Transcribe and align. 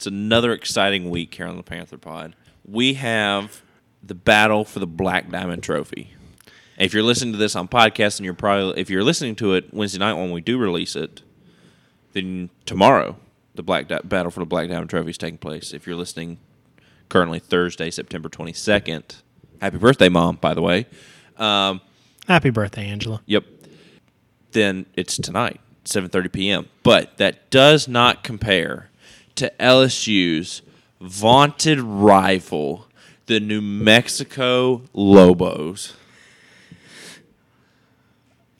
It's 0.00 0.06
another 0.06 0.54
exciting 0.54 1.10
week 1.10 1.34
here 1.34 1.46
on 1.46 1.58
the 1.58 1.62
Panther 1.62 1.98
Pod. 1.98 2.34
We 2.64 2.94
have 2.94 3.60
the 4.02 4.14
battle 4.14 4.64
for 4.64 4.78
the 4.78 4.86
Black 4.86 5.30
Diamond 5.30 5.62
Trophy. 5.62 6.14
If 6.78 6.94
you're 6.94 7.02
listening 7.02 7.32
to 7.32 7.38
this 7.38 7.54
on 7.54 7.68
podcast, 7.68 8.16
and 8.16 8.24
you're 8.24 8.32
probably 8.32 8.80
if 8.80 8.88
you're 8.88 9.04
listening 9.04 9.36
to 9.36 9.52
it 9.52 9.74
Wednesday 9.74 9.98
night 9.98 10.14
when 10.14 10.30
we 10.30 10.40
do 10.40 10.56
release 10.56 10.96
it, 10.96 11.20
then 12.14 12.48
tomorrow 12.64 13.18
the 13.54 13.62
Black 13.62 13.88
Di- 13.88 14.00
battle 14.02 14.30
for 14.30 14.40
the 14.40 14.46
Black 14.46 14.70
Diamond 14.70 14.88
Trophy 14.88 15.10
is 15.10 15.18
taking 15.18 15.36
place. 15.36 15.74
If 15.74 15.86
you're 15.86 15.96
listening 15.96 16.38
currently 17.10 17.38
Thursday, 17.38 17.90
September 17.90 18.30
22nd, 18.30 19.16
happy 19.60 19.76
birthday, 19.76 20.08
mom! 20.08 20.36
By 20.36 20.54
the 20.54 20.62
way, 20.62 20.86
um, 21.36 21.82
Happy 22.26 22.48
birthday, 22.48 22.86
Angela. 22.86 23.20
Yep. 23.26 23.44
Then 24.52 24.86
it's 24.94 25.18
tonight, 25.18 25.60
7:30 25.84 26.32
p.m. 26.32 26.68
But 26.82 27.18
that 27.18 27.50
does 27.50 27.86
not 27.86 28.24
compare 28.24 28.89
to 29.36 29.52
LSU's 29.60 30.62
vaunted 31.00 31.80
rival, 31.80 32.86
the 33.26 33.40
New 33.40 33.60
Mexico 33.60 34.82
Lobos. 34.92 35.94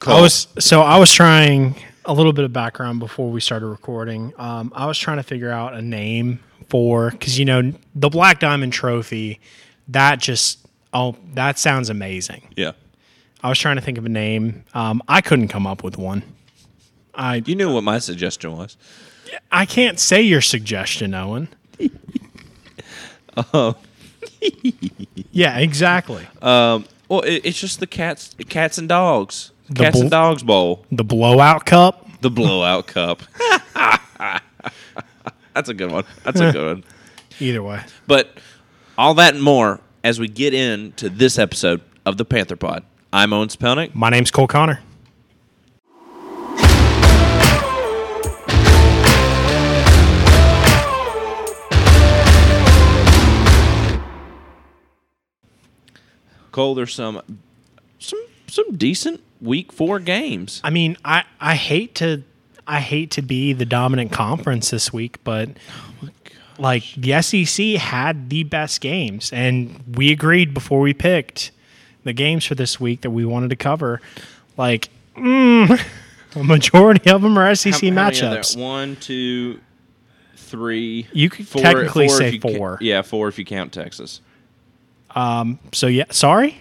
I 0.07 0.21
was 0.21 0.49
so 0.59 0.81
I 0.81 0.99
was 0.99 1.13
trying 1.13 1.77
a 2.07 2.15
little 2.15 2.33
bit 2.33 2.45
of 2.45 2.53
background 2.53 3.01
before 3.01 3.31
we 3.31 3.41
started 3.41 3.67
recording. 3.67 4.33
Um, 4.39 4.73
I 4.75 4.87
was 4.87 4.99
trying 4.99 5.19
to 5.19 5.23
figure 5.23 5.51
out 5.51 5.75
a 5.75 5.83
name 5.83 6.41
for 6.69 7.11
because 7.11 7.39
you 7.39 7.45
know 7.45 7.73
the 7.95 8.09
Black 8.09 8.41
Diamond 8.41 8.73
Trophy. 8.73 9.41
That 9.89 10.21
just 10.21 10.67
oh 10.95 11.17
that 11.35 11.59
sounds 11.59 11.91
amazing. 11.91 12.49
Yeah. 12.57 12.73
I 13.43 13.49
was 13.49 13.59
trying 13.59 13.77
to 13.77 13.83
think 13.83 13.99
of 13.99 14.05
a 14.05 14.11
name. 14.11 14.65
Um, 14.75 15.03
I 15.09 15.21
couldn't 15.21 15.49
come 15.49 15.67
up 15.67 15.83
with 15.83 15.97
one. 15.97 16.23
I 17.15 17.43
You 17.45 17.55
knew 17.55 17.73
what 17.73 17.85
my 17.85 17.99
suggestion 17.99 18.57
was. 18.57 18.77
I 19.53 19.67
can't 19.67 19.99
say 19.99 20.23
your 20.23 20.41
suggestion, 20.41 21.15
Owen. 21.15 21.49
Oh. 23.55 23.77
yeah, 25.33 25.59
exactly. 25.59 26.27
Um, 26.43 26.85
well, 27.09 27.21
it, 27.23 27.43
it's 27.45 27.59
just 27.61 27.81
the 27.81 27.87
cats, 27.87 28.35
cats 28.49 28.79
and 28.79 28.89
dogs, 28.89 29.53
The 29.69 29.75
cats 29.85 30.01
and 30.01 30.11
dogs 30.11 30.43
bowl, 30.43 30.85
The 30.91 31.05
blowout 31.05 31.65
cup. 31.67 32.07
the 32.21 32.31
blowout 32.31 32.87
cup. 32.87 33.23
That's 35.55 35.69
a 35.69 35.75
good 35.75 35.91
one. 35.91 36.05
That's 36.25 36.41
a 36.41 36.53
good 36.53 36.67
one. 36.77 36.85
Either 37.41 37.63
way. 37.63 37.81
But 38.07 38.39
all 38.97 39.15
that 39.15 39.35
and 39.35 39.43
more 39.43 39.81
as 40.05 40.21
we 40.21 40.29
get 40.29 40.55
into 40.55 41.09
this 41.09 41.39
episode 41.39 41.81
of 42.07 42.17
the 42.17 42.25
Panther 42.25 42.57
Pod. 42.57 42.85
I'm 43.13 43.33
Owen 43.33 43.49
Spelnick. 43.49 43.95
My 43.95 44.11
name's 44.11 44.31
Cole 44.31 44.47
Connor. 44.47 44.81
Cole, 56.53 56.75
there's 56.75 56.95
some 56.95 57.21
some 57.99 58.25
some 58.47 58.77
decent 58.77 59.23
week 59.41 59.73
four 59.73 59.99
games. 59.99 60.61
I 60.65 60.71
mean, 60.71 60.97
I, 61.05 61.25
I 61.41 61.55
hate 61.55 61.95
to 61.97 62.23
I 62.67 62.81
hate 62.81 63.11
to 63.13 63.23
be 63.23 63.53
the 63.53 63.65
dominant 63.67 64.13
conference 64.13 64.71
this 64.71 64.93
week, 64.93 65.23
but 65.25 65.49
like 66.59 66.85
the 66.97 67.21
SEC 67.23 67.67
had 67.81 68.31
the 68.31 68.45
best 68.45 68.81
games, 68.81 69.33
and 69.33 69.83
we 69.97 70.13
agreed 70.13 70.53
before 70.55 70.81
we 70.81 70.93
picked 70.95 71.51
the 72.05 72.13
games 72.13 72.45
for 72.45 72.55
this 72.55 72.79
week 72.81 73.01
that 73.03 73.11
we 73.11 73.25
wanted 73.25 73.51
to 73.51 73.57
cover. 73.57 74.01
Like, 74.57 74.89
mm, 75.17 75.81
a 76.37 76.45
majority 76.45 77.11
of 77.11 77.23
them 77.23 77.39
are 77.39 77.55
SEC 77.55 77.73
How- 77.73 77.79
how 77.81 77.81
many 77.81 77.91
are 77.91 78.31
there? 78.31 78.41
matchups. 78.41 78.57
One, 78.57 78.97
two, 78.97 79.61
three. 80.37 81.07
You 81.13 81.29
could 81.31 81.49
technically 81.51 82.07
if 82.07 82.13
say 82.13 82.31
you 82.31 82.41
ca- 82.41 82.57
four. 82.57 82.79
yeah, 82.81 83.03
four 83.03 83.29
if 83.29 83.39
you 83.39 83.45
count 83.45 83.73
Texas. 83.73 84.21
So 85.73 85.87
yeah, 85.87 86.05
sorry, 86.11 86.57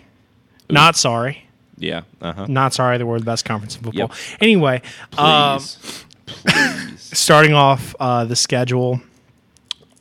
not 0.70 0.96
sorry, 0.96 1.44
Yeah. 1.78 2.02
Uh 2.22 2.34
huh. 2.34 2.46
not 2.48 2.74
sorry 2.74 2.98
that 2.98 3.06
we're 3.06 3.20
the 3.20 3.26
best 3.26 3.46
conference 3.46 3.76
in 3.78 3.84
football. 3.84 4.10
Yep. 4.10 4.40
Anyway, 4.42 4.82
um, 5.18 5.60
Please. 5.60 6.06
Please. 6.46 7.02
starting 7.18 7.54
off 7.54 7.96
uh, 8.00 8.26
the 8.26 8.36
schedule 8.36 9.02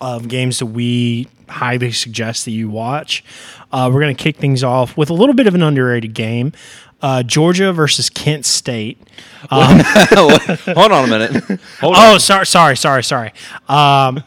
of 0.00 0.28
games 0.28 0.58
that 0.60 0.66
we 0.66 1.26
highly 1.48 1.90
suggest 1.92 2.44
that 2.44 2.50
you 2.52 2.68
watch. 2.68 3.24
Uh, 3.72 3.90
we're 3.92 4.00
going 4.00 4.14
to 4.14 4.22
kick 4.22 4.36
things 4.36 4.62
off 4.62 4.96
with 4.96 5.10
a 5.10 5.14
little 5.14 5.34
bit 5.34 5.46
of 5.46 5.54
an 5.54 5.62
underrated 5.62 6.14
game. 6.14 6.52
Uh, 7.00 7.22
Georgia 7.22 7.72
versus 7.72 8.10
Kent 8.10 8.44
State. 8.44 8.98
Hold 9.50 10.92
on 10.92 11.04
a 11.04 11.06
minute. 11.06 11.60
Hold 11.80 11.94
Oh, 11.96 12.14
up. 12.16 12.20
sorry, 12.20 12.44
sorry, 12.46 12.76
sorry, 12.76 13.02
sorry. 13.04 13.32
Um, 13.68 14.22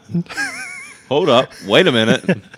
Hold 1.08 1.28
up. 1.28 1.50
Wait 1.66 1.86
a 1.86 1.92
minute. 1.92 2.24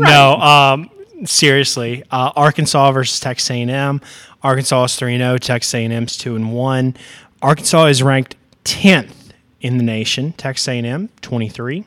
No, 0.00 0.34
um, 0.40 0.90
seriously. 1.24 2.02
Uh, 2.10 2.32
Arkansas 2.36 2.92
versus 2.92 3.20
Texas 3.20 3.50
A&M. 3.50 4.00
Arkansas 4.42 4.84
is 4.84 4.96
three 4.96 5.16
zero. 5.18 5.38
Texas 5.38 5.74
A&M 5.74 6.04
is 6.04 6.16
two 6.16 6.36
and 6.36 6.52
one. 6.52 6.96
Arkansas 7.40 7.86
is 7.86 8.02
ranked 8.02 8.36
tenth 8.64 9.32
in 9.60 9.78
the 9.78 9.84
nation. 9.84 10.32
Texas 10.32 10.68
A&M 10.68 11.08
twenty 11.20 11.48
three. 11.48 11.84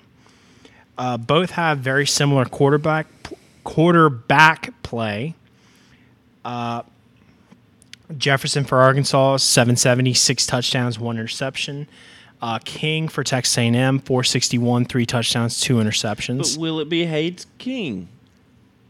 Uh, 0.98 1.18
both 1.18 1.52
have 1.52 1.80
very 1.80 2.06
similar 2.06 2.46
quarterback 2.46 3.08
quarterback 3.64 4.82
play. 4.84 5.36
Uh, 6.44 6.84
Jefferson 8.18 8.64
for 8.64 8.78
Arkansas, 8.78 9.38
770, 9.38 10.14
six 10.14 10.46
touchdowns, 10.46 11.00
one 11.00 11.18
interception. 11.18 11.88
Uh, 12.40 12.60
King 12.64 13.08
for 13.08 13.24
Texas 13.24 13.58
A&M, 13.58 13.98
461, 14.00 14.86
three 14.86 15.08
touchdowns, 15.08 15.60
two 15.60 15.78
interceptions. 15.78 16.56
But 16.56 16.62
will 16.62 16.80
it 16.80 16.88
be 16.88 17.06
Haynes 17.06 17.48
King 17.58 18.08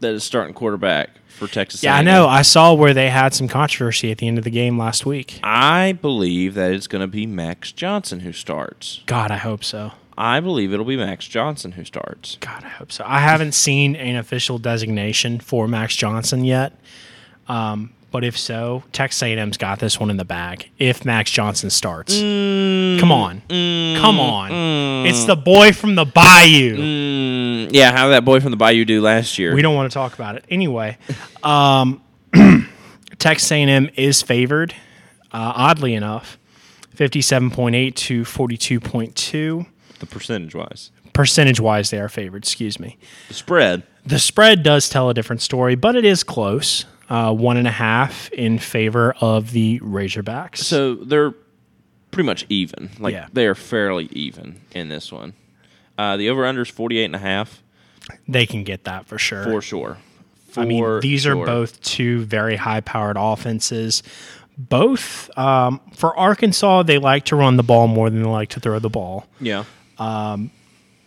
that 0.00 0.14
is 0.14 0.24
starting 0.24 0.54
quarterback 0.54 1.10
for 1.28 1.46
Texas? 1.46 1.82
Yeah, 1.82 1.94
I 1.94 1.98
A&M? 1.98 2.04
know. 2.04 2.26
I 2.26 2.42
saw 2.42 2.74
where 2.74 2.94
they 2.94 3.10
had 3.10 3.34
some 3.34 3.48
controversy 3.48 4.10
at 4.10 4.18
the 4.18 4.28
end 4.28 4.38
of 4.38 4.44
the 4.44 4.50
game 4.50 4.78
last 4.78 5.06
week. 5.06 5.40
I 5.42 5.92
believe 5.92 6.54
that 6.54 6.72
it's 6.72 6.86
going 6.86 7.00
to 7.00 7.06
be 7.06 7.26
Max 7.26 7.72
Johnson 7.72 8.20
who 8.20 8.32
starts. 8.32 9.02
God, 9.06 9.30
I 9.30 9.36
hope 9.36 9.64
so. 9.64 9.92
I 10.18 10.40
believe 10.40 10.72
it'll 10.72 10.86
be 10.86 10.96
Max 10.96 11.26
Johnson 11.26 11.72
who 11.72 11.84
starts. 11.84 12.38
God, 12.40 12.64
I 12.64 12.68
hope 12.68 12.90
so. 12.90 13.04
I 13.06 13.20
haven't 13.20 13.52
seen 13.52 13.94
an 13.96 14.16
official 14.16 14.58
designation 14.58 15.40
for 15.40 15.68
Max 15.68 15.94
Johnson 15.94 16.44
yet. 16.44 16.72
Um, 17.48 17.92
but 18.10 18.24
if 18.24 18.38
so, 18.38 18.82
Texas 18.92 19.22
A&M's 19.22 19.58
got 19.58 19.78
this 19.78 20.00
one 20.00 20.08
in 20.08 20.16
the 20.16 20.24
bag. 20.24 20.70
If 20.78 21.04
Max 21.04 21.30
Johnson 21.30 21.68
starts, 21.68 22.14
mm. 22.14 22.98
come 22.98 23.12
on, 23.12 23.42
come 23.48 24.16
mm. 24.16 24.18
on, 24.18 24.50
mm. 24.50 25.06
it's 25.06 25.26
the 25.26 25.36
boy 25.36 25.72
from 25.72 25.96
the 25.96 26.06
Bayou. 26.06 26.76
Yeah, 27.72 27.92
how 27.92 28.06
did 28.06 28.12
that 28.14 28.24
boy 28.24 28.40
from 28.40 28.50
the 28.50 28.56
Bayou 28.56 28.84
do 28.84 29.00
last 29.00 29.38
year? 29.38 29.54
We 29.54 29.62
don't 29.62 29.74
want 29.74 29.90
to 29.90 29.94
talk 29.94 30.14
about 30.14 30.36
it 30.36 30.44
anyway. 30.50 30.98
Um, 31.42 32.02
Texas 33.18 33.50
A&M 33.50 33.88
is 33.96 34.22
favored, 34.22 34.72
uh, 35.32 35.52
oddly 35.54 35.94
enough, 35.94 36.38
fifty-seven 36.94 37.50
point 37.50 37.74
eight 37.74 37.96
to 37.96 38.24
forty-two 38.24 38.80
point 38.80 39.14
two. 39.16 39.66
the 40.00 40.06
percentage 40.06 40.54
wise. 40.54 40.90
Percentage 41.12 41.60
wise, 41.60 41.90
they 41.90 41.98
are 41.98 42.10
favored. 42.10 42.42
Excuse 42.44 42.78
me. 42.78 42.98
The 43.28 43.34
spread. 43.34 43.82
The 44.04 44.18
spread 44.18 44.62
does 44.62 44.88
tell 44.90 45.08
a 45.08 45.14
different 45.14 45.40
story, 45.40 45.74
but 45.74 45.96
it 45.96 46.04
is 46.04 46.22
close. 46.22 46.84
Uh, 47.08 47.32
one 47.32 47.56
and 47.56 47.66
a 47.68 47.72
half 47.72 48.30
in 48.32 48.58
favor 48.58 49.14
of 49.20 49.52
the 49.52 49.78
Razorbacks. 49.80 50.58
So 50.58 50.96
they're 50.96 51.32
pretty 52.10 52.26
much 52.26 52.44
even. 52.48 52.90
Like 52.98 53.14
Yeah. 53.14 53.28
they 53.32 53.46
are 53.46 53.54
fairly 53.54 54.08
even 54.12 54.60
in 54.72 54.88
this 54.88 55.10
one. 55.12 55.32
Uh, 55.98 56.16
the 56.16 56.28
over 56.30 56.44
under 56.46 56.62
is 56.62 56.68
48 56.68 57.04
and 57.04 57.16
a 57.16 57.18
half 57.18 57.62
they 58.28 58.46
can 58.46 58.64
get 58.64 58.84
that 58.84 59.06
for 59.06 59.18
sure. 59.18 59.44
for 59.44 59.62
sure. 59.62 59.98
I 60.56 60.64
mean, 60.64 61.00
these 61.00 61.22
sure. 61.22 61.38
are 61.38 61.46
both 61.46 61.82
two 61.82 62.24
very 62.24 62.56
high 62.56 62.80
powered 62.80 63.16
offenses. 63.18 64.02
Both 64.56 65.36
um, 65.36 65.80
for 65.92 66.16
Arkansas, 66.16 66.84
they 66.84 66.98
like 66.98 67.26
to 67.26 67.36
run 67.36 67.56
the 67.56 67.62
ball 67.62 67.88
more 67.88 68.08
than 68.08 68.22
they 68.22 68.28
like 68.28 68.48
to 68.50 68.60
throw 68.60 68.78
the 68.78 68.88
ball. 68.88 69.26
Yeah. 69.40 69.64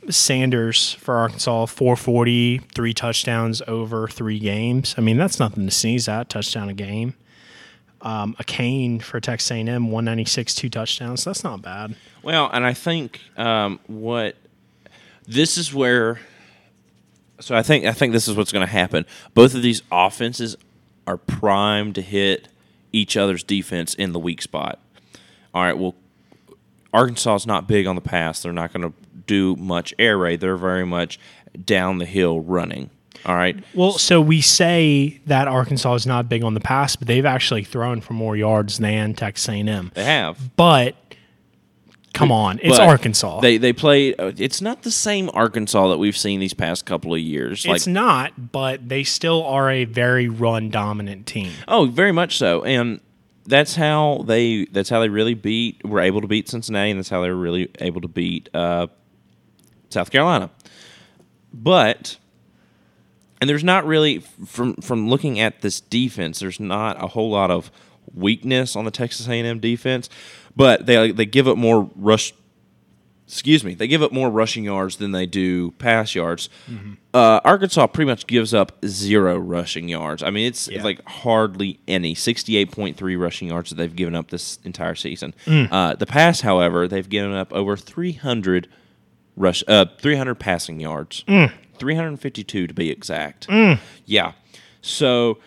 Sanders 0.09 0.93
for 0.93 1.17
Arkansas, 1.17 1.65
440, 1.67 2.59
three 2.73 2.93
touchdowns 2.93 3.61
over 3.67 4.07
three 4.07 4.39
games. 4.39 4.95
I 4.97 5.01
mean, 5.01 5.17
that's 5.17 5.39
nothing 5.39 5.65
to 5.65 5.71
sneeze 5.71 6.07
at. 6.07 6.29
Touchdown 6.29 6.69
a 6.69 6.73
game. 6.73 7.15
Um, 8.01 8.35
Achane 8.39 9.01
for 9.01 9.19
Texas 9.19 9.51
A&M, 9.51 9.67
196, 9.67 10.55
two 10.55 10.69
touchdowns. 10.69 11.25
That's 11.25 11.43
not 11.43 11.61
bad. 11.61 11.95
Well, 12.23 12.49
and 12.53 12.65
I 12.65 12.73
think 12.73 13.19
um, 13.37 13.79
what 13.87 14.35
this 15.29 15.57
is 15.57 15.73
where. 15.73 16.19
So 17.39 17.55
I 17.55 17.63
think 17.63 17.85
I 17.85 17.93
think 17.93 18.11
this 18.11 18.27
is 18.27 18.35
what's 18.35 18.51
going 18.51 18.65
to 18.65 18.71
happen. 18.71 19.05
Both 19.33 19.55
of 19.55 19.61
these 19.61 19.81
offenses 19.91 20.57
are 21.07 21.17
primed 21.17 21.95
to 21.95 22.01
hit 22.01 22.49
each 22.91 23.15
other's 23.15 23.43
defense 23.43 23.93
in 23.93 24.11
the 24.11 24.19
weak 24.19 24.41
spot. 24.41 24.79
All 25.53 25.63
right. 25.63 25.77
Well, 25.77 25.95
Arkansas 26.93 27.35
is 27.35 27.47
not 27.47 27.67
big 27.67 27.87
on 27.87 27.95
the 27.95 28.01
pass. 28.01 28.41
They're 28.41 28.51
not 28.51 28.73
going 28.73 28.91
to 28.91 28.93
do 29.27 29.55
much 29.55 29.93
air 29.97 30.17
raid. 30.17 30.41
They're 30.41 30.57
very 30.57 30.85
much 30.85 31.19
down 31.65 31.99
the 31.99 32.05
hill 32.05 32.41
running. 32.41 32.89
All 33.25 33.35
right. 33.35 33.61
Well, 33.73 33.93
so 33.93 34.21
we 34.21 34.41
say 34.41 35.19
that 35.25 35.47
Arkansas 35.47 35.93
is 35.95 36.07
not 36.07 36.29
big 36.29 36.43
on 36.43 36.53
the 36.53 36.59
pass, 36.59 36.95
but 36.95 37.07
they've 37.07 37.25
actually 37.25 37.63
thrown 37.63 38.01
for 38.01 38.13
more 38.13 38.35
yards 38.35 38.77
than 38.77 39.13
Texas 39.13 39.49
A&M. 39.49 39.91
They 39.93 40.03
have. 40.03 40.55
But 40.55 40.95
come 42.19 42.31
on, 42.31 42.59
it's 42.61 42.77
But 42.77 42.87
Arkansas. 42.87 43.39
They 43.39 43.57
they 43.57 43.73
play. 43.73 44.09
It's 44.09 44.61
not 44.61 44.83
the 44.83 44.91
same 44.91 45.29
Arkansas 45.33 45.87
that 45.87 45.97
we've 45.97 46.17
seen 46.17 46.39
these 46.39 46.53
past 46.53 46.85
couple 46.85 47.13
of 47.13 47.19
years. 47.21 47.65
Like 47.65 47.77
it's 47.77 47.87
not, 47.87 48.51
but 48.51 48.87
they 48.87 49.03
still 49.03 49.43
are 49.45 49.71
a 49.71 49.85
very 49.85 50.27
run 50.27 50.69
dominant 50.69 51.25
team. 51.25 51.51
oh, 51.67 51.85
very 51.85 52.11
much 52.11 52.37
so, 52.37 52.63
and 52.63 52.99
that's 53.45 53.75
how 53.75 54.23
they 54.27 54.65
that's 54.65 54.89
how 54.89 54.99
they 54.99 55.09
really 55.09 55.33
beat. 55.33 55.83
Were 55.85 56.01
able 56.01 56.21
to 56.21 56.27
beat 56.27 56.49
Cincinnati, 56.49 56.91
and 56.91 56.99
that's 56.99 57.09
how 57.09 57.21
they 57.21 57.29
were 57.29 57.35
really 57.35 57.71
able 57.79 58.01
to 58.01 58.07
beat 58.07 58.49
uh, 58.53 58.87
South 59.89 60.11
Carolina. 60.11 60.51
But 61.53 62.17
and 63.41 63.49
there's 63.49 63.63
not 63.63 63.85
really 63.85 64.19
from 64.19 64.75
from 64.75 65.09
looking 65.09 65.39
at 65.39 65.61
this 65.61 65.79
defense. 65.79 66.39
There's 66.39 66.59
not 66.59 67.01
a 67.01 67.07
whole 67.07 67.31
lot 67.31 67.49
of 67.49 67.71
weakness 68.13 68.75
on 68.75 68.85
the 68.85 68.91
Texas 68.91 69.27
A&M 69.27 69.59
defense, 69.59 70.09
but 70.55 70.85
they 70.85 71.11
they 71.11 71.25
give 71.25 71.47
up 71.47 71.57
more 71.57 71.89
rush. 71.95 72.33
Excuse 73.27 73.63
me, 73.63 73.75
they 73.75 73.87
give 73.87 74.01
up 74.01 74.11
more 74.11 74.27
rushing 74.31 74.63
yards 74.63 74.95
than 74.95 75.11
they 75.11 75.27
do 75.27 75.69
pass 75.73 76.15
yards. 76.15 76.49
Uh, 77.13 77.39
Arkansas 77.45 77.85
pretty 77.85 78.09
much 78.09 78.25
gives 78.25 78.55
up 78.55 78.83
zero 78.87 79.37
rushing 79.37 79.87
yards. 79.87 80.23
I 80.23 80.31
mean, 80.31 80.47
it's 80.47 80.67
Yeah. 80.67 80.81
like 80.83 81.07
hardly 81.07 81.79
any. 81.87 82.15
Sixty-eight 82.15 82.71
point 82.71 82.97
three 82.97 83.15
rushing 83.15 83.49
yards 83.49 83.69
that 83.69 83.75
they've 83.75 83.95
given 83.95 84.15
up 84.15 84.31
this 84.31 84.57
entire 84.63 84.95
season. 84.95 85.35
Uh, 85.47 85.93
the 85.93 86.07
pass, 86.07 86.41
however, 86.41 86.87
they've 86.87 87.07
given 87.07 87.31
up 87.33 87.53
over 87.53 87.77
three 87.77 88.13
hundred 88.13 88.67
rush, 89.35 89.63
uh, 89.67 89.85
three 89.99 90.15
hundred 90.15 90.35
passing 90.39 90.79
yards, 90.79 91.23
three 91.77 91.93
hundred 91.93 92.19
fifty-two 92.19 92.65
to 92.65 92.73
be 92.73 92.89
exact. 92.89 93.47
Yeah, 94.05 94.31
so 94.81 95.37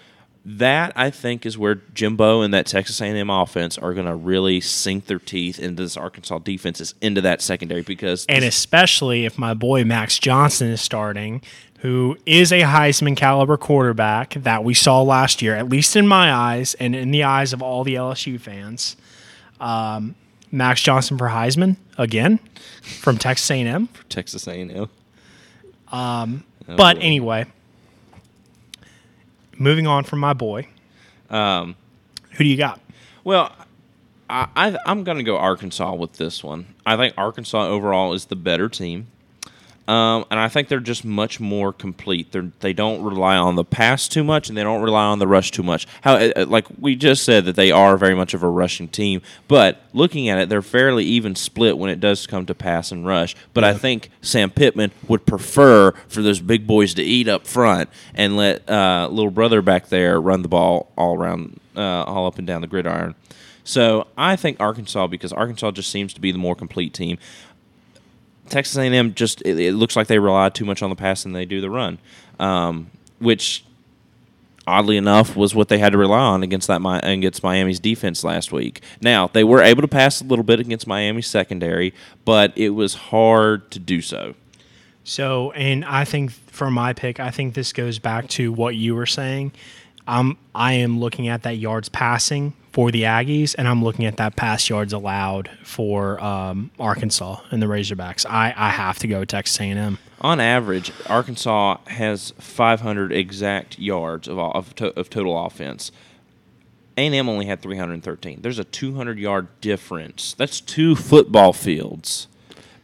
that 0.44 0.92
I 0.96 1.10
think 1.10 1.46
is 1.46 1.56
where 1.56 1.76
Jimbo 1.94 2.42
and 2.42 2.52
that 2.52 2.66
Texas 2.66 3.00
A&M 3.00 3.30
offense 3.30 3.78
are 3.78 3.94
going 3.94 4.06
to 4.06 4.14
really 4.14 4.60
sink 4.60 5.06
their 5.06 5.20
teeth 5.20 5.58
into 5.58 5.82
this 5.82 5.96
Arkansas 5.96 6.38
defense 6.38 6.80
is 6.80 6.94
into 7.00 7.20
that 7.20 7.40
secondary 7.40 7.82
because 7.82 8.26
And 8.28 8.44
especially 8.44 9.24
if 9.24 9.38
my 9.38 9.54
boy 9.54 9.84
Max 9.84 10.18
Johnson 10.18 10.68
is 10.68 10.80
starting, 10.80 11.42
who 11.80 12.16
is 12.26 12.52
a 12.52 12.62
Heisman 12.62 13.16
caliber 13.16 13.56
quarterback 13.56 14.34
that 14.34 14.64
we 14.64 14.74
saw 14.74 15.02
last 15.02 15.42
year, 15.42 15.54
at 15.54 15.68
least 15.68 15.96
in 15.96 16.06
my 16.08 16.32
eyes 16.32 16.74
and 16.74 16.94
in 16.94 17.10
the 17.12 17.24
eyes 17.24 17.52
of 17.52 17.62
all 17.62 17.84
the 17.84 17.94
LSU 17.94 18.40
fans. 18.40 18.96
Um, 19.60 20.16
Max 20.50 20.82
Johnson 20.82 21.16
for 21.18 21.28
Heisman 21.28 21.76
again 21.96 22.38
from 22.82 23.16
Texas 23.16 23.50
A&M. 23.50 23.88
Texas 24.08 24.46
A&M. 24.46 24.88
but 26.76 26.98
anyway, 26.98 27.46
moving 29.58 29.86
on 29.86 30.04
from 30.04 30.18
my 30.20 30.32
boy, 30.32 30.66
Um, 31.30 31.76
who 32.32 32.44
do 32.44 32.50
you 32.50 32.56
got? 32.56 32.80
Well, 33.24 33.54
I, 34.28 34.48
I 34.56 34.76
I'm 34.86 35.04
going 35.04 35.18
to 35.18 35.24
go 35.24 35.36
Arkansas 35.38 35.94
with 35.94 36.14
this 36.14 36.42
one. 36.42 36.74
I 36.84 36.96
think 36.96 37.14
Arkansas 37.16 37.66
overall 37.66 38.12
is 38.12 38.26
the 38.26 38.36
better 38.36 38.68
team, 38.68 39.08
um, 39.92 40.24
and 40.30 40.40
I 40.40 40.48
think 40.48 40.68
they're 40.68 40.80
just 40.80 41.04
much 41.04 41.38
more 41.38 41.70
complete. 41.70 42.32
They 42.32 42.40
they 42.60 42.72
don't 42.72 43.02
rely 43.02 43.36
on 43.36 43.56
the 43.56 43.64
pass 43.64 44.08
too 44.08 44.24
much, 44.24 44.48
and 44.48 44.56
they 44.56 44.62
don't 44.62 44.80
rely 44.80 45.04
on 45.04 45.18
the 45.18 45.26
rush 45.26 45.50
too 45.50 45.62
much. 45.62 45.86
How 46.00 46.14
uh, 46.14 46.46
like 46.48 46.64
we 46.80 46.96
just 46.96 47.24
said 47.24 47.44
that 47.44 47.56
they 47.56 47.70
are 47.70 47.98
very 47.98 48.14
much 48.14 48.32
of 48.32 48.42
a 48.42 48.48
rushing 48.48 48.88
team, 48.88 49.20
but 49.48 49.82
looking 49.92 50.30
at 50.30 50.38
it, 50.38 50.48
they're 50.48 50.62
fairly 50.62 51.04
even 51.04 51.34
split 51.34 51.76
when 51.76 51.90
it 51.90 52.00
does 52.00 52.26
come 52.26 52.46
to 52.46 52.54
pass 52.54 52.90
and 52.90 53.06
rush. 53.06 53.36
But 53.52 53.64
I 53.64 53.74
think 53.74 54.08
Sam 54.22 54.48
Pittman 54.48 54.92
would 55.08 55.26
prefer 55.26 55.92
for 56.08 56.22
those 56.22 56.40
big 56.40 56.66
boys 56.66 56.94
to 56.94 57.02
eat 57.02 57.28
up 57.28 57.46
front 57.46 57.90
and 58.14 58.34
let 58.34 58.66
uh, 58.70 59.08
little 59.10 59.30
brother 59.30 59.60
back 59.60 59.88
there 59.88 60.18
run 60.18 60.40
the 60.40 60.48
ball 60.48 60.90
all 60.96 61.18
around, 61.18 61.60
uh, 61.76 62.04
all 62.04 62.26
up 62.26 62.38
and 62.38 62.46
down 62.46 62.62
the 62.62 62.66
gridiron. 62.66 63.14
So 63.64 64.08
I 64.16 64.36
think 64.36 64.58
Arkansas 64.58 65.06
because 65.06 65.32
Arkansas 65.32 65.72
just 65.72 65.90
seems 65.90 66.12
to 66.14 66.20
be 66.20 66.32
the 66.32 66.38
more 66.38 66.56
complete 66.56 66.94
team. 66.94 67.18
Texas 68.52 68.76
A&M 68.76 69.14
just 69.14 69.40
it, 69.42 69.58
it 69.58 69.74
looks 69.74 69.96
like 69.96 70.06
they 70.06 70.18
rely 70.18 70.50
too 70.50 70.64
much 70.64 70.82
on 70.82 70.90
the 70.90 70.96
pass 70.96 71.24
and 71.24 71.34
they 71.34 71.44
do 71.44 71.60
the 71.60 71.70
run, 71.70 71.98
um, 72.38 72.90
which 73.18 73.64
oddly 74.66 74.96
enough 74.96 75.34
was 75.34 75.54
what 75.54 75.68
they 75.68 75.78
had 75.78 75.92
to 75.92 75.98
rely 75.98 76.20
on 76.20 76.42
against 76.42 76.68
that 76.68 76.80
against 77.02 77.42
Miami's 77.42 77.80
defense 77.80 78.22
last 78.22 78.52
week. 78.52 78.82
Now 79.00 79.28
they 79.28 79.42
were 79.42 79.62
able 79.62 79.82
to 79.82 79.88
pass 79.88 80.20
a 80.20 80.24
little 80.24 80.44
bit 80.44 80.60
against 80.60 80.86
Miami's 80.86 81.26
secondary, 81.26 81.94
but 82.24 82.52
it 82.56 82.70
was 82.70 82.94
hard 82.94 83.70
to 83.72 83.78
do 83.78 84.00
so. 84.00 84.34
So, 85.04 85.50
and 85.52 85.84
I 85.84 86.04
think 86.04 86.30
for 86.30 86.70
my 86.70 86.92
pick, 86.92 87.18
I 87.18 87.30
think 87.30 87.54
this 87.54 87.72
goes 87.72 87.98
back 87.98 88.28
to 88.28 88.52
what 88.52 88.76
you 88.76 88.94
were 88.94 89.06
saying. 89.06 89.52
I'm 90.06 90.36
I 90.54 90.74
am 90.74 91.00
looking 91.00 91.26
at 91.28 91.42
that 91.44 91.56
yards 91.56 91.88
passing 91.88 92.52
for 92.72 92.90
the 92.90 93.02
Aggies, 93.02 93.54
and 93.56 93.68
I'm 93.68 93.84
looking 93.84 94.06
at 94.06 94.16
that 94.16 94.34
pass 94.34 94.68
yards 94.68 94.92
allowed 94.92 95.50
for 95.62 96.22
um, 96.22 96.70
Arkansas 96.80 97.40
and 97.50 97.62
the 97.62 97.66
Razorbacks. 97.66 98.24
I, 98.26 98.54
I 98.56 98.70
have 98.70 98.98
to 99.00 99.06
go 99.06 99.24
Texas 99.24 99.60
A&M. 99.60 99.98
On 100.22 100.40
average, 100.40 100.90
Arkansas 101.06 101.78
has 101.88 102.32
500 102.38 103.12
exact 103.12 103.78
yards 103.78 104.26
of, 104.26 104.38
of, 104.38 104.74
to, 104.76 104.98
of 104.98 105.10
total 105.10 105.44
offense. 105.44 105.92
A&M 106.96 107.28
only 107.28 107.46
had 107.46 107.60
313. 107.60 108.40
There's 108.40 108.58
a 108.58 108.64
200 108.64 109.18
yard 109.18 109.48
difference. 109.60 110.34
That's 110.34 110.60
two 110.60 110.94
football 110.94 111.52
fields 111.52 112.28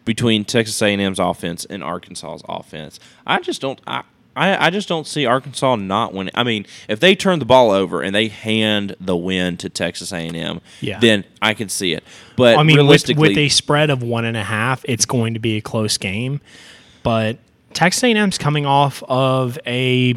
between 0.04 0.44
Texas 0.44 0.80
A&M's 0.82 1.18
offense 1.18 1.64
and 1.66 1.82
Arkansas's 1.82 2.42
offense. 2.48 2.98
I 3.26 3.40
just 3.40 3.60
don't. 3.60 3.80
I, 3.86 4.02
I, 4.38 4.66
I 4.66 4.70
just 4.70 4.88
don't 4.88 5.06
see 5.06 5.26
Arkansas 5.26 5.76
not 5.76 6.14
winning. 6.14 6.32
I 6.34 6.44
mean, 6.44 6.64
if 6.88 7.00
they 7.00 7.14
turn 7.14 7.38
the 7.38 7.44
ball 7.44 7.70
over 7.70 8.00
and 8.02 8.14
they 8.14 8.28
hand 8.28 8.94
the 9.00 9.16
win 9.16 9.56
to 9.58 9.68
Texas 9.68 10.12
A&M, 10.12 10.60
Yeah. 10.80 10.98
then 11.00 11.24
I 11.42 11.54
can 11.54 11.68
see 11.68 11.92
it. 11.92 12.04
But 12.36 12.56
I 12.56 12.62
mean, 12.62 12.76
with, 12.76 12.84
realistically, 12.84 13.28
with 13.30 13.38
a 13.38 13.48
spread 13.48 13.90
of 13.90 14.02
one 14.02 14.24
and 14.24 14.36
a 14.36 14.44
half, 14.44 14.84
it's 14.86 15.04
going 15.06 15.34
to 15.34 15.40
be 15.40 15.56
a 15.56 15.60
close 15.60 15.96
game. 15.98 16.40
But 17.02 17.38
Texas 17.74 18.02
A&M's 18.04 18.38
coming 18.38 18.64
off 18.66 19.02
of 19.08 19.58
a, 19.66 20.14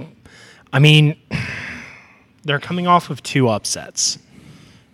I 0.71 0.79
mean, 0.79 1.15
they're 2.43 2.59
coming 2.59 2.87
off 2.87 3.09
of 3.09 3.21
two 3.23 3.49
upsets. 3.49 4.17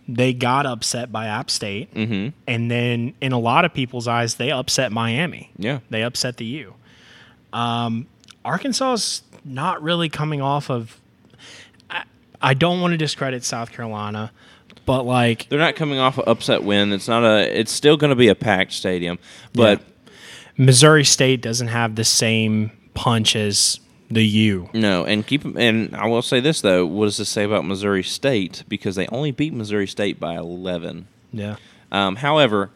They 0.10 0.34
got 0.34 0.66
upset 0.66 1.12
by 1.12 1.28
App 1.28 1.50
State, 1.52 1.94
Mhm. 1.94 2.32
and 2.48 2.72
then 2.72 3.14
in 3.20 3.34
a 3.34 3.40
lot 3.40 3.66
of 3.66 3.74
people's 3.74 4.08
eyes, 4.08 4.36
they 4.36 4.52
upset 4.52 4.92
Miami. 4.92 5.50
yeah, 5.58 5.80
They 5.90 6.02
upset 6.04 6.38
the 6.38 6.46
U. 6.46 6.74
Um, 7.52 8.08
Arkansas's 8.48 9.22
not 9.46 9.82
really 9.84 10.10
coming 10.10 10.42
off 10.42 10.70
of. 10.70 11.00
I, 11.90 12.04
I 12.42 12.54
don't 12.54 12.82
want 12.82 12.94
to 12.94 12.98
discredit 12.98 13.44
South 13.44 13.72
Carolina, 13.72 14.32
but 14.86 15.04
like 15.04 15.50
they're 15.50 15.60
not 15.60 15.76
coming 15.76 16.00
off 16.00 16.18
an 16.18 16.24
upset 16.28 16.64
win. 16.64 16.94
It's 16.94 17.08
not 17.08 17.24
a. 17.24 17.60
It's 17.60 17.72
still 17.72 17.98
going 17.98 18.10
to 18.10 18.16
be 18.16 18.30
a 18.30 18.36
packed 18.36 18.74
stadium, 18.74 19.20
but. 19.54 19.82
Missouri 20.60 21.04
State 21.04 21.42
doesn't 21.42 21.68
have 21.68 21.94
the 21.94 22.04
same 22.04 22.72
punch 22.96 23.36
as 23.36 23.80
the 24.10 24.26
U. 24.26 24.70
No, 24.74 25.06
and 25.06 25.26
keep 25.26 25.44
and 25.46 25.96
I 25.96 26.08
will 26.08 26.24
say 26.24 26.40
this 26.40 26.62
though. 26.62 26.84
What 26.86 27.06
does 27.06 27.18
this 27.18 27.30
say 27.30 27.44
about 27.44 27.64
Missouri 27.64 28.02
State? 28.02 28.64
Because 28.68 28.96
they 28.96 29.06
only 29.08 29.32
beat 29.32 29.54
Missouri 29.54 29.86
State 29.86 30.20
by 30.20 30.36
eleven. 30.36 31.08
Yeah. 31.32 31.58
Um, 31.92 32.16
however, 32.16 32.72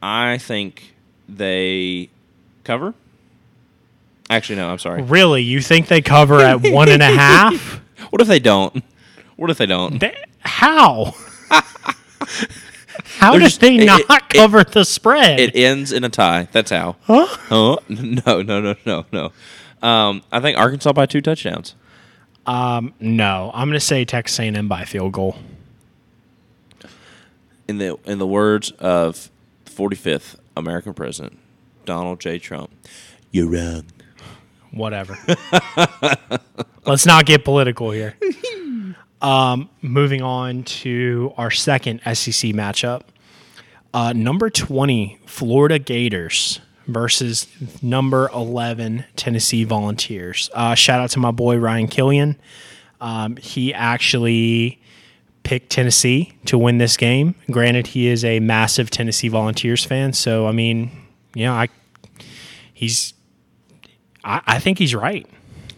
I 0.00 0.38
think 0.38 0.94
they 1.28 2.10
cover. 2.62 2.94
Actually, 4.30 4.56
no. 4.56 4.70
I'm 4.70 4.78
sorry. 4.78 5.02
Really, 5.02 5.42
you 5.42 5.60
think 5.60 5.88
they 5.88 6.00
cover 6.00 6.40
at 6.40 6.62
one 6.62 6.88
and 6.88 7.02
a 7.02 7.06
half? 7.10 7.80
What 8.10 8.22
if 8.22 8.28
they 8.28 8.38
don't? 8.38 8.82
What 9.36 9.50
if 9.50 9.58
they 9.58 9.66
don't? 9.66 9.98
They- 10.00 10.16
how? 10.38 11.14
how 13.18 13.32
They're 13.32 13.40
did 13.40 13.44
just- 13.46 13.60
they 13.60 13.76
it- 13.76 13.84
not 13.86 14.00
it- 14.00 14.28
cover 14.36 14.62
the 14.64 14.84
spread? 14.84 15.38
It 15.40 15.54
ends 15.56 15.92
in 15.92 16.04
a 16.04 16.08
tie. 16.08 16.48
That's 16.52 16.70
how. 16.70 16.96
huh? 17.02 17.26
Huh? 17.28 17.76
No, 17.88 18.40
no, 18.42 18.60
no, 18.60 18.74
no, 18.86 19.04
no. 19.12 19.32
Um, 19.86 20.22
I 20.30 20.40
think 20.40 20.58
Arkansas 20.58 20.92
by 20.92 21.06
two 21.06 21.20
touchdowns. 21.20 21.74
Um, 22.46 22.94
no, 23.00 23.50
I'm 23.54 23.68
going 23.68 23.78
to 23.78 23.84
say 23.84 24.04
Texas 24.04 24.38
A&M 24.38 24.68
by 24.68 24.84
field 24.84 25.12
goal. 25.12 25.36
In 27.68 27.78
the 27.78 27.96
in 28.04 28.18
the 28.18 28.26
words 28.26 28.72
of 28.72 29.30
45th 29.66 30.34
American 30.56 30.92
President 30.92 31.38
Donald 31.84 32.18
J. 32.20 32.38
Trump, 32.38 32.70
you're 33.30 33.46
wrong. 33.48 33.84
Whatever. 34.72 35.18
Let's 36.86 37.06
not 37.06 37.26
get 37.26 37.44
political 37.44 37.90
here. 37.90 38.16
Um, 39.22 39.68
moving 39.82 40.22
on 40.22 40.62
to 40.64 41.34
our 41.36 41.50
second 41.50 42.00
SEC 42.00 42.52
matchup. 42.52 43.02
Uh, 43.92 44.12
number 44.14 44.48
20, 44.48 45.18
Florida 45.26 45.78
Gators 45.78 46.60
versus 46.86 47.46
number 47.82 48.30
11, 48.32 49.04
Tennessee 49.16 49.64
Volunteers. 49.64 50.48
Uh, 50.54 50.74
shout 50.74 51.00
out 51.00 51.10
to 51.10 51.18
my 51.18 51.30
boy 51.30 51.56
Ryan 51.56 51.86
Killian. 51.86 52.36
Um, 53.00 53.36
he 53.36 53.74
actually 53.74 54.80
picked 55.42 55.70
Tennessee 55.70 56.32
to 56.46 56.56
win 56.56 56.78
this 56.78 56.96
game. 56.96 57.34
Granted, 57.50 57.88
he 57.88 58.06
is 58.06 58.24
a 58.24 58.40
massive 58.40 58.90
Tennessee 58.90 59.28
Volunteers 59.28 59.84
fan. 59.84 60.12
So, 60.12 60.46
I 60.46 60.52
mean, 60.52 60.90
you 61.34 61.44
know, 61.44 61.52
I, 61.52 61.68
he's, 62.72 63.14
I, 64.24 64.40
I 64.46 64.58
think 64.58 64.78
he's 64.78 64.94
right. 64.94 65.26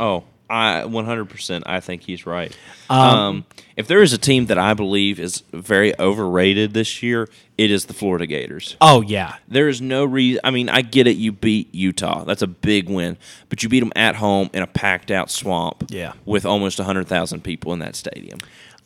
Oh, 0.00 0.24
I 0.50 0.82
100%. 0.82 1.62
I 1.64 1.80
think 1.80 2.02
he's 2.02 2.26
right. 2.26 2.56
Um, 2.90 3.46
if 3.76 3.86
there 3.88 4.02
is 4.02 4.12
a 4.12 4.18
team 4.18 4.46
that 4.46 4.58
I 4.58 4.74
believe 4.74 5.18
is 5.18 5.42
very 5.52 5.98
overrated 5.98 6.74
this 6.74 7.02
year, 7.02 7.28
it 7.56 7.70
is 7.70 7.86
the 7.86 7.94
Florida 7.94 8.26
Gators. 8.26 8.76
Oh 8.80 9.00
yeah, 9.00 9.36
There 9.48 9.68
is 9.68 9.80
no 9.80 10.04
reason. 10.04 10.40
I 10.44 10.50
mean, 10.50 10.68
I 10.68 10.82
get 10.82 11.06
it. 11.06 11.16
You 11.16 11.32
beat 11.32 11.74
Utah. 11.74 12.24
That's 12.24 12.42
a 12.42 12.46
big 12.46 12.90
win. 12.90 13.16
But 13.48 13.62
you 13.62 13.70
beat 13.70 13.80
them 13.80 13.92
at 13.96 14.16
home 14.16 14.50
in 14.52 14.62
a 14.62 14.66
packed 14.66 15.10
out 15.10 15.30
swamp. 15.30 15.84
Yeah. 15.88 16.12
With 16.26 16.44
almost 16.44 16.78
100,000 16.78 17.42
people 17.42 17.72
in 17.72 17.78
that 17.78 17.96
stadium. 17.96 18.38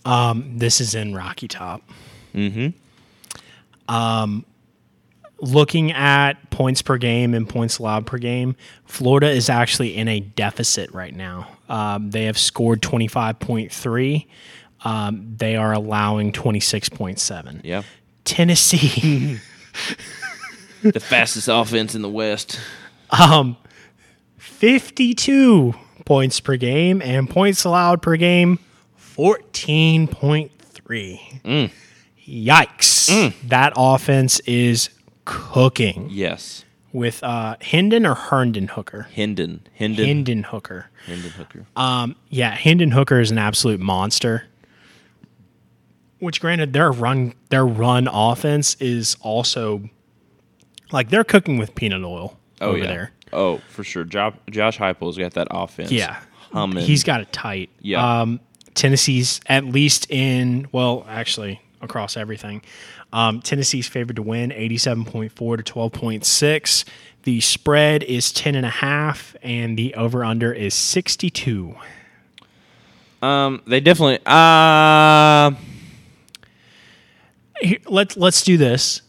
this 0.05 0.81
is 0.81 0.95
in 0.95 1.15
Rocky 1.17 1.49
Top. 1.49 1.83
Mm-hmm. 2.33 2.69
Looking 5.41 5.93
at 5.93 6.51
points 6.51 6.83
per 6.83 6.99
game 6.99 7.33
and 7.35 7.49
points 7.49 7.79
allowed 7.79 8.07
per 8.07 8.19
game, 8.19 8.57
Florida 8.85 9.31
is 9.31 9.49
actually 9.49 9.97
in 9.97 10.09
a 10.09 10.21
deficit 10.21 10.93
right 10.93 11.15
now. 11.15 11.49
Um, 11.69 12.11
they 12.11 12.25
have 12.25 12.39
scored 12.39 12.83
25.3. 12.83 14.27
Um, 14.85 15.35
they 15.37 15.57
are 15.57 15.73
allowing 15.73 16.33
26.7. 16.33 17.61
Yeah. 17.65 17.83
Tennessee, 18.25 19.39
the 20.83 21.01
fastest 21.01 21.49
offense 21.49 21.95
in 21.95 22.03
the 22.03 22.09
West. 22.09 22.59
52 24.39 25.75
points 26.05 26.41
per 26.41 26.57
game 26.57 27.01
and 27.03 27.31
points 27.31 27.65
allowed 27.65 28.03
per 28.03 28.17
game, 28.17 28.59
14.3. 29.17 31.71
Yikes. 32.27 33.35
That 33.49 33.73
offense 33.77 34.41
is 34.41 34.89
cooking 35.27 36.09
Yes. 36.11 36.65
with 36.93 37.23
uh, 37.23 37.57
Hendon 37.61 38.07
or 38.07 38.15
Herndon 38.15 38.69
Hooker? 38.69 39.09
Hendon. 39.15 39.67
Hendon. 39.75 40.07
Hendon 40.07 40.43
Hooker. 40.45 40.89
Hendon 41.05 41.31
Hooker. 41.33 41.67
Um, 41.77 42.17
Yeah, 42.31 42.55
Hendon 42.55 42.93
Hooker 42.93 43.21
is 43.21 43.31
an 43.31 43.37
absolute 43.37 43.81
monster. 43.81 44.45
Which, 46.19 46.41
granted, 46.41 46.73
their 46.73 46.91
run 46.91 47.35
their 47.51 47.67
run 47.67 48.09
offense 48.11 48.75
is 48.81 49.19
also 49.21 49.91
like 50.91 51.11
they're 51.11 51.25
cooking 51.25 51.59
with 51.59 51.75
peanut 51.75 52.03
oil 52.05 52.39
oh, 52.63 52.69
over 52.69 52.79
yeah. 52.79 52.87
there. 52.87 53.13
Oh, 53.35 53.59
for 53.69 53.85
sure. 53.85 54.05
Josh, 54.05 54.35
Josh 54.51 54.79
Heupel's 54.79 55.19
got 55.19 55.35
that 55.35 55.49
offense. 55.51 55.93
Yeah, 55.93 56.17
Humming. 56.53 56.85
he's 56.87 57.05
got 57.05 57.21
it 57.21 57.33
tight. 57.33 57.69
Yeah. 57.83 58.21
Um, 58.23 58.41
Tennessee's 58.75 59.41
at 59.47 59.67
least 59.67 60.11
in 60.11 60.69
well, 60.73 61.05
actually 61.09 61.61
across 61.87 62.17
everything. 62.19 62.61
Um, 63.15 63.41
Tennessee's 63.41 63.89
favored 63.89 64.17
to 64.17 64.23
win, 64.23 64.53
eighty-seven 64.53 65.07
point 65.07 65.33
four 65.33 65.57
to 65.57 65.63
twelve 65.63 65.93
point 65.93 66.27
six. 66.27 66.85
The 67.23 67.41
spread 67.41 68.03
is 68.03 68.31
ten 68.31 68.55
and 68.55 68.67
a 68.67 68.71
half, 68.71 69.35
and 69.43 69.79
the 69.79 69.95
over/under 69.95 70.53
is 70.53 70.75
sixty-two. 70.75 71.75
Um, 73.23 73.63
they 73.67 73.81
definitely. 73.81 74.19
Uh, 74.27 75.53
Here, 77.61 77.79
let's 77.87 78.17
let's 78.17 78.43
do 78.43 78.59
this. 78.59 79.01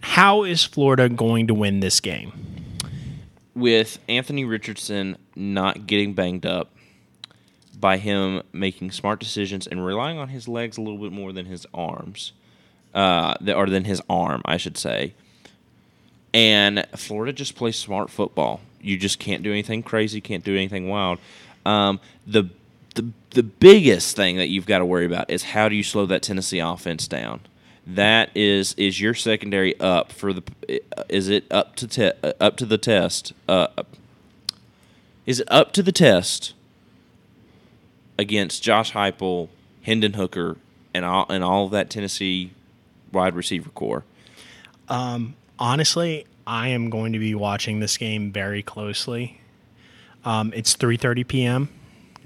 How 0.00 0.44
is 0.44 0.64
Florida 0.64 1.08
going 1.08 1.46
to 1.48 1.54
win 1.54 1.80
this 1.80 2.00
game? 2.00 2.32
with 3.54 3.98
Anthony 4.06 4.44
Richardson 4.44 5.16
not 5.34 5.86
getting 5.86 6.12
banged 6.12 6.44
up 6.44 6.75
by 7.78 7.98
him 7.98 8.42
making 8.52 8.90
smart 8.90 9.20
decisions 9.20 9.66
and 9.66 9.84
relying 9.84 10.18
on 10.18 10.28
his 10.28 10.48
legs 10.48 10.78
a 10.78 10.80
little 10.80 10.98
bit 10.98 11.12
more 11.12 11.32
than 11.32 11.46
his 11.46 11.66
arms, 11.74 12.32
uh, 12.94 13.34
or 13.54 13.66
than 13.66 13.84
his 13.84 14.00
arm, 14.08 14.42
I 14.44 14.56
should 14.56 14.78
say. 14.78 15.14
And 16.32 16.86
Florida 16.96 17.32
just 17.32 17.54
plays 17.54 17.76
smart 17.76 18.10
football. 18.10 18.60
You 18.80 18.96
just 18.96 19.18
can't 19.18 19.42
do 19.42 19.50
anything 19.52 19.82
crazy, 19.82 20.20
can't 20.20 20.44
do 20.44 20.54
anything 20.54 20.88
wild. 20.88 21.18
Um, 21.64 22.00
the 22.26 22.50
the 22.94 23.10
the 23.30 23.42
biggest 23.42 24.16
thing 24.16 24.36
that 24.36 24.48
you've 24.48 24.66
got 24.66 24.78
to 24.78 24.86
worry 24.86 25.06
about 25.06 25.30
is 25.30 25.42
how 25.42 25.68
do 25.68 25.74
you 25.74 25.82
slow 25.82 26.06
that 26.06 26.22
Tennessee 26.22 26.58
offense 26.58 27.06
down? 27.06 27.40
That 27.86 28.30
is 28.34 28.74
is 28.74 29.00
your 29.00 29.14
secondary 29.14 29.78
up 29.80 30.12
for 30.12 30.32
the 30.32 30.42
is 31.08 31.28
it 31.28 31.44
up 31.50 31.76
to 31.76 31.86
te- 31.86 32.12
up 32.40 32.56
to 32.56 32.66
the 32.66 32.78
test? 32.78 33.32
Uh, 33.48 33.68
is 35.26 35.40
it 35.40 35.48
up 35.50 35.72
to 35.72 35.82
the 35.82 35.92
test 35.92 36.54
against 38.18 38.62
Josh 38.62 38.92
Heupel, 38.92 39.48
Hendon 39.82 40.14
Hooker, 40.14 40.56
and 40.94 41.04
all 41.04 41.26
and 41.28 41.42
all 41.44 41.66
of 41.66 41.70
that 41.72 41.90
Tennessee 41.90 42.52
wide 43.12 43.34
receiver 43.34 43.70
core? 43.70 44.04
Honestly, 45.58 46.26
I 46.46 46.68
am 46.68 46.90
going 46.90 47.12
to 47.14 47.18
be 47.18 47.34
watching 47.34 47.80
this 47.80 47.96
game 47.96 48.30
very 48.30 48.62
closely. 48.62 49.40
Um, 50.24 50.52
it's 50.54 50.76
3:30 50.76 51.26
p.m. 51.26 51.68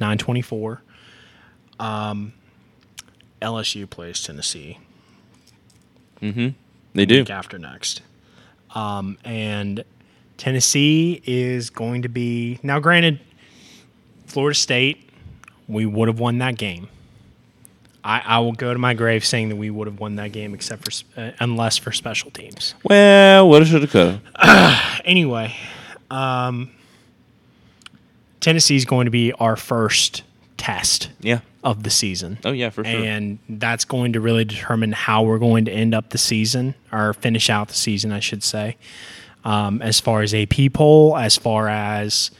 924. 0.01 0.83
Um, 1.79 2.33
LSU 3.43 3.89
plays 3.89 4.23
Tennessee 4.23 4.79
Mm-hmm. 6.23 6.49
They 6.95 7.07
do. 7.07 7.19
week 7.21 7.31
after 7.31 7.59
next. 7.59 8.03
Um, 8.75 9.19
and 9.25 9.85
Tennessee 10.37 11.23
is 11.25 11.71
going 11.71 12.03
to 12.03 12.09
be 12.09 12.59
now. 12.63 12.79
Granted, 12.79 13.21
Florida 14.27 14.55
State, 14.55 15.10
we 15.71 15.87
would 15.87 16.09
have 16.09 16.19
won 16.19 16.39
that 16.39 16.57
game. 16.59 16.89
I, 18.03 18.23
I 18.25 18.39
will 18.39 18.53
go 18.53 18.73
to 18.73 18.79
my 18.79 18.95
grave 18.95 19.25
saying 19.25 19.51
that 19.51 19.57
we 19.57 19.69
would 19.71 19.87
have 19.87 20.01
won 20.01 20.17
that 20.17 20.33
game, 20.33 20.55
except 20.55 20.85
for 20.85 21.21
uh, 21.21 21.33
unless 21.39 21.77
for 21.77 21.93
special 21.93 22.31
teams. 22.31 22.75
Well, 22.83 23.47
what 23.49 23.67
should 23.67 23.83
have 23.83 23.91
could 23.91 24.21
Anyway, 25.05 25.55
um, 26.11 26.71
Tennessee 28.41 28.77
is 28.77 28.85
going 28.85 29.05
to 29.05 29.11
be 29.11 29.33
our 29.35 29.57
first 29.57 30.23
test 30.57 31.11
Yeah. 31.21 31.41
of 31.63 31.83
the 31.83 31.91
season. 31.91 32.39
Oh 32.45 32.53
yeah, 32.53 32.71
for 32.71 32.85
sure. 32.85 33.05
And 33.05 33.39
that's 33.49 33.85
going 33.85 34.15
to 34.15 34.21
really 34.21 34.45
determine 34.45 34.93
how 34.93 35.23
we're 35.23 35.39
going 35.39 35.67
to 35.67 35.71
end 35.73 35.95
up 35.95 36.11
the 36.11 36.19
season 36.19 36.75
or 36.93 37.13
finish 37.13 37.51
out 37.51 37.69
the 37.69 37.75
season, 37.75 38.13
I 38.13 38.21
should 38.21 38.43
say. 38.43 38.77
Um, 39.45 39.81
as 39.83 40.01
far 40.01 40.23
as 40.23 40.35
AP 40.35 40.73
poll, 40.73 41.17
as 41.17 41.37
far 41.37 41.69
as 41.69 42.31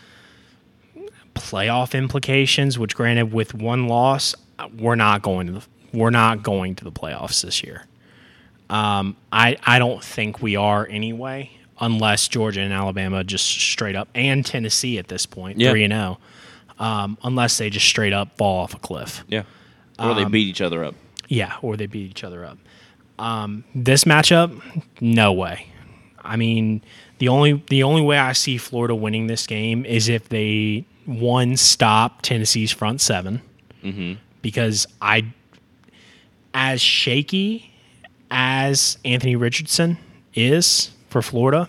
playoff 1.41 1.97
implications, 1.97 2.79
which 2.79 2.95
granted 2.95 3.33
with 3.33 3.55
one 3.55 3.89
loss, 3.89 4.35
we're 4.79 4.95
not 4.95 5.23
going 5.23 5.47
to 5.49 5.53
the, 5.55 5.67
we're 5.93 6.11
not 6.11 6.43
going 6.43 6.75
to 6.77 6.85
the 6.85 6.93
playoffs 6.93 7.43
this 7.43 7.63
year. 7.63 7.87
Um, 8.69 9.17
I 9.33 9.57
I 9.65 9.79
don't 9.79 10.03
think 10.03 10.41
we 10.41 10.55
are 10.55 10.87
anyway, 10.89 11.51
unless 11.81 12.29
Georgia 12.29 12.61
and 12.61 12.73
Alabama 12.73 13.25
just 13.25 13.45
straight 13.47 13.97
up 13.97 14.09
and 14.15 14.47
Tennessee 14.47 14.99
at 14.99 15.09
this 15.09 15.27
point 15.27 15.59
three 15.59 15.83
and 15.83 15.93
zero, 15.93 16.19
um, 16.79 17.19
unless 17.25 17.59
they 17.59 17.69
just 17.71 17.87
straight 17.87 18.13
up 18.13 18.37
fall 18.37 18.63
off 18.63 18.75
a 18.75 18.79
cliff. 18.79 19.25
yeah. 19.29 19.43
Or 19.99 20.11
um, 20.11 20.17
they 20.17 20.25
beat 20.25 20.47
each 20.49 20.61
other 20.61 20.85
up. 20.85 20.95
Yeah, 21.29 21.57
or 21.63 21.77
they 21.77 21.87
beat 21.87 22.11
each 22.11 22.25
other 22.25 22.45
up. 22.45 22.59
Um, 23.19 23.65
this 23.75 24.05
matchup, 24.05 24.59
no 25.01 25.33
way. 25.33 25.67
I 26.23 26.37
mean, 26.37 26.83
the 27.21 27.29
only 27.29 27.63
the 27.69 27.85
only 27.85 28.03
way 28.03 28.19
I 28.19 28.33
see 28.33 28.59
Florida 28.59 28.95
winning 28.95 29.29
this 29.29 29.47
game 29.47 29.85
is 29.87 30.09
if 30.09 30.29
they 30.29 30.85
one 31.07 31.57
stop 31.57 32.23
Tennessee's 32.23 32.73
front 32.73 33.01
7 33.01 33.41
because 34.43 34.87
I, 35.01 35.33
as 36.53 36.81
shaky 36.81 37.73
as 38.31 38.99
Anthony 39.05 39.37
Richardson 39.37 39.97
is 40.35 40.91
for 41.09 41.23
Florida, 41.23 41.69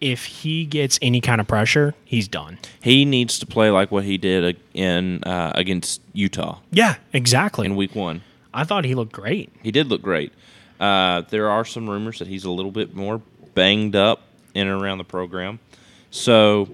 if 0.00 0.24
he 0.24 0.64
gets 0.64 0.98
any 1.02 1.20
kind 1.20 1.40
of 1.40 1.46
pressure, 1.48 1.94
he's 2.04 2.28
done. 2.28 2.58
He 2.82 3.04
needs 3.04 3.38
to 3.40 3.46
play 3.46 3.70
like 3.70 3.90
what 3.90 4.04
he 4.04 4.16
did 4.18 4.56
in 4.74 5.22
uh, 5.24 5.52
against 5.54 6.00
Utah 6.12 6.58
Yeah, 6.70 6.96
exactly. 7.12 7.66
in 7.66 7.76
Week 7.76 7.94
One. 7.94 8.22
I 8.52 8.64
thought 8.64 8.84
he 8.84 8.94
looked 8.94 9.12
great. 9.12 9.50
He 9.62 9.70
did 9.70 9.88
look 9.88 10.02
great. 10.02 10.32
Uh, 10.78 11.22
there 11.30 11.48
are 11.50 11.64
some 11.64 11.88
rumors 11.88 12.18
that 12.18 12.28
he's 12.28 12.44
a 12.44 12.50
little 12.50 12.70
bit 12.72 12.94
more 12.94 13.20
banged 13.54 13.94
up 13.96 14.22
in 14.54 14.66
and 14.66 14.82
around 14.82 14.98
the 14.98 15.04
program. 15.04 15.58
So 16.10 16.68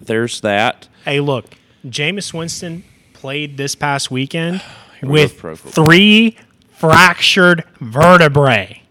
there's 0.00 0.40
that. 0.40 0.88
Hey, 1.04 1.20
look, 1.20 1.46
Jameis 1.86 2.32
Winston 2.34 2.84
played 3.12 3.56
this 3.56 3.74
past 3.74 4.10
weekend 4.10 4.62
with 5.02 5.40
three 5.58 6.36
fractured 6.76 7.64
vertebrae 7.80 8.82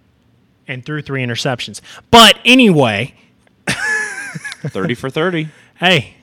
and 0.67 0.85
threw 0.85 1.01
three 1.01 1.23
interceptions. 1.23 1.81
But 2.09 2.39
anyway, 2.45 3.13
30 3.67 4.95
for 4.95 5.09
30. 5.09 5.49
hey, 5.79 6.15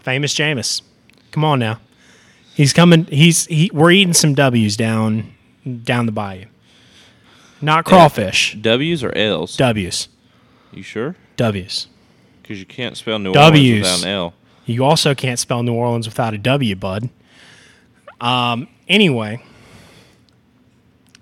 famous 0.00 0.34
Jameis, 0.34 0.82
come 1.30 1.44
on 1.44 1.58
now. 1.58 1.80
He's 2.54 2.72
coming. 2.72 3.06
He's 3.06 3.46
he. 3.46 3.68
We're 3.74 3.90
eating 3.90 4.14
some 4.14 4.34
W's 4.34 4.76
down 4.76 5.34
down 5.82 6.06
the 6.06 6.12
bayou. 6.12 6.46
Not 7.60 7.84
crawfish. 7.84 8.56
W's 8.60 9.02
or 9.02 9.12
L's? 9.16 9.56
W's. 9.56 10.08
You 10.74 10.82
sure? 10.82 11.16
W's. 11.36 11.86
Because 12.42 12.58
you 12.60 12.66
can't 12.66 12.96
spell 12.96 13.18
New 13.18 13.32
W's. 13.32 13.70
Orleans 13.70 13.80
without 14.02 14.02
an 14.02 14.08
L. 14.14 14.34
You 14.66 14.84
also 14.84 15.14
can't 15.14 15.38
spell 15.38 15.62
New 15.62 15.74
Orleans 15.74 16.06
without 16.06 16.34
a 16.34 16.38
W, 16.38 16.74
bud. 16.76 17.08
Um. 18.20 18.68
Anyway, 18.88 19.42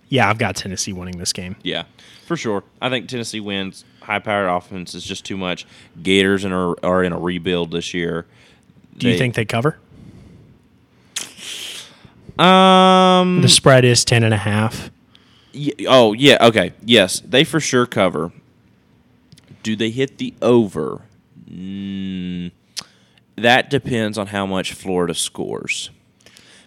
yeah, 0.08 0.28
I've 0.28 0.38
got 0.38 0.56
Tennessee 0.56 0.92
winning 0.92 1.16
this 1.18 1.32
game. 1.32 1.56
Yeah, 1.62 1.84
for 2.26 2.36
sure. 2.36 2.64
I 2.80 2.88
think 2.90 3.08
Tennessee 3.08 3.40
wins. 3.40 3.84
High 4.00 4.18
powered 4.18 4.48
offense 4.48 4.94
is 4.94 5.04
just 5.04 5.24
too 5.24 5.36
much. 5.36 5.64
Gators 6.02 6.44
and 6.44 6.52
are, 6.52 6.74
are 6.84 7.04
in 7.04 7.12
a 7.12 7.18
rebuild 7.18 7.70
this 7.70 7.94
year. 7.94 8.26
Do 8.98 9.06
you 9.06 9.12
They- 9.14 9.18
think 9.18 9.34
they 9.36 9.44
cover? 9.44 9.78
Um. 12.38 13.42
The 13.42 13.48
spread 13.48 13.84
is 13.84 14.04
ten 14.04 14.22
and 14.24 14.32
a 14.34 14.38
half. 14.38 14.90
y- 15.54 15.70
oh 15.88 16.12
yeah. 16.14 16.38
Okay. 16.40 16.72
Yes, 16.84 17.20
they 17.20 17.44
for 17.44 17.60
sure 17.60 17.86
cover. 17.86 18.32
Do 19.62 19.76
they 19.76 19.90
hit 19.90 20.18
the 20.18 20.34
over? 20.42 21.02
Mm, 21.48 22.52
that 23.36 23.70
depends 23.70 24.18
on 24.18 24.28
how 24.28 24.46
much 24.46 24.72
Florida 24.72 25.14
scores. 25.14 25.90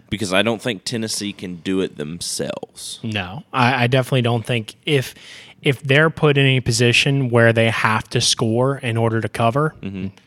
Because 0.08 0.32
I 0.32 0.42
don't 0.42 0.62
think 0.62 0.84
Tennessee 0.84 1.32
can 1.32 1.56
do 1.56 1.80
it 1.80 1.96
themselves. 1.96 3.00
No, 3.02 3.42
I, 3.52 3.84
I 3.84 3.86
definitely 3.88 4.22
don't 4.22 4.46
think 4.46 4.74
if 4.86 5.14
if 5.62 5.82
they're 5.82 6.10
put 6.10 6.38
in 6.38 6.46
a 6.46 6.60
position 6.60 7.28
where 7.28 7.52
they 7.52 7.70
have 7.70 8.08
to 8.10 8.20
score 8.20 8.78
in 8.78 8.96
order 8.96 9.20
to 9.20 9.28
cover, 9.28 9.74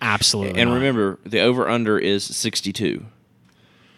absolutely. 0.02 0.52
Mm-hmm. 0.52 0.60
And 0.60 0.70
not. 0.70 0.76
remember, 0.76 1.20
the 1.26 1.40
over 1.40 1.70
under 1.70 1.98
is 1.98 2.26
62. 2.26 3.06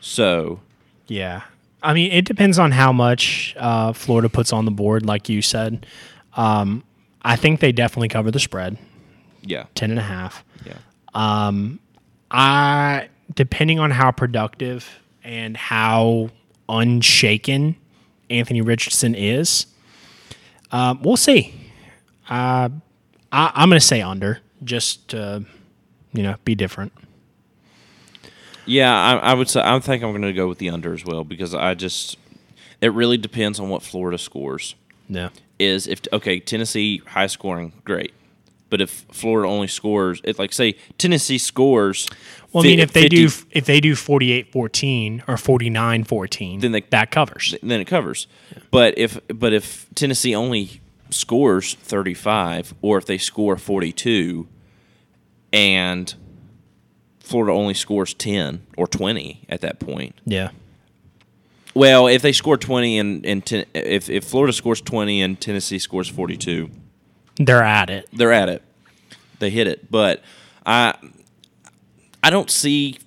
So, 0.02 0.60
yeah, 1.08 1.42
I 1.82 1.94
mean, 1.94 2.12
it 2.12 2.26
depends 2.26 2.60
on 2.60 2.72
how 2.72 2.92
much 2.92 3.56
uh, 3.58 3.94
Florida 3.94 4.30
puts 4.30 4.54
on 4.54 4.66
the 4.66 4.72
board, 4.72 5.06
like 5.06 5.30
you 5.30 5.42
said. 5.42 5.86
Um, 6.36 6.84
I 7.24 7.36
think 7.36 7.60
they 7.60 7.72
definitely 7.72 8.08
cover 8.10 8.32
the 8.32 8.40
spread, 8.40 8.78
yeah. 9.42 9.66
ten 9.76 9.92
and 9.92 10.00
a 10.00 10.04
half. 10.04 10.44
Yeah. 10.66 10.78
Um, 11.14 11.80
I 12.30 13.10
depending 13.34 13.80
on 13.80 13.92
how 13.92 14.12
productive 14.12 15.00
and 15.24 15.56
how 15.56 16.30
unshaken 16.68 17.76
Anthony 18.30 18.62
Richardson 18.62 19.16
is, 19.16 19.68
uh, 20.72 20.96
we'll 21.02 21.18
see. 21.18 21.54
Uh, 22.30 22.70
I, 23.32 23.52
I'm 23.54 23.70
going 23.70 23.80
to 23.80 23.86
say 23.86 24.02
under, 24.02 24.40
just 24.64 25.10
to, 25.10 25.46
you 26.14 26.24
know, 26.24 26.36
be 26.46 26.56
different. 26.56 26.94
Yeah, 28.66 28.94
I, 28.94 29.32
I 29.32 29.34
would 29.34 29.50
say 29.50 29.62
I 29.64 29.78
think 29.80 30.04
I'm 30.04 30.12
going 30.12 30.22
to 30.22 30.34
go 30.34 30.48
with 30.48 30.60
the 30.60 30.70
under 30.70 30.94
as 30.94 31.04
well 31.04 31.24
because 31.24 31.54
I 31.54 31.74
just 31.74 32.18
it 32.80 32.94
really 32.94 33.18
depends 33.18 33.60
on 33.60 33.70
what 33.70 33.84
Florida 33.84 34.18
scores. 34.18 34.76
No. 35.10 35.30
Is 35.62 35.88
if 35.88 36.02
okay 36.12 36.40
Tennessee 36.40 37.02
high 37.08 37.28
scoring 37.28 37.74
great, 37.84 38.14
but 38.70 38.82
if 38.82 39.06
Florida 39.12 39.48
only 39.48 39.68
scores 39.68 40.20
it 40.24 40.40
like 40.40 40.54
say 40.54 40.76
Tennessee 40.98 41.38
scores. 41.38 42.08
Well, 42.52 42.64
I 42.64 42.68
mean, 42.68 42.80
if 42.80 42.92
they 42.94 43.04
50 43.04 43.16
do 43.16 43.30
if 43.52 43.66
they 43.66 43.80
do 43.80 43.94
48-14 43.94 45.22
or 45.28 45.36
49-14, 45.38 46.60
Then 46.62 46.72
they- 46.74 46.82
that 46.90 47.12
covers. 47.12 47.56
then 47.62 47.80
it 47.80 47.86
covers. 47.86 48.28
But 48.72 48.98
if 48.98 49.20
but 49.28 49.54
if 49.54 49.86
Tennessee 49.96 50.34
only 50.36 50.82
scores 51.12 51.76
35 51.76 52.74
or 52.82 52.98
if 52.98 53.06
they 53.06 53.18
score 53.18 53.56
42 53.58 54.48
and 55.54 56.14
Florida 57.20 57.54
only 57.54 57.74
scores 57.74 58.14
10 58.14 58.66
or 58.78 58.88
20 58.88 59.42
at 59.48 59.62
that 59.62 59.80
point. 59.80 60.16
Yeah. 60.26 60.50
Well, 61.74 62.08
if 62.08 62.22
they 62.22 62.34
score 62.34 62.58
20 62.58 63.00
and, 63.00 63.26
and 63.26 63.46
ten, 63.46 63.66
if 63.74 64.10
if 64.10 64.26
Florida 64.26 64.52
scores 64.54 64.82
20 64.82 65.22
and 65.22 65.40
Tennessee 65.40 65.80
scores 65.80 66.08
42, 66.10 66.70
They're 67.38 67.64
at 67.64 67.90
it. 67.90 68.08
they're 68.14 68.34
at 68.34 68.50
it. 68.50 68.62
They 69.40 69.50
hit 69.50 69.68
it. 69.68 69.90
But 69.90 70.22
I 70.66 70.96
I 72.24 72.30
don't 72.30 72.50
see 72.52 73.00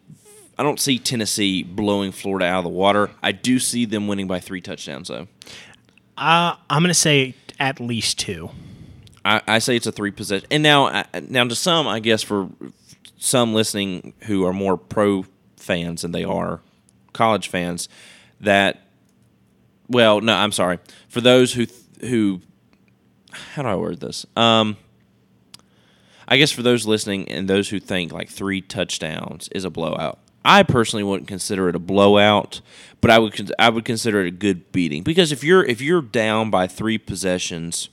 I 0.56 0.62
don't 0.62 0.80
see 0.80 0.98
Tennessee 0.98 1.62
blowing 1.62 2.12
Florida 2.12 2.46
out 2.46 2.58
of 2.58 2.64
the 2.64 2.70
water. 2.70 3.10
I 3.22 3.32
do 3.32 3.58
see 3.58 3.84
them 3.84 4.06
winning 4.08 4.26
by 4.28 4.40
3 4.40 4.60
touchdowns 4.60 5.08
though. 5.08 5.28
Uh, 6.16 6.54
I'm 6.70 6.80
going 6.82 6.88
to 6.88 6.94
say 6.94 7.34
at 7.58 7.80
least 7.80 8.20
two. 8.20 8.50
I, 9.24 9.42
I 9.48 9.58
say 9.58 9.74
it's 9.74 9.86
a 9.86 9.90
three 9.92 10.12
possession. 10.12 10.46
And 10.50 10.62
now, 10.62 11.04
now 11.28 11.42
to 11.44 11.54
some, 11.56 11.88
I 11.88 11.98
guess 11.98 12.22
for 12.22 12.48
some 13.18 13.52
listening 13.52 14.12
who 14.26 14.44
are 14.46 14.52
more 14.52 14.76
pro 14.76 15.24
fans 15.56 16.02
than 16.02 16.12
they 16.12 16.22
are 16.22 16.60
college 17.12 17.48
fans, 17.48 17.88
that 18.44 18.80
well, 19.88 20.20
no, 20.20 20.34
I'm 20.34 20.52
sorry. 20.52 20.78
For 21.08 21.20
those 21.20 21.52
who 21.52 21.66
who, 22.00 22.40
how 23.32 23.62
do 23.62 23.68
I 23.68 23.76
word 23.76 24.00
this? 24.00 24.24
Um, 24.36 24.76
I 26.26 26.36
guess 26.36 26.50
for 26.50 26.62
those 26.62 26.86
listening 26.86 27.28
and 27.28 27.48
those 27.48 27.68
who 27.68 27.80
think 27.80 28.12
like 28.12 28.28
three 28.30 28.60
touchdowns 28.60 29.48
is 29.52 29.64
a 29.64 29.70
blowout. 29.70 30.18
I 30.44 30.62
personally 30.62 31.02
wouldn't 31.02 31.28
consider 31.28 31.68
it 31.68 31.76
a 31.76 31.78
blowout, 31.78 32.60
but 33.00 33.10
I 33.10 33.18
would 33.18 33.52
I 33.58 33.70
would 33.70 33.84
consider 33.84 34.20
it 34.24 34.28
a 34.28 34.30
good 34.30 34.72
beating 34.72 35.02
because 35.02 35.32
if 35.32 35.42
you're 35.44 35.64
if 35.64 35.80
you're 35.80 36.02
down 36.02 36.50
by 36.50 36.66
three 36.66 36.98
possessions, 36.98 37.88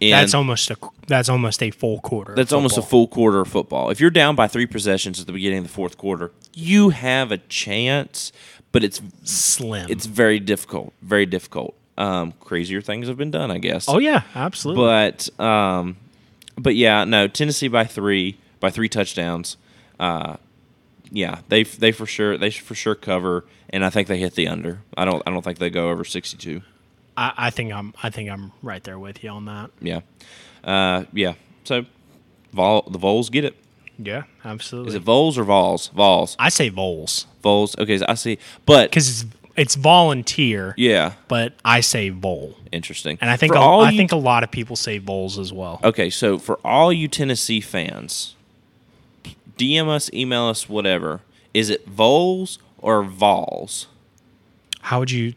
in, 0.00 0.10
That's 0.10 0.34
almost 0.34 0.70
a 0.70 0.76
that's 1.06 1.28
almost 1.28 1.62
a 1.62 1.70
full 1.70 2.00
quarter. 2.00 2.34
that's 2.34 2.52
almost 2.52 2.78
a 2.78 2.82
full 2.82 3.06
quarter 3.06 3.40
of 3.40 3.48
football. 3.48 3.90
If 3.90 4.00
you're 4.00 4.10
down 4.10 4.34
by 4.34 4.48
three 4.48 4.66
possessions 4.66 5.20
at 5.20 5.26
the 5.26 5.32
beginning 5.32 5.58
of 5.58 5.64
the 5.64 5.70
fourth 5.70 5.98
quarter, 5.98 6.32
you 6.54 6.88
have 6.90 7.30
a 7.30 7.38
chance, 7.38 8.32
but 8.74 8.82
it's 8.82 9.00
slim. 9.22 9.86
it's 9.88 10.04
very 10.04 10.40
difficult, 10.40 10.92
very 11.00 11.26
difficult. 11.26 11.76
Um, 11.96 12.32
crazier 12.40 12.80
things 12.80 13.06
have 13.06 13.16
been 13.16 13.30
done, 13.30 13.52
I 13.52 13.58
guess. 13.58 13.88
oh 13.88 13.98
yeah, 13.98 14.22
absolutely. 14.34 14.82
but 14.82 15.40
um, 15.40 15.96
but 16.58 16.74
yeah, 16.74 17.04
no, 17.04 17.28
Tennessee 17.28 17.68
by 17.68 17.84
three 17.84 18.36
by 18.58 18.70
three 18.70 18.88
touchdowns. 18.88 19.56
Uh, 19.98 20.38
yeah, 21.10 21.40
they 21.48 21.62
they 21.62 21.92
for 21.92 22.04
sure 22.04 22.36
they 22.36 22.50
for 22.50 22.74
sure 22.74 22.96
cover, 22.96 23.44
and 23.70 23.84
I 23.84 23.90
think 23.90 24.08
they 24.08 24.18
hit 24.18 24.34
the 24.34 24.48
under. 24.48 24.80
I 24.96 25.04
don't 25.04 25.22
I 25.24 25.30
don't 25.30 25.42
think 25.42 25.58
they 25.58 25.70
go 25.70 25.90
over 25.90 26.04
sixty 26.04 26.36
two. 26.36 26.62
I, 27.16 27.32
I 27.36 27.50
think 27.50 27.72
I'm 27.72 27.94
I 28.02 28.10
think 28.10 28.28
I'm 28.28 28.50
right 28.60 28.82
there 28.82 28.98
with 28.98 29.22
you 29.22 29.30
on 29.30 29.44
that. 29.44 29.70
Yeah, 29.80 30.00
uh, 30.64 31.04
yeah. 31.12 31.34
So, 31.62 31.86
Vol 32.52 32.82
the 32.90 32.98
Vols 32.98 33.30
get 33.30 33.44
it. 33.44 33.54
Yeah, 34.00 34.24
absolutely. 34.44 34.88
Is 34.88 34.94
it 34.96 35.02
Vols 35.02 35.38
or 35.38 35.44
Vols? 35.44 35.88
Vols. 35.94 36.34
I 36.40 36.48
say 36.48 36.70
Vols 36.70 37.26
Vols. 37.44 37.78
Okay, 37.78 37.98
so 37.98 38.06
I 38.08 38.14
see. 38.14 38.38
But 38.66 38.90
because 38.90 39.08
it's 39.22 39.30
it's 39.56 39.74
volunteer, 39.76 40.74
yeah, 40.76 41.12
but 41.28 41.52
I 41.64 41.78
say 41.80 42.08
Vol, 42.08 42.56
interesting. 42.72 43.18
and 43.20 43.30
I 43.30 43.36
think 43.36 43.52
For 43.52 43.58
a, 43.58 43.62
all 43.62 43.82
I 43.82 43.90
you- 43.90 43.96
think 43.96 44.10
a 44.10 44.16
lot 44.16 44.42
of 44.42 44.50
people 44.50 44.74
say 44.74 44.98
Vols 44.98 45.38
as 45.38 45.52
well. 45.52 45.78
Okay, 45.84 46.10
so 46.10 46.38
for 46.38 46.58
all 46.64 46.92
you 46.92 47.06
Tennessee 47.06 47.60
fans, 47.60 48.34
DM 49.56 49.88
us, 49.88 50.10
email 50.12 50.46
us, 50.46 50.68
whatever. 50.68 51.20
Is 51.52 51.70
it 51.70 51.86
Vols 51.86 52.58
or 52.78 53.04
Vols? 53.04 53.86
How 54.80 54.98
would 54.98 55.12
you? 55.12 55.34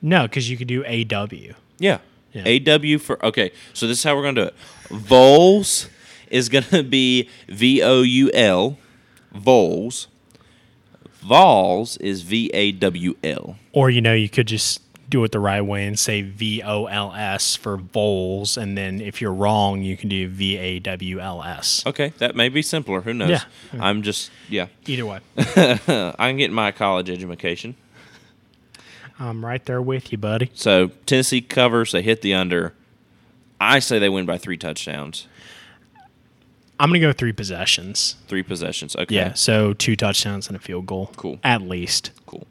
No, 0.00 0.22
because 0.22 0.48
you 0.48 0.56
could 0.56 0.68
do 0.68 0.82
AW. 0.86 1.54
Yeah. 1.78 1.98
Yeah. 2.32 2.74
AW 2.76 2.98
for 2.98 3.22
okay. 3.26 3.52
So 3.74 3.86
this 3.86 3.98
is 3.98 4.04
how 4.04 4.14
we're 4.16 4.22
gonna 4.22 4.40
do 4.42 4.46
it. 4.48 4.54
Vols 4.90 5.88
is 6.30 6.48
gonna 6.48 6.82
be 6.82 7.28
V 7.48 7.82
O 7.82 8.02
U 8.02 8.30
L. 8.32 8.78
Vols. 9.32 10.08
Vols 11.28 11.98
is 11.98 12.22
V 12.22 12.50
A 12.54 12.72
W 12.72 13.14
L. 13.22 13.56
Or 13.72 13.90
you 13.90 14.00
know, 14.00 14.14
you 14.14 14.28
could 14.28 14.48
just 14.48 14.80
do 15.08 15.24
it 15.24 15.32
the 15.32 15.40
right 15.40 15.60
way 15.60 15.86
and 15.86 15.98
say 15.98 16.22
V 16.22 16.62
O 16.62 16.86
L 16.86 17.12
S 17.14 17.54
for 17.54 17.76
Vols, 17.76 18.56
and 18.56 18.76
then 18.76 19.00
if 19.00 19.20
you're 19.20 19.32
wrong, 19.32 19.82
you 19.82 19.96
can 19.96 20.08
do 20.08 20.28
V 20.28 20.56
A 20.56 20.78
W 20.80 21.20
L 21.20 21.42
S. 21.42 21.84
Okay, 21.86 22.12
that 22.18 22.34
may 22.34 22.48
be 22.48 22.62
simpler. 22.62 23.02
Who 23.02 23.14
knows? 23.14 23.30
Yeah. 23.30 23.42
I'm 23.78 24.02
just 24.02 24.30
yeah. 24.48 24.68
Either 24.86 25.06
way, 25.06 25.20
I'm 26.18 26.36
getting 26.36 26.54
my 26.54 26.72
college 26.72 27.10
education. 27.10 27.76
I'm 29.20 29.44
right 29.44 29.64
there 29.64 29.82
with 29.82 30.12
you, 30.12 30.18
buddy. 30.18 30.50
So 30.54 30.88
Tennessee 31.04 31.40
covers. 31.40 31.92
They 31.92 32.02
hit 32.02 32.22
the 32.22 32.34
under. 32.34 32.72
I 33.60 33.80
say 33.80 33.98
they 33.98 34.08
win 34.08 34.24
by 34.24 34.38
three 34.38 34.56
touchdowns, 34.56 35.26
I'm 36.80 36.88
gonna 36.90 37.00
go 37.00 37.12
three 37.12 37.32
possessions. 37.32 38.16
three 38.28 38.42
possessions. 38.42 38.94
Okay. 38.94 39.14
Yeah, 39.14 39.34
so 39.34 39.72
two 39.72 39.96
touchdowns 39.96 40.46
and 40.48 40.56
a 40.56 40.60
field 40.60 40.86
goal. 40.86 41.10
Cool. 41.16 41.38
At 41.42 41.62
least. 41.62 42.12
Cool. 42.26 42.46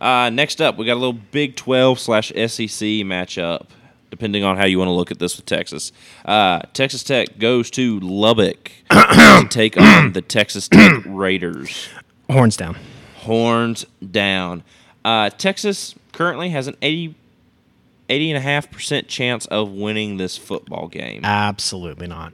Uh, 0.00 0.28
next 0.30 0.60
up, 0.60 0.76
we 0.76 0.84
got 0.84 0.94
a 0.94 1.00
little 1.00 1.12
Big 1.12 1.54
12 1.56 1.98
slash 2.00 2.28
SEC 2.28 2.86
matchup, 3.06 3.66
depending 4.10 4.42
on 4.42 4.56
how 4.56 4.64
you 4.64 4.76
want 4.78 4.88
to 4.88 4.92
look 4.92 5.10
at 5.12 5.18
this 5.20 5.36
with 5.36 5.46
Texas. 5.46 5.92
Uh, 6.24 6.60
Texas 6.72 7.02
Tech 7.04 7.38
goes 7.38 7.70
to 7.70 8.00
Lubbock 8.00 8.72
to 8.90 9.46
take 9.50 9.76
on 9.80 10.12
the 10.12 10.20
Texas 10.20 10.68
Tech 10.68 11.02
Raiders. 11.06 11.88
Horns 12.28 12.56
down. 12.56 12.76
Horns 13.18 13.86
down. 14.10 14.64
Uh, 15.04 15.30
Texas 15.30 15.94
currently 16.12 16.50
has 16.50 16.66
an 16.66 16.76
80, 16.82 17.14
80.5% 18.08 19.06
chance 19.06 19.46
of 19.46 19.70
winning 19.70 20.16
this 20.16 20.36
football 20.36 20.88
game. 20.88 21.24
Absolutely 21.24 22.08
not. 22.08 22.32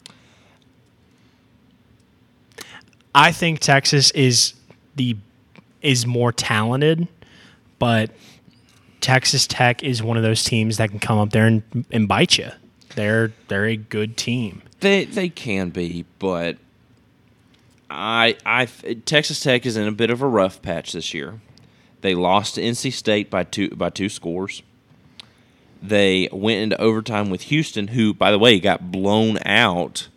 I 3.14 3.32
think 3.32 3.60
Texas 3.60 4.10
is 4.12 4.54
the 4.96 5.16
is 5.82 6.06
more 6.06 6.32
talented, 6.32 7.08
but 7.78 8.10
Texas 9.00 9.46
Tech 9.46 9.82
is 9.82 10.02
one 10.02 10.16
of 10.16 10.22
those 10.22 10.44
teams 10.44 10.76
that 10.76 10.90
can 10.90 10.98
come 10.98 11.18
up 11.18 11.30
there 11.30 11.46
and, 11.46 11.84
and 11.90 12.06
bite 12.06 12.38
you. 12.38 12.50
They're 12.94 13.32
they're 13.48 13.66
a 13.66 13.76
good 13.76 14.16
team. 14.16 14.62
They 14.80 15.04
they 15.04 15.28
can 15.28 15.70
be, 15.70 16.04
but 16.18 16.58
I 17.88 18.36
I 18.44 18.66
Texas 19.04 19.40
Tech 19.40 19.66
is 19.66 19.76
in 19.76 19.88
a 19.88 19.92
bit 19.92 20.10
of 20.10 20.22
a 20.22 20.28
rough 20.28 20.62
patch 20.62 20.92
this 20.92 21.14
year. 21.14 21.40
They 22.00 22.14
lost 22.14 22.54
to 22.54 22.62
NC 22.62 22.92
State 22.92 23.30
by 23.30 23.44
two 23.44 23.70
by 23.70 23.90
two 23.90 24.08
scores. 24.08 24.62
They 25.82 26.28
went 26.30 26.60
into 26.60 26.80
overtime 26.80 27.30
with 27.30 27.42
Houston, 27.42 27.88
who, 27.88 28.12
by 28.12 28.30
the 28.30 28.38
way, 28.38 28.60
got 28.60 28.92
blown 28.92 29.38
out 29.46 30.08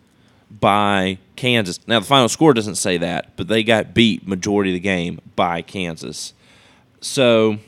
by 0.60 1.18
Kansas. 1.36 1.80
Now 1.86 2.00
the 2.00 2.06
final 2.06 2.28
score 2.28 2.54
doesn't 2.54 2.76
say 2.76 2.98
that, 2.98 3.36
but 3.36 3.48
they 3.48 3.62
got 3.62 3.94
beat 3.94 4.26
majority 4.26 4.70
of 4.70 4.74
the 4.74 4.80
game 4.80 5.20
by 5.36 5.62
Kansas. 5.62 6.32
So 7.00 7.58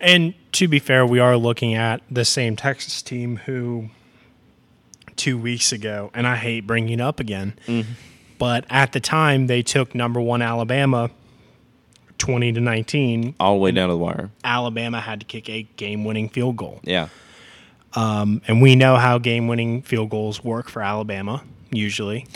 And 0.00 0.34
to 0.52 0.68
be 0.68 0.78
fair, 0.78 1.06
we 1.06 1.18
are 1.18 1.36
looking 1.36 1.74
at 1.74 2.02
the 2.10 2.24
same 2.24 2.56
Texas 2.56 3.02
team 3.02 3.36
who 3.46 3.90
two 5.16 5.36
weeks 5.36 5.72
ago, 5.72 6.10
and 6.14 6.26
I 6.26 6.36
hate 6.36 6.66
bringing 6.66 7.00
it 7.00 7.00
up 7.00 7.20
again, 7.20 7.58
mm-hmm. 7.66 7.92
but 8.38 8.64
at 8.70 8.92
the 8.92 9.00
time 9.00 9.48
they 9.48 9.62
took 9.62 9.94
number 9.94 10.20
one 10.20 10.42
Alabama 10.42 11.10
20 12.18 12.52
to 12.52 12.60
19. 12.60 13.34
all 13.40 13.54
the 13.54 13.60
way 13.60 13.70
down 13.72 13.88
to 13.88 13.94
the 13.94 13.98
wire. 13.98 14.30
Alabama 14.44 15.00
had 15.00 15.20
to 15.20 15.26
kick 15.26 15.48
a 15.48 15.62
game 15.76 16.04
winning 16.04 16.28
field 16.28 16.56
goal. 16.56 16.80
Yeah. 16.82 17.08
And 17.98 18.62
we 18.62 18.76
know 18.76 18.96
how 18.96 19.18
game 19.18 19.48
winning 19.48 19.82
field 19.82 20.10
goals 20.10 20.42
work 20.44 20.68
for 20.68 20.82
Alabama, 20.82 21.42
usually. 21.70 22.26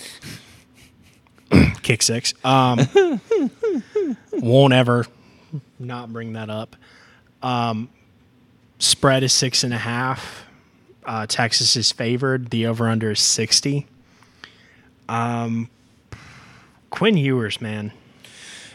Kick 1.82 2.02
six. 2.02 2.34
Um, 2.44 2.78
won't 4.32 4.72
ever 4.72 5.06
not 5.78 6.12
bring 6.12 6.34
that 6.34 6.50
up. 6.50 6.76
Um, 7.42 7.90
spread 8.78 9.22
is 9.22 9.32
six 9.32 9.64
and 9.64 9.74
a 9.74 9.78
half. 9.78 10.44
Uh, 11.04 11.26
Texas 11.26 11.76
is 11.76 11.90
favored. 11.90 12.50
The 12.50 12.66
over 12.66 12.88
under 12.88 13.10
is 13.10 13.20
60. 13.20 13.86
Um, 15.08 15.68
Quinn 16.90 17.16
Ewers, 17.16 17.60
man. 17.60 17.92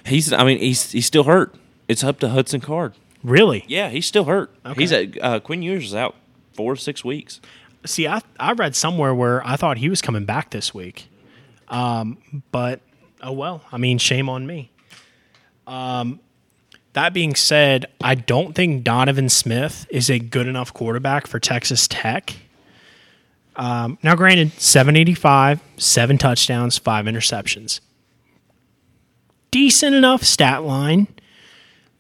He's 0.05 0.31
I 0.31 0.43
mean 0.43 0.59
he's 0.59 0.91
he's 0.91 1.05
still 1.05 1.23
hurt. 1.23 1.55
It's 1.87 2.03
up 2.03 2.19
to 2.19 2.29
Hudson 2.29 2.61
Card. 2.61 2.93
Really? 3.23 3.65
Yeah, 3.67 3.89
he's 3.89 4.05
still 4.05 4.25
hurt. 4.25 4.53
Okay. 4.65 4.81
He's 4.81 4.91
at 4.91 5.21
uh, 5.21 5.39
Quinn 5.39 5.61
Ewers 5.61 5.85
is 5.85 5.95
out 5.95 6.15
four 6.57 6.75
six 6.75 7.05
weeks. 7.05 7.39
See, 7.85 8.07
I 8.07 8.21
I 8.39 8.51
read 8.51 8.75
somewhere 8.75 9.15
where 9.15 9.45
I 9.47 9.55
thought 9.55 9.77
he 9.77 9.87
was 9.87 10.01
coming 10.01 10.25
back 10.25 10.49
this 10.49 10.73
week, 10.73 11.07
um, 11.69 12.17
but 12.51 12.81
oh 13.21 13.31
well. 13.31 13.61
I 13.71 13.77
mean, 13.77 13.97
shame 13.99 14.27
on 14.27 14.45
me. 14.45 14.71
Um, 15.65 16.19
that 16.93 17.13
being 17.13 17.35
said, 17.35 17.85
I 18.01 18.15
don't 18.15 18.53
think 18.55 18.83
Donovan 18.83 19.29
Smith 19.29 19.85
is 19.89 20.09
a 20.09 20.17
good 20.17 20.47
enough 20.47 20.73
quarterback 20.73 21.27
for 21.27 21.39
Texas 21.39 21.87
Tech. 21.87 22.33
Um, 23.55 23.97
now, 24.03 24.15
granted, 24.15 24.51
seven 24.59 24.95
eighty 24.95 25.13
five, 25.13 25.61
seven 25.77 26.17
touchdowns, 26.17 26.77
five 26.77 27.05
interceptions, 27.05 27.79
decent 29.51 29.95
enough 29.95 30.23
stat 30.23 30.63
line. 30.63 31.07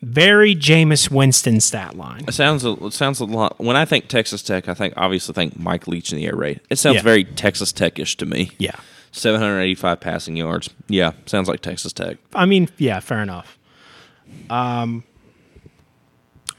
Very 0.01 0.55
Jameis 0.55 1.09
Winston 1.09 1.59
stat 1.59 1.97
line. 1.97 2.25
It 2.27 2.33
sounds 2.33 2.63
a, 2.63 2.71
it 2.85 2.93
sounds 2.93 3.19
a 3.19 3.25
lot. 3.25 3.59
When 3.59 3.75
I 3.75 3.83
think 3.85 4.07
Texas 4.07 4.43
Tech, 4.43 4.69
I 4.69 4.73
think 4.75 4.93
obviously 4.95 5.33
think 5.33 5.59
Mike 5.59 5.87
Leach 5.87 6.11
in 6.11 6.17
the 6.19 6.27
air 6.27 6.35
raid. 6.35 6.59
It 6.69 6.77
sounds 6.77 6.97
Yeah. 6.97 7.01
very 7.01 7.23
Texas 7.23 7.71
Tech-ish 7.71 8.15
to 8.17 8.25
me. 8.27 8.51
Yeah. 8.59 8.75
785 9.11 9.99
passing 9.99 10.35
yards. 10.37 10.69
Yeah, 10.87 11.13
sounds 11.25 11.47
like 11.47 11.61
Texas 11.61 11.93
Tech. 11.93 12.17
I 12.35 12.45
mean, 12.45 12.69
yeah, 12.77 12.99
fair 12.99 13.23
enough. 13.23 13.57
Um, 14.51 15.03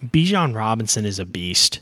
Bijan 0.05 0.55
Robinson 0.55 1.05
is 1.05 1.19
a 1.21 1.25
beast. 1.25 1.81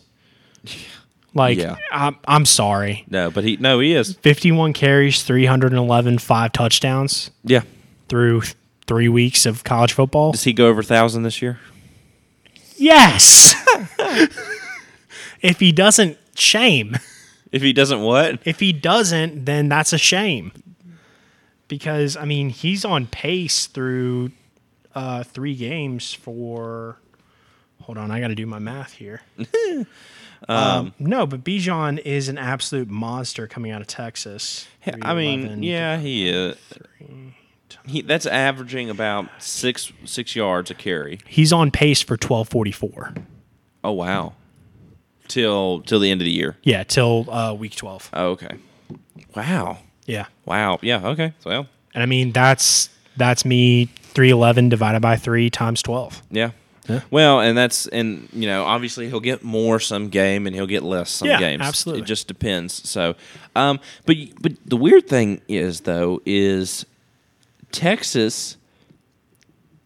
Like, 1.34 1.58
Yeah. 1.58 1.76
I'm, 1.92 2.16
I'm 2.26 2.44
sorry. 2.44 3.04
No, 3.08 3.30
but 3.30 3.44
he 3.44 3.56
no 3.58 3.78
he 3.80 3.94
is. 3.94 4.14
51 4.16 4.72
carries, 4.72 5.22
311, 5.22 6.18
five 6.18 6.52
touchdowns 6.52 7.30
Yeah. 7.44 7.62
through 8.08 8.40
th- 8.42 8.54
three 8.87 9.09
weeks 9.09 9.46
of 9.46 9.64
college 9.64 9.92
football. 9.92 10.33
Does 10.33 10.44
he 10.44 10.53
go 10.53 10.68
over 10.68 10.83
thousand 10.83 11.22
this 11.22 11.42
year? 11.42 11.59
Yes. 12.77 13.55
if 15.40 15.61
he 15.61 15.72
doesn't, 15.72 16.18
shame. 16.35 16.96
If 17.53 17.62
he 17.62 17.72
doesn't, 17.72 18.03
what? 18.03 18.40
If 18.44 18.61
he 18.61 18.72
doesn't, 18.72 19.44
then 19.44 19.68
that's 19.68 19.92
a 19.92 19.99
shame. 19.99 20.53
Because 21.68 22.16
I 22.16 22.25
mean, 22.25 22.51
he's 22.51 22.85
on 22.85 23.07
pace 23.07 23.66
through 23.66 24.33
uh, 24.94 25.22
three 25.25 25.55
games 25.55 26.12
for. 26.12 26.99
Hold 27.83 27.99
on, 27.99 28.11
I 28.11 28.18
got 28.18 28.29
to 28.29 28.35
do 28.35 28.46
my 28.46 28.59
math 28.59 28.94
here. 28.94 29.22
um, 30.49 30.92
no, 30.99 31.25
but 31.25 31.44
Bijan 31.44 32.01
is 32.05 32.29
an 32.29 32.37
absolute 32.37 32.90
monster 32.90 33.46
coming 33.46 33.70
out 33.70 33.81
of 33.81 33.87
Texas. 33.87 34.66
I 35.03 35.14
mean, 35.14 35.62
yeah, 35.62 35.99
he 35.99 36.29
is. 36.29 36.57
He 37.87 38.02
that's 38.02 38.26
averaging 38.26 38.90
about 38.90 39.29
six 39.38 39.92
six 40.05 40.35
yards 40.37 40.70
a 40.70 40.74
carry. 40.74 41.20
he's 41.26 41.52
on 41.52 41.70
pace 41.70 42.02
for 42.02 42.16
twelve 42.16 42.48
forty 42.48 42.72
four. 42.72 43.12
Oh 43.85 43.92
wow. 43.92 44.35
Till 45.29 45.81
till 45.83 45.98
the 46.00 46.11
end 46.11 46.20
of 46.20 46.24
the 46.24 46.31
year. 46.31 46.57
Yeah, 46.62 46.85
till 46.85 47.29
uh, 47.31 47.52
week 47.55 47.74
twelve. 47.74 48.09
Oh, 48.12 48.29
okay. 48.31 48.57
Wow. 49.35 49.79
Yeah, 50.07 50.26
Wow. 50.44 50.79
Yeah. 50.83 51.05
Okay. 51.09 51.33
So 51.40 51.50
well, 51.50 51.66
and 51.94 52.02
I 52.02 52.07
mean 52.07 52.31
that's 52.33 52.88
that's 53.16 53.44
me 53.44 53.87
three 53.87 54.31
eleven 54.31 54.68
divided 54.68 55.00
by 55.00 55.16
three 55.16 55.50
times 55.50 55.83
twelve. 55.83 56.22
yeah. 56.31 56.50
Well, 57.11 57.40
and 57.40 57.59
that's 57.59 57.88
and 57.88 58.29
you 58.33 58.46
know 58.46 58.62
obviously 58.64 59.09
he'll 59.09 59.18
get 59.18 59.42
more 59.42 59.81
some 59.81 60.09
game 60.09 60.46
and 60.46 60.55
he'll 60.55 60.68
get 60.68 60.85
less 60.85 61.11
some 61.11 61.26
Yeah, 61.26 61.40
games. 61.40 61.62
absolutely. 61.62 62.02
It 62.02 62.07
just 62.07 62.29
depends. 62.29 62.88
So, 62.88 63.16
um, 63.57 63.81
but 64.05 64.14
but 64.40 64.52
the 64.64 64.76
weird 64.76 65.09
thing 65.09 65.40
is 65.48 65.81
though 65.81 66.22
is 66.24 66.87
Texas 67.76 68.56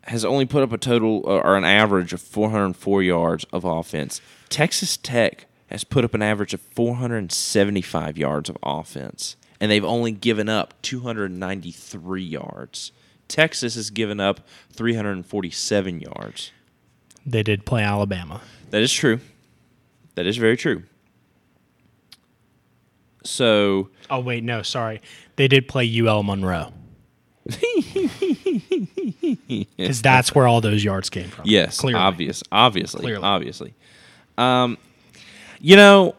has 0.05 0.25
only 0.25 0.47
put 0.47 0.63
up 0.63 0.73
a 0.73 0.79
total 0.79 1.25
uh, 1.27 1.41
or 1.41 1.57
an 1.57 1.65
average 1.65 2.13
of 2.13 2.21
404 2.21 3.03
yards 3.03 3.45
of 3.53 3.65
offense. 3.65 4.21
Texas 4.49 4.97
Tech 4.97 5.47
has 5.67 5.83
put 5.83 6.05
up 6.05 6.15
an 6.15 6.23
average 6.23 6.55
of 6.55 6.61
475 6.61 8.17
yards 8.17 8.49
of 8.49 8.57
offense, 8.63 9.35
and 9.61 9.73
they've 9.73 9.85
only 9.85 10.13
given 10.13 10.49
up 10.49 10.81
293 10.83 12.23
yards. 12.23 12.93
Texas 13.27 13.75
has 13.75 13.91
given 13.91 14.21
up 14.21 14.47
347 14.73 16.01
yards. 16.01 16.53
They 17.27 17.43
did 17.43 17.67
play 17.67 17.83
Alabama. 17.83 18.41
That 18.71 18.83
is 18.83 18.93
true. 18.93 19.19
That 20.15 20.27
is 20.27 20.37
very 20.37 20.57
true. 20.57 20.85
So, 23.25 23.91
Oh 24.09 24.21
wait, 24.21 24.45
no, 24.45 24.63
sorry. 24.63 25.03
They 25.35 25.49
did 25.49 25.67
play 25.67 26.01
UL 26.01 26.23
Monroe. 26.23 26.73
Because 29.77 30.03
that's 30.03 30.35
where 30.35 30.47
all 30.47 30.61
those 30.61 30.85
yards 30.85 31.11
came 31.11 31.29
from. 31.29 31.45
yes, 31.47 31.79
clearly. 31.81 32.01
obvious, 32.01 32.43
obviously, 32.53 33.03
Clearly. 33.03 33.25
obviously. 33.25 33.75
Um, 34.39 34.79
you 35.61 35.77
know, 35.77 36.15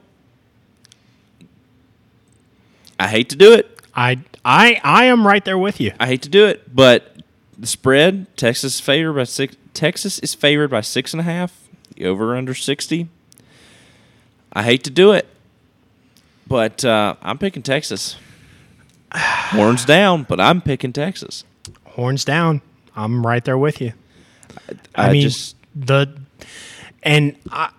I 2.99 3.07
hate 3.07 3.29
to 3.29 3.35
do 3.35 3.53
it. 3.53 3.79
I 3.95 4.19
I 4.45 4.79
I 4.83 5.05
am 5.05 5.25
right 5.25 5.43
there 5.43 5.57
with 5.57 5.79
you. 5.79 5.93
I 5.99 6.07
hate 6.07 6.21
to 6.23 6.29
do 6.29 6.45
it, 6.45 6.73
but 6.75 7.15
the 7.57 7.67
spread 7.67 8.25
Texas 8.37 8.75
is 8.75 8.79
favored 8.79 9.13
by 9.13 9.23
six. 9.25 9.55
Texas 9.73 10.19
is 10.19 10.33
favored 10.33 10.69
by 10.69 10.81
six 10.81 11.13
and 11.13 11.19
a 11.21 11.23
half. 11.23 11.67
The 11.95 12.05
over 12.05 12.35
under 12.35 12.53
sixty. 12.53 13.09
I 14.53 14.63
hate 14.63 14.83
to 14.83 14.89
do 14.89 15.11
it, 15.13 15.27
but 16.47 16.83
uh, 16.83 17.15
I'm 17.21 17.37
picking 17.37 17.63
Texas. 17.63 18.17
Horns 19.15 19.85
down, 19.85 20.23
but 20.23 20.39
I'm 20.39 20.61
picking 20.61 20.93
Texas. 20.93 21.43
Horns 21.85 22.23
down. 22.25 22.61
I'm 22.95 23.25
right 23.25 23.43
there 23.43 23.57
with 23.57 23.81
you. 23.81 23.93
I, 24.95 25.07
I 25.07 25.11
mean 25.11 25.21
just 25.21 25.55
the 25.75 26.13
and 27.03 27.35
I 27.49 27.69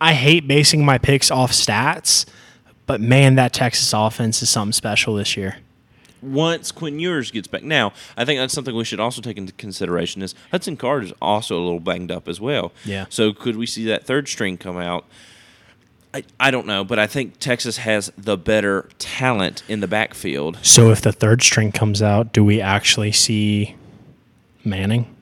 I 0.00 0.12
hate 0.14 0.46
basing 0.46 0.84
my 0.84 0.98
picks 0.98 1.30
off 1.30 1.52
stats, 1.52 2.26
but 2.86 3.00
man, 3.00 3.34
that 3.36 3.52
Texas 3.52 3.92
offense 3.94 4.42
is 4.42 4.50
something 4.50 4.72
special 4.72 5.14
this 5.14 5.36
year. 5.36 5.58
once 6.22 6.70
Quinn 6.72 6.98
Ewers 6.98 7.30
gets 7.30 7.46
back. 7.48 7.62
Now, 7.62 7.92
I 8.16 8.24
think 8.24 8.38
that's 8.38 8.52
something 8.52 8.74
we 8.74 8.84
should 8.84 9.00
also 9.00 9.22
take 9.22 9.36
into 9.38 9.52
consideration 9.54 10.22
is 10.22 10.34
Hudson 10.50 10.76
Card 10.76 11.04
is 11.04 11.12
also 11.22 11.56
a 11.56 11.62
little 11.62 11.80
banged 11.80 12.10
up 12.10 12.28
as 12.28 12.40
well. 12.40 12.72
Yeah. 12.84 13.06
So 13.08 13.32
could 13.32 13.56
we 13.56 13.66
see 13.66 13.84
that 13.86 14.04
third 14.04 14.28
string 14.28 14.56
come 14.58 14.76
out? 14.76 15.06
I, 16.16 16.24
I 16.40 16.50
don't 16.50 16.66
know, 16.66 16.82
but 16.82 16.98
I 16.98 17.06
think 17.06 17.38
Texas 17.40 17.76
has 17.76 18.10
the 18.16 18.38
better 18.38 18.88
talent 18.98 19.62
in 19.68 19.80
the 19.80 19.86
backfield. 19.86 20.58
So 20.62 20.90
if 20.90 21.02
the 21.02 21.12
third 21.12 21.42
string 21.42 21.72
comes 21.72 22.00
out, 22.00 22.32
do 22.32 22.42
we 22.42 22.58
actually 22.58 23.12
see 23.12 23.74
Manning? 24.64 25.14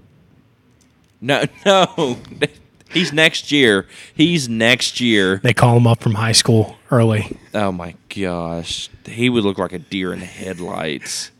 No, 1.20 1.46
no. 1.66 2.18
He's 2.92 3.12
next 3.12 3.50
year. 3.50 3.88
He's 4.14 4.48
next 4.48 5.00
year. 5.00 5.40
They 5.42 5.52
call 5.52 5.76
him 5.76 5.88
up 5.88 6.00
from 6.00 6.14
high 6.14 6.30
school 6.30 6.76
early. 6.92 7.38
Oh 7.52 7.72
my 7.72 7.96
gosh. 8.14 8.88
He 9.04 9.28
would 9.28 9.42
look 9.42 9.58
like 9.58 9.72
a 9.72 9.80
deer 9.80 10.12
in 10.12 10.20
the 10.20 10.26
headlights. 10.26 11.32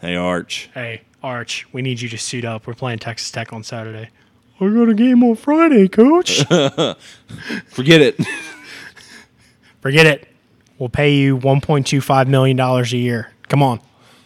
Hey, 0.00 0.16
Arch. 0.16 0.70
Hey, 0.72 1.02
Arch, 1.22 1.66
we 1.74 1.82
need 1.82 2.00
you 2.00 2.08
to 2.08 2.16
suit 2.16 2.46
up. 2.46 2.66
We're 2.66 2.72
playing 2.72 3.00
Texas 3.00 3.30
Tech 3.30 3.52
on 3.52 3.64
Saturday. 3.64 4.08
I 4.60 4.68
got 4.70 4.88
a 4.88 4.94
game 4.94 5.22
on 5.22 5.36
Friday, 5.36 5.88
coach. 5.88 6.42
Forget 7.66 8.00
it. 8.00 8.18
Forget 9.80 10.06
it. 10.06 10.28
We'll 10.78 10.88
pay 10.88 11.14
you 11.14 11.38
$1.25 11.38 12.26
million 12.28 12.58
a 12.60 12.82
year. 12.84 13.32
Come 13.48 13.62
on. 13.62 13.80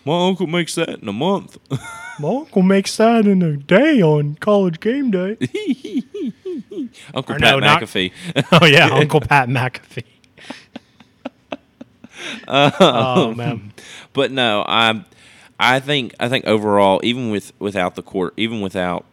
My 0.05 0.27
uncle 0.29 0.47
makes 0.47 0.75
that 0.75 0.89
in 1.01 1.09
a 1.09 1.13
month. 1.13 1.59
My 2.19 2.29
uncle 2.29 2.63
makes 2.63 2.97
that 2.99 3.27
in 3.27 3.43
a 3.43 3.57
day 3.57 4.03
on 4.03 4.35
college 4.37 4.81
game 4.81 5.11
day. 5.11 5.37
Uncle 7.15 7.37
Or 7.37 7.39
Pat 7.39 7.41
no, 7.41 7.59
not- 7.59 7.83
McAfee. 7.83 8.13
oh, 8.61 8.67
yeah, 8.67 8.89
Uncle 8.89 9.21
Pat 9.21 9.49
McAfee. 9.49 10.05
Uh, 12.47 12.71
oh 12.79 13.35
man. 13.35 13.73
But 14.13 14.31
no, 14.31 14.63
I 14.67 15.05
I 15.59 15.81
think 15.81 16.15
I 16.21 16.29
think 16.29 16.47
overall, 16.47 17.01
even 17.03 17.31
with 17.31 17.53
without 17.59 17.95
the 17.95 18.03
court, 18.03 18.35
even 18.37 18.61
without 18.61 19.05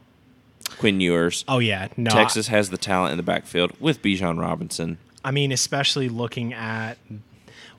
Quinn 0.77 0.99
Ewers, 1.01 1.43
Oh 1.47 1.59
yeah. 1.59 1.87
No. 1.97 2.11
Texas 2.11 2.47
has 2.49 2.69
the 2.69 2.77
talent 2.77 3.11
in 3.11 3.17
the 3.17 3.23
backfield 3.23 3.71
with 3.79 4.01
Bijan 4.01 4.39
Robinson. 4.39 4.97
I 5.23 5.31
mean, 5.31 5.51
especially 5.51 6.09
looking 6.09 6.53
at 6.53 6.97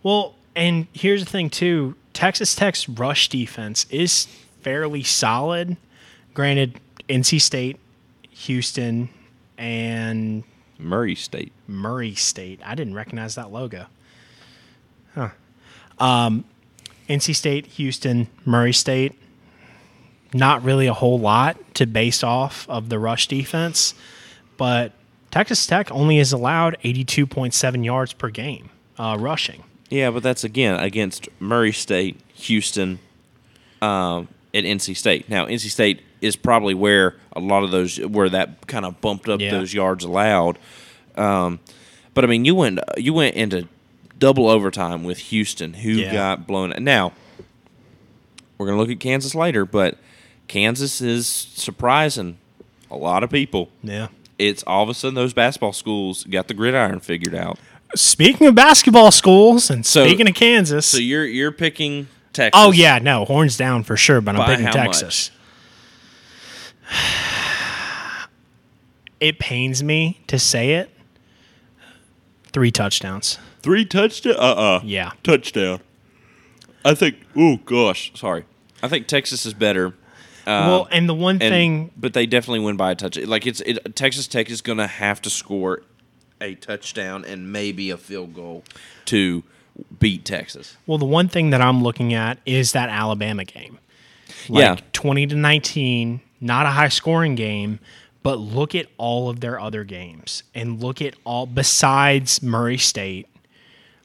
well, 0.02 0.34
and 0.54 0.86
here's 0.92 1.24
the 1.24 1.30
thing 1.30 1.50
too. 1.50 1.94
Texas 2.12 2.54
Tech's 2.54 2.88
rush 2.88 3.28
defense 3.28 3.86
is 3.90 4.26
fairly 4.62 5.02
solid. 5.02 5.76
Granted, 6.34 6.80
NC 7.08 7.40
State, 7.40 7.78
Houston, 8.30 9.08
and 9.58 10.44
Murray 10.78 11.14
State. 11.14 11.52
Murray 11.66 12.14
State. 12.14 12.60
I 12.64 12.74
didn't 12.74 12.94
recognize 12.94 13.34
that 13.34 13.52
logo. 13.52 13.86
Huh. 15.14 15.30
Um, 15.98 16.44
NC 17.08 17.34
State, 17.34 17.66
Houston, 17.66 18.28
Murray 18.44 18.72
State. 18.72 19.14
Not 20.32 20.62
really 20.62 20.86
a 20.86 20.94
whole 20.94 21.18
lot 21.18 21.74
to 21.74 21.86
base 21.86 22.22
off 22.22 22.68
of 22.68 22.88
the 22.88 22.98
rush 22.98 23.26
defense, 23.26 23.94
but 24.56 24.92
Texas 25.30 25.64
Tech 25.66 25.90
only 25.92 26.18
is 26.18 26.32
allowed 26.32 26.76
82.7 26.84 27.84
yards 27.84 28.12
per 28.12 28.30
game 28.30 28.70
uh, 28.98 29.16
rushing. 29.18 29.62
Yeah, 29.88 30.10
but 30.10 30.22
that's 30.22 30.44
again 30.44 30.78
against 30.80 31.28
Murray 31.40 31.72
State, 31.72 32.20
Houston, 32.34 32.98
um, 33.82 34.28
and 34.54 34.66
NC 34.66 34.96
State. 34.96 35.28
Now, 35.28 35.46
NC 35.46 35.70
State 35.70 36.02
is 36.20 36.36
probably 36.36 36.74
where 36.74 37.16
a 37.32 37.40
lot 37.40 37.62
of 37.64 37.70
those 37.70 37.98
where 37.98 38.28
that 38.28 38.66
kind 38.66 38.84
of 38.84 39.00
bumped 39.00 39.28
up 39.28 39.40
Yeah. 39.40 39.50
those 39.52 39.72
yards 39.72 40.04
allowed. 40.04 40.58
Um, 41.16 41.60
but 42.14 42.24
I 42.24 42.26
mean, 42.26 42.44
you 42.44 42.54
went 42.54 42.80
you 42.96 43.12
went 43.14 43.36
into 43.36 43.68
double 44.18 44.48
overtime 44.48 45.02
with 45.04 45.18
Houston, 45.18 45.74
who 45.74 45.90
Yeah. 45.92 46.12
got 46.12 46.46
blown. 46.46 46.74
Now, 46.78 47.12
we're 48.58 48.66
gonna 48.66 48.78
look 48.78 48.90
at 48.90 49.00
Kansas 49.00 49.34
later, 49.34 49.64
but 49.64 49.96
Kansas 50.46 51.00
is 51.00 51.26
surprising 51.26 52.36
a 52.90 52.96
lot 52.96 53.22
of 53.24 53.30
people. 53.30 53.70
Yeah. 53.82 54.08
It's 54.40 54.62
all 54.66 54.82
of 54.82 54.88
a 54.88 54.94
sudden 54.94 55.14
those 55.14 55.34
basketball 55.34 55.72
schools 55.72 56.24
got 56.24 56.48
the 56.48 56.54
gridiron 56.54 57.00
figured 57.00 57.34
out. 57.34 57.58
Speaking 57.94 58.46
of 58.46 58.54
basketball 58.54 59.10
schools 59.10 59.68
and 59.70 59.84
So- 59.84 60.06
speaking 60.06 60.28
of 60.28 60.34
Kansas, 60.34 60.86
So 60.86 60.98
you're 60.98 61.26
you're 61.26 61.52
picking 61.52 62.08
Texas. 62.32 62.58
oh 62.62 62.72
yeah, 62.72 62.98
no, 62.98 63.24
horns 63.24 63.56
down 63.56 63.82
for 63.84 63.96
sure, 63.96 64.20
but 64.20 64.36
I'm 64.36 64.46
picking 64.46 64.64
how 64.66 64.72
Texas. 64.72 65.30
It 69.20 69.38
pains 69.38 69.82
me 69.82 70.20
to 70.28 70.38
say 70.38 70.72
it. 70.74 70.88
Three 72.52 72.70
touchdowns. 72.70 73.38
Three 73.60 73.84
touchdown. 73.84 74.36
Uh 74.38 74.54
uh 74.54 74.80
Yeah. 74.82 75.10
Touchdown. 75.22 75.80
I 76.86 76.94
think. 76.94 77.16
Oh 77.36 77.56
gosh, 77.58 78.12
sorry. 78.14 78.44
I 78.82 78.88
think 78.88 79.06
Texas 79.06 79.44
is 79.44 79.52
better. 79.52 79.92
Well, 80.68 80.88
and 80.90 81.08
the 81.08 81.14
one 81.14 81.36
Um, 81.36 81.42
And, 81.42 81.50
thing 81.52 81.90
but 81.96 82.12
they 82.12 82.26
definitely 82.26 82.60
win 82.60 82.76
by 82.76 82.92
a 82.92 82.94
touch. 82.94 83.16
Like 83.18 83.46
it's 83.46 83.60
it, 83.62 83.94
Texas 83.96 84.26
Tech 84.26 84.50
is 84.50 84.60
going 84.60 84.78
to 84.78 84.86
have 84.86 85.20
to 85.22 85.30
score 85.30 85.82
a 86.40 86.54
touchdown 86.54 87.24
and 87.24 87.52
maybe 87.52 87.90
a 87.90 87.96
field 87.96 88.34
goal 88.34 88.64
to 89.06 89.42
beat 89.98 90.24
Texas. 90.24 90.76
Well, 90.86 90.98
the 90.98 91.04
one 91.06 91.28
thing 91.28 91.50
that 91.50 91.60
I'm 91.60 91.82
looking 91.82 92.14
at 92.14 92.38
is 92.46 92.72
that 92.72 92.88
Alabama 92.88 93.44
game. 93.44 93.78
Like 94.48 94.62
Yeah. 94.62 94.76
20 94.92 95.26
to 95.28 95.36
19, 95.36 96.20
not 96.40 96.66
a 96.66 96.70
high 96.70 96.88
scoring 96.88 97.34
game, 97.34 97.78
but 98.22 98.36
look 98.38 98.74
at 98.74 98.86
all 98.98 99.28
of 99.30 99.40
their 99.40 99.60
other 99.60 99.84
games 99.84 100.42
and 100.54 100.80
look 100.82 101.00
at 101.02 101.14
all 101.24 101.46
besides 101.46 102.42
Murray 102.42 102.78
State, 102.78 103.26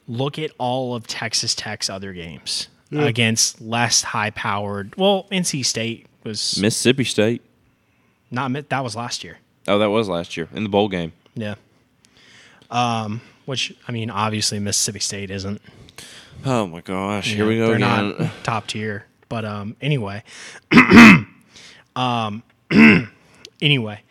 look 0.07 0.37
at 0.37 0.51
all 0.57 0.95
of 0.95 1.07
Texas 1.07 1.55
Tech's 1.55 1.89
other 1.89 2.13
games 2.13 2.67
against 2.91 3.59
less 3.59 4.03
high 4.03 4.29
powered. 4.29 4.95
Well, 4.95 5.27
NC 5.31 5.65
State 5.65 6.05
was 6.25 6.59
Mississippi 6.59 7.03
State. 7.05 7.41
not 8.31 8.51
that 8.69 8.83
was 8.83 8.95
last 8.95 9.23
year. 9.23 9.37
Oh, 9.67 9.79
that 9.79 9.89
was 9.89 10.09
last 10.09 10.35
year 10.35 10.47
in 10.53 10.63
the 10.63 10.69
bowl 10.69 10.89
game. 10.89 11.13
Yeah. 11.35 11.55
Um, 12.69 13.21
which 13.45 13.73
I 13.87 13.91
mean, 13.91 14.09
obviously 14.09 14.59
Mississippi 14.59 14.99
State 14.99 15.31
isn't. 15.31 15.61
Oh 16.45 16.67
my 16.67 16.81
gosh, 16.81 17.27
here 17.33 17.45
know, 17.45 17.49
we 17.49 17.57
go 17.57 17.67
They're 17.67 17.75
again. 17.77 18.15
not 18.19 18.31
top 18.43 18.67
tier, 18.67 19.05
but 19.29 19.45
um, 19.45 19.75
anyway, 19.81 20.23
um, 21.95 22.43
anyway, 23.61 24.01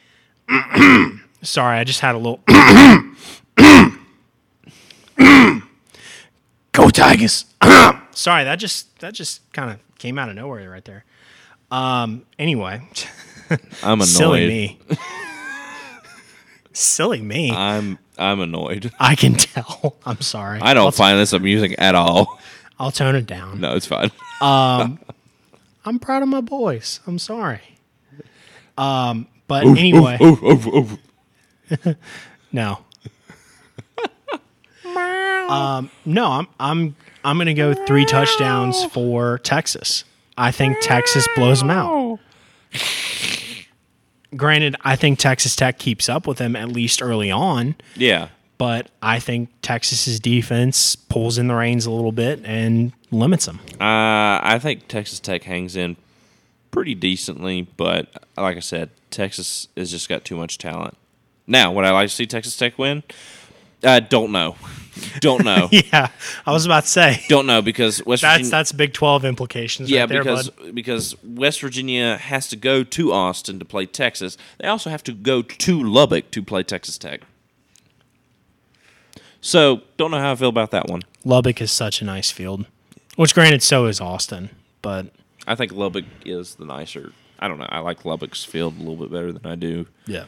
sorry, 1.42 1.79
I 1.79 1.85
just 1.85 2.00
had 2.00 2.14
a 2.14 2.18
little. 2.18 2.40
Go 6.72 6.90
Tigers! 6.90 7.44
sorry, 8.11 8.42
that 8.44 8.57
just 8.57 8.98
that 8.98 9.14
just 9.14 9.40
kind 9.53 9.70
of 9.70 9.79
came 9.98 10.18
out 10.18 10.29
of 10.29 10.35
nowhere 10.35 10.68
right 10.70 10.85
there. 10.85 11.05
Um, 11.74 12.24
anyway, 12.38 12.88
I'm 13.82 14.00
annoyed. 14.00 14.06
silly 14.06 14.46
me. 14.46 14.78
silly 16.72 17.20
me. 17.20 17.50
I'm 17.50 17.98
I'm 18.16 18.38
annoyed. 18.38 18.92
I 19.00 19.16
can 19.16 19.34
tell. 19.34 19.96
I'm 20.06 20.20
sorry. 20.20 20.60
I 20.60 20.72
don't 20.72 20.84
I'll, 20.84 20.92
find 20.92 21.18
this 21.18 21.32
amusing 21.32 21.74
at 21.74 21.96
all. 21.96 22.38
I'll 22.78 22.92
tone 22.92 23.16
it 23.16 23.26
down. 23.26 23.60
No, 23.60 23.74
it's 23.74 23.87
fine. 23.87 24.12
um, 24.40 25.00
I'm 25.84 25.98
proud 25.98 26.22
of 26.22 26.28
my 26.28 26.40
boys. 26.40 27.00
I'm 27.08 27.18
sorry. 27.18 27.60
Um, 28.78 29.26
but 29.48 29.66
anyway, 29.66 30.16
oh, 30.20 30.96
oh. 31.84 31.94
no. 32.52 32.78
um, 35.48 35.90
no, 36.04 36.24
I'm 36.24 36.46
I'm 36.60 36.96
I'm 37.24 37.37
gonna 37.37 37.52
go 37.52 37.74
three 37.74 38.04
touchdowns 38.04 38.84
for 38.84 39.38
Texas. 39.38 40.04
I 40.36 40.50
think 40.50 40.76
Texas 40.80 41.26
blows 41.36 41.60
them 41.60 41.70
out. 41.70 42.18
Granted, 44.36 44.74
I 44.82 44.96
think 44.96 45.18
Texas 45.20 45.54
Tech 45.54 45.78
keeps 45.78 46.08
up 46.08 46.26
with 46.26 46.38
them 46.38 46.56
at 46.56 46.68
least 46.68 47.00
early 47.00 47.30
on, 47.30 47.76
Yeah. 47.94 48.28
but 48.58 48.90
I 49.00 49.20
think 49.20 49.48
Texas's 49.62 50.18
defense 50.18 50.96
pulls 50.96 51.38
in 51.38 51.46
the 51.46 51.54
reins 51.54 51.86
a 51.86 51.90
little 51.92 52.10
bit 52.10 52.40
and 52.44 52.92
limits 53.12 53.46
them. 53.46 53.60
Uh, 53.74 54.42
I 54.42 54.58
think 54.60 54.88
Texas 54.88 55.20
Tech 55.20 55.44
hangs 55.44 55.76
in 55.76 55.96
pretty 56.72 56.96
decently, 56.96 57.68
but 57.76 58.08
like 58.36 58.56
I 58.56 58.60
said, 58.60 58.90
Texas 59.12 59.68
has 59.76 59.92
just 59.92 60.08
got 60.08 60.24
too 60.24 60.36
much 60.36 60.58
talent. 60.58 60.96
Now, 61.46 61.70
would 61.70 61.84
I 61.84 61.92
like 61.92 62.08
to 62.08 62.14
see 62.14 62.26
Texas 62.26 62.56
Tech 62.56 62.76
win? 62.76 63.04
I 63.84 64.00
don't 64.00 64.32
know. 64.32 64.56
Don't 65.20 65.44
know. 65.44 65.68
Yeah, 65.72 66.08
I 66.46 66.52
was 66.52 66.64
about 66.66 66.84
to 66.84 66.88
say 66.88 67.22
don't 67.28 67.46
know 67.46 67.60
because 67.62 68.04
West 68.04 68.22
that's 68.22 68.34
Virginia. 68.38 68.50
that's 68.50 68.72
Big 68.72 68.92
Twelve 68.92 69.24
implications. 69.24 69.90
yeah, 69.90 70.00
right 70.00 70.08
there, 70.08 70.22
because 70.22 70.50
bud. 70.50 70.74
because 70.74 71.22
West 71.22 71.60
Virginia 71.60 72.16
has 72.16 72.48
to 72.48 72.56
go 72.56 72.82
to 72.84 73.12
Austin 73.12 73.58
to 73.58 73.64
play 73.64 73.86
Texas. 73.86 74.36
They 74.58 74.68
also 74.68 74.90
have 74.90 75.02
to 75.04 75.12
go 75.12 75.42
to 75.42 75.82
Lubbock 75.82 76.30
to 76.32 76.42
play 76.42 76.62
Texas 76.62 76.98
Tech. 76.98 77.20
So, 79.40 79.82
don't 79.98 80.10
know 80.10 80.18
how 80.18 80.32
I 80.32 80.36
feel 80.36 80.48
about 80.48 80.70
that 80.70 80.88
one. 80.88 81.02
Lubbock 81.24 81.60
is 81.60 81.70
such 81.70 82.00
a 82.00 82.04
nice 82.04 82.30
field, 82.30 82.64
which 83.16 83.34
granted 83.34 83.62
so 83.62 83.86
is 83.86 84.00
Austin, 84.00 84.48
but 84.80 85.08
I 85.46 85.54
think 85.54 85.72
Lubbock 85.72 86.06
is 86.24 86.54
the 86.54 86.64
nicer. 86.64 87.12
I 87.38 87.48
don't 87.48 87.58
know. 87.58 87.66
I 87.68 87.80
like 87.80 88.04
Lubbock's 88.06 88.44
field 88.44 88.76
a 88.76 88.78
little 88.78 88.96
bit 88.96 89.10
better 89.12 89.32
than 89.32 89.44
I 89.44 89.54
do. 89.54 89.86
yeah, 90.06 90.24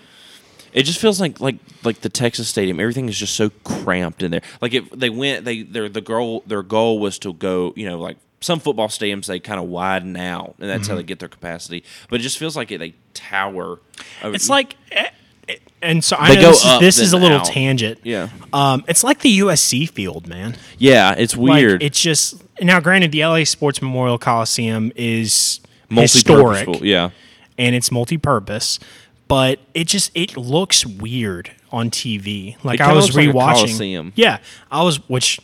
It 0.73 0.83
just 0.85 1.01
feels 1.01 1.21
like 1.21 1.41
like 1.41 1.57
like 1.85 2.01
the 2.01 2.09
Texas 2.09 2.49
Stadium. 2.49 2.79
Everything 2.81 3.09
is 3.09 3.19
just 3.19 3.35
so 3.35 3.51
cramped 3.65 4.23
in 4.23 4.31
there. 4.31 4.43
Like 4.61 4.75
if 4.75 4.91
they 4.91 5.11
went, 5.11 5.45
they 5.45 5.63
their 5.63 5.89
the 5.89 6.01
goal 6.01 6.43
their 6.47 6.63
goal 6.63 6.99
was 6.99 7.19
to 7.21 7.33
go. 7.33 7.73
You 7.77 7.89
know, 7.89 7.99
like 7.99 8.17
some 8.41 8.61
football 8.61 8.89
stadiums, 8.89 9.27
they 9.27 9.41
kind 9.41 9.59
of 9.59 9.67
widen 9.69 10.17
out, 10.17 10.55
and 10.59 10.69
that's 10.69 10.87
how 10.89 10.95
they 10.95 11.03
get 11.03 11.19
their 11.19 11.29
capacity. 11.29 11.83
But 12.11 12.21
it 12.21 12.23
just 12.23 12.39
feels 12.39 12.57
like 12.57 12.71
it, 12.71 12.79
they 12.79 12.95
tower. 13.15 13.81
over- 14.23 14.35
it's 14.35 14.51
like, 14.51 14.77
eh, 14.93 15.09
eh, 15.49 15.57
and 15.81 16.05
so 16.05 16.17
I 16.19 16.29
They 16.29 16.37
know 16.37 16.43
go 16.43 16.49
this, 16.51 16.65
is, 16.65 16.81
this 16.81 16.99
is 16.99 17.13
a 17.15 17.17
little 17.17 17.39
out. 17.39 17.47
tangent. 17.47 18.01
yeah, 18.05 18.29
Um, 18.53 18.85
it's 18.89 19.03
like 19.03 19.21
the 19.21 19.39
USC 19.41 19.87
field, 19.89 20.29
man. 20.29 20.55
yeah. 20.79 21.15
It's 21.17 21.35
Like, 21.35 21.61
weird. 21.63 21.83
it's 21.83 22.01
just 22.01 22.43
now. 22.61 22.79
Granted, 22.79 23.11
the 23.11 23.25
LA 23.25 23.45
Sports 23.45 23.81
Memorial 23.81 24.19
Coliseum 24.19 24.93
is 24.97 25.61
historic 25.89 26.69
Yeah, 26.83 27.11
and 27.59 27.75
it's 27.75 27.91
multi-purpose, 27.91 28.79
but 29.29 29.59
it 29.75 29.87
just 29.87 30.11
it 30.15 30.37
looks 30.37 30.85
weird 30.87 31.51
on 31.73 31.91
TV. 31.91 32.57
Like 32.65 32.81
I 32.81 32.93
was 32.93 33.15
looks 33.15 33.17
like 33.17 33.29
rewatching. 33.35 33.55
Coliseum. 33.55 34.13
yeah, 34.17 34.39
I 34.71 34.83
was 34.83 34.97
which 35.09 35.41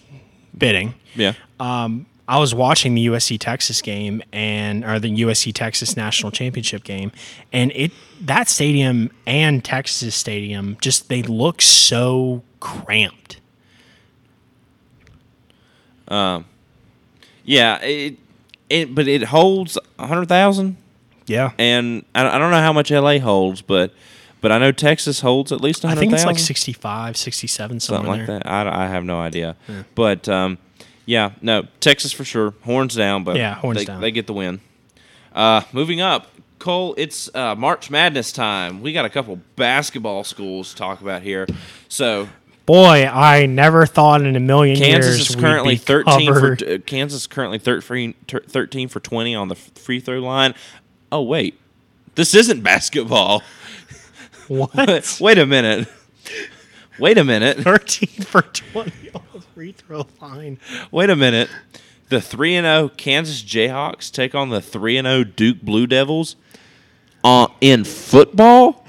bidding. 0.56 0.94
yeah. 1.14 1.34
I 2.28 2.38
was 2.38 2.54
watching 2.54 2.94
the 2.94 3.06
USC 3.08 3.38
Texas 3.38 3.82
game 3.82 4.22
and 4.32 4.84
or 4.84 4.98
the 4.98 5.10
USC 5.10 5.52
Texas 5.52 5.96
national 5.96 6.30
championship 6.30 6.84
game, 6.84 7.12
and 7.52 7.72
it 7.74 7.92
that 8.20 8.48
stadium 8.48 9.10
and 9.26 9.62
Texas 9.64 10.14
stadium 10.14 10.76
just 10.80 11.08
they 11.08 11.22
look 11.22 11.60
so 11.60 12.42
cramped. 12.60 13.40
Um, 16.08 16.44
Yeah, 17.44 17.80
it, 17.82 18.18
it 18.70 18.94
but 18.94 19.08
it 19.08 19.24
holds 19.24 19.76
hundred 19.98 20.28
thousand, 20.28 20.76
Yeah, 21.26 21.52
and 21.58 22.04
I, 22.14 22.36
I 22.36 22.38
don't 22.38 22.50
know 22.50 22.60
how 22.60 22.72
much 22.72 22.90
LA 22.90 23.18
holds, 23.18 23.62
but 23.62 23.92
but 24.40 24.52
I 24.52 24.58
know 24.58 24.72
Texas 24.72 25.20
holds 25.20 25.52
at 25.52 25.60
least 25.60 25.84
I 25.84 25.94
think 25.94 26.12
it's 26.12 26.24
like 26.24 26.38
65, 26.38 27.16
67, 27.16 27.80
something 27.80 28.06
like 28.06 28.26
there. 28.26 28.38
that. 28.40 28.46
I, 28.46 28.84
I 28.84 28.88
have 28.88 29.04
no 29.04 29.20
idea, 29.20 29.56
but 29.94 30.28
um, 30.28 30.58
Yeah, 31.06 31.32
no, 31.40 31.66
Texas 31.80 32.12
for 32.12 32.24
sure. 32.24 32.54
Horns 32.64 32.94
down, 32.94 33.24
but 33.24 33.36
Yeah, 33.36 33.54
horns 33.54 33.78
they, 33.78 33.84
down. 33.84 34.00
They 34.00 34.10
get 34.10 34.26
the 34.26 34.32
win. 34.32 34.60
Uh, 35.34 35.62
moving 35.72 36.00
up, 36.00 36.26
Cole. 36.58 36.94
It's 36.98 37.34
uh, 37.34 37.54
March 37.54 37.90
Madness 37.90 38.32
time. 38.32 38.82
We 38.82 38.92
got 38.92 39.04
a 39.04 39.10
couple 39.10 39.40
basketball 39.56 40.24
schools 40.24 40.70
to 40.70 40.76
talk 40.76 41.00
about 41.00 41.22
here. 41.22 41.46
So 41.88 42.28
Boy, 42.66 43.06
I 43.06 43.46
never 43.46 43.86
thought 43.86 44.22
in 44.22 44.36
a 44.36 44.40
million 44.40 44.76
Kansas 44.76 45.16
years 45.18 45.30
is 45.30 45.36
currently 45.36 45.74
be 45.74 45.78
thirteen 45.78 46.32
covered. 46.32 46.60
for 46.60 46.74
uh, 46.74 46.78
Kansas 46.86 47.22
is 47.22 47.26
currently 47.26 47.58
13, 47.58 48.14
13 48.28 48.88
for 48.88 49.00
twenty 49.00 49.34
on 49.34 49.48
the 49.48 49.56
free 49.56 49.98
throw 49.98 50.20
line. 50.20 50.54
Oh 51.12 51.20
wait, 51.20 51.60
this 52.14 52.34
isn't 52.34 52.62
basketball. 52.62 53.42
what? 54.48 55.18
wait 55.20 55.36
a 55.38 55.44
minute. 55.44 55.86
Wait 56.98 57.18
a 57.18 57.24
minute. 57.24 57.58
13 57.60 58.08
for 58.24 58.40
20 58.40 59.10
on 59.14 59.22
the 59.34 59.40
free 59.40 59.72
throw 59.72 60.06
line. 60.22 60.58
Wait 60.90 61.10
a 61.10 61.16
minute. 61.16 61.50
The 62.08 62.20
3 62.20 62.56
and 62.56 62.64
0 62.64 62.88
Kansas 62.96 63.42
Jayhawks 63.42 64.10
take 64.10 64.34
on 64.34 64.48
the 64.48 64.62
3 64.62 64.96
and 64.96 65.06
0 65.06 65.24
Duke 65.24 65.60
Blue 65.60 65.86
Devils 65.86 66.36
uh, 67.22 67.48
in 67.60 67.84
football 67.84 68.86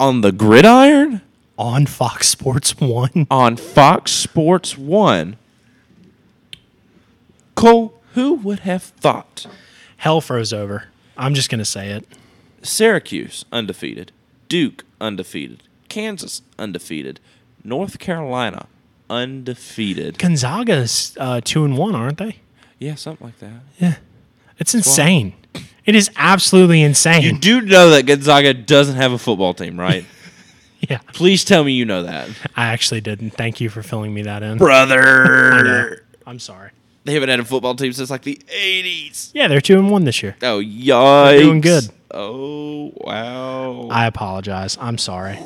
on 0.00 0.20
the 0.20 0.32
gridiron 0.32 1.20
On 1.58 1.86
Fox 1.86 2.28
Sports 2.28 2.80
1. 2.80 3.28
on 3.30 3.56
Fox 3.56 4.10
Sports 4.10 4.76
1. 4.76 5.36
Cole, 7.54 8.00
who 8.14 8.34
would 8.34 8.60
have 8.60 8.82
thought 8.82 9.46
Hell 10.02 10.20
froze 10.20 10.52
over. 10.52 10.86
I'm 11.16 11.32
just 11.32 11.48
going 11.48 11.60
to 11.60 11.64
say 11.64 11.90
it. 11.90 12.04
Syracuse 12.60 13.44
undefeated, 13.52 14.10
Duke 14.48 14.84
undefeated, 15.00 15.62
Kansas 15.88 16.42
undefeated, 16.58 17.20
North 17.62 18.00
Carolina 18.00 18.66
undefeated. 19.08 20.18
Gonzaga's 20.18 21.16
uh, 21.20 21.40
2 21.44 21.64
and 21.64 21.78
1, 21.78 21.94
aren't 21.94 22.18
they? 22.18 22.38
Yeah, 22.80 22.96
something 22.96 23.28
like 23.28 23.38
that. 23.38 23.60
Yeah. 23.78 23.94
It's 24.58 24.74
insane. 24.74 25.34
It 25.86 25.94
is 25.94 26.10
absolutely 26.16 26.82
insane. 26.82 27.22
You 27.22 27.38
do 27.38 27.60
know 27.60 27.90
that 27.90 28.04
Gonzaga 28.04 28.54
doesn't 28.54 28.96
have 28.96 29.12
a 29.12 29.18
football 29.18 29.54
team, 29.54 29.78
right? 29.78 30.04
yeah. 30.80 30.98
Please 31.12 31.44
tell 31.44 31.62
me 31.62 31.74
you 31.74 31.84
know 31.84 32.02
that. 32.02 32.28
I 32.56 32.72
actually 32.72 33.02
didn't. 33.02 33.30
Thank 33.30 33.60
you 33.60 33.70
for 33.70 33.84
filling 33.84 34.12
me 34.12 34.22
that 34.22 34.42
in. 34.42 34.58
Brother. 34.58 36.04
I'm 36.26 36.40
sorry. 36.40 36.72
They 37.04 37.14
haven't 37.14 37.30
had 37.30 37.40
a 37.40 37.44
football 37.44 37.74
team 37.74 37.92
since 37.92 38.10
like 38.10 38.22
the 38.22 38.40
80s. 38.48 39.30
Yeah, 39.34 39.48
they're 39.48 39.60
2 39.60 39.78
and 39.78 39.90
1 39.90 40.04
this 40.04 40.22
year. 40.22 40.36
Oh, 40.42 40.60
yikes. 40.60 41.38
doing 41.40 41.60
good. 41.60 41.88
Oh, 42.12 42.92
wow. 42.96 43.88
I 43.90 44.06
apologize. 44.06 44.78
I'm 44.80 44.98
sorry. 44.98 45.38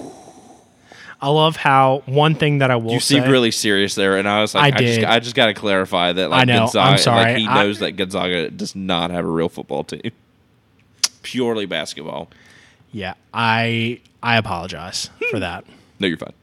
I 1.18 1.30
love 1.30 1.56
how 1.56 2.02
one 2.04 2.34
thing 2.34 2.58
that 2.58 2.70
I 2.70 2.76
will 2.76 2.92
you 2.92 3.00
say. 3.00 3.26
really 3.26 3.50
serious 3.50 3.94
there, 3.94 4.18
and 4.18 4.28
I 4.28 4.42
was 4.42 4.54
like, 4.54 4.74
I 4.74 4.76
I, 4.76 4.80
just, 4.80 4.94
did. 5.00 5.04
I 5.04 5.18
just 5.18 5.34
got 5.34 5.46
to 5.46 5.54
clarify 5.54 6.12
that. 6.12 6.28
Like, 6.28 6.42
I 6.42 6.44
know. 6.44 6.58
Gonzaga, 6.58 6.90
I'm 6.90 6.98
sorry. 6.98 7.24
Like, 7.24 7.36
he 7.38 7.46
I- 7.46 7.54
knows 7.64 7.78
that 7.78 7.92
Gonzaga 7.92 8.50
does 8.50 8.76
not 8.76 9.10
have 9.10 9.24
a 9.24 9.28
real 9.28 9.48
football 9.48 9.82
team. 9.84 10.12
Purely 11.22 11.64
basketball. 11.66 12.28
yeah, 12.92 13.14
I 13.32 14.00
I 14.22 14.36
apologize 14.36 15.08
for 15.30 15.40
that. 15.40 15.64
No, 15.98 16.06
you're 16.06 16.18
fine. 16.18 16.34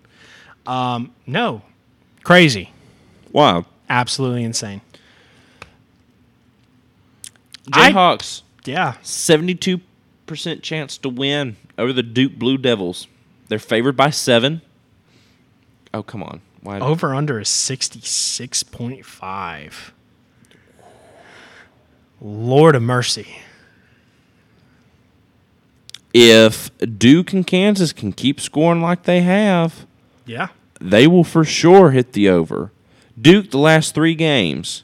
Um, 0.66 1.12
no, 1.28 1.62
crazy, 2.24 2.72
Wow. 3.32 3.66
absolutely 3.90 4.44
insane. 4.44 4.82
Jayhawks, 7.72 8.42
Yeah, 8.66 8.96
72% 9.04 9.82
chance 10.62 10.98
to 10.98 11.10
win 11.10 11.56
over 11.78 11.94
the 11.94 12.04
Duke 12.04 12.38
Blue 12.38 12.58
Devils. 12.58 13.08
They're 13.48 13.60
favored 13.60 13.96
by 13.98 14.10
seven. 14.10 14.62
Oh, 15.94 16.04
come 16.04 16.24
on. 16.24 16.42
Why? 16.62 16.80
over 16.80 17.14
under 17.14 17.40
is 17.42 17.50
sixty 17.50 18.00
six 18.02 18.64
point 18.64 19.06
five. 19.06 19.94
Lord 22.22 22.74
of 22.76 22.82
mercy. 22.82 23.36
if 26.14 26.70
Duke 26.98 27.34
and 27.34 27.46
Kansas 27.46 27.92
can 27.92 28.14
keep 28.14 28.40
scoring 28.40 28.82
like 28.82 29.04
they 29.04 29.22
have, 29.22 29.86
Yeah, 30.26 30.48
they 30.80 31.06
will 31.06 31.24
for 31.26 31.44
sure 31.44 31.92
hit 31.92 32.14
the 32.14 32.30
over. 32.30 32.72
Duke, 33.20 33.52
the 33.52 33.58
last 33.58 33.94
three 33.94 34.16
games, 34.16 34.84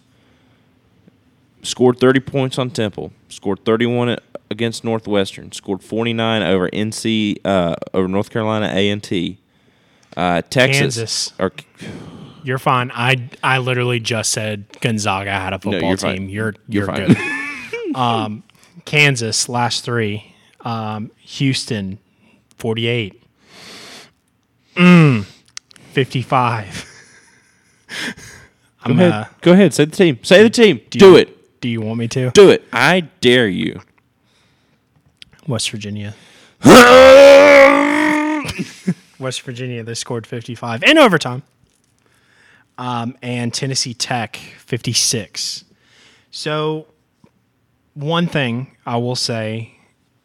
scored 1.63 1.99
30 1.99 2.19
points 2.21 2.57
on 2.57 2.69
Temple, 2.69 3.11
scored 3.29 3.63
31 3.65 4.17
against 4.51 4.83
Northwestern, 4.83 5.51
scored 5.51 5.83
49 5.83 6.41
over 6.43 6.69
NC 6.69 7.37
uh, 7.45 7.75
over 7.93 8.07
North 8.07 8.29
Carolina 8.29 8.67
A 8.73 8.89
and 8.89 9.03
T. 9.03 9.37
Uh, 10.17 10.41
Texas 10.41 10.79
Kansas. 10.79 11.33
or 11.39 11.51
you're 12.43 12.57
fine. 12.57 12.91
I 12.93 13.29
I 13.43 13.59
literally 13.59 13.99
just 13.99 14.31
said 14.31 14.65
Gonzaga 14.81 15.31
had 15.31 15.53
a 15.53 15.59
football 15.59 15.89
you're 15.89 15.97
fine. 15.97 16.15
team. 16.17 16.29
You're 16.29 16.55
You're 16.67 16.85
you're, 16.97 17.07
fine. 17.13 17.13
good. 17.13 17.95
um, 17.95 18.43
Kansas 18.85 19.47
last 19.47 19.83
three. 19.85 20.33
Um, 20.61 21.11
Houston, 21.19 21.99
forty 22.57 22.87
eight. 22.87 23.21
Mm, 24.75 25.25
fifty 25.91 26.21
five. 26.21 26.85
I'm 28.83 28.95
go 28.95 29.03
ahead, 29.03 29.11
uh, 29.11 29.25
go 29.41 29.51
ahead, 29.53 29.73
say 29.73 29.85
the 29.85 29.95
team, 29.95 30.19
say 30.23 30.41
the 30.41 30.49
team, 30.49 30.79
do, 30.89 30.99
you- 31.11 31.15
it, 31.17 31.37
Do 31.61 31.69
you 31.69 31.81
want 31.81 31.99
me 31.99 32.07
to? 32.09 32.31
do 32.31 32.49
it. 32.49 32.63
I 32.71 33.01
dare 33.21 33.47
you. 33.47 33.81
West 35.47 35.71
Virginia. 35.71 36.13
West 39.19 39.41
Virginia, 39.41 39.83
they 39.83 39.93
scored 39.93 40.25
55 40.25 40.83
in 40.83 40.97
overtime. 40.97 41.43
Um, 42.77 43.17
and 43.21 43.53
Tennessee 43.53 43.93
Tech, 43.93 44.37
56. 44.37 45.65
So, 46.31 46.87
one 47.93 48.27
thing 48.27 48.75
I 48.85 48.97
will 48.97 49.15
say 49.17 49.73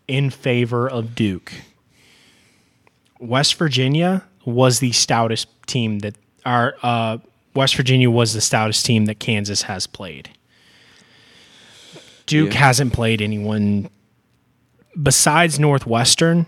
in 0.06 0.30
favor 0.30 0.88
of 0.88 1.14
Duke 1.14 1.52
West 3.18 3.54
Virginia 3.54 4.24
was 4.44 4.80
the 4.80 4.92
stoutest 4.92 5.46
team 5.66 6.00
that 6.00 6.14
our 6.44 6.74
uh, 6.82 7.18
West 7.54 7.74
Virginia 7.76 8.10
was 8.10 8.34
the 8.34 8.40
stoutest 8.40 8.84
team 8.84 9.06
that 9.06 9.18
Kansas 9.18 9.62
has 9.62 9.86
played. 9.86 10.30
Duke 12.26 12.52
Yeah. 12.54 12.60
hasn't 12.60 12.92
played 12.92 13.20
anyone 13.22 13.88
besides 15.00 15.58
Northwestern, 15.58 16.46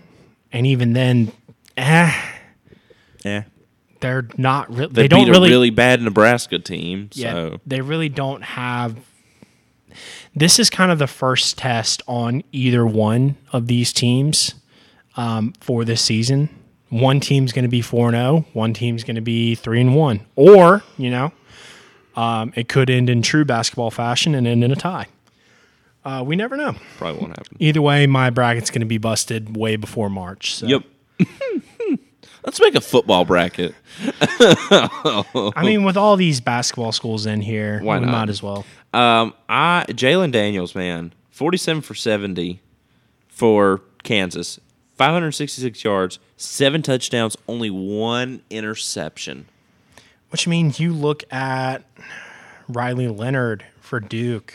and 0.51 0.65
even 0.65 0.93
then, 0.93 1.31
eh, 1.75 2.11
Yeah, 3.23 3.43
they're 3.99 4.27
not. 4.37 4.69
Re- 4.75 4.87
they, 4.87 5.03
they, 5.03 5.07
don't 5.07 5.25
beat 5.25 5.31
really. 5.31 5.49
a 5.49 5.51
really 5.51 5.69
bad 5.69 6.01
Nebraska 6.01 6.59
team. 6.59 7.09
yeah, 7.13 7.31
So 7.31 7.61
they 7.65 7.81
really 7.81 8.09
don't 8.09 8.41
have. 8.43 8.95
This 10.35 10.59
is 10.59 10.69
kind 10.69 10.91
of 10.91 10.99
the 10.99 11.07
first 11.07 11.57
test 11.57 12.03
on 12.07 12.43
either 12.51 12.85
one 12.85 13.35
of 13.51 13.67
these 13.67 13.91
teams 13.91 14.53
um, 15.15 15.53
for 15.59 15.83
this 15.83 16.01
season. 16.01 16.49
One 16.89 17.19
team's 17.19 17.51
going 17.51 17.63
to 17.63 17.69
be 17.69 17.81
four 17.81 18.07
and 18.07 18.15
zero. 18.15 18.45
One 18.53 18.73
team's 18.73 19.03
going 19.03 19.15
to 19.15 19.21
be 19.21 19.55
three 19.55 19.81
and 19.81 19.95
one. 19.95 20.21
Or 20.35 20.83
you 20.97 21.09
know, 21.09 21.31
um, 22.15 22.53
it 22.55 22.69
could 22.69 22.89
end 22.89 23.09
in 23.09 23.21
true 23.21 23.43
basketball 23.43 23.91
fashion 23.91 24.35
and 24.35 24.47
end 24.47 24.63
in 24.63 24.71
a 24.71 24.75
tie. 24.75 25.07
Uh, 26.07 26.23
we 26.23 26.37
never 26.37 26.55
know. 26.55 26.73
probably 26.97 27.19
won't 27.19 27.37
happen. 27.37 27.57
Either 27.59 27.81
way, 27.81 28.07
my 28.07 28.29
bracket's 28.29 28.71
going 28.71 28.79
to 28.79 28.85
be 28.87 28.97
busted 28.97 29.57
way 29.57 29.75
before 29.75 30.09
March. 30.09 30.55
So. 30.55 30.65
Yep. 30.65 30.83
Let's 32.45 32.61
make 32.61 32.75
a 32.75 32.81
football 32.81 33.25
bracket. 33.25 33.75
I 33.99 35.63
mean, 35.63 35.83
with 35.83 35.97
all 35.97 36.15
these 36.15 36.39
basketball 36.39 36.93
schools 36.93 37.25
in 37.25 37.41
here, 37.41 37.81
Why 37.81 37.99
we 37.99 38.05
not? 38.05 38.11
might 38.11 38.29
as 38.29 38.41
well. 38.41 38.65
Um, 38.93 39.33
I 39.49 39.85
Jalon 39.89 40.31
Daniels, 40.31 40.73
man, 40.73 41.13
forty-seven 41.29 41.81
for 41.81 41.93
seventy 41.93 42.61
for 43.27 43.81
Kansas, 44.03 44.61
five 44.95 45.11
hundred 45.11 45.33
sixty-six 45.33 45.83
yards, 45.83 46.19
seven 46.37 46.81
touchdowns, 46.81 47.35
only 47.49 47.69
one 47.69 48.41
interception. 48.49 49.47
Which 50.29 50.47
means 50.47 50.79
you 50.79 50.93
look 50.93 51.25
at 51.33 51.83
Riley 52.69 53.09
Leonard 53.09 53.65
for 53.81 53.99
Duke, 53.99 54.53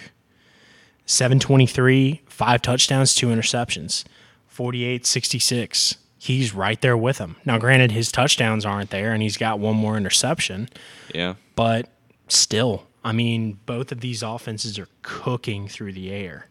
723, 1.06 2.22
five 2.26 2.62
touchdowns, 2.62 3.14
two 3.14 3.28
interceptions, 3.28 4.04
48 4.46 5.06
66. 5.06 5.96
He's 6.18 6.54
right 6.54 6.80
there 6.80 6.96
with 6.96 7.18
him. 7.18 7.36
Now, 7.44 7.58
granted, 7.58 7.90
his 7.90 8.12
touchdowns 8.12 8.64
aren't 8.64 8.90
there 8.90 9.12
and 9.12 9.22
he's 9.22 9.36
got 9.36 9.58
one 9.58 9.74
more 9.74 9.96
interception, 9.96 10.68
Yeah, 11.12 11.34
but 11.56 11.88
still, 12.28 12.86
I 13.04 13.10
mean, 13.12 13.58
both 13.66 13.90
of 13.90 14.00
these 14.00 14.22
offenses 14.22 14.78
are 14.78 14.86
cooking 15.02 15.66
through 15.66 15.94
the 15.94 16.12
air. 16.12 16.46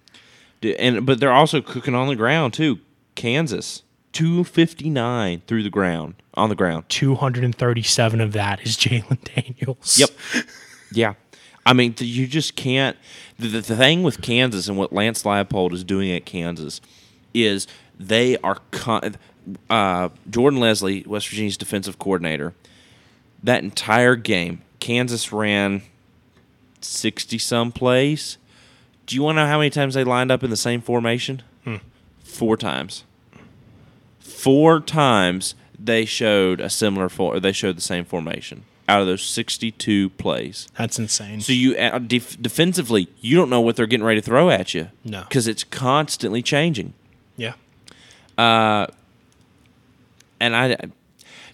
And 0.78 1.06
but 1.06 1.20
they're 1.20 1.32
also 1.32 1.62
cooking 1.62 1.96
on 1.96 2.08
the 2.08 2.16
ground 2.18 2.54
too. 2.54 2.80
Kansas, 3.16 3.84
two 4.12 4.44
fifty-nine 4.44 5.42
through 5.48 5.64
the 5.64 5.70
ground 5.70 6.16
on 6.34 6.50
the 6.50 6.56
ground. 6.56 6.86
237 6.90 8.22
of 8.22 8.34
that 8.34 8.62
is 8.62 8.78
Jalon 8.78 9.18
Daniels. 9.24 9.98
Yep. 9.98 10.10
yeah. 10.92 11.14
I 11.66 11.74
mean, 11.74 11.96
you 12.00 12.28
just 12.28 12.56
can't. 12.56 12.98
The, 13.38 13.48
the, 13.48 13.76
thing 13.76 14.04
with 14.04 14.22
Kansas 14.22 14.68
and 14.68 14.78
what 14.78 14.92
Lance 14.92 15.24
Leipold 15.24 15.74
is 15.74 15.84
doing 15.84 16.12
at 16.12 16.26
Kansas 16.26 16.82
is 17.34 17.68
they 18.00 18.38
are. 18.38 18.58
Con- 18.72 19.16
uh, 19.70 20.10
Jordan 20.30 20.60
Lesley, 20.60 21.04
West 21.08 21.30
Virginia's 21.30 21.58
defensive 21.58 21.98
coordinator, 21.98 22.54
that 23.44 23.64
entire 23.64 24.16
game, 24.16 24.62
Kansas 24.80 25.32
ran 25.32 25.82
sixty 26.80 27.38
some 27.38 27.72
plays. 27.72 28.38
Do 29.06 29.16
you 29.16 29.24
want 29.24 29.38
to 29.38 29.42
know 29.42 29.48
how 29.48 29.58
many 29.58 29.70
times 29.70 29.94
they 29.94 30.04
lined 30.04 30.32
up 30.32 30.44
in 30.44 30.50
the 30.50 30.58
same 30.58 30.82
formation? 30.82 31.42
Four 32.24 32.56
times. 32.56 33.04
Four 34.20 34.80
times 34.80 35.56
they 35.78 36.06
showed 36.06 36.60
a 36.60 36.70
similar 36.70 37.10
for. 37.10 37.40
They 37.40 37.52
showed 37.52 37.78
the 37.78 37.82
same 37.82 38.06
formation 38.06 38.64
out 38.90 39.02
of 39.02 39.08
those 39.08 39.22
sixty-two 39.22 40.10
plays. 40.12 40.68
That's 40.78 41.00
insane. 41.00 41.42
So 41.42 41.54
you 41.54 41.76
uh, 41.78 42.00
def- 42.00 42.42
defensively, 42.42 43.08
you 43.22 43.36
don't 43.38 43.50
know 43.50 43.62
what 43.62 43.76
they're 43.76 43.86
getting 43.88 44.06
ready 44.06 44.20
to 44.22 44.26
throw 44.26 44.50
at 44.50 44.74
you. 44.74 44.90
No. 45.06 45.22
because 45.24 45.48
it's 45.48 45.64
constantly 45.64 46.42
changing. 46.42 46.94
yeah. 47.38 47.54
and 48.38 48.88
I 50.56 50.78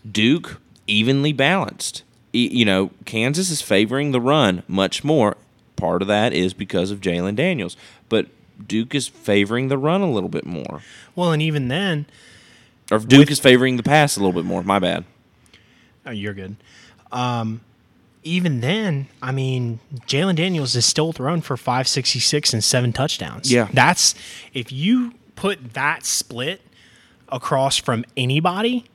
Duke 0.10 0.60
evenly 0.88 1.34
balanced. 1.34 2.04
E- 2.34 2.50
You 2.52 2.66
know, 2.66 2.92
Kansas 3.06 3.50
is 3.50 3.62
favoring 3.62 4.12
the 4.12 4.22
run 4.22 4.64
much 4.68 5.04
more. 5.04 5.38
Part 5.76 6.02
of 6.02 6.08
that 6.08 6.34
is 6.34 6.54
because 6.54 6.92
of 6.92 7.02
Jalon 7.02 7.36
Daniels, 7.36 7.78
but 8.10 8.28
Duke 8.68 8.96
is 8.96 9.08
favoring 9.08 9.68
the 9.68 9.78
run 9.78 10.02
a 10.02 10.12
little 10.12 10.30
bit 10.30 10.46
more, 10.46 10.82
Well, 11.16 11.32
and 11.32 11.42
even 11.42 11.68
then, 11.68 12.08
or 12.90 12.98
Duke 12.98 13.20
With- 13.20 13.32
is 13.32 13.40
favoring 13.40 13.78
the 13.78 13.84
pass 13.84 14.18
a 14.18 14.20
little 14.20 14.34
bit 14.34 14.46
more. 14.46 14.64
My 14.64 14.80
bad. 14.80 15.04
oh, 16.06 16.12
you're 16.12 16.34
good. 16.34 16.56
Um, 17.12 17.62
even 18.24 18.60
then, 18.60 19.08
I 19.22 19.32
mean, 19.32 19.80
Jalon 20.08 20.36
Daniels 20.36 20.76
is 20.76 20.86
still 20.86 21.14
thrown 21.14 21.42
for 21.42 21.56
566 21.56 22.54
and 22.54 22.64
seven 22.64 22.92
touchdowns. 22.92 23.52
Yeah. 23.52 23.70
That's 23.72 24.16
if 24.54 24.72
you 24.72 25.14
put 25.36 25.74
that 25.74 26.06
split 26.06 26.62
across 27.30 27.78
from 27.78 28.04
anybody, 28.18 28.86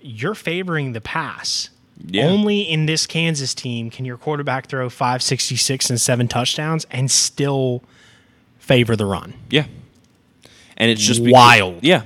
you're 0.00 0.34
favoring 0.34 0.92
the 0.92 1.00
pass. 1.00 1.70
Yeah. 2.06 2.26
Only 2.26 2.60
in 2.60 2.86
this 2.86 3.06
Kansas 3.06 3.54
team 3.54 3.90
can 3.90 4.04
your 4.04 4.16
quarterback 4.16 4.66
throw 4.68 4.88
566 4.88 5.90
and 5.90 6.00
seven 6.00 6.28
touchdowns 6.28 6.86
and 6.90 7.10
still 7.10 7.82
favor 8.58 8.96
the 8.96 9.06
run. 9.06 9.34
Yeah, 9.50 9.64
and 10.76 10.90
it's 10.90 11.02
just 11.02 11.20
because- 11.20 11.32
Wild. 11.32 11.82
yeah, 11.82 12.02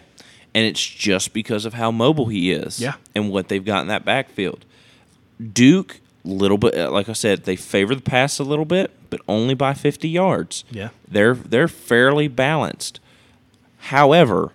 and 0.54 0.64
it's 0.64 0.84
just 0.84 1.32
because 1.32 1.64
of 1.64 1.74
how 1.74 1.90
mobile 1.90 2.26
he 2.26 2.50
is. 2.52 2.80
Yeah. 2.80 2.94
and 3.14 3.30
what 3.30 3.48
they've 3.48 3.64
got 3.64 3.82
in 3.82 3.88
that 3.88 4.04
backfield. 4.04 4.64
Duke, 5.52 6.00
little 6.24 6.58
bit 6.58 6.74
uh, 6.76 6.90
like 6.90 7.08
I 7.08 7.12
said, 7.14 7.44
they 7.44 7.56
favor 7.56 7.94
the 7.94 8.02
pass 8.02 8.38
a 8.38 8.44
little 8.44 8.64
bit, 8.64 8.90
but 9.10 9.20
only 9.28 9.54
by 9.54 9.74
fifty 9.74 10.08
yards. 10.08 10.64
Yeah. 10.70 10.90
they're 11.08 11.34
they're 11.34 11.68
fairly 11.68 12.28
balanced. 12.28 13.00
However, 13.84 14.52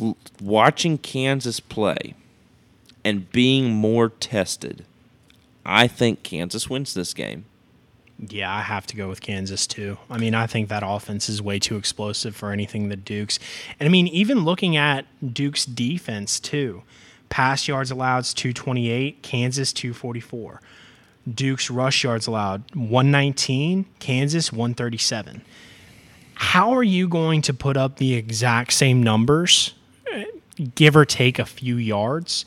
l- 0.00 0.16
watching 0.40 0.98
Kansas 0.98 1.60
play 1.60 2.14
and 3.04 3.30
being 3.30 3.70
more 3.70 4.08
tested, 4.08 4.84
I 5.64 5.86
think 5.86 6.22
Kansas 6.22 6.68
wins 6.70 6.94
this 6.94 7.12
game. 7.14 7.44
Yeah, 8.18 8.52
I 8.52 8.62
have 8.62 8.84
to 8.88 8.96
go 8.96 9.08
with 9.08 9.20
Kansas 9.20 9.64
too. 9.66 9.96
I 10.10 10.18
mean, 10.18 10.34
I 10.34 10.48
think 10.48 10.68
that 10.70 10.82
offense 10.84 11.28
is 11.28 11.40
way 11.40 11.60
too 11.60 11.76
explosive 11.76 12.34
for 12.34 12.50
anything 12.50 12.88
that 12.88 13.04
Duke's. 13.04 13.38
And 13.78 13.86
I 13.86 13.90
mean, 13.90 14.08
even 14.08 14.44
looking 14.44 14.76
at 14.76 15.04
Duke's 15.34 15.64
defense 15.64 16.40
too. 16.40 16.82
Pass 17.28 17.68
yards 17.68 17.90
allowed 17.90 18.20
is 18.20 18.34
228, 18.34 19.22
Kansas 19.22 19.72
244. 19.72 20.60
Duke's 21.34 21.70
rush 21.70 22.04
yards 22.04 22.26
allowed 22.26 22.62
119, 22.74 23.86
Kansas 23.98 24.52
137. 24.52 25.42
How 26.34 26.72
are 26.72 26.82
you 26.82 27.08
going 27.08 27.42
to 27.42 27.52
put 27.54 27.76
up 27.76 27.96
the 27.96 28.14
exact 28.14 28.72
same 28.72 29.02
numbers, 29.02 29.74
give 30.74 30.96
or 30.96 31.04
take 31.04 31.38
a 31.38 31.44
few 31.44 31.76
yards, 31.76 32.44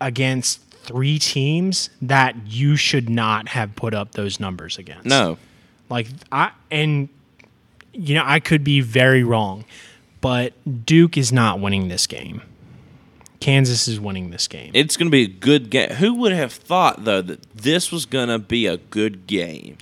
against 0.00 0.62
three 0.82 1.18
teams 1.18 1.90
that 2.00 2.34
you 2.46 2.76
should 2.76 3.10
not 3.10 3.48
have 3.48 3.76
put 3.76 3.94
up 3.94 4.12
those 4.12 4.40
numbers 4.40 4.78
against? 4.78 5.04
No, 5.04 5.36
Like 5.90 6.08
I 6.32 6.50
and 6.70 7.08
you 7.92 8.14
know, 8.14 8.24
I 8.24 8.40
could 8.40 8.64
be 8.64 8.80
very 8.80 9.22
wrong, 9.24 9.64
but 10.20 10.52
Duke 10.86 11.16
is 11.16 11.32
not 11.32 11.60
winning 11.60 11.88
this 11.88 12.06
game. 12.06 12.42
Kansas 13.40 13.86
is 13.88 14.00
winning 14.00 14.30
this 14.30 14.48
game. 14.48 14.70
It's 14.74 14.96
going 14.96 15.06
to 15.06 15.10
be 15.12 15.22
a 15.22 15.28
good 15.28 15.70
game. 15.70 15.90
Who 15.90 16.14
would 16.14 16.32
have 16.32 16.52
thought 16.52 17.04
though 17.04 17.22
that 17.22 17.42
this 17.54 17.92
was 17.92 18.04
going 18.06 18.28
to 18.28 18.38
be 18.38 18.66
a 18.66 18.76
good 18.78 19.26
game? 19.26 19.78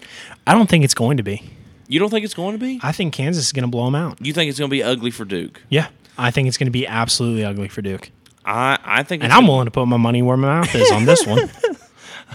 I 0.46 0.52
don't 0.54 0.68
think 0.68 0.84
it's 0.84 0.94
going 0.94 1.16
to 1.16 1.22
be. 1.22 1.42
You 1.88 1.98
don't 2.00 2.10
think 2.10 2.24
it's 2.24 2.34
going 2.34 2.52
to 2.52 2.58
be? 2.58 2.80
I 2.82 2.92
think 2.92 3.14
Kansas 3.14 3.46
is 3.46 3.52
going 3.52 3.62
to 3.64 3.68
blow 3.70 3.84
them 3.86 3.94
out. 3.94 4.18
You 4.24 4.32
think 4.32 4.50
it's 4.50 4.58
going 4.58 4.68
to 4.68 4.74
be 4.74 4.82
ugly 4.82 5.10
for 5.10 5.24
Duke? 5.24 5.62
Yeah. 5.68 5.88
I 6.18 6.30
think 6.30 6.48
it's 6.48 6.58
going 6.58 6.66
to 6.66 6.70
be 6.72 6.86
absolutely 6.86 7.44
ugly 7.44 7.68
for 7.68 7.80
Duke. 7.82 8.10
I 8.44 8.78
I 8.84 9.02
think 9.02 9.22
And 9.24 9.32
I'm 9.32 9.40
gonna- 9.40 9.52
willing 9.52 9.64
to 9.66 9.70
put 9.70 9.86
my 9.86 9.96
money 9.96 10.22
where 10.22 10.36
my 10.36 10.60
mouth 10.60 10.74
is 10.74 10.90
on 10.90 11.04
this 11.04 11.26
one. 11.26 11.50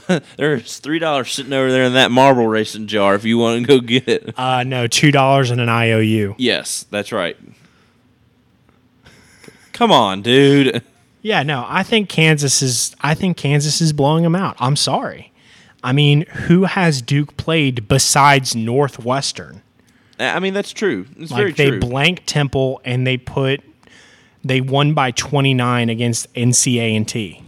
there's 0.38 0.80
three 0.80 1.00
dollars 1.00 1.32
sitting 1.32 1.54
over 1.54 1.72
there 1.72 1.84
in 1.84 1.94
that 1.94 2.12
marble 2.12 2.48
racing 2.48 2.88
jar 2.88 3.14
if 3.16 3.24
you 3.26 3.38
want 3.38 3.62
to 3.62 3.68
go 3.68 3.80
get 3.80 4.08
it. 4.08 4.34
Uh 4.38 4.64
no, 4.64 4.88
$2 4.88 5.52
and 5.52 5.62
an 5.62 5.70
IOU. 5.70 6.36
Yes, 6.38 6.86
that's 6.90 7.12
right. 7.12 7.38
Come 9.74 9.92
on, 9.92 10.22
dude. 10.22 10.82
Yeah, 11.22 11.44
no, 11.44 11.66
I 11.68 11.84
think 11.84 12.10
Kansas 12.10 12.62
is 12.62 12.96
I 13.02 13.14
think 13.14 13.38
Kansas 13.38 13.82
is 13.82 13.94
blowing 13.94 14.24
them 14.24 14.36
out. 14.36 14.56
I'm 14.60 14.76
sorry. 14.76 15.32
I 15.84 15.94
mean, 15.94 16.22
who 16.28 16.64
has 16.66 17.02
Duke 17.02 17.38
played 17.38 17.88
besides 17.88 18.56
Northwestern? 18.56 19.62
I 20.20 20.40
mean 20.40 20.54
that's 20.54 20.72
true. 20.72 21.08
It's 21.18 21.32
Like 21.32 21.40
very 21.40 21.52
they 21.54 21.70
true. 21.70 21.80
blanked 21.80 22.28
Temple 22.28 22.82
and 22.86 23.06
they 23.08 23.18
put 23.18 23.62
they 24.44 24.62
won 24.62 24.94
by 24.94 25.12
29 25.12 25.90
against 25.90 26.32
NCA 26.34 26.96
and 26.98 27.08
T. 27.08 27.44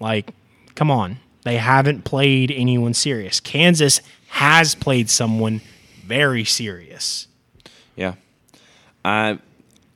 Like, 0.00 0.30
come 0.74 0.90
on. 0.90 1.18
They 1.44 1.56
haven't 1.56 2.04
played 2.04 2.50
anyone 2.50 2.92
serious. 2.94 3.40
Kansas 3.40 4.00
has 4.28 4.74
played 4.74 5.08
someone 5.10 5.60
very 6.06 6.44
serious. 6.44 7.28
yeah, 7.96 8.14
I 9.04 9.38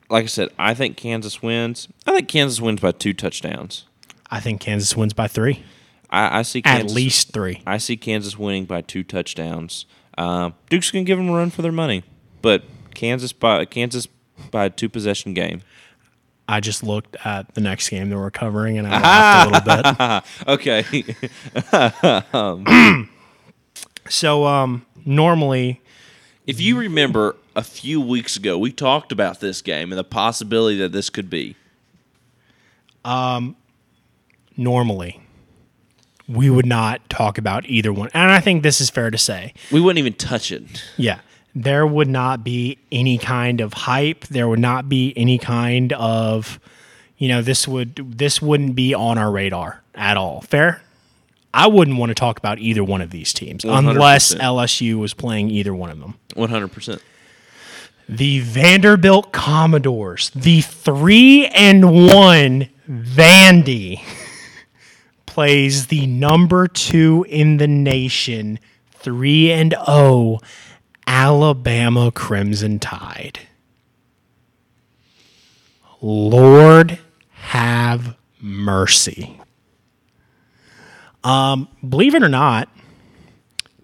like 0.09 0.23
I 0.23 0.27
said. 0.27 0.49
I 0.57 0.73
think 0.73 0.97
Kansas 0.97 1.41
wins. 1.41 1.87
I 2.05 2.11
think 2.15 2.27
Kansas 2.27 2.59
wins 2.59 2.81
by 2.81 2.91
two 2.91 3.13
touchdowns. 3.13 3.85
I 4.31 4.39
think 4.39 4.61
Kansas 4.61 4.95
wins 4.95 5.13
by 5.13 5.27
3. 5.27 5.63
I, 6.09 6.39
I 6.39 6.41
see 6.43 6.61
At 6.65 6.91
least 6.91 7.33
3. 7.33 7.61
I 7.65 7.77
see 7.77 7.97
Kansas 7.97 8.37
winning 8.37 8.65
by 8.65 8.81
two 8.81 9.03
touchdowns. 9.03 9.85
Um, 10.17 10.53
Duke's 10.69 10.91
gonna 10.91 11.03
give 11.05 11.17
them 11.17 11.29
a 11.29 11.33
run 11.33 11.49
for 11.49 11.61
their 11.61 11.71
money, 11.71 12.03
but 12.41 12.63
Kansas 12.93 13.31
by 13.31 13.65
Kansas 13.65 14.07
by 14.51 14.65
a 14.65 14.69
two 14.69 14.89
possession 14.89 15.33
game. 15.33 15.61
I 16.47 16.59
just 16.59 16.83
looked 16.83 17.15
at 17.23 17.53
the 17.53 17.61
next 17.61 17.89
game 17.89 18.09
that 18.09 18.17
we're 18.17 18.31
covering 18.31 18.77
and 18.77 18.87
I 18.87 18.99
laughed 19.45 19.67
a 19.67 20.47
little 20.47 20.83
bit. 20.83 20.83
Okay, 21.71 23.07
So 24.09 24.45
um 24.45 24.85
normally 25.05 25.81
if 26.45 26.59
you 26.59 26.77
remember 26.77 27.35
a 27.59 27.63
few 27.63 27.99
weeks 27.99 28.37
ago, 28.37 28.57
we 28.57 28.71
talked 28.71 29.11
about 29.11 29.41
this 29.41 29.61
game 29.61 29.91
and 29.91 29.99
the 29.99 30.03
possibility 30.03 30.77
that 30.77 30.93
this 30.93 31.09
could 31.09 31.29
be. 31.29 31.55
Um, 33.03 33.55
normally 34.55 35.21
we 36.29 36.49
would 36.49 36.65
not 36.65 37.09
talk 37.09 37.37
about 37.37 37.65
either 37.67 37.91
one. 37.91 38.09
And 38.13 38.31
I 38.31 38.39
think 38.39 38.61
this 38.61 38.79
is 38.79 38.89
fair 38.89 39.09
to 39.09 39.17
say. 39.17 39.53
We 39.71 39.81
wouldn't 39.81 39.97
even 39.97 40.13
touch 40.13 40.51
it. 40.51 40.63
Yeah. 40.95 41.19
There 41.55 41.87
would 41.87 42.07
not 42.07 42.43
be 42.43 42.77
any 42.91 43.17
kind 43.17 43.59
of 43.59 43.73
hype. 43.73 44.27
There 44.27 44.47
would 44.47 44.59
not 44.59 44.87
be 44.87 45.13
any 45.17 45.39
kind 45.39 45.91
of, 45.93 46.59
you 47.17 47.27
know, 47.27 47.41
this 47.41 47.67
would 47.67 47.95
this 48.17 48.41
wouldn't 48.41 48.75
be 48.75 48.93
on 48.93 49.17
our 49.17 49.31
radar 49.31 49.81
at 49.95 50.15
all. 50.15 50.41
Fair? 50.41 50.81
I 51.51 51.65
wouldn't 51.65 51.97
want 51.97 52.11
to 52.11 52.13
talk 52.13 52.37
about 52.37 52.59
either 52.59 52.83
one 52.83 53.01
of 53.01 53.09
these 53.09 53.33
teams 53.33 53.65
unless 53.65 54.35
100%. 54.35 54.39
LSU 54.39 54.99
was 54.99 55.15
playing 55.15 55.49
either 55.49 55.73
one 55.73 55.89
of 55.89 55.99
them. 55.99 56.13
One 56.35 56.51
hundred 56.51 56.71
percent. 56.71 57.01
The 58.11 58.39
Vanderbilt 58.39 59.31
Commodores, 59.31 60.31
the 60.31 60.61
three 60.61 61.45
and 61.45 62.07
one 62.07 62.67
Vandy, 62.89 64.01
plays 65.27 65.87
the 65.87 66.07
number 66.07 66.67
two 66.67 67.23
in 67.29 67.57
the 67.57 67.67
nation, 67.67 68.57
three 68.91 69.51
and 69.51 69.75
O, 69.87 70.39
Alabama 71.05 72.11
Crimson 72.11 72.79
Tide. 72.79 73.41
Lord 76.01 76.97
have 77.29 78.15
mercy. 78.41 79.39
Um, 81.23 81.67
believe 81.87 82.15
it 82.15 82.23
or 82.23 82.29
not, 82.29 82.69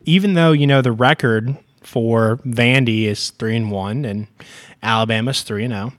even 0.03 0.33
though 0.33 0.51
you 0.51 0.65
know 0.65 0.81
the 0.81 0.91
record 0.91 1.57
for 1.85 2.37
Vandy 2.45 3.03
is 3.05 3.29
three 3.31 3.55
and 3.55 3.71
one 3.71 4.05
and 4.05 4.27
Alabama's 4.81 5.41
three 5.41 5.63
and 5.63 5.73
zero, 5.73 5.93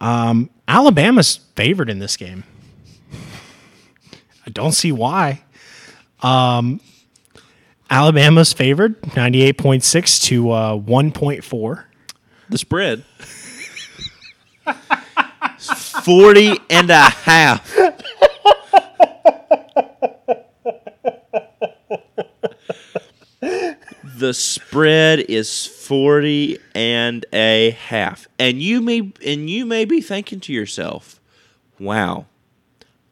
um, 0.00 0.50
Alabama's 0.66 1.36
favored 1.54 1.90
in 1.90 1.98
this 1.98 2.16
game. 2.16 2.44
I 4.46 4.50
don't 4.50 4.72
see 4.72 4.92
why. 4.92 5.42
Um, 6.22 6.80
Alabama's 7.90 8.52
favored 8.52 9.14
ninety 9.16 9.42
eight 9.42 9.58
point 9.58 9.84
six 9.84 10.18
to 10.20 10.50
uh, 10.50 10.74
one 10.74 11.12
point 11.12 11.44
four. 11.44 11.86
The 12.48 12.58
spread. 12.58 13.04
40 15.58 16.58
and 16.70 16.90
a 16.90 17.10
half. 17.10 17.76
The 24.18 24.34
spread 24.34 25.20
is 25.20 25.64
40 25.64 26.58
and 26.74 27.24
a 27.32 27.70
half. 27.70 28.26
And 28.36 28.60
you 28.60 28.80
may 28.80 29.12
and 29.24 29.48
you 29.48 29.64
may 29.64 29.84
be 29.84 30.00
thinking 30.00 30.40
to 30.40 30.52
yourself, 30.52 31.20
"Wow. 31.78 32.26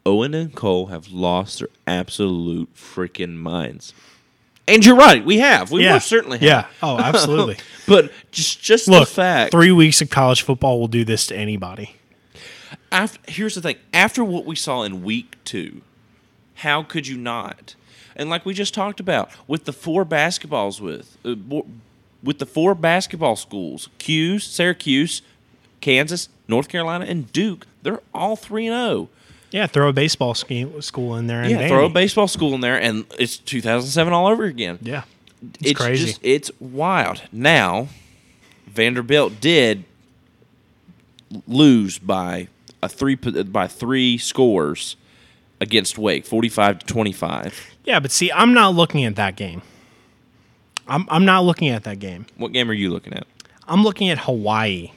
Owen 0.04 0.34
and 0.34 0.52
Cole 0.52 0.86
have 0.86 1.08
lost 1.12 1.60
their 1.60 1.68
absolute 1.86 2.74
freaking 2.74 3.36
minds." 3.36 3.94
And 4.66 4.84
you're 4.84 4.96
right, 4.96 5.24
we 5.24 5.38
have. 5.38 5.70
We 5.70 5.84
yeah, 5.84 5.92
most 5.92 6.08
certainly 6.08 6.38
have. 6.38 6.46
Yeah. 6.46 6.66
Oh, 6.82 6.98
absolutely. 6.98 7.58
But 7.86 8.10
just 8.32 8.60
just 8.60 8.88
Look, 8.88 9.08
the 9.08 9.14
fact 9.14 9.52
three 9.52 9.70
weeks 9.70 10.00
of 10.02 10.10
college 10.10 10.42
football 10.42 10.80
will 10.80 10.88
do 10.88 11.04
this 11.04 11.28
to 11.28 11.36
anybody. 11.36 11.94
after, 12.90 13.20
here's 13.30 13.54
the 13.54 13.60
thing 13.60 13.76
after 13.94 14.24
what 14.24 14.44
we 14.44 14.56
saw 14.56 14.82
in 14.82 15.04
week 15.04 15.36
two 15.44 15.82
how 16.54 16.82
could 16.82 17.06
you 17.06 17.16
not 17.16 17.76
and 18.16 18.28
like 18.30 18.44
we 18.44 18.54
just 18.54 18.74
talked 18.74 18.98
about 19.00 19.30
with 19.46 19.64
the 19.64 19.72
four 19.72 20.04
basketballs 20.04 20.80
with 20.80 21.16
uh, 21.24 21.62
with 22.22 22.38
the 22.38 22.46
four 22.46 22.74
basketball 22.74 23.36
schools 23.36 23.88
Q's, 23.98 24.44
syracuse 24.44 25.22
kansas 25.80 26.28
north 26.48 26.68
carolina 26.68 27.04
and 27.04 27.30
duke 27.32 27.66
they're 27.82 28.00
all 28.12 28.34
3 28.34 28.66
and 28.66 28.74
0 28.74 29.08
Yeah, 29.52 29.66
throw 29.68 29.88
a 29.88 29.92
baseball 29.92 30.34
scheme, 30.34 30.82
school 30.82 31.14
in 31.16 31.28
there. 31.28 31.42
And 31.42 31.50
yeah 31.50 31.68
throw 31.68 31.86
a 31.86 31.88
baseball 31.90 32.26
school 32.26 32.54
in 32.54 32.60
there 32.60 32.80
and 32.80 33.04
it's 33.18 33.36
2007 33.36 34.12
all 34.12 34.26
over 34.26 34.44
again 34.44 34.78
Yeah, 34.82 35.02
it's, 35.60 35.78
crazy. 35.78 36.06
just 36.06 36.20
it's 36.24 36.50
wild. 36.58 37.22
Now, 37.30 37.88
Vanderbilt 38.66 39.40
did 39.40 39.84
lose 41.46 41.98
by 41.98 42.48
a 42.82 42.88
three 42.88 43.14
by 43.14 43.66
three 43.66 44.18
scores 44.18 44.96
against 45.60 45.98
Wake, 45.98 46.26
forty-five 46.26 46.80
to 46.80 46.86
twenty-five. 46.86 47.58
yeah, 47.84 48.00
but 48.00 48.10
see, 48.10 48.30
I'm 48.32 48.52
not 48.54 48.74
looking 48.74 49.04
at 49.04 49.16
that 49.16 49.36
game. 49.36 49.62
I'm 50.88 51.06
I'm 51.10 51.24
not 51.24 51.44
looking 51.44 51.68
at 51.68 51.84
that 51.84 51.98
game. 51.98 52.26
What 52.36 52.52
game 52.52 52.70
are 52.70 52.74
you 52.74 52.90
looking 52.90 53.12
at? 53.14 53.26
I'm 53.66 53.82
looking 53.82 54.08
at 54.08 54.18
Hawaii. 54.18 54.92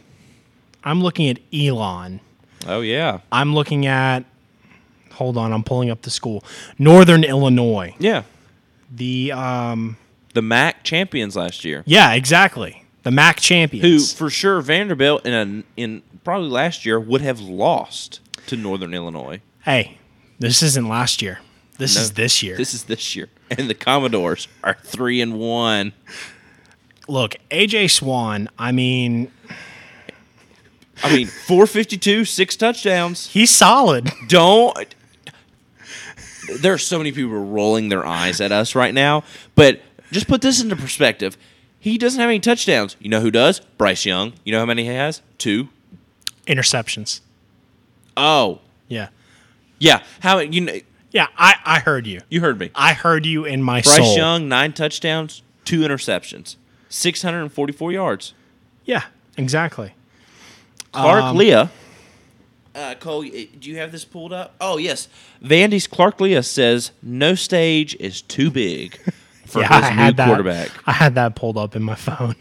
I'm 0.84 1.02
looking 1.02 1.30
at 1.30 1.40
Elon. 1.54 2.20
Oh 2.68 2.82
yeah, 2.82 3.20
I'm 3.32 3.54
looking 3.56 3.86
at. 3.86 4.26
Hold 5.14 5.38
on, 5.38 5.52
I'm 5.52 5.64
pulling 5.64 5.90
up 5.90 6.04
the 6.04 6.10
school. 6.10 6.44
Northern 6.78 7.24
Illinois. 7.24 7.96
yeah. 8.00 8.24
The 8.92 9.32
um. 9.34 9.98
The 10.36 10.42
MAC 10.44 10.84
champions 10.84 11.36
last 11.36 11.66
year, 11.66 11.84
Yeah, 11.88 12.14
exactly. 12.14 12.86
The 13.02 13.10
MAC 13.12 13.38
champions. 13.38 14.12
who 14.12 14.16
for 14.18 14.30
sure 14.30 14.62
Vanderbilt 14.62 15.26
in 15.26 15.34
a, 15.34 15.64
in 15.76 16.04
probably 16.24 16.50
last 16.50 16.86
year 16.86 17.00
would 17.00 17.22
have 17.22 17.40
lost 17.40 18.20
to 18.46 18.56
Northern 18.56 18.94
Illinois. 18.94 19.42
hey, 19.66 19.98
this 20.40 20.64
isn't 20.64 20.88
last 20.88 21.22
year. 21.22 21.40
This 21.78 21.96
No, 21.96 22.02
is 22.02 22.12
this 22.14 22.42
year. 22.44 22.58
This 22.58 22.74
is 22.74 22.84
this 22.86 23.16
year, 23.16 23.30
and 23.52 23.70
the 23.70 23.74
Commodores 23.76 24.48
are 24.64 24.78
three 24.84 25.22
and 25.22 25.40
one. 25.40 25.94
Look, 27.08 27.36
AJ 27.52 27.92
Swann. 27.92 28.50
I 28.58 28.72
mean, 28.72 29.32
I 31.04 31.16
mean, 31.16 31.28
four 31.28 31.66
fifty-two, 31.68 32.26
six 32.26 32.56
touchdowns. 32.56 33.28
he's 33.28 33.50
solid. 33.52 34.10
don't 34.28 34.96
there 36.62 36.74
are 36.74 36.80
so 36.80 36.98
many 36.98 37.12
people 37.12 37.30
rolling 37.32 37.90
their 37.90 38.04
eyes 38.04 38.42
at 38.42 38.52
us 38.52 38.74
right 38.74 38.94
now 38.96 39.24
but 39.54 39.80
just 40.12 40.28
put 40.28 40.42
this 40.42 40.60
into 40.60 40.76
perspective 40.76 41.38
he 41.80 41.96
doesn't 41.96 42.20
have 42.20 42.28
any 42.28 42.40
touchdowns 42.40 42.96
you 43.00 43.08
know 43.08 43.22
who 43.22 43.30
does 43.30 43.60
bryce 43.78 44.04
young 44.04 44.34
you 44.44 44.52
know 44.52 44.58
how 44.58 44.66
many 44.66 44.84
he 44.84 44.90
has 44.90 45.22
two 45.38 45.70
Interceptions. 46.48 47.22
oh 48.18 48.62
Yeah. 48.88 49.10
Yeah 49.80 50.04
how 50.20 50.40
you 50.40 50.62
know 50.62 50.74
Yeah, 51.12 51.28
I, 51.38 51.56
I 51.66 51.80
heard 51.80 52.06
you. 52.08 52.22
you 52.30 52.42
heard 52.42 52.60
me 52.60 52.70
I 52.76 52.94
heard 52.94 53.26
you 53.26 53.46
in 53.46 53.64
my 53.64 53.82
bryce 53.82 53.96
soul. 53.98 54.16
young 54.16 54.48
nine 54.48 54.74
touchdowns 54.74 55.42
two 55.66 55.80
interceptions 55.82 56.56
644 56.90 57.92
yards 57.92 58.34
Yeah, 58.86 59.04
exactly. 59.38 59.94
clark 60.92 61.24
Um, 61.24 61.38
lea 61.38 61.70
uh, 62.76 62.96
Cole, 63.00 63.24
do 63.24 63.30
you 63.70 63.78
have 63.78 63.92
this 63.92 64.06
pulled 64.06 64.32
up? 64.32 64.56
Oh 64.62 64.78
yes, 64.78 65.10
Vandy's 65.44 65.88
Clark 65.88 66.22
Lea 66.22 66.42
says 66.44 66.92
no 67.02 67.34
stage 67.36 67.96
is 67.96 68.22
too 68.22 68.50
big 68.52 68.98
for 69.46 69.60
yeah, 69.62 69.76
his 69.76 69.86
I 69.86 69.90
new 69.90 69.96
had 69.96 70.18
that. 70.18 70.28
quarterback. 70.28 70.70
I 70.86 70.92
had 70.94 71.16
that 71.16 71.36
pulled 71.36 71.58
up 71.58 71.76
in 71.76 71.82
my 71.84 71.96
phone. 71.96 72.36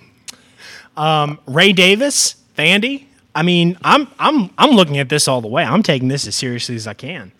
Um, 0.96 1.40
Ray 1.46 1.72
Davis, 1.72 2.36
Vandy. 2.56 3.06
I 3.38 3.42
mean, 3.42 3.78
I'm 3.82 4.08
I'm 4.18 4.50
I'm 4.58 4.72
looking 4.72 4.98
at 4.98 5.08
this 5.08 5.28
all 5.28 5.40
the 5.40 5.46
way. 5.46 5.62
I'm 5.62 5.84
taking 5.84 6.08
this 6.08 6.26
as 6.26 6.34
seriously 6.34 6.74
as 6.74 6.88
I 6.88 6.94
can. 6.94 7.30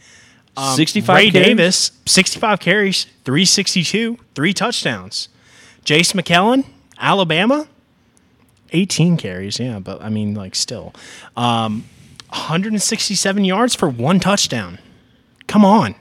Um, 0.57 0.77
65 0.77 1.17
Ray 1.17 1.31
carries? 1.33 1.47
Davis, 1.49 1.91
65 2.07 2.61
carries, 2.61 3.05
362, 3.25 4.17
three 4.37 4.55
touchdowns. 4.55 5.29
Jase 5.83 6.15
McClellan, 6.15 6.65
Alabama, 6.99 7.67
18 8.71 9.17
carries. 9.17 9.59
Yeah, 9.59 9.81
but 9.81 10.01
I 10.01 10.09
mean, 10.09 10.35
like, 10.35 10.55
still, 10.55 10.95
um, 11.37 11.85
167 12.29 13.45
yards 13.45 13.75
for 13.75 13.89
one 13.89 14.21
touchdown. 14.21 14.79
Come 15.49 15.65
on. 15.65 15.97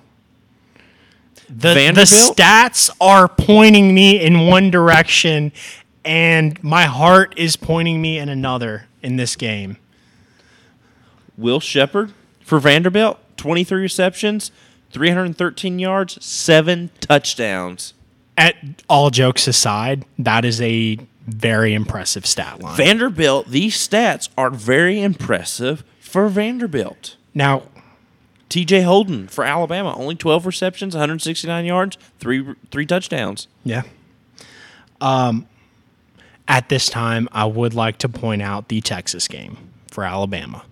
The, 1.49 1.73
the 1.73 2.01
stats 2.01 2.91
are 3.01 3.27
pointing 3.27 3.95
me 3.95 4.21
in 4.21 4.45
one 4.45 4.69
direction, 4.69 5.53
and 6.05 6.63
my 6.63 6.83
heart 6.83 7.33
is 7.35 7.55
pointing 7.55 7.99
me 7.99 8.19
in 8.19 8.29
another 8.29 8.85
in 9.01 9.15
this 9.15 9.35
game. 9.35 9.77
Will 11.37 11.59
Sheppard 11.59 12.13
for 12.41 12.59
Vanderbilt, 12.59 13.19
23 13.37 13.81
receptions, 13.81 14.51
313 14.91 15.79
yards, 15.79 16.23
seven 16.25 16.89
touchdowns. 16.99 17.93
At 18.37 18.55
all 18.89 19.09
jokes 19.09 19.47
aside, 19.47 20.05
that 20.17 20.45
is 20.45 20.61
a 20.61 20.97
very 21.27 21.73
impressive 21.73 22.25
stat 22.25 22.61
line. 22.61 22.77
Vanderbilt, 22.77 23.49
these 23.49 23.75
stats 23.75 24.29
are 24.37 24.49
very 24.49 25.01
impressive 25.01 25.83
for 25.99 26.29
Vanderbilt. 26.29 27.15
now, 27.33 27.63
TJ 28.49 28.85
Holden 28.85 29.27
for 29.27 29.43
Alabama, 29.43 29.93
only 29.97 30.15
12 30.15 30.45
receptions, 30.45 30.95
169 30.95 31.65
yards, 31.65 31.97
three 32.17 32.55
three 32.71 32.85
touchdowns. 32.85 33.49
Yeah. 33.65 33.81
Um, 35.01 35.47
at 36.47 36.69
this 36.69 36.87
time, 36.87 37.27
I 37.33 37.43
would 37.43 37.73
like 37.73 37.97
to 37.99 38.09
point 38.09 38.41
out 38.41 38.69
the 38.69 38.79
Texas 38.79 39.27
game 39.27 39.57
for 39.91 40.05
Alabama. 40.05 40.63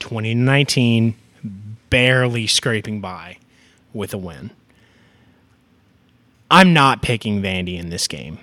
2019, 0.00 1.14
barely 1.88 2.46
scraping 2.46 3.00
by 3.00 3.38
with 3.92 4.12
a 4.12 4.18
win. 4.18 4.50
I'm 6.50 6.72
not 6.72 7.02
picking 7.02 7.40
Vandy 7.42 7.78
in 7.78 7.90
this 7.90 8.08
game. 8.08 8.38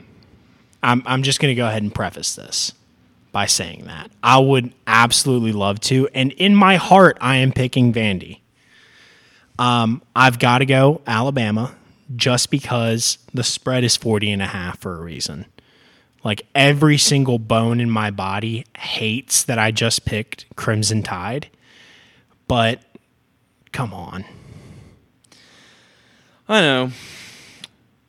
I'm, 0.82 1.04
I'm 1.06 1.24
just 1.24 1.40
going 1.40 1.54
to 1.54 1.56
go 1.56 1.68
ahead 1.68 1.84
and 1.84 1.94
preface 1.94 2.36
this 2.36 2.72
by 3.32 3.46
saying 3.46 3.86
that. 3.86 4.10
I 4.24 4.40
would 4.40 4.74
absolutely 4.86 5.52
love 5.52 5.80
to. 5.82 6.08
And 6.14 6.32
in 6.34 6.56
my 6.56 6.78
heart, 6.78 7.18
I 7.20 7.38
am 7.38 7.52
picking 7.52 7.92
Vandy. 7.92 8.40
Um, 9.60 10.02
I've 10.16 10.40
got 10.40 10.60
to 10.60 10.66
go 10.66 11.02
Alabama 11.06 11.76
just 12.16 12.50
because 12.50 13.18
the 13.34 13.44
spread 13.44 13.84
is 13.84 13.98
40 13.98 14.32
and 14.32 14.42
a 14.42 14.48
half 14.48 14.80
for 14.80 14.96
a 14.96 15.02
reason. 15.02 15.46
Like 16.28 16.46
every 16.54 16.98
single 16.98 17.40
bone 17.40 17.80
in 17.80 17.90
my 17.90 18.12
body 18.12 18.66
hates 18.78 19.44
that 19.46 19.58
I 19.58 19.72
just 19.72 20.04
picked 20.04 20.46
Crimson 20.58 21.02
Tide. 21.02 21.48
But 22.50 22.82
come 23.72 23.94
on. 23.94 24.26
I 26.50 26.60
know. 26.60 26.92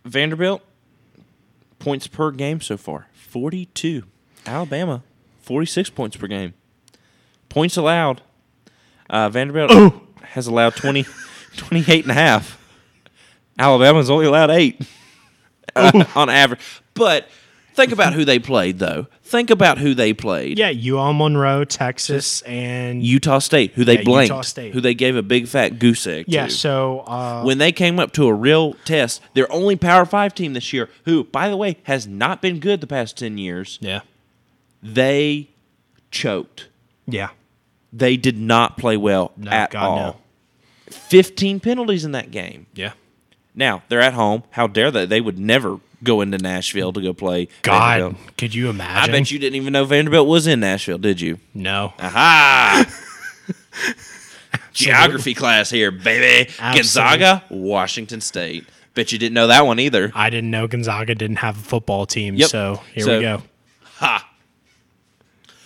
Vanderbilt, 0.04 0.62
points 1.78 2.08
per 2.08 2.32
game 2.32 2.60
so 2.60 2.76
far 2.76 3.06
42. 3.12 4.02
Alabama, 4.44 5.04
46 5.42 5.90
points 5.90 6.16
per 6.16 6.26
game. 6.26 6.54
Points 7.48 7.76
allowed. 7.76 8.20
Uh, 9.08 9.28
Vanderbilt 9.28 9.94
has 10.22 10.48
allowed 10.48 10.74
20, 10.74 11.06
28 11.56 12.02
and 12.02 12.10
a 12.10 12.14
half. 12.14 12.60
Alabama's 13.56 14.10
only 14.10 14.26
allowed 14.26 14.50
eight 14.50 14.82
uh, 15.76 16.04
on 16.16 16.28
average. 16.28 16.58
But 16.94 17.28
think 17.78 17.92
about 17.92 18.12
who 18.12 18.24
they 18.26 18.38
played, 18.38 18.78
though. 18.78 19.06
Think 19.22 19.48
about 19.50 19.78
who 19.78 19.94
they 19.94 20.12
played. 20.12 20.58
Yeah, 20.58 20.70
UL 20.70 21.12
Monroe, 21.14 21.64
Texas, 21.64 22.42
and 22.42 23.02
Utah 23.02 23.38
State, 23.38 23.72
who 23.72 23.84
they 23.84 23.96
Yeah, 23.98 24.02
blanked, 24.04 24.28
Utah 24.30 24.40
State. 24.42 24.74
who 24.74 24.80
they 24.82 24.92
gave 24.94 25.16
a 25.16 25.22
big 25.22 25.48
fat 25.48 25.78
goose 25.78 26.06
egg 26.06 26.26
yeah. 26.28 26.46
to. 26.46 26.50
So 26.52 27.00
uh, 27.06 27.42
when 27.42 27.58
they 27.58 27.72
came 27.72 27.98
up 27.98 28.12
to 28.12 28.26
a 28.26 28.34
real 28.34 28.74
test, 28.84 29.22
their 29.34 29.50
only 29.50 29.76
Power 29.76 30.04
Five 30.04 30.34
team 30.34 30.52
this 30.52 30.72
year, 30.72 30.88
who, 31.04 31.24
by 31.24 31.48
the 31.48 31.56
way, 31.56 31.78
has 31.84 32.06
not 32.06 32.42
been 32.42 32.58
good 32.60 32.80
the 32.80 32.86
past 32.86 33.16
10 33.18 33.38
years, 33.38 33.78
yeah, 33.80 34.00
they 34.82 35.48
choked. 36.10 36.68
yeah, 37.06 37.30
They 37.92 38.16
did 38.16 38.38
not 38.38 38.78
play 38.78 38.96
well 38.96 39.32
No, 39.36 39.50
at 39.50 39.70
God, 39.70 39.82
all. 39.84 39.96
no. 39.96 40.16
15 40.90 41.60
penalties 41.60 42.04
in 42.04 42.12
that 42.12 42.30
game. 42.30 42.66
yeah. 42.74 42.92
Now, 43.54 43.82
they're 43.88 44.00
at 44.00 44.14
home. 44.14 44.44
How 44.50 44.68
dare 44.68 44.90
they? 44.92 45.04
They 45.04 45.20
would 45.20 45.36
never 45.38 45.80
go 46.02 46.20
into 46.20 46.38
Nashville 46.38 46.92
to 46.92 47.00
go 47.00 47.12
play. 47.12 47.48
God, 47.62 48.00
Vanderbilt. 48.00 48.36
could 48.36 48.54
you 48.54 48.70
imagine? 48.70 49.14
I 49.14 49.18
bet 49.18 49.30
you 49.30 49.38
didn't 49.38 49.56
even 49.56 49.72
know 49.72 49.84
Vanderbilt 49.84 50.26
was 50.28 50.46
in 50.46 50.60
Nashville, 50.60 50.98
did 50.98 51.20
you? 51.20 51.38
no. 51.54 51.92
Aha! 51.98 52.86
Geography 54.72 55.34
class 55.34 55.70
here, 55.70 55.90
baby. 55.90 56.50
Absolutely. 56.58 56.78
Gonzaga, 57.18 57.44
Washington 57.50 58.20
State. 58.20 58.64
Bet 58.94 59.10
you 59.12 59.18
didn't 59.18 59.34
know 59.34 59.48
that 59.48 59.66
one 59.66 59.80
either. 59.80 60.12
I 60.14 60.30
didn't 60.30 60.50
know 60.50 60.66
Gonzaga 60.68 61.14
didn't 61.14 61.36
have 61.36 61.56
a 61.56 61.60
football 61.62 62.06
team, 62.06 62.36
Yep. 62.36 62.48
so 62.50 62.80
here 62.94 63.04
So- 63.04 63.16
we 63.16 63.22
go. 63.22 63.42
Ha. 63.96 64.28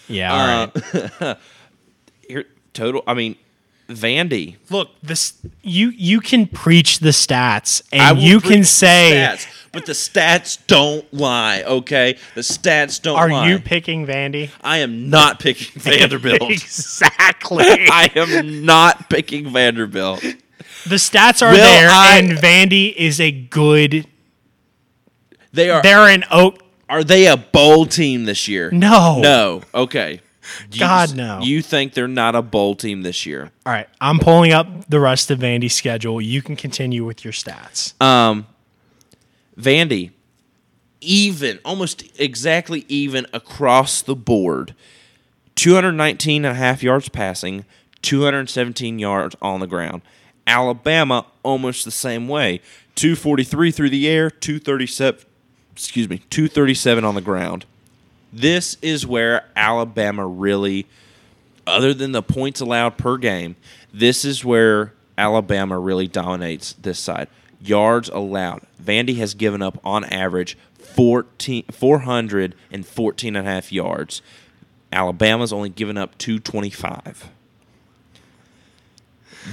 Yeah, 0.08 0.32
all 0.32 0.46
right. 0.66 1.22
Uh, 1.22 1.34
Here, 2.28 2.44
total. 2.72 3.02
I 3.06 3.14
mean, 3.14 3.36
Vandy. 3.88 4.56
Look, 4.70 4.90
this 5.02 5.34
you 5.62 5.88
you 5.90 6.20
can 6.20 6.46
preach 6.46 6.98
the 7.00 7.10
stats 7.10 7.82
and 7.92 8.18
you 8.20 8.40
can 8.40 8.64
say, 8.64 9.12
stats, 9.28 9.46
but 9.72 9.86
the 9.86 9.92
stats 9.92 10.58
don't 10.66 11.12
lie. 11.12 11.62
Okay, 11.62 12.16
the 12.34 12.42
stats 12.42 13.00
don't 13.00 13.14
lie. 13.16 13.20
"Are 13.22 13.30
lie. 13.30 13.48
you 13.48 13.58
picking 13.58 14.06
Vandy?" 14.06 14.50
I 14.62 14.78
am 14.78 15.08
not 15.10 15.40
picking 15.40 15.72
Vanderbilt. 15.80 16.50
exactly. 16.50 17.64
I 17.68 18.10
am 18.14 18.64
not 18.64 19.08
picking 19.10 19.50
Vanderbilt. 19.52 20.20
the 20.20 20.96
stats 20.96 21.42
are 21.42 21.50
Will 21.50 21.56
there, 21.58 21.88
I- 21.90 22.18
and 22.18 22.30
Vandy 22.38 22.94
is 22.94 23.20
a 23.20 23.30
good. 23.30 24.06
They 25.52 25.70
are. 25.70 25.82
They're 25.82 26.08
an 26.08 26.24
oak. 26.30 26.58
Are 26.88 27.04
they 27.04 27.26
a 27.26 27.36
bowl 27.38 27.86
team 27.86 28.24
this 28.26 28.48
year? 28.48 28.70
No, 28.70 29.18
No. 29.20 29.62
Okay. 29.74 30.20
You- 30.70 30.80
God, 30.80 31.14
no. 31.14 31.40
You 31.40 31.62
think 31.62 31.94
they're 31.94 32.08
not 32.08 32.34
a 32.34 32.42
bowl 32.42 32.74
team 32.74 33.02
this 33.02 33.24
year? 33.24 33.50
All 33.64 33.72
right, 33.72 33.88
I'm 34.00 34.18
pulling 34.18 34.52
up 34.52 34.88
the 34.90 34.98
rest 35.00 35.30
of 35.30 35.38
Vandy's 35.38 35.74
schedule. 35.74 36.20
You 36.20 36.42
can 36.42 36.56
continue 36.56 37.04
with 37.04 37.24
your 37.24 37.32
stats. 37.32 38.00
Um, 38.02 38.46
Vandy, 39.62 40.10
even, 41.00 41.58
almost 41.64 42.04
exactly 42.20 42.84
even 42.88 43.26
across 43.32 44.02
the 44.02 44.16
board. 44.16 44.74
219 45.54 46.44
and 46.44 46.52
a 46.52 46.58
half 46.58 46.82
yards 46.82 47.08
passing, 47.08 47.64
217 48.02 48.98
yards 48.98 49.36
on 49.40 49.60
the 49.60 49.66
ground. 49.66 50.02
Alabama, 50.46 51.26
almost 51.42 51.84
the 51.84 51.90
same 51.90 52.28
way. 52.28 52.60
243 52.94 53.70
through 53.70 53.90
the 53.90 54.08
air, 54.08 54.30
237, 54.30 55.20
excuse 55.72 56.08
me, 56.08 56.18
237 56.30 57.04
on 57.04 57.14
the 57.14 57.20
ground. 57.20 57.64
This 58.32 58.76
is 58.82 59.06
where 59.06 59.44
Alabama 59.54 60.26
really, 60.26 60.86
other 61.66 61.94
than 61.94 62.12
the 62.12 62.22
points 62.22 62.60
allowed 62.60 62.96
per 62.96 63.16
game, 63.18 63.56
this 63.92 64.24
is 64.24 64.44
where 64.44 64.94
Alabama 65.16 65.78
really 65.78 66.08
dominates 66.08 66.72
this 66.74 66.98
side. 66.98 67.28
Yards 67.62 68.08
allowed. 68.08 68.62
Vandy 68.82 69.16
has 69.16 69.34
given 69.34 69.62
up 69.62 69.78
on 69.84 70.04
average 70.04 70.56
14, 70.74 71.64
414 71.70 73.36
and 73.36 73.46
a 73.46 73.50
half 73.50 73.72
yards. 73.72 74.22
Alabama's 74.90 75.52
only 75.52 75.68
given 75.70 75.96
up 75.96 76.18
225. 76.18 77.30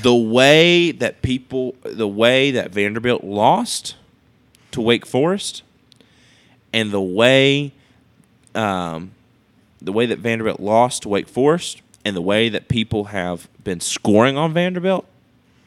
The 0.02 0.16
way 0.16 0.92
that 0.92 1.22
people, 1.22 1.76
the 1.84 2.08
way 2.08 2.52
that 2.52 2.72
Vanderbilt 2.72 3.24
lost 3.24 3.96
to 4.72 4.82
Wake 4.82 5.06
Forest, 5.06 5.64
and 6.72 6.92
the 6.92 7.02
way 7.02 7.72
um, 8.54 9.12
the 9.82 9.92
way 9.92 10.06
that 10.06 10.20
Vanderbilt 10.20 10.60
lost 10.60 11.04
to 11.04 11.10
Wake 11.10 11.28
Forest 11.28 11.82
and 12.04 12.16
the 12.16 12.22
way 12.22 12.50
that 12.50 12.68
people 12.68 13.06
have 13.06 13.48
been 13.64 13.80
scoring 13.80 14.38
on 14.38 14.54
Vanderbilt 14.54 15.06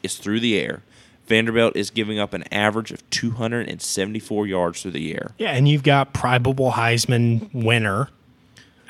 is 0.01 0.17
through 0.17 0.39
the 0.39 0.59
air. 0.59 0.83
Vanderbilt 1.27 1.75
is 1.75 1.89
giving 1.89 2.19
up 2.19 2.33
an 2.33 2.43
average 2.51 2.91
of 2.91 3.07
274 3.09 4.47
yards 4.47 4.81
through 4.81 4.91
the 4.91 5.13
air. 5.13 5.31
Yeah, 5.37 5.51
and 5.51 5.67
you've 5.67 5.83
got 5.83 6.13
probable 6.13 6.71
Heisman 6.73 7.49
winner 7.53 8.09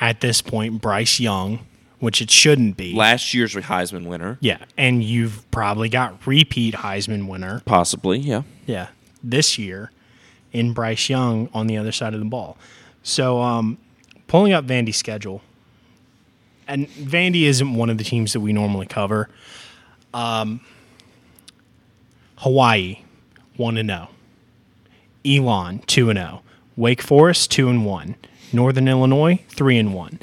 at 0.02 0.22
this 0.22 0.42
point, 0.42 0.82
Bryce 0.82 1.20
Young, 1.20 1.60
which 2.00 2.22
it 2.22 2.32
shouldn't 2.32 2.76
be. 2.76 2.94
Last 2.94 3.34
year's 3.34 3.54
Heisman 3.54 4.08
winner, 4.08 4.38
yeah, 4.42 4.58
and 4.78 5.04
you've 5.04 5.50
probably 5.52 5.90
got 5.90 6.26
repeat 6.26 6.76
Heisman 6.76 7.28
winner. 7.28 7.62
possibly, 7.66 8.18
yeah. 8.20 8.44
Yeah, 8.66 8.88
this 9.24 9.58
year 9.58 9.92
in 10.52 10.74
Bryce 10.74 11.10
Young 11.10 11.50
on 11.54 11.68
the 11.68 11.78
other 11.78 11.92
side 11.92 12.14
of 12.14 12.20
the 12.20 12.26
ball. 12.26 12.58
So, 13.04 13.42
um, 13.42 13.78
pulling 14.28 14.54
up 14.54 14.66
Vandy's 14.66 14.98
schedule, 14.98 15.42
and 16.68 16.88
Vandy 16.90 17.44
isn't 17.44 17.74
one 17.76 17.90
of 17.90 17.98
the 17.98 18.04
teams 18.04 18.34
that 18.34 18.40
we 18.40 18.54
normally 18.54 18.86
cover. 18.86 19.30
Um, 20.14 20.62
Hawaii, 22.44 23.00
one 23.56 23.78
and 23.78 23.89
zero. 23.89 24.10
Elon, 25.26 25.80
two 25.88 26.10
and 26.10 26.20
zero. 26.20 26.41
Wake 26.76 27.02
Forest, 27.02 27.52
two 27.52 27.70
and 27.70 27.86
one. 27.86 28.16
Northern 28.52 28.89
Illinois, 28.89 29.39
three 29.48 29.78
and 29.78 29.94
one. 29.94 30.20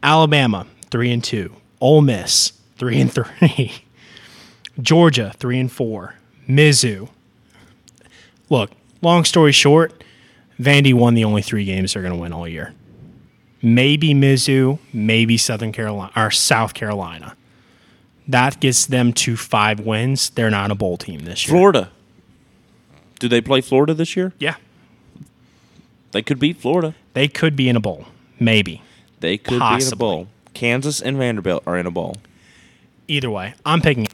Alabama, 0.00 0.66
three 0.90 1.10
and 1.12 1.24
two. 1.24 1.56
Ole 1.80 2.02
Miss, 2.02 2.52
three 2.76 3.00
and 3.00 3.12
three. 3.12 3.72
Georgia, 4.80 5.32
three 5.38 5.58
and 5.58 5.70
four. 5.70 6.14
Mizzou, 6.48 7.08
look, 8.48 8.70
long 9.02 9.24
story 9.24 9.50
short, 9.50 10.04
Vandy 10.60 10.94
won 10.94 11.14
the 11.14 11.24
only 11.24 11.42
three 11.42 11.64
games 11.64 11.94
they're 11.94 12.02
going 12.02 12.14
to 12.14 12.20
win 12.20 12.32
all 12.32 12.46
year. 12.46 12.74
Maybe 13.60 14.14
Mizzou, 14.14 14.78
maybe 14.92 15.36
Southern 15.36 15.72
Carolina 15.72 16.12
or 16.14 16.30
South 16.30 16.74
Carolina. 16.74 17.36
That 18.28 18.58
gets 18.60 18.86
them 18.86 19.12
to 19.14 19.36
five 19.36 19.80
wins. 19.80 20.30
They're 20.30 20.50
not 20.50 20.70
a 20.70 20.74
bowl 20.74 20.96
team 20.96 21.20
this 21.20 21.46
year. 21.46 21.56
Florida. 21.56 21.90
Do 23.18 23.28
they 23.28 23.40
play 23.40 23.60
Florida 23.60 23.94
this 23.94 24.16
year? 24.16 24.32
Yeah, 24.38 24.56
They 26.12 26.22
could 26.22 26.38
beat 26.38 26.56
Florida. 26.58 26.94
they 27.14 27.28
could 27.28 27.56
be 27.56 27.68
in 27.68 27.76
a 27.76 27.80
bowl. 27.80 28.06
Maybe. 28.38 28.82
They 29.20 29.38
could 29.38 29.50
be 29.50 29.56
in 29.56 29.62
a 29.62 29.64
Possibly. 29.64 29.98
bowl. 29.98 30.28
Kansas 30.54 31.00
and 31.00 31.16
Vanderbilt 31.16 31.62
are 31.66 31.78
in 31.78 31.86
a 31.86 31.90
bowl. 31.90 32.16
Either 33.08 33.30
way, 33.30 33.54
I'm 33.64 33.80
picking. 33.80 34.06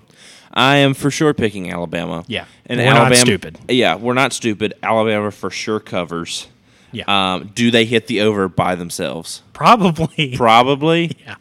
I 0.54 0.76
am 0.76 0.92
for 0.94 1.10
sure 1.10 1.32
picking 1.34 1.70
Alabama. 1.70 2.24
Yeah. 2.28 2.44
and 2.66 2.78
We're 2.78 2.84
not 2.86 2.96
Alabama, 2.96 3.16
stupid. 3.16 3.58
Yeah, 3.68 3.96
we're 3.96 4.12
not 4.14 4.32
stupid. 4.32 4.74
Alabama 4.82 5.30
for 5.30 5.50
sure 5.50 5.80
covers. 5.80 6.46
Yeah, 6.92 7.04
Um, 7.08 7.50
do 7.54 7.70
they 7.70 7.86
hit 7.86 8.06
the 8.06 8.20
over 8.20 8.48
by 8.48 8.74
themselves? 8.74 9.42
probably. 9.54 10.34
Probably. 10.36 11.16
yeah. 11.26 11.36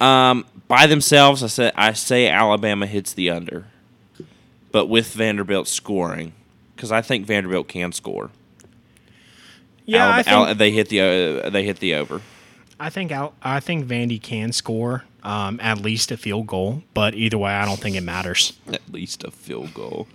Um, 0.00 0.46
by 0.68 0.86
themselves, 0.86 1.42
I 1.42 1.46
say 1.48 1.72
I 1.74 1.92
say 1.92 2.28
Alabama 2.28 2.86
hits 2.86 3.12
the 3.12 3.30
under, 3.30 3.66
but 4.72 4.86
with 4.86 5.12
Vanderbilt 5.12 5.68
scoring, 5.68 6.32
because 6.74 6.92
I 6.92 7.02
think 7.02 7.26
Vanderbilt 7.26 7.68
can 7.68 7.92
score. 7.92 8.30
Yeah, 9.84 10.08
I 10.08 10.22
think, 10.22 10.36
Al- 10.36 10.54
they 10.54 10.72
hit 10.72 10.88
the 10.88 11.00
uh, 11.44 11.50
they 11.50 11.64
hit 11.64 11.78
the 11.78 11.94
over. 11.94 12.20
I 12.78 12.90
think 12.90 13.12
Al- 13.12 13.34
I 13.42 13.60
think 13.60 13.86
Vandy 13.86 14.20
can 14.20 14.52
score 14.52 15.04
um, 15.22 15.60
at 15.62 15.80
least 15.80 16.10
a 16.10 16.16
field 16.16 16.46
goal, 16.46 16.82
but 16.94 17.14
either 17.14 17.38
way, 17.38 17.52
I 17.52 17.64
don't 17.64 17.78
think 17.78 17.96
it 17.96 18.02
matters. 18.02 18.52
At 18.66 18.82
least 18.92 19.24
a 19.24 19.30
field 19.30 19.72
goal. 19.74 20.08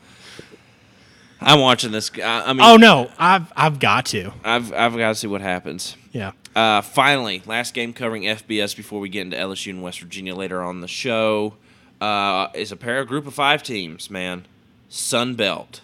I'm 1.40 1.60
watching 1.60 1.92
this. 1.92 2.12
I 2.22 2.44
I 2.50 2.54
mean, 2.54 2.62
Oh 2.62 2.76
no, 2.76 3.10
I've 3.18 3.52
I've 3.56 3.80
got 3.80 4.06
to. 4.08 4.32
I've 4.44 4.72
I've 4.74 4.96
got 4.98 5.10
to 5.10 5.16
see 5.16 5.28
what 5.28 5.42
happens. 5.42 5.96
Yeah. 6.12 6.32
Uh, 6.56 6.82
finally, 6.82 7.42
last 7.46 7.74
game 7.74 7.94
covering 7.94 8.24
FBS 8.24 8.76
before 8.76 9.00
we 9.00 9.10
get 9.10 9.22
into 9.22 9.38
LSU 9.38 9.70
and 9.70 9.82
West 9.82 10.02
Virginia 10.02 10.36
later 10.36 10.62
on 10.62 10.82
the 10.82 10.88
show 10.88 11.54
uh, 12.02 12.48
is 12.54 12.72
a 12.72 12.76
pair 12.76 13.00
of 13.00 13.08
group 13.08 13.26
of 13.26 13.34
five 13.34 13.64
teams. 13.64 14.10
Man, 14.10 14.46
Sun 14.90 15.36
Belt, 15.36 15.82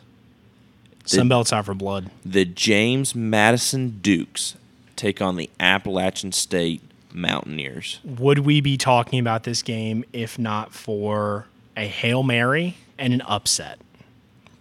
Sunbelt's 1.05 1.53
out 1.53 1.65
for 1.65 1.73
blood. 1.73 2.09
the 2.25 2.43
James 2.43 3.15
Madison 3.15 3.99
Dukes 4.01 4.55
take 4.97 5.21
on 5.21 5.37
the 5.37 5.49
Appalachian 5.59 6.33
State 6.33 6.81
Mountaineers. 7.13 7.99
Would 8.03 8.39
we 8.39 8.59
be 8.59 8.75
talking 8.77 9.19
about 9.19 9.43
this 9.43 9.61
game 9.61 10.03
if 10.11 10.37
not 10.37 10.73
for 10.73 11.45
a 11.77 11.87
Hail 11.87 12.23
Mary 12.23 12.75
and 12.97 13.13
an 13.13 13.21
upset? 13.21 13.79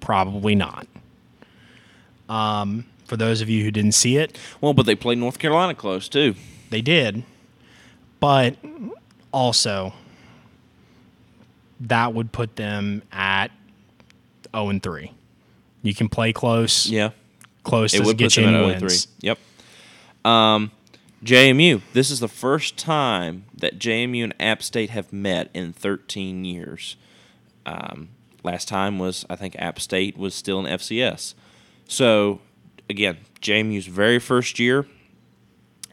Probably 0.00 0.54
not. 0.54 0.86
Um, 2.28 2.84
for 3.06 3.16
those 3.16 3.40
of 3.40 3.48
you 3.48 3.64
who 3.64 3.70
didn't 3.70 3.92
see 3.92 4.16
it, 4.16 4.38
Well, 4.60 4.74
but 4.74 4.86
they 4.86 4.94
played 4.94 5.18
North 5.18 5.38
Carolina 5.38 5.74
close 5.74 6.08
too. 6.08 6.34
they 6.70 6.82
did. 6.82 7.22
But 8.20 8.56
also 9.32 9.92
that 11.80 12.14
would 12.14 12.32
put 12.32 12.56
them 12.56 13.02
at 13.12 13.50
0 14.54 14.70
and 14.70 14.82
3. 14.82 15.12
You 15.82 15.94
can 15.94 16.08
play 16.08 16.32
close. 16.32 16.86
Yeah, 16.86 17.10
Close 17.62 17.94
it 17.94 18.04
would 18.04 18.16
get 18.16 18.36
you 18.36 18.44
any 18.46 18.52
0 18.56 18.66
wins. 18.80 19.04
3. 19.04 19.12
Yep. 19.28 19.38
Um, 20.24 20.70
JMU. 21.22 21.80
This 21.92 22.10
is 22.10 22.20
the 22.20 22.28
first 22.28 22.76
time 22.76 23.44
that 23.56 23.78
JMU 23.78 24.24
and 24.24 24.34
App 24.40 24.62
State 24.62 24.90
have 24.90 25.12
met 25.12 25.50
in 25.54 25.72
13 25.72 26.44
years. 26.44 26.96
Um, 27.64 28.08
last 28.42 28.68
time 28.68 28.98
was 28.98 29.24
I 29.28 29.36
think 29.36 29.54
App 29.58 29.78
State 29.80 30.16
was 30.16 30.34
still 30.34 30.58
in 30.60 30.66
FCS. 30.66 31.34
So 31.86 32.40
again, 32.88 33.18
JMU's 33.40 33.86
very 33.86 34.18
first 34.18 34.58
year 34.58 34.86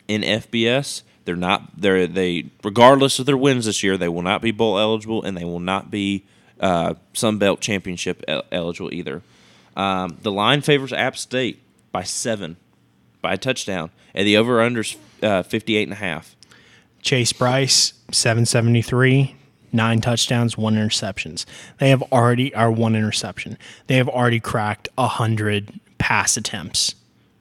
in 0.07 0.21
FBS. 0.21 1.03
They're 1.25 1.35
not. 1.35 1.79
They're 1.79 2.05
they 2.07 2.49
regardless 2.63 3.19
of 3.19 3.25
their 3.25 3.37
wins 3.37 3.65
this 3.65 3.83
year, 3.83 3.97
they 3.97 4.09
will 4.09 4.21
not 4.21 4.41
be 4.41 4.51
bowl 4.51 4.77
eligible 4.77 5.23
and 5.23 5.37
they 5.37 5.45
will 5.45 5.59
not 5.61 5.89
be 5.89 6.25
uh, 6.59 6.95
Sun 7.13 7.37
Belt 7.37 7.61
Championship 7.61 8.23
el- 8.27 8.43
eligible 8.51 8.93
either. 8.93 9.21
Um, 9.75 10.17
the 10.21 10.31
line 10.31 10.61
favors 10.61 10.91
App 10.93 11.17
State 11.17 11.61
by 11.91 12.03
seven, 12.03 12.57
by 13.21 13.33
a 13.33 13.37
touchdown, 13.37 13.89
and 14.13 14.27
the 14.27 14.37
over 14.37 14.57
unders 14.57 14.97
uh, 15.21 15.43
58 15.43 15.83
and 15.83 15.93
a 15.93 15.95
half. 15.95 16.35
Chase 17.01 17.33
Brice, 17.33 17.93
773. 18.11 19.35
nine 19.71 19.99
touchdowns, 20.01 20.57
one 20.57 20.75
interceptions. 20.75 21.45
They 21.79 21.89
have 21.89 22.01
already 22.11 22.53
are 22.53 22.71
one 22.71 22.95
interception. 22.95 23.57
They 23.87 23.95
have 23.95 24.07
already 24.07 24.39
cracked 24.39 24.87
hundred 24.97 25.79
pass 26.03 26.35
attempts 26.35 26.95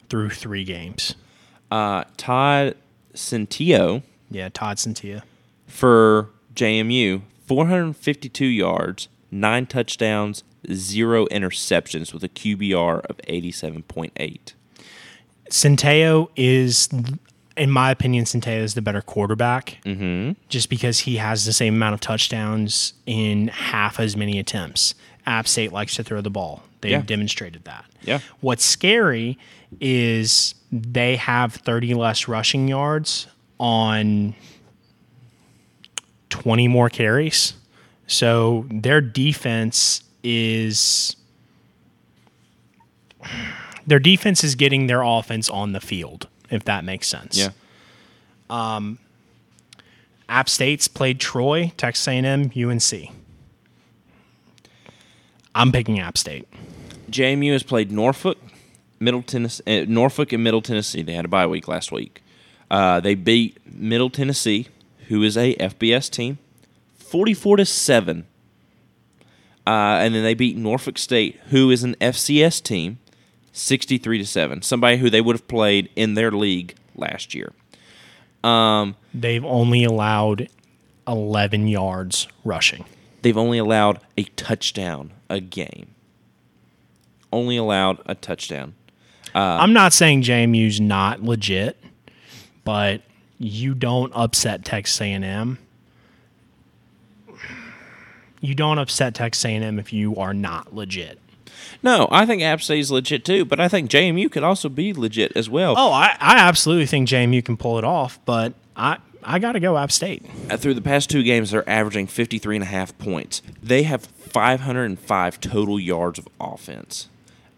through 0.09 0.31
three 0.31 0.63
games. 0.63 1.17
Uh, 1.69 2.05
Todd 2.17 2.77
Centeio 3.13 4.03
Yeah, 4.31 4.51
Todd 4.51 4.77
Centeio. 4.77 5.23
for 5.67 6.29
JMU, 6.55 7.23
452 7.49 8.45
yards, 8.47 9.09
nine 9.33 9.67
touchdowns, 9.67 10.45
zero 10.73 11.27
interceptions 11.27 12.15
with 12.15 12.23
a 12.23 12.29
QBR 12.29 13.01
of 13.07 13.17
87.8. 13.29 14.53
Centeio 15.51 16.29
is, 16.37 16.89
in 17.57 17.71
my 17.71 17.91
opinion, 17.91 18.25
Centeio 18.27 18.61
is 18.63 18.75
the 18.75 18.83
better 18.83 19.03
quarterback. 19.03 19.79
Mm-hmm. 19.85 20.33
Just 20.49 20.71
because 20.71 21.01
he 21.01 21.17
has 21.17 21.45
the 21.47 21.53
same 21.53 21.75
amount 21.75 21.95
of 21.95 22.01
touchdowns 22.01 22.95
in 23.07 23.49
half 23.49 23.99
as 23.99 24.17
many 24.17 24.39
attempts. 24.39 24.95
App 25.27 25.47
State 25.49 25.73
likes 25.73 25.95
to 25.97 26.05
throw 26.05 26.21
the 26.21 26.31
ball. 26.31 26.63
They've 26.81 26.93
Yeah. 26.93 27.03
demonstrated 27.03 27.65
that. 27.65 27.85
Yeah. 28.03 28.19
What's 28.41 28.65
scary 28.65 29.39
is 29.81 30.55
they 30.73 31.17
have 31.17 31.55
30 31.55 31.95
less 31.95 32.27
rushing 32.29 32.67
yards 32.69 33.27
on 33.61 34.35
20 36.31 36.67
more 36.69 36.89
carries. 36.91 37.55
So 38.07 38.67
their 38.71 39.01
defense 39.01 40.03
is 40.25 41.17
their 43.87 43.99
defense 44.01 44.43
is 44.45 44.55
getting 44.55 44.87
their 44.87 45.03
offense 45.03 45.49
on 45.49 45.73
the 45.73 45.81
field, 45.81 46.29
if 46.51 46.65
that 46.65 46.85
makes 46.85 47.07
sense. 47.09 47.37
Yeah. 47.39 47.51
Um, 48.51 48.99
App 50.29 50.49
State's 50.49 50.89
played 50.89 51.21
Troy, 51.21 51.73
Texas 51.77 52.07
A&M, 52.09 52.51
UNC. 52.55 53.11
I'm 55.55 55.73
picking 55.73 56.01
App 56.01 56.17
State. 56.17 56.49
JMU 57.11 57.53
has 57.53 57.63
played 57.63 57.93
Norfolk, 57.93 58.39
Middle 58.99 59.23
Tennessee, 59.23 59.83
uh, 59.83 59.85
Norfolk 59.89 60.33
and 60.33 60.43
Middle 60.43 60.63
Tennessee. 60.63 61.03
They 61.03 61.13
had 61.15 61.25
a 61.25 61.29
bye 61.29 61.47
week 61.47 61.69
last 61.69 61.93
week. 61.93 62.23
Uh, 62.71 63.01
they 63.01 63.15
beat 63.15 63.59
Middle 63.71 64.09
Tennessee, 64.09 64.69
who 65.09 65.23
is 65.23 65.37
a 65.37 65.55
FBS 65.57 66.11
team, 66.11 66.39
forty-four 66.97 67.59
to 67.59 67.67
seven. 67.67 68.27
Uh, 69.67 70.01
and 70.01 70.15
then 70.15 70.25
they 70.25 70.35
beat 70.35 70.57
Norfolk 70.57 70.99
State, 70.99 71.39
who 71.51 71.71
is 71.71 71.85
an 71.85 71.95
FCS 72.01 72.63
team, 72.63 72.99
sixty-three 73.53 74.19
to 74.19 74.27
seven. 74.27 74.63
Somebody 74.63 74.97
who 74.97 75.11
they 75.11 75.21
would 75.21 75.37
have 75.37 75.49
played 75.49 75.91
in 75.95 76.15
their 76.15 76.31
league 76.31 76.75
last 76.97 77.35
year. 77.35 77.53
They've 79.15 79.45
only 79.45 79.85
allowed 79.85 80.49
11 81.07 81.69
yards 81.69 82.27
rushing. 82.45 82.85
They've 83.23 83.37
only 83.37 83.59
allowed 83.59 84.01
a 84.17 84.25
touchdown 84.25 85.13
a 85.33 85.41
game. 85.41 85.95
Only 87.33 87.57
allowed 87.57 88.01
a 88.07 88.15
touchdown. 88.15 88.75
Uh, 89.35 89.39
I'm 89.39 89.73
not 89.73 89.95
saying 89.95 90.23
JMU's 90.23 90.79
not 90.79 91.23
legit, 91.23 91.83
but 92.65 93.01
you 93.39 93.75
don't 93.75 94.13
upset 94.15 94.65
Texas 94.65 95.01
A&M. 95.01 95.59
You 98.43 98.55
don't 98.55 98.79
upset 98.79 99.15
Texas 99.15 99.45
A&M 99.47 99.79
if 99.79 99.93
you 99.93 100.17
are 100.17 100.35
not 100.35 100.75
legit. 100.75 101.19
No, 101.83 102.09
I 102.11 102.27
think 102.27 102.43
App 102.43 102.61
State 102.61 102.81
is 102.81 102.91
legit 102.91 103.25
too, 103.25 103.47
but 103.47 103.59
I 103.59 103.69
think 103.69 103.91
JMU 103.91 104.31
could 104.31 104.43
also 104.43 104.69
be 104.69 104.93
legit 104.93 105.33
as 105.35 105.49
well. 105.49 105.75
Oh, 105.79 105.93
I, 105.93 106.17
I 106.21 106.39
absolutely 106.39 106.87
think 106.87 107.09
JMU 107.09 107.43
can 107.43 107.57
pull 107.57 107.79
it 107.79 107.85
off, 107.85 108.19
but 108.27 108.53
I 108.77 108.99
I 109.25 109.39
got 109.39 109.53
to 109.53 109.61
go 109.61 109.79
App 109.79 109.93
State. 109.93 110.25
Uh, 110.51 110.57
Through 110.57 110.75
the 110.75 110.81
past 110.83 111.11
two 111.11 111.23
games, 111.23 111.51
they're 111.51 111.69
averaging 111.69 112.07
53 112.07 112.57
and 112.57 112.63
a 112.63 112.67
half 112.67 112.97
points. 112.99 113.43
They 113.63 113.85
have 113.85 114.05
505 114.05 115.41
total 115.41 115.79
yards 115.79 116.19
of 116.19 116.29
offense. 116.41 117.09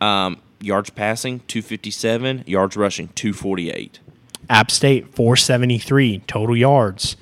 Um, 0.00 0.38
yards 0.60 0.90
passing, 0.90 1.40
257. 1.48 2.44
Yards 2.46 2.76
rushing, 2.76 3.08
248. 3.08 4.00
App 4.50 4.70
State 4.70 5.14
473 5.14 6.20
total 6.26 6.56
yards. 6.56 7.16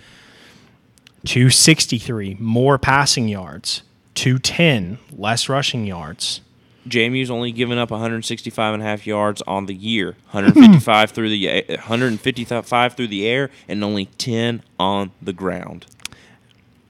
263 1.25 2.37
more 2.41 2.79
passing 2.79 3.29
yards. 3.29 3.83
210 4.15 4.99
less 5.13 5.49
rushing 5.49 5.87
yards. 5.87 6.41
JMU's 6.89 7.31
only 7.31 7.53
given 7.53 7.79
up 7.79 7.91
165 7.91 8.75
and 8.75 8.83
a 8.83 8.87
half 8.87 9.07
yards 9.07 9.41
on 9.47 9.67
the 9.67 9.75
year, 9.75 10.17
155 10.33 11.11
through 11.13 11.29
the 11.31 11.65
155 11.69 12.95
through 12.95 13.07
the 13.07 13.27
air, 13.27 13.51
and 13.69 13.85
only 13.85 14.07
10 14.07 14.63
on 14.81 15.11
the 15.23 15.33
ground. 15.33 15.87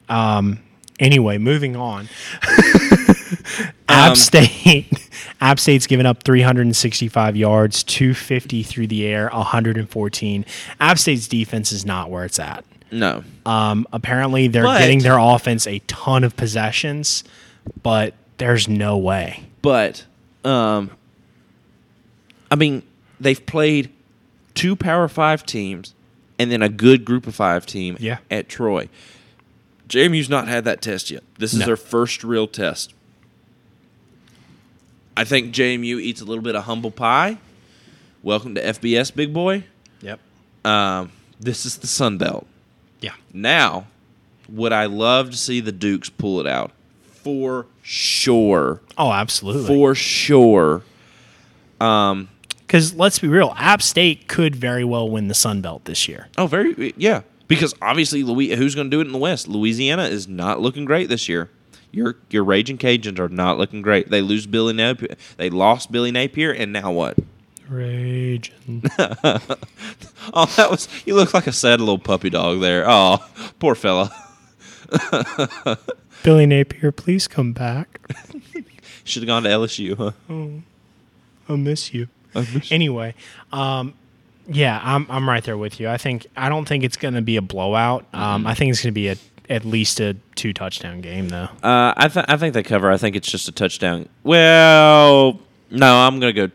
Um. 0.09 0.61
Anyway, 1.01 1.37
moving 1.39 1.75
on. 1.75 2.09
App 3.89 4.17
State 4.17 4.87
App 5.41 5.59
State's 5.59 5.87
given 5.87 6.07
up 6.07 6.23
365 6.23 7.37
yards, 7.37 7.83
250 7.83 8.63
through 8.63 8.87
the 8.87 9.07
air, 9.07 9.29
114. 9.33 10.45
App 10.81 10.99
State's 10.99 11.27
defense 11.27 11.73
is 11.73 11.85
not 11.85 12.11
where 12.11 12.25
it's 12.25 12.39
at. 12.39 12.65
No, 12.93 13.25
Um, 13.47 13.87
apparently, 13.93 14.49
they're 14.49 14.63
But- 14.65 14.79
getting 14.81 15.01
their 15.01 15.19
offense 15.19 15.67
a 15.67 15.79
ton 15.87 16.25
of 16.25 16.37
possessions, 16.37 17.25
but 17.83 18.15
there's 18.39 18.69
no 18.69 18.97
way. 18.99 19.45
But 19.63 20.05
um, 20.45 20.91
I 22.51 22.57
mean, 22.57 22.83
they've 23.21 23.45
played 23.47 23.91
two 24.55 24.77
Power 24.77 25.09
Five 25.09 25.47
teams 25.47 25.95
and 26.39 26.51
then 26.51 26.63
a 26.63 26.69
good 26.69 27.05
Group 27.05 27.27
of 27.27 27.35
Five 27.35 27.65
team 27.67 27.97
Yeah. 28.01 28.19
at 28.31 28.49
Troy. 28.49 28.89
JMU's 29.89 30.29
not 30.29 30.49
had 30.49 30.65
that 30.65 30.83
test 30.83 31.11
yet. 31.11 31.23
This 31.39 31.53
is 31.53 31.61
No. 31.61 31.67
their 31.67 31.77
first 31.77 32.25
real 32.25 32.47
test. 32.47 32.95
I 35.17 35.25
think 35.25 35.53
JMU 35.55 36.01
eats 36.01 36.21
a 36.21 36.25
little 36.25 36.43
bit 36.43 36.57
of 36.57 36.65
humble 36.65 36.91
pie. 36.91 37.37
Welcome 38.23 38.55
to 38.55 38.63
FBS, 38.63 39.15
big 39.15 39.33
boy. 39.35 39.65
Yep. 40.01 40.19
Um, 40.65 41.11
this 41.39 41.67
is 41.67 41.77
the 41.79 41.87
Sun 41.87 42.19
Belt. 42.19 42.47
Yeah. 43.01 43.13
Now, 43.33 43.87
would 44.49 44.73
I 44.73 44.87
love 44.87 45.31
to 45.33 45.37
see 45.37 45.61
the 45.61 45.73
Dukes 45.73 46.09
pull 46.09 46.41
it 46.41 46.47
out? 46.47 46.71
For 47.03 47.67
sure. 47.83 48.81
Oh, 48.97 49.13
absolutely. 49.13 49.67
For 49.67 49.95
sure. 49.95 50.83
Um, 51.81 52.29
Because 52.59 52.95
let's 52.95 53.19
be 53.19 53.29
real, 53.29 53.55
App 53.59 53.83
State 53.83 54.29
could 54.29 54.55
very 54.57 54.85
well 54.85 55.09
win 55.11 55.29
the 55.29 55.35
Sun 55.35 55.61
Belt 55.61 55.85
this 55.85 56.09
year. 56.09 56.29
Oh, 56.39 56.47
very 56.47 56.95
yeah. 56.97 57.23
Because 57.49 57.75
obviously, 57.83 58.23
Louis, 58.23 58.55
who's 58.55 58.75
going 58.75 58.87
to 58.91 58.91
do 58.97 59.01
it 59.01 59.07
in 59.07 59.13
the 59.13 59.19
West? 59.19 59.47
Louisiana 59.49 60.05
is 60.05 60.27
not 60.27 60.61
looking 60.61 60.85
great 60.87 61.09
this 61.11 61.29
year. 61.29 61.51
Your 61.91 62.17
your 62.31 62.45
Raging 62.45 62.79
Cajuns 62.79 63.19
are 63.19 63.29
not 63.29 63.59
looking 63.59 63.83
great. 63.83 64.09
They 64.11 64.23
lose 64.23 64.47
Billy 64.47 64.73
Napier. 64.73 65.17
They 65.37 65.51
lost 65.51 65.93
Billy 65.93 66.11
Napier, 66.11 66.51
and 66.51 66.73
now 66.73 66.91
what? 66.93 67.19
Raging. 67.69 68.85
Oh, 70.35 70.47
that 70.57 70.71
was 70.71 70.89
you 71.05 71.17
look 71.17 71.35
like 71.35 71.49
a 71.49 71.53
sad 71.53 71.81
little 71.81 71.99
puppy 71.99 72.31
dog 72.31 72.61
there. 72.61 72.85
Oh, 72.89 73.19
poor 73.59 73.75
fella. 73.75 74.11
Billy 76.23 76.47
Napier, 76.47 76.93
please 76.93 77.27
come 77.29 77.53
back. 77.53 78.01
Should 79.05 79.23
have 79.23 79.27
gone 79.29 79.43
to 79.43 79.49
LSU, 79.49 79.97
huh? 79.97 81.53
I 81.53 81.57
miss 81.57 81.93
you. 81.93 82.09
I 82.35 82.41
miss 82.41 82.71
you. 82.71 82.75
Anyway, 82.75 83.15
um, 83.53 83.95
yeah, 84.47 84.81
I'm 84.83 85.07
I'm 85.11 85.29
right 85.29 85.43
there 85.43 85.57
with 85.59 85.81
you. 85.81 85.89
I 85.89 85.99
think 85.99 86.27
I 86.37 86.49
don't 86.49 86.67
think 86.67 86.85
it's 86.85 86.97
going 86.97 87.15
to 87.15 87.23
be 87.23 87.37
a 87.37 87.43
blowout. 87.43 88.07
Um, 88.13 88.47
I 88.47 88.55
think 88.55 88.71
it's 88.71 88.83
going 88.83 88.93
to 88.93 88.95
be 88.95 89.09
a 89.09 89.17
at 89.51 89.65
least 89.65 90.01
a 90.01 90.17
two 90.35 90.53
touchdown 90.53 91.01
game 91.01 91.29
though. 91.29 91.49
Uh, 91.63 91.93
I 91.97 92.09
th- 92.09 92.27
I 92.29 92.37
think 92.37 92.55
they 92.55 92.63
cover. 92.63 92.91
I 92.91 92.97
think 92.97 93.17
it's 93.17 93.31
just 93.31 93.49
a 93.49 93.53
touchdown. 93.53 94.09
Well, 94.23 95.41
no, 95.71 95.95
I'm 95.95 96.21
gonna 96.21 96.33
go. 96.33 96.51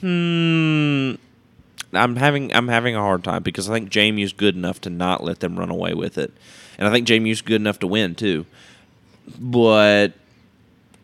Hmm. 0.00 1.14
I'm 1.92 2.16
having 2.16 2.52
I'm 2.54 2.68
having 2.68 2.96
a 2.96 3.00
hard 3.00 3.24
time 3.24 3.42
because 3.42 3.70
I 3.70 3.72
think 3.72 3.90
JMU's 3.90 4.32
good 4.32 4.56
enough 4.56 4.80
to 4.82 4.90
not 4.90 5.22
let 5.24 5.40
them 5.40 5.58
run 5.58 5.70
away 5.70 5.94
with 5.94 6.18
it, 6.18 6.32
and 6.78 6.86
I 6.86 6.90
think 6.90 7.06
JMU's 7.06 7.40
good 7.42 7.60
enough 7.60 7.78
to 7.80 7.86
win 7.86 8.14
too. 8.14 8.46
But 9.38 10.14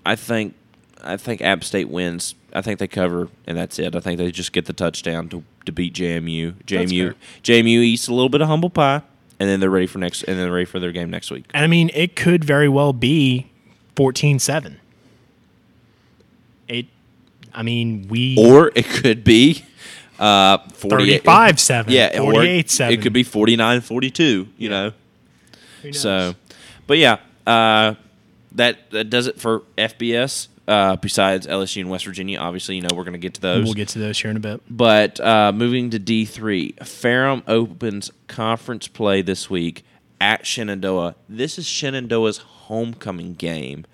I 0.04 0.16
think 0.16 0.54
I 1.02 1.16
think 1.16 1.40
App 1.40 1.64
State 1.64 1.88
wins. 1.88 2.34
I 2.52 2.62
think 2.62 2.78
they 2.78 2.88
cover, 2.88 3.28
and 3.46 3.56
that's 3.56 3.78
it. 3.78 3.94
I 3.94 4.00
think 4.00 4.18
they 4.18 4.30
just 4.30 4.52
get 4.52 4.66
the 4.66 4.72
touchdown 4.72 5.28
to, 5.28 5.44
to 5.66 5.72
beat 5.72 5.94
JMU. 5.94 6.54
JMU 6.64 7.14
JMU 7.42 7.66
eats 7.66 8.08
a 8.08 8.14
little 8.14 8.28
bit 8.28 8.40
of 8.40 8.48
humble 8.48 8.70
pie, 8.70 9.02
and 9.38 9.48
then 9.48 9.60
they're 9.60 9.70
ready 9.70 9.86
for 9.86 9.98
next, 9.98 10.22
and 10.24 10.36
then 10.36 10.44
they're 10.46 10.52
ready 10.52 10.64
for 10.64 10.80
their 10.80 10.92
game 10.92 11.10
next 11.10 11.30
week. 11.30 11.44
And 11.54 11.64
I 11.64 11.68
mean, 11.68 11.90
it 11.94 12.16
could 12.16 12.44
very 12.44 12.68
well 12.68 12.92
be 12.92 13.50
14-7. 13.96 14.76
It. 16.68 16.86
I 17.54 17.62
mean, 17.62 18.06
we 18.08 18.36
or 18.38 18.70
it 18.74 18.86
could 18.86 19.24
be 19.24 19.64
uh 20.20 20.58
48 20.74 21.24
35-7. 21.24 21.84
yeah 21.88 22.20
or 22.20 22.34
48-7. 22.34 22.92
it 22.92 23.02
could 23.02 23.14
be 23.14 23.24
49-42 23.24 24.48
you 24.58 24.68
know 24.68 24.92
Who 25.80 25.88
knows? 25.88 25.98
so 25.98 26.34
but 26.86 26.98
yeah 26.98 27.16
uh 27.46 27.94
that 28.52 28.90
that 28.90 29.10
does 29.10 29.26
it 29.26 29.40
for 29.40 29.60
fbs 29.78 30.48
uh 30.68 30.96
besides 30.96 31.46
lsu 31.46 31.80
and 31.80 31.90
west 31.90 32.04
virginia 32.04 32.38
obviously 32.38 32.76
you 32.76 32.82
know 32.82 32.88
we're 32.94 33.04
going 33.04 33.12
to 33.12 33.18
get 33.18 33.34
to 33.34 33.40
those 33.40 33.64
we'll 33.64 33.74
get 33.74 33.88
to 33.88 33.98
those 33.98 34.18
here 34.20 34.30
in 34.30 34.36
a 34.36 34.40
bit. 34.40 34.60
but 34.68 35.18
uh 35.20 35.52
moving 35.52 35.90
to 35.90 35.98
d3 35.98 36.86
ferrum 36.86 37.42
opens 37.46 38.10
conference 38.28 38.88
play 38.88 39.22
this 39.22 39.48
week 39.50 39.84
at 40.22 40.46
Shenandoah. 40.46 41.14
This 41.30 41.58
is 41.58 41.66
Shenandoah's 41.66 42.36
homecoming 42.36 43.32
game. 43.32 43.86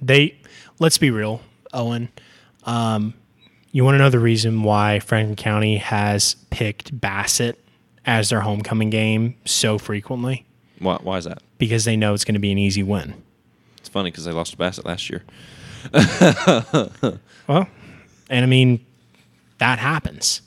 They 0.00 0.38
let's 0.78 0.96
be 0.96 1.10
real, 1.10 1.42
Owen. 1.74 2.08
Um, 2.64 3.12
you 3.70 3.84
want 3.84 3.96
to 3.96 3.98
know 3.98 4.08
the 4.08 4.18
reason 4.18 4.62
why 4.62 4.98
Franklin 5.00 5.36
County 5.36 5.76
has 5.76 6.36
picked 6.48 6.98
Bassett 6.98 7.62
as 8.06 8.30
their 8.30 8.40
homecoming 8.40 8.88
game 8.88 9.34
so 9.44 9.76
frequently? 9.76 10.46
Why, 10.78 10.98
why 11.02 11.18
is 11.18 11.24
that? 11.24 11.42
Because 11.58 11.84
they 11.84 11.96
know 11.96 12.14
it's 12.14 12.24
going 12.24 12.34
to 12.34 12.40
be 12.40 12.50
an 12.52 12.58
easy 12.58 12.82
win. 12.82 13.22
It's 13.82 13.88
funny 13.88 14.12
because 14.12 14.24
they 14.24 14.30
lost 14.30 14.52
to 14.52 14.56
Bassett 14.56 14.86
last 14.86 15.10
year. 15.10 15.24
Well, 17.48 17.66
and 18.30 18.44
I 18.44 18.46
mean, 18.46 18.86
that 19.58 19.80
happens. 19.80 20.42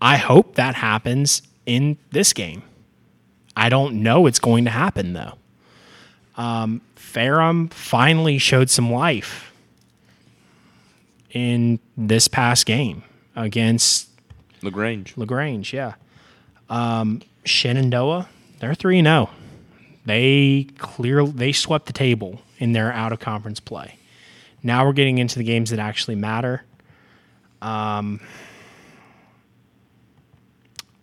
I 0.00 0.16
hope 0.16 0.54
that 0.54 0.76
happens 0.76 1.42
in 1.66 1.98
this 2.12 2.32
game. 2.32 2.62
I 3.56 3.68
don't 3.68 4.04
know 4.04 4.26
it's 4.26 4.38
going 4.38 4.64
to 4.66 4.70
happen 4.70 5.14
though. 5.14 5.34
Um, 6.36 6.80
Ferrum 6.94 7.68
finally 7.70 8.38
showed 8.38 8.70
some 8.70 8.92
life 8.92 9.52
in 11.32 11.80
this 11.96 12.28
past 12.28 12.64
game 12.64 13.02
against 13.34 14.08
Lagrange. 14.62 15.16
Lagrange. 15.16 15.72
Yeah, 15.74 15.94
um, 16.70 17.20
Shenandoah, 17.44 18.28
they're 18.60 18.74
three 18.74 19.02
zero. 19.02 19.28
They 20.04 20.68
clear 20.78 21.24
they 21.26 21.52
swept 21.52 21.86
the 21.86 21.92
table 21.92 22.40
in 22.58 22.72
their 22.72 22.92
out 22.92 23.12
of 23.12 23.20
conference 23.20 23.60
play. 23.60 23.98
Now 24.62 24.86
we're 24.86 24.92
getting 24.92 25.18
into 25.18 25.38
the 25.38 25.44
games 25.44 25.70
that 25.70 25.78
actually 25.78 26.16
matter. 26.16 26.64
Um, 27.60 28.20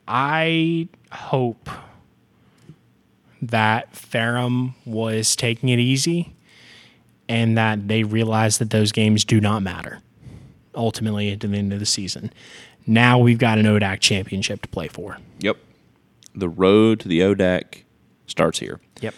I 0.07 0.87
hope 1.11 1.69
that 3.41 3.95
Ferrum 3.95 4.75
was 4.85 5.35
taking 5.35 5.69
it 5.69 5.79
easy 5.79 6.33
and 7.29 7.57
that 7.57 7.87
they 7.87 8.03
realized 8.03 8.59
that 8.59 8.71
those 8.71 8.91
games 8.91 9.23
do 9.23 9.39
not 9.39 9.61
matter 9.61 10.01
ultimately 10.75 11.31
at 11.31 11.39
the 11.39 11.47
end 11.47 11.71
of 11.71 11.79
the 11.79 11.85
season. 11.85 12.31
Now 12.87 13.19
we've 13.19 13.37
got 13.37 13.57
an 13.57 13.65
ODAC 13.65 13.99
championship 13.99 14.61
to 14.63 14.67
play 14.67 14.87
for. 14.87 15.17
Yep. 15.39 15.57
The 16.35 16.49
road 16.49 16.99
to 17.01 17.07
the 17.07 17.19
ODAC 17.19 17.83
starts 18.29 18.59
here. 18.59 18.79
Yep. 19.01 19.13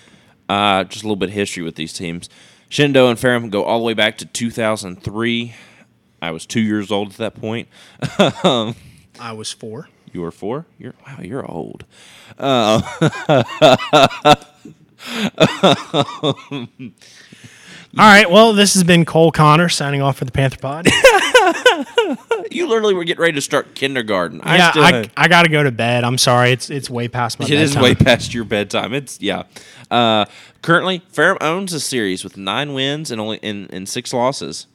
Uh, 0.49 0.83
just 0.85 1.03
a 1.03 1.05
little 1.05 1.15
bit 1.15 1.29
of 1.29 1.35
history 1.35 1.63
with 1.63 1.75
these 1.75 1.93
teams. 1.93 2.29
Shindo 2.69 3.09
and 3.09 3.19
Ferrum 3.19 3.49
go 3.49 3.63
all 3.63 3.79
the 3.79 3.85
way 3.85 3.93
back 3.93 4.17
to 4.19 4.25
2003. 4.25 5.53
I 6.21 6.31
was 6.31 6.45
two 6.45 6.61
years 6.61 6.91
old 6.91 7.11
at 7.11 7.17
that 7.17 7.35
point. 7.35 7.67
I 9.19 9.33
was 9.33 9.51
four. 9.51 9.89
You 10.13 10.21
were 10.21 10.31
four. 10.31 10.65
You're 10.77 10.93
wow. 11.05 11.19
You're 11.21 11.49
old. 11.49 11.85
Uh, 12.37 12.81
All 17.97 18.05
right. 18.05 18.29
Well, 18.29 18.53
this 18.53 18.73
has 18.75 18.83
been 18.85 19.03
Cole 19.03 19.31
Connor 19.31 19.67
signing 19.67 20.01
off 20.01 20.17
for 20.17 20.25
the 20.25 20.31
Panther 20.31 20.57
Pod. 20.57 20.87
you 22.51 22.67
literally 22.67 22.93
were 22.93 23.03
getting 23.03 23.21
ready 23.21 23.33
to 23.33 23.41
start 23.41 23.75
kindergarten. 23.75 24.39
I 24.41 24.57
yeah, 24.57 24.71
still 24.71 24.83
I, 24.83 25.09
I 25.17 25.27
got 25.27 25.43
to 25.43 25.49
go 25.49 25.61
to 25.61 25.71
bed. 25.71 26.05
I'm 26.05 26.17
sorry. 26.17 26.51
It's 26.51 26.69
it's 26.69 26.89
way 26.89 27.09
past 27.09 27.39
my 27.39 27.45
It 27.45 27.51
is 27.51 27.71
bedtime. 27.71 27.83
way 27.83 27.95
past 27.95 28.33
your 28.33 28.45
bedtime. 28.45 28.93
It's 28.93 29.19
yeah. 29.21 29.43
Uh, 29.89 30.25
currently, 30.61 31.03
Ferrum 31.09 31.37
owns 31.41 31.73
the 31.73 31.81
series 31.81 32.23
with 32.23 32.37
nine 32.37 32.73
wins 32.73 33.11
and 33.11 33.19
only 33.19 33.37
in, 33.37 33.67
and 33.71 33.89
six 33.89 34.13
losses. 34.13 34.67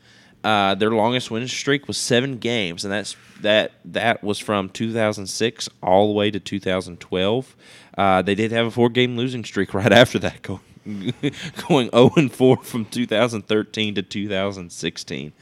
Uh, 0.45 0.75
their 0.75 0.91
longest 0.91 1.31
winning 1.31 1.49
streak 1.49 1.89
was 1.89 1.97
seven 1.97 2.37
games, 2.37 2.85
and 2.85 2.93
that's 2.93 3.17
that 3.41 3.73
that 3.85 4.23
was 4.23 4.39
from 4.39 4.69
2006 4.69 5.69
all 5.83 6.09
the 6.09 6.13
way 6.13 6.31
to 6.31 6.39
2012. 6.39 7.57
Uh, 7.97 8.21
they 8.21 8.35
did 8.35 8.53
have 8.53 8.67
a 8.67 8.71
four 8.71 8.91
game 8.91 9.17
losing 9.17 9.43
streak 9.43 9.73
right 9.75 9.93
after 9.93 10.19
that, 10.19 10.43
going 10.43 10.61
going 11.69 11.91
0 11.91 12.11
and 12.17 12.33
4 12.33 12.57
from 12.59 12.85
2013 12.87 13.95
to 13.95 14.03
2016. 14.03 15.33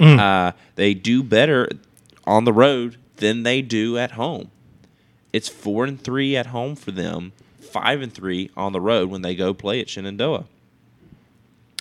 Uh, 0.00 0.52
they 0.74 0.94
do 0.94 1.22
better 1.22 1.68
on 2.26 2.44
the 2.44 2.52
road 2.52 2.96
than 3.16 3.42
they 3.42 3.62
do 3.62 3.96
at 3.96 4.12
home. 4.12 4.50
It's 5.32 5.48
four 5.48 5.84
and 5.84 6.00
three 6.00 6.36
at 6.36 6.46
home 6.46 6.76
for 6.76 6.90
them, 6.90 7.32
five 7.60 8.02
and 8.02 8.12
three 8.12 8.50
on 8.56 8.72
the 8.72 8.80
road 8.80 9.10
when 9.10 9.22
they 9.22 9.34
go 9.34 9.52
play 9.54 9.80
at 9.80 9.88
Shenandoah. 9.88 10.44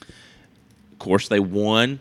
Of 0.01 0.99
course, 0.99 1.27
they 1.27 1.39
won 1.39 1.99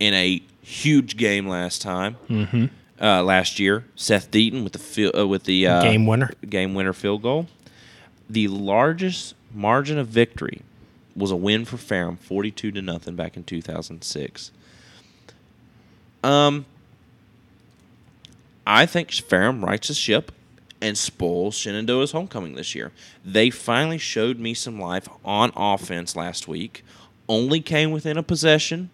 in 0.00 0.14
a 0.14 0.42
huge 0.62 1.16
game 1.16 1.46
last 1.48 1.82
time. 1.82 2.16
Mm-hmm. 2.28 2.66
Uh, 3.00 3.22
last 3.22 3.60
year, 3.60 3.84
Seth 3.94 4.30
Deaton 4.30 4.64
with 4.64 4.72
the 4.72 5.12
uh, 5.12 5.26
with 5.26 5.44
the 5.44 5.66
uh, 5.66 5.82
Game 5.82 6.06
winner. 6.06 6.30
game 6.48 6.74
winner 6.74 6.92
field 6.92 7.22
goal. 7.22 7.46
The 8.28 8.48
largest 8.48 9.34
margin 9.52 9.98
of 9.98 10.08
victory 10.08 10.62
was 11.16 11.30
a 11.30 11.36
win 11.36 11.64
for 11.64 11.76
Ferrum, 11.76 12.16
forty-two 12.16 12.70
to 12.72 12.82
nothing, 12.82 13.16
back 13.16 13.36
in 13.36 13.44
two 13.44 13.62
thousand 13.62 14.02
six. 14.02 14.50
Um, 16.22 16.66
I 18.66 18.86
think 18.86 19.12
Ferrum 19.12 19.64
rights 19.64 19.88
the 19.88 19.94
ship 19.94 20.32
and 20.80 20.96
spoils 20.96 21.56
Shenandoah's 21.56 22.12
homecoming 22.12 22.54
this 22.54 22.74
year. 22.74 22.92
They 23.24 23.50
finally 23.50 23.98
showed 23.98 24.38
me 24.38 24.54
some 24.54 24.80
life 24.80 25.08
on 25.24 25.50
offense 25.56 26.14
last 26.14 26.46
week. 26.46 26.84
Only 27.28 27.60
came 27.60 27.90
within 27.90 28.16
a 28.16 28.22
possession 28.22 28.90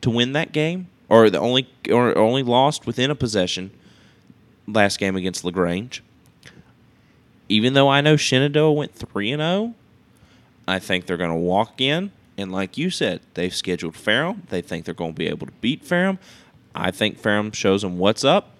to 0.00 0.10
win 0.10 0.32
that 0.32 0.52
game, 0.52 0.88
or 1.08 1.30
the 1.30 1.40
only 1.40 1.68
or 1.90 2.16
only 2.16 2.42
lost 2.42 2.86
within 2.86 3.10
a 3.10 3.14
possession 3.14 3.70
last 4.66 4.98
game 4.98 5.16
against 5.16 5.44
Lagrange. 5.44 6.02
Even 7.48 7.74
though 7.74 7.88
I 7.88 8.00
know 8.00 8.16
Shenandoah 8.16 8.72
went 8.72 8.94
three 8.94 9.32
and 9.32 9.40
zero, 9.40 9.74
I 10.66 10.78
think 10.78 11.06
they're 11.06 11.16
going 11.16 11.30
to 11.30 11.36
walk 11.36 11.80
in 11.80 12.12
and, 12.36 12.50
like 12.50 12.76
you 12.76 12.90
said, 12.90 13.20
they've 13.34 13.54
scheduled 13.54 13.94
Ferrum. 13.96 14.42
They 14.48 14.60
think 14.60 14.84
they're 14.84 14.94
going 14.94 15.12
to 15.12 15.18
be 15.18 15.28
able 15.28 15.46
to 15.46 15.52
beat 15.60 15.84
Ferrum. 15.84 16.18
I 16.74 16.90
think 16.90 17.18
Ferrum 17.18 17.52
shows 17.52 17.82
them 17.82 17.98
what's 17.98 18.24
up, 18.24 18.50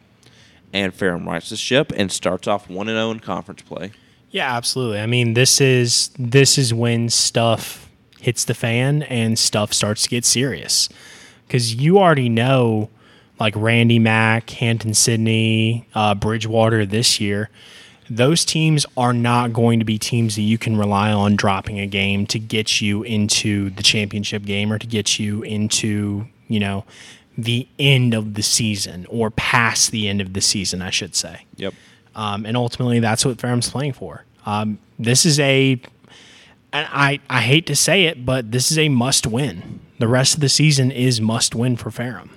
and 0.73 0.95
Ferrum 0.95 1.29
rights 1.29 1.51
the 1.51 1.57
ship 1.57 1.93
and 1.97 2.13
starts 2.13 2.47
off 2.47 2.71
one 2.71 2.89
and 2.89 2.97
zero 2.97 3.11
in 3.11 3.21
conference 3.21 3.63
play. 3.63 3.93
Yeah, 4.31 4.55
absolutely. 4.55 5.01
I 5.01 5.07
mean, 5.07 5.35
this 5.35 5.61
is 5.61 6.11
this 6.19 6.59
is 6.59 6.73
when 6.73 7.09
stuff 7.09 7.89
hits 8.21 8.45
the 8.45 8.55
fan 8.55 9.03
and 9.05 9.39
stuff 9.39 9.73
starts 9.73 10.05
to 10.05 10.09
get 10.09 10.25
serious. 10.25 10.89
Cuz 11.49 11.75
you 11.75 11.99
already 11.99 12.29
know 12.29 12.91
like 13.39 13.55
Randy 13.57 13.99
Mack, 13.99 14.51
Hampden-Sydney, 14.51 15.89
uh, 15.95 16.15
Bridgewater 16.15 16.87
this 16.87 17.21
year, 17.21 17.51
those 18.11 18.45
teams 18.45 18.85
are 18.97 19.13
not 19.13 19.53
going 19.53 19.79
to 19.79 19.85
be 19.85 19.99
teams 19.99 20.37
that 20.37 20.43
you 20.43 20.59
can 20.59 20.77
rely 20.77 21.13
on 21.13 21.37
dropping 21.37 21.79
a 21.81 21.87
game 21.87 22.27
to 22.27 22.39
get 22.39 22.81
you 22.81 23.03
into 23.03 23.71
the 23.71 23.83
championship 23.83 24.45
game 24.45 24.73
or 24.73 24.79
to 24.79 24.87
get 24.87 25.19
you 25.19 25.43
into, 25.43 26.27
you 26.49 26.61
know, 26.61 26.85
the 27.37 27.67
end 27.79 28.15
of 28.15 28.35
the 28.35 28.43
season 28.43 29.07
or 29.09 29.31
past 29.31 29.91
the 29.91 30.09
end 30.09 30.21
of 30.21 30.33
the 30.35 30.41
season, 30.41 30.83
I 30.83 30.91
should 30.91 31.15
say. 31.15 31.47
Yep. 31.57 31.75
Um, 32.15 32.47
and 32.47 32.57
ultimately, 32.57 33.01
that's 33.01 33.25
what 33.25 33.41
Ferrum's 33.41 33.71
playing 33.71 33.95
for. 33.95 34.25
Um, 34.47 34.79
this 34.99 35.25
is 35.27 35.41
a, 35.41 35.81
and 36.73 36.89
I, 36.91 37.21
I 37.29 37.41
hate 37.41 37.67
to 37.67 37.77
say 37.77 38.05
it, 38.05 38.25
but 38.25 38.53
this 38.53 38.71
is 38.71 38.79
a 38.79 38.89
must 38.89 39.27
win. 39.27 39.81
The 39.99 40.09
rest 40.09 40.35
of 40.35 40.41
the 40.41 40.49
season 40.49 40.91
is 40.91 41.21
must 41.21 41.55
win 41.55 41.77
for 41.77 41.91
Ferrum. 41.91 42.31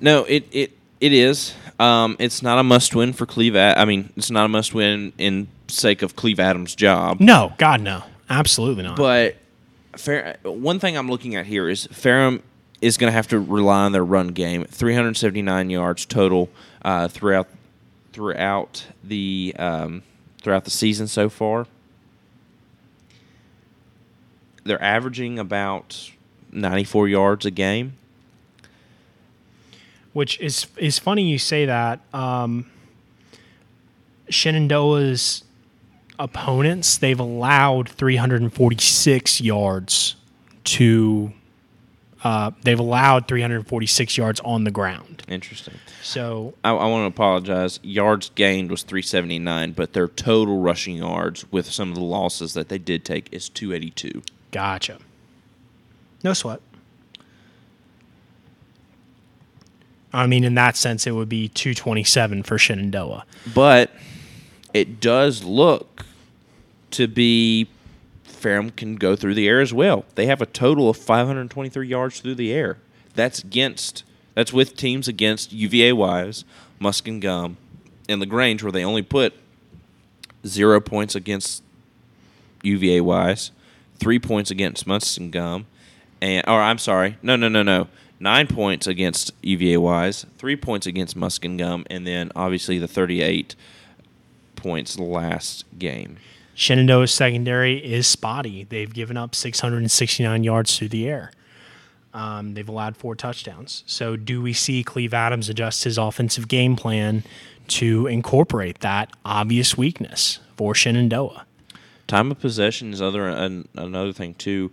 No, 0.00 0.24
it 0.24 0.46
it 0.50 0.72
it 1.00 1.12
is. 1.12 1.54
Um, 1.80 2.16
it's 2.18 2.42
not 2.42 2.58
a 2.58 2.62
must 2.62 2.94
win 2.94 3.14
for 3.14 3.24
Cleive. 3.24 3.56
I 3.56 3.84
mean, 3.86 4.12
it's 4.14 4.30
not 4.30 4.44
a 4.44 4.48
must 4.48 4.74
win 4.74 5.14
in 5.16 5.48
sake 5.68 6.02
of 6.02 6.14
Cleive 6.14 6.38
Adams' 6.38 6.74
job. 6.74 7.20
No, 7.20 7.54
God, 7.56 7.80
no. 7.80 8.04
Absolutely 8.28 8.82
not. 8.82 8.96
But 8.96 9.36
fair, 9.96 10.36
one 10.42 10.78
thing 10.78 10.96
I'm 10.96 11.08
looking 11.08 11.36
at 11.36 11.46
here 11.46 11.70
is 11.70 11.86
Ferrum 11.86 12.42
is 12.82 12.98
going 12.98 13.10
to 13.10 13.12
have 13.12 13.28
to 13.28 13.40
rely 13.40 13.84
on 13.84 13.92
their 13.92 14.04
run 14.04 14.28
game. 14.28 14.64
379 14.64 15.70
yards 15.70 16.04
total 16.04 16.50
uh, 16.82 17.08
throughout 17.08 17.48
throughout 18.12 18.86
the 19.02 19.54
um, 19.58 20.02
throughout 20.42 20.64
the 20.64 20.70
season 20.70 21.08
so 21.08 21.30
far. 21.30 21.66
They're 24.64 24.82
averaging 24.82 25.38
about 25.38 26.10
94 26.52 27.08
yards 27.08 27.46
a 27.46 27.50
game. 27.50 27.94
Which 30.12 30.40
is 30.40 30.66
is 30.76 30.98
funny 30.98 31.22
you 31.22 31.38
say 31.38 31.66
that. 31.66 32.00
Um, 32.12 32.70
Shenandoah's 34.28 35.44
opponents 36.18 36.98
they've 36.98 37.18
allowed 37.18 37.88
346 37.88 39.40
yards 39.40 40.16
to. 40.64 41.32
Uh, 42.22 42.50
they've 42.64 42.78
allowed 42.78 43.26
346 43.26 44.18
yards 44.18 44.40
on 44.40 44.64
the 44.64 44.70
ground. 44.70 45.22
Interesting. 45.26 45.74
So 46.02 46.52
I, 46.62 46.70
I 46.70 46.86
want 46.86 47.02
to 47.02 47.06
apologize. 47.06 47.80
Yards 47.82 48.30
gained 48.34 48.70
was 48.70 48.82
379, 48.82 49.72
but 49.72 49.94
their 49.94 50.06
total 50.06 50.60
rushing 50.60 50.96
yards 50.96 51.50
with 51.50 51.70
some 51.70 51.88
of 51.88 51.94
the 51.94 52.02
losses 52.02 52.52
that 52.52 52.68
they 52.68 52.76
did 52.76 53.06
take 53.06 53.32
is 53.32 53.48
282. 53.48 54.22
Gotcha. 54.50 54.98
No 56.22 56.34
sweat. 56.34 56.60
I 60.12 60.26
mean, 60.26 60.44
in 60.44 60.54
that 60.54 60.76
sense, 60.76 61.06
it 61.06 61.12
would 61.12 61.28
be 61.28 61.48
227 61.48 62.42
for 62.42 62.58
Shenandoah. 62.58 63.24
But 63.54 63.92
it 64.74 65.00
does 65.00 65.44
look 65.44 66.04
to 66.92 67.06
be 67.06 67.68
Ferrum 68.24 68.70
can 68.70 68.96
go 68.96 69.14
through 69.14 69.34
the 69.34 69.46
air 69.46 69.60
as 69.60 69.72
well. 69.72 70.04
They 70.14 70.26
have 70.26 70.40
a 70.40 70.46
total 70.46 70.88
of 70.88 70.96
523 70.96 71.86
yards 71.86 72.20
through 72.20 72.36
the 72.36 72.52
air. 72.52 72.78
That's 73.14 73.44
against 73.44 74.04
that's 74.34 74.52
with 74.52 74.76
teams 74.76 75.08
against 75.08 75.52
UVA 75.52 75.92
Wise, 75.92 76.44
Muskingum, 76.80 77.56
and 78.08 78.20
Lagrange, 78.20 78.62
where 78.62 78.72
they 78.72 78.84
only 78.84 79.02
put 79.02 79.34
zero 80.46 80.80
points 80.80 81.14
against 81.14 81.62
UVA 82.62 83.00
Wise, 83.00 83.50
three 83.98 84.18
points 84.18 84.50
against 84.50 84.86
Muskingum, 84.86 85.64
and 86.22 86.44
or 86.48 86.60
I'm 86.60 86.78
sorry, 86.78 87.18
no, 87.22 87.36
no, 87.36 87.48
no, 87.48 87.62
no, 87.62 87.88
nine 88.20 88.46
points 88.46 88.86
against 88.86 89.32
UVA 89.42 89.78
Wise, 89.78 90.26
three 90.38 90.56
points 90.56 90.86
against 90.86 91.16
Muskingum, 91.16 91.84
and 91.90 92.06
then 92.06 92.30
obviously 92.36 92.78
the 92.78 92.86
38 92.86 93.56
points 94.54 94.98
last 94.98 95.64
game. 95.78 96.18
Shenandoah's 96.54 97.12
secondary 97.12 97.78
is 97.78 98.06
spotty. 98.06 98.64
They've 98.64 98.92
given 98.92 99.16
up 99.16 99.34
669 99.34 100.44
yards 100.44 100.76
through 100.76 100.90
the 100.90 101.08
air. 101.08 101.32
Um, 102.12 102.54
they've 102.54 102.68
allowed 102.68 102.96
four 102.96 103.14
touchdowns. 103.14 103.82
So, 103.86 104.16
do 104.16 104.42
we 104.42 104.52
see 104.52 104.82
Cleive 104.82 105.14
Adams 105.14 105.48
adjust 105.48 105.84
his 105.84 105.96
offensive 105.96 106.48
game 106.48 106.76
plan 106.76 107.22
to 107.68 108.08
incorporate 108.08 108.80
that 108.80 109.10
obvious 109.24 109.78
weakness 109.78 110.40
for 110.56 110.74
Shenandoah? 110.74 111.46
Time 112.08 112.32
of 112.32 112.40
possession 112.40 112.92
is 112.92 113.00
other 113.00 113.28
an, 113.28 113.68
another 113.76 114.12
thing 114.12 114.34
too. 114.34 114.72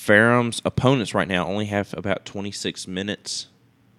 Ferrum's 0.00 0.62
opponents 0.64 1.12
right 1.12 1.28
now 1.28 1.46
only 1.46 1.66
have 1.66 1.92
about 1.94 2.24
26 2.24 2.88
minutes 2.88 3.48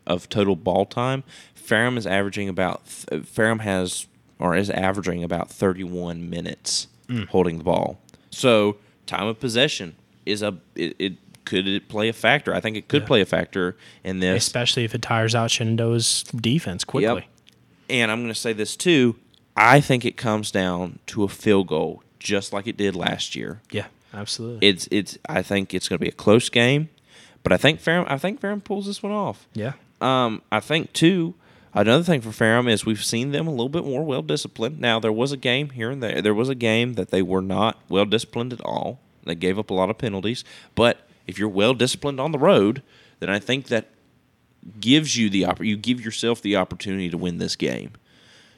of 0.08 0.28
total 0.30 0.56
ball 0.56 0.84
time. 0.84 1.24
Ferrum 1.54 1.95
is 1.95 2.08
averaging 2.08 2.49
about 2.49 2.88
Ferrum 2.88 3.60
has 3.60 4.08
or 4.39 4.56
is 4.56 4.72
averaging 4.72 5.24
about 5.24 5.52
31 5.52 6.28
minutes 6.28 6.88
mm. 7.08 7.28
holding 7.28 7.60
the 7.60 7.64
ball. 7.64 7.99
So 8.32 8.78
time 9.06 9.28
of 9.28 9.39
possession 9.39 9.95
is 10.26 10.41
a 10.41 10.58
it, 10.74 10.95
it 10.97 11.14
could 11.45 11.68
it 11.68 11.88
play 11.88 12.10
a 12.10 12.14
factor. 12.14 12.56
I 12.56 12.60
think 12.62 12.78
it 12.78 12.88
could 12.88 13.04
Yeah. 13.04 13.08
play 13.08 13.22
a 13.22 13.26
factor 13.26 13.78
in 14.04 14.22
this. 14.22 14.41
Especially 14.43 14.84
if 14.84 14.95
it 14.95 15.04
tires 15.04 15.36
out 15.36 15.52
Shenandoah's 15.52 16.24
defense 16.24 16.84
quickly. 16.84 17.14
Yep. 17.14 17.24
And 17.91 18.12
I'm 18.12 18.22
going 18.22 18.34
to 18.34 18.39
say 18.39 18.54
this 18.54 18.76
too. 18.76 19.18
I 19.56 19.80
think 19.80 20.04
it 20.04 20.18
comes 20.18 20.49
down 20.49 20.97
to 21.08 21.24
a 21.24 21.28
field 21.28 21.68
goal, 21.68 22.02
just 22.18 22.54
like 22.54 22.66
it 22.66 22.76
did 22.76 22.95
last 22.95 23.36
year. 23.36 23.62
Yeah, 23.70 23.86
absolutely. 24.14 24.68
It's 24.68 24.88
it's. 24.91 25.18
I 25.28 25.41
think 25.41 25.74
it's 25.74 25.88
going 25.89 25.97
to 25.99 26.03
be 26.03 26.09
a 26.09 26.14
close 26.14 26.49
game, 26.49 26.89
but 27.43 27.51
I 27.51 27.57
think 27.57 27.80
Ferrum. 27.80 28.05
I 28.09 28.18
think 28.18 28.39
Ferrum 28.39 28.62
pulls 28.62 28.86
this 28.86 29.01
one 29.03 29.12
off. 29.12 29.47
yeah. 29.53 29.74
Um, 30.01 30.41
I 30.51 30.59
think 30.59 30.93
too. 30.93 31.36
Another 31.74 32.03
thing 32.03 32.20
for 32.22 32.32
Ferrum 32.34 32.68
is 32.68 32.86
we've 32.86 33.03
seen 33.03 33.32
them 33.32 33.47
a 33.47 33.51
little 33.51 33.70
bit 33.70 33.86
more 33.86 34.03
well 34.03 34.22
disciplined. 34.24 34.80
Now 34.80 34.99
there 34.99 35.12
was 35.12 35.32
a 35.32 35.38
game 35.38 35.70
here 35.70 35.89
and 35.89 36.01
there. 36.03 36.22
There 36.22 36.34
was 36.34 36.49
a 36.49 36.55
game 36.55 36.93
that 36.95 37.12
they 37.12 37.22
were 37.22 37.41
not 37.41 37.80
well 37.88 38.05
disciplined 38.05 38.51
at 38.51 38.59
all. 38.62 38.99
They 39.24 39.36
gave 39.36 39.57
up 39.57 39.70
a 39.70 39.74
lot 39.74 39.89
of 39.89 39.97
penalties. 39.97 40.43
But 40.76 41.07
if 41.28 41.38
you're 41.39 41.47
well 41.47 41.74
disciplined 41.74 42.20
on 42.20 42.32
the 42.34 42.39
road, 42.39 42.82
then 43.20 43.30
I 43.30 43.39
think 43.39 43.68
that 43.68 43.88
gives 44.80 45.16
you 45.16 45.30
the 45.30 45.43
oppor- 45.43 45.66
you 45.66 45.78
give 45.78 46.03
yourself 46.03 46.41
the 46.41 46.55
opportunity 46.57 47.09
to 47.09 47.18
win 47.18 47.38
this 47.38 47.55
game. 47.55 47.91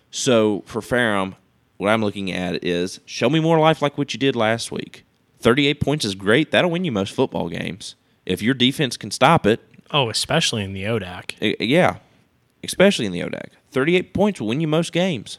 So 0.10 0.64
for 0.66 0.82
Ferrum, 0.82 1.36
what 1.78 1.90
I'm 1.90 2.02
looking 2.02 2.32
at 2.32 2.64
is 2.64 3.00
show 3.06 3.30
me 3.30 3.40
more 3.40 3.60
life 3.60 3.82
like 3.82 3.98
what 3.98 4.14
you 4.14 4.20
did 4.20 4.36
last 4.36 4.72
week. 4.72 5.04
38 5.44 5.80
points 5.80 6.06
is 6.06 6.16
great. 6.16 6.52
That'll 6.52 6.72
win 6.72 6.84
you 6.86 6.92
most 6.92 7.14
football 7.14 7.50
games. 7.50 7.96
If 8.26 8.42
your 8.42 8.54
defense 8.54 8.98
can 8.98 9.12
stop 9.12 9.46
it, 9.46 9.60
Oh, 9.92 10.10
especially 10.10 10.64
in 10.64 10.74
the 10.74 10.86
ODAC. 10.86 11.56
Yeah, 11.60 11.98
especially 12.64 13.06
in 13.06 13.12
the 13.12 13.20
ODAC. 13.20 13.50
38 13.72 14.12
points 14.14 14.40
will 14.42 14.48
win 14.48 14.60
you 14.60 14.68
most 14.68 14.92
games. 14.92 15.38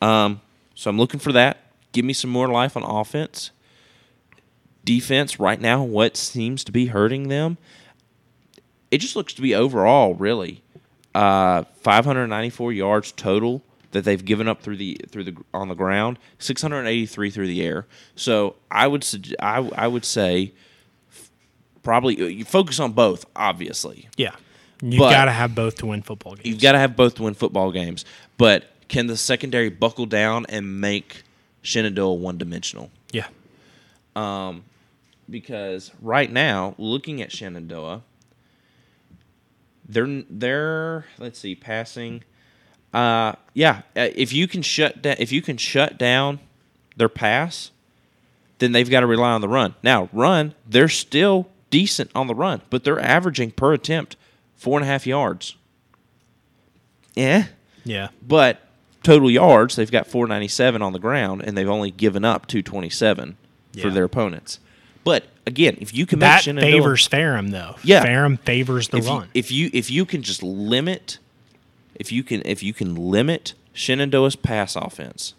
Um, 0.00 0.40
so 0.76 0.88
I'm 0.88 0.98
looking 0.98 1.18
for 1.18 1.32
that. 1.32 1.58
Give 1.90 2.04
me 2.04 2.12
some 2.12 2.30
more 2.30 2.46
life 2.48 2.76
on 2.76 2.84
offense. 2.84 3.50
Defense, 4.84 5.40
right 5.40 5.60
now, 5.60 5.82
what 5.82 6.16
seems 6.16 6.62
to 6.64 6.70
be 6.72 6.86
hurting 6.86 7.28
them, 7.28 7.56
it 8.90 8.98
just 8.98 9.16
looks 9.16 9.32
to 9.34 9.42
be 9.42 9.54
overall, 9.54 10.14
really, 10.14 10.62
uh, 11.14 11.64
594 11.80 12.72
yards 12.72 13.10
total 13.12 13.62
that 13.92 14.04
they've 14.04 14.24
given 14.24 14.48
up 14.48 14.62
through 14.62 14.76
the 14.76 14.98
through 15.08 15.24
the 15.24 15.36
on 15.54 15.68
the 15.68 15.74
ground, 15.74 16.18
683 16.38 17.30
through 17.30 17.46
the 17.46 17.62
air. 17.62 17.86
So 18.16 18.56
I 18.70 18.86
would 18.88 19.06
I, 19.40 19.58
I 19.76 19.86
would 19.86 20.04
say 20.04 20.52
probably 21.82 22.20
uh, 22.20 22.26
you 22.26 22.44
focus 22.44 22.78
on 22.80 22.92
both, 22.92 23.24
obviously. 23.36 24.08
Yeah. 24.16 24.34
You 24.82 24.98
But- 24.98 25.10
got 25.10 25.24
to 25.26 25.30
have 25.32 25.54
both 25.54 25.76
to 25.76 25.86
win 25.86 26.02
football 26.02 26.34
games. 26.34 26.46
You've 26.46 26.60
got 26.60 26.72
to 26.72 26.78
have 26.78 26.96
both 26.96 27.14
to 27.16 27.22
win 27.22 27.34
football 27.34 27.70
games. 27.70 28.04
But 28.36 28.64
can 28.88 29.06
the 29.06 29.16
secondary 29.16 29.68
buckle 29.70 30.06
down 30.06 30.44
and 30.48 30.80
make 30.80 31.22
Shenandoah 31.62 32.14
one 32.14 32.36
dimensional? 32.38 32.90
yeah. 33.12 33.28
Because 35.30 35.92
right 36.02 36.30
now, 36.30 36.74
looking 36.78 37.22
at 37.22 37.30
Shenandoah, 37.32 38.02
they're 39.88 40.24
they're 40.28 41.06
let's 41.18 41.38
see, 41.38 41.54
passing. 41.54 42.24
Uh, 42.92 43.32
yeah, 43.54 43.82
uh, 43.96 44.08
if 44.14 44.32
you 44.32 44.46
can 44.46 44.62
shut 44.62 45.00
down 45.02 45.16
if 45.18 45.32
you 45.32 45.40
can 45.42 45.56
shut 45.56 45.98
down 45.98 46.40
their 46.96 47.08
pass, 47.08 47.70
then 48.58 48.72
they've 48.72 48.90
got 48.90 49.00
to 49.00 49.06
rely 49.06 49.30
on 49.32 49.40
the 49.40 49.48
run. 49.48 49.74
Now, 49.82 50.08
run, 50.12 50.54
they're 50.68 50.88
still 50.88 51.48
decent 51.70 52.10
on 52.14 52.26
the 52.26 52.34
run, 52.34 52.60
but 52.70 52.84
they're 52.84 53.00
averaging 53.00 53.52
per 53.52 53.72
attempt 53.72 54.16
four 54.56 54.78
and 54.78 54.84
a 54.84 54.90
half 54.90 55.06
yards. 55.06 55.56
Yeah. 57.14 57.46
Yeah. 57.84 58.08
But 58.26 58.60
total 59.02 59.30
yards, 59.30 59.76
they've 59.76 59.90
got 59.90 60.06
497 60.06 60.82
on 60.82 60.92
the 60.92 60.98
ground, 60.98 61.42
and 61.42 61.56
they've 61.56 61.68
only 61.68 61.90
given 61.90 62.24
up 62.24 62.46
227 62.46 63.36
for 63.80 63.90
their 63.90 64.04
opponents. 64.04 64.60
But 65.04 65.24
again, 65.46 65.78
if 65.80 65.94
you 65.94 66.06
can 66.06 66.20
That 66.20 66.44
favors 66.44 67.06
Ferrum, 67.06 67.50
though. 67.50 67.76
Yeah. 67.82 68.02
Ferrum 68.02 68.36
favors 68.36 68.88
the 68.88 68.98
if 68.98 69.06
run. 69.08 69.22
you, 69.22 69.28
if 69.34 69.50
you 69.50 69.70
if 69.72 69.90
you 69.90 70.04
can 70.04 70.22
just 70.22 70.42
limit, 70.42 71.18
if 71.94 72.10
you 72.12 72.22
can 72.22 72.42
if 72.44 72.62
you 72.62 72.72
can 72.72 72.94
limit 72.94 73.54
Shenandoah's 73.72 74.36
pass 74.36 74.76
offense, 74.76 75.34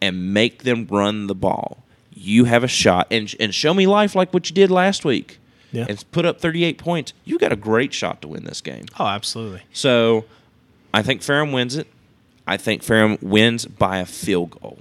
and 0.00 0.32
make 0.34 0.62
them 0.64 0.86
run 0.90 1.26
the 1.26 1.34
ball, 1.34 1.82
you 2.14 2.44
have 2.44 2.62
a 2.64 2.68
shot. 2.68 3.06
And 3.10 3.34
and 3.40 3.54
show 3.54 3.74
me 3.74 3.86
life 3.86 4.14
like 4.14 4.32
what 4.34 4.48
you 4.48 4.54
did 4.54 4.70
last 4.70 5.04
week, 5.04 5.38
Yeah. 5.72 5.86
and 5.88 6.04
put 6.12 6.24
up 6.24 6.40
38 6.40 6.78
points. 6.78 7.12
You 7.24 7.38
got 7.38 7.52
a 7.52 7.56
great 7.56 7.92
shot 7.94 8.20
to 8.22 8.28
win 8.28 8.44
this 8.44 8.60
game. 8.60 8.86
oh, 8.98 9.06
absolutely. 9.06 9.62
So 9.72 10.24
I 10.94 11.02
think 11.02 11.22
Ferrum 11.22 11.52
wins 11.52 11.76
it. 11.76 11.86
I 12.46 12.56
think 12.56 12.82
Ferrum 12.82 13.18
wins 13.20 13.66
by 13.66 13.98
a 13.98 14.06
field 14.06 14.58
goal. 14.60 14.78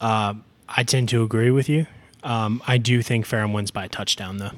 I 0.00 0.82
tend 0.84 1.08
to 1.10 1.22
agree 1.22 1.50
with 1.50 1.68
you. 1.68 1.86
Um, 2.22 2.62
I 2.66 2.78
do 2.78 3.00
think 3.02 3.24
Ferrum 3.26 3.52
wins 3.52 3.70
by 3.70 3.86
a 3.86 3.88
touchdown, 3.88 4.36
though. 4.38 4.50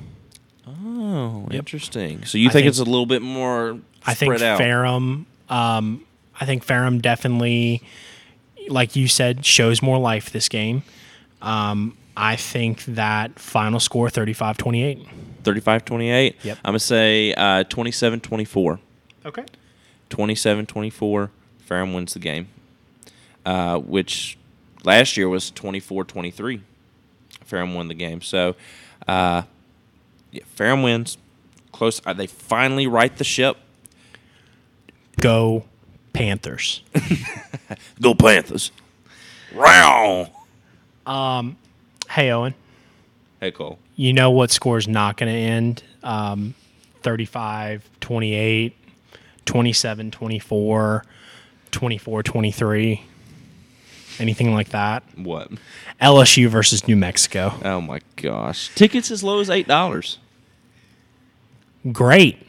Oh, 1.03 1.48
interesting. 1.51 2.24
So 2.26 2.36
you 2.36 2.48
think, 2.51 2.64
think- 2.64 2.66
it's 2.68 2.78
a 2.78 2.84
little 2.84 3.07
bit 3.07 3.22
more 3.22 3.78
I 4.05 4.12
think 4.14 4.34
spread 4.36 4.42
out? 4.42 4.59
Ferrum. 4.59 5.26
Um, 5.48 6.05
I 6.38 6.44
think 6.44 6.62
Ferrum 6.62 7.01
definitely, 7.01 7.82
like 8.68 8.96
you 8.96 9.09
said, 9.09 9.46
shows 9.46 9.80
more 9.82 9.98
life 9.98 10.30
this 10.30 10.48
game. 10.48 10.82
Um, 11.40 11.96
I 12.16 12.36
think 12.36 12.84
that 12.84 13.38
final 13.38 13.80
score 13.80 14.09
35-28. 14.09 15.07
35-28. 15.42 16.34
Yep. 16.42 16.59
I'm 16.62 16.72
going 16.72 16.74
to 16.74 16.78
say 16.78 17.32
uh, 17.32 17.64
27-24. 17.64 18.78
Okay. 19.24 19.44
27-24. 20.11 21.30
Ferrum 21.64 21.94
wins 21.94 22.12
the 22.12 22.18
game, 22.18 22.48
uh, 23.46 23.78
which 23.78 24.36
last 24.84 25.16
year 25.16 25.28
was 25.28 25.51
24-23. 25.53 26.61
Ferrum 27.44 27.74
won 27.74 27.88
the 27.88 27.94
game. 27.94 28.20
So 28.20 28.55
uh, 29.09 29.42
yeah, 30.31 30.45
Ferrum 30.55 30.83
wins. 30.83 31.18
Close. 31.72 32.01
Uh, 32.05 32.12
they 32.12 32.26
finally 32.26 32.87
right 32.87 33.16
the 33.16 33.24
ship. 33.24 33.57
Go 35.20 35.64
Panthers. 36.12 36.83
Go 38.01 38.14
Panthers. 38.14 38.72
Row. 39.55 40.28
hey, 42.09 42.31
Owen. 42.31 42.55
Hey, 43.41 43.51
Cole. 43.51 43.78
You 43.97 44.12
know 44.12 44.31
what 44.31 44.51
score 44.51 44.78
is 44.78 44.89
not 44.89 45.16
going 45.16 45.33
to 45.33 45.39
end? 45.39 45.83
Um, 46.03 46.55
35 47.03 47.89
28, 48.01 48.76
27 49.45 50.11
24, 50.11 51.05
24 51.70 52.22
23. 52.22 53.05
Anything 54.21 54.53
like 54.53 54.68
that? 54.68 55.03
What? 55.16 55.51
LSU 56.01 56.49
versus 56.49 56.87
New 56.87 56.97
Mexico. 56.97 57.55
Oh 57.64 57.81
my 57.81 58.01
gosh! 58.16 58.71
Tickets 58.75 59.11
as 59.11 59.23
low 59.23 59.41
as 59.41 59.49
eight 59.51 59.66
dollars. 59.66 60.18
Great. 61.91 62.47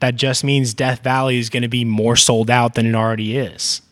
That 0.00 0.16
just 0.16 0.44
means 0.44 0.74
Death 0.74 1.02
Valley 1.02 1.38
is 1.38 1.50
going 1.50 1.62
to 1.62 1.68
be 1.68 1.84
more 1.84 2.16
sold 2.16 2.50
out 2.50 2.74
than 2.74 2.86
it 2.86 2.94
already 2.94 3.36
is. 3.36 3.82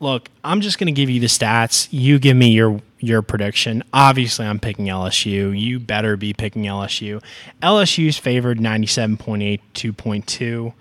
Look, 0.00 0.28
I'm 0.44 0.60
just 0.60 0.78
going 0.78 0.86
to 0.92 0.96
give 0.96 1.10
you 1.10 1.18
the 1.20 1.26
stats. 1.26 1.88
You 1.90 2.18
give 2.18 2.36
me 2.36 2.50
your 2.50 2.80
your 3.00 3.22
prediction. 3.22 3.82
Obviously, 3.92 4.46
I'm 4.46 4.58
picking 4.58 4.86
LSU. 4.86 5.58
You 5.58 5.78
better 5.78 6.16
be 6.16 6.32
picking 6.32 6.64
LSU. 6.64 7.22
LSU's 7.62 8.18
favored 8.18 8.58
97.8, 8.58 9.60
2.2. 9.74 10.72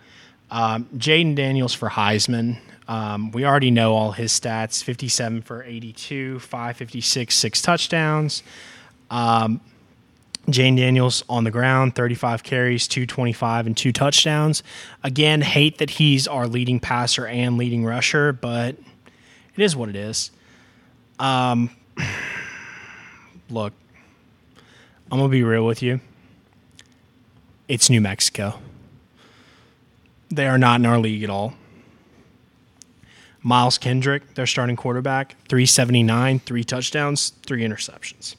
Um, 0.49 0.85
Jayden 0.97 1.35
Daniels 1.35 1.73
for 1.73 1.89
Heisman. 1.89 2.57
Um, 2.87 3.31
we 3.31 3.45
already 3.45 3.71
know 3.71 3.93
all 3.93 4.11
his 4.11 4.31
stats 4.31 4.83
57 4.83 5.41
for 5.41 5.63
82, 5.63 6.39
556, 6.39 7.35
six 7.35 7.61
touchdowns. 7.61 8.43
Um, 9.09 9.61
Jane 10.49 10.77
Daniels 10.77 11.25
on 11.27 11.43
the 11.43 11.51
ground, 11.51 11.95
35 11.95 12.43
carries, 12.43 12.87
225, 12.87 13.67
and 13.67 13.75
two 13.75 13.91
touchdowns. 13.91 14.63
Again, 15.03 15.41
hate 15.41 15.79
that 15.79 15.89
he's 15.89 16.27
our 16.27 16.47
leading 16.47 16.79
passer 16.79 17.27
and 17.27 17.57
leading 17.57 17.83
rusher, 17.83 18.31
but 18.31 18.77
it 19.55 19.63
is 19.63 19.75
what 19.75 19.89
it 19.89 19.97
is. 19.97 20.31
Um, 21.19 21.69
look, 23.49 23.73
I'm 25.11 25.17
going 25.17 25.29
to 25.29 25.31
be 25.31 25.43
real 25.43 25.65
with 25.65 25.81
you. 25.81 25.99
It's 27.67 27.89
New 27.89 27.99
Mexico. 27.99 28.59
They 30.29 30.47
are 30.47 30.57
not 30.57 30.79
in 30.79 30.85
our 30.85 30.99
league 30.99 31.23
at 31.23 31.29
all. 31.29 31.53
Miles 33.47 33.77
Kendrick, 33.77 34.33
their 34.33 34.45
starting 34.45 34.75
quarterback, 34.75 35.37
379, 35.47 36.39
three 36.39 36.65
touchdowns, 36.65 37.29
three 37.45 37.61
interceptions. 37.61 38.35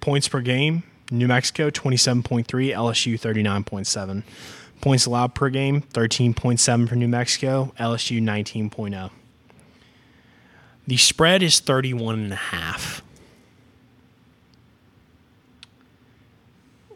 Points 0.00 0.28
per 0.28 0.40
game, 0.40 0.82
New 1.10 1.28
Mexico 1.28 1.68
27.3, 1.68 2.46
LSU 2.46 3.20
39.7. 3.20 4.22
Points 4.80 5.04
allowed 5.04 5.34
per 5.34 5.50
game, 5.50 5.82
13.7 5.92 6.88
for 6.88 6.94
New 6.96 7.06
Mexico, 7.06 7.74
LSU 7.78 8.18
19.0. 8.22 9.10
The 10.86 10.96
spread 10.96 11.42
is 11.42 11.60
31 11.60 12.18
and 12.18 12.32
a 12.32 12.36
half. 12.36 13.02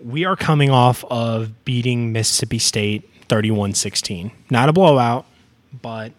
We 0.03 0.24
are 0.24 0.37
coming 0.37 0.70
off 0.70 1.05
of 1.11 1.62
beating 1.66 2.11
Mississippi 2.11 2.59
State 2.59 3.07
31 3.28 3.74
16. 3.74 4.31
Not 4.49 4.70
a 4.70 4.72
blowout, 4.72 5.26
but 5.83 6.12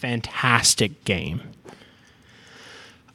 fantastic 0.00 1.04
game. 1.04 1.42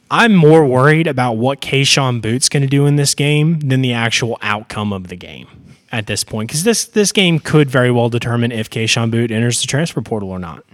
I'm 0.08 0.36
more 0.36 0.64
worried 0.64 1.08
about 1.08 1.32
what 1.32 1.60
Kayshon 1.60 2.20
Boutte's 2.20 2.48
going 2.48 2.62
to 2.62 2.68
do 2.68 2.86
in 2.86 2.94
this 2.94 3.14
game 3.14 3.58
than 3.58 3.82
the 3.82 3.92
actual 3.92 4.38
outcome 4.40 4.92
of 4.92 5.08
the 5.08 5.16
game 5.16 5.48
at 5.90 6.06
this 6.06 6.22
point, 6.22 6.48
because 6.48 6.62
this 6.62 6.84
this 6.84 7.10
game 7.10 7.40
could 7.40 7.68
very 7.68 7.90
well 7.90 8.08
determine 8.08 8.52
if 8.52 8.70
Kayshon 8.70 9.10
Boutte 9.10 9.32
enters 9.32 9.60
the 9.60 9.66
transfer 9.66 10.00
portal 10.00 10.30
or 10.30 10.38
not. 10.38 10.64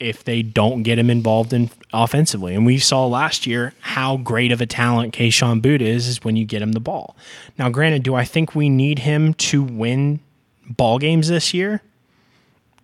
If 0.00 0.24
they 0.24 0.42
don't 0.42 0.82
get 0.82 0.98
him 0.98 1.10
involved 1.10 1.52
in 1.52 1.70
offensively, 1.92 2.54
and 2.54 2.64
we 2.64 2.78
saw 2.78 3.04
last 3.06 3.46
year 3.46 3.74
how 3.80 4.16
great 4.16 4.50
of 4.52 4.60
a 4.60 4.66
talent 4.66 5.12
Kayshon 5.12 5.60
Boutte 5.60 5.82
is, 5.82 6.06
is 6.06 6.24
when 6.24 6.36
you 6.36 6.46
get 6.46 6.62
him 6.62 6.72
the 6.72 6.80
ball. 6.80 7.16
Now, 7.58 7.68
granted, 7.68 8.02
do 8.02 8.14
I 8.14 8.24
think 8.24 8.54
we 8.54 8.70
need 8.70 9.00
him 9.00 9.34
to 9.34 9.62
win 9.62 10.20
ball 10.68 10.98
games 10.98 11.28
this 11.28 11.52
year? 11.52 11.82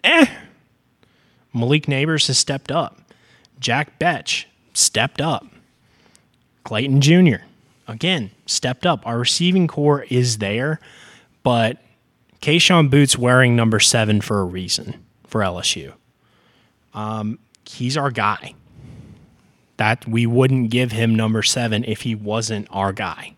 Eh. 0.02 0.26
Malik 1.54 1.86
Nabers 1.86 2.26
has 2.26 2.36
stepped 2.36 2.72
up. 2.72 3.00
Jack 3.60 3.98
Bech 3.98 4.46
stepped 4.74 5.20
up. 5.20 5.46
Clayton 6.64 7.00
Jr. 7.00 7.44
again 7.86 8.32
stepped 8.46 8.84
up. 8.84 9.06
Our 9.06 9.20
receiving 9.20 9.68
core 9.68 10.02
is 10.10 10.38
there, 10.38 10.80
but 11.42 11.78
Kayshon 12.42 12.90
Boutte's 12.90 13.16
wearing 13.16 13.54
number 13.54 13.78
seven 13.78 14.20
for 14.20 14.40
a 14.40 14.44
reason 14.44 15.02
for 15.26 15.40
LSU. 15.40 15.92
Um, 16.92 17.38
he's 17.66 17.96
our 17.96 18.10
guy. 18.10 18.54
That 19.76 20.06
we 20.06 20.26
wouldn't 20.26 20.70
give 20.70 20.92
him 20.92 21.14
number 21.14 21.42
seven 21.42 21.84
if 21.84 22.02
he 22.02 22.14
wasn't 22.14 22.68
our 22.70 22.92
guy. 22.92 23.34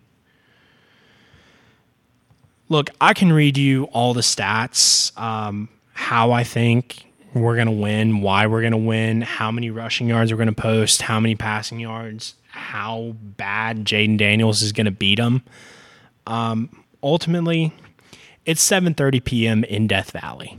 Look, 2.68 2.90
I 3.00 3.14
can 3.14 3.32
read 3.32 3.56
you 3.56 3.84
all 3.84 4.12
the 4.12 4.22
stats, 4.22 5.16
um, 5.18 5.68
how 5.92 6.32
I 6.32 6.44
think 6.44 7.05
we're 7.40 7.54
going 7.54 7.66
to 7.66 7.72
win, 7.72 8.20
why 8.20 8.46
we're 8.46 8.62
going 8.62 8.72
to 8.72 8.78
win, 8.78 9.22
how 9.22 9.50
many 9.50 9.70
rushing 9.70 10.08
yards 10.08 10.32
we're 10.32 10.38
going 10.38 10.48
to 10.48 10.54
post, 10.54 11.02
how 11.02 11.20
many 11.20 11.34
passing 11.34 11.78
yards, 11.78 12.34
how 12.48 13.14
bad 13.20 13.84
Jayden 13.84 14.16
Daniels 14.16 14.62
is 14.62 14.72
going 14.72 14.86
to 14.86 14.90
beat 14.90 15.18
them. 15.18 15.42
Um, 16.26 16.84
ultimately, 17.02 17.72
it's 18.44 18.66
7:30 18.66 19.24
p.m. 19.24 19.64
in 19.64 19.86
Death 19.86 20.12
Valley. 20.12 20.58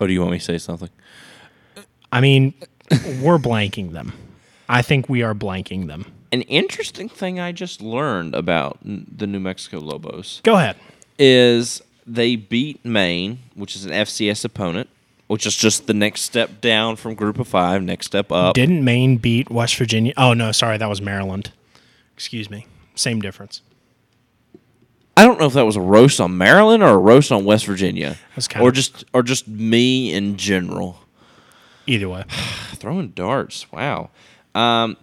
Oh, 0.00 0.06
do 0.06 0.12
you 0.12 0.20
want 0.20 0.32
me 0.32 0.38
to 0.38 0.44
say 0.44 0.58
something? 0.58 0.90
I 2.10 2.20
mean, 2.20 2.54
we're 3.20 3.38
blanking 3.38 3.92
them. 3.92 4.12
I 4.68 4.82
think 4.82 5.08
we 5.08 5.22
are 5.22 5.34
blanking 5.34 5.86
them. 5.86 6.06
An 6.32 6.42
interesting 6.42 7.08
thing 7.08 7.38
I 7.38 7.52
just 7.52 7.80
learned 7.80 8.34
about 8.34 8.78
the 8.82 9.26
New 9.26 9.38
Mexico 9.38 9.78
Lobos 9.78 10.40
Go 10.42 10.56
ahead. 10.56 10.76
Is 11.18 11.82
they 12.06 12.36
beat 12.36 12.84
Maine, 12.84 13.38
which 13.54 13.76
is 13.76 13.84
an 13.84 13.92
FCS 13.92 14.44
opponent, 14.44 14.88
which 15.26 15.46
is 15.46 15.56
just 15.56 15.86
the 15.86 15.94
next 15.94 16.22
step 16.22 16.60
down 16.60 16.96
from 16.96 17.14
Group 17.14 17.38
of 17.38 17.48
Five, 17.48 17.82
next 17.82 18.06
step 18.06 18.30
up. 18.30 18.54
Didn't 18.54 18.84
Maine 18.84 19.16
beat 19.16 19.50
West 19.50 19.76
Virginia? 19.76 20.12
Oh 20.16 20.34
no, 20.34 20.52
sorry, 20.52 20.76
that 20.78 20.88
was 20.88 21.00
Maryland. 21.00 21.52
Excuse 22.14 22.50
me. 22.50 22.66
Same 22.94 23.20
difference. 23.20 23.62
I 25.16 25.24
don't 25.24 25.38
know 25.38 25.46
if 25.46 25.52
that 25.52 25.64
was 25.64 25.76
a 25.76 25.80
roast 25.80 26.20
on 26.20 26.36
Maryland 26.36 26.82
or 26.82 26.90
a 26.90 26.98
roast 26.98 27.30
on 27.30 27.44
West 27.44 27.66
Virginia, 27.66 28.16
or 28.60 28.72
just 28.72 29.04
or 29.12 29.22
just 29.22 29.46
me 29.46 30.12
in 30.12 30.36
general. 30.36 30.98
Either 31.86 32.08
way. 32.08 32.24
Throwing 32.74 33.08
darts. 33.10 33.70
Wow. 33.70 34.10
Um, 34.54 34.96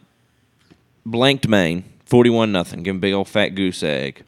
blanked 1.05 1.47
Maine, 1.47 1.83
41 2.05 2.51
nothing. 2.51 2.83
Give 2.83 2.99
big 2.99 3.13
old 3.13 3.27
fat 3.27 3.49
goose 3.49 3.83
egg. 3.83 4.23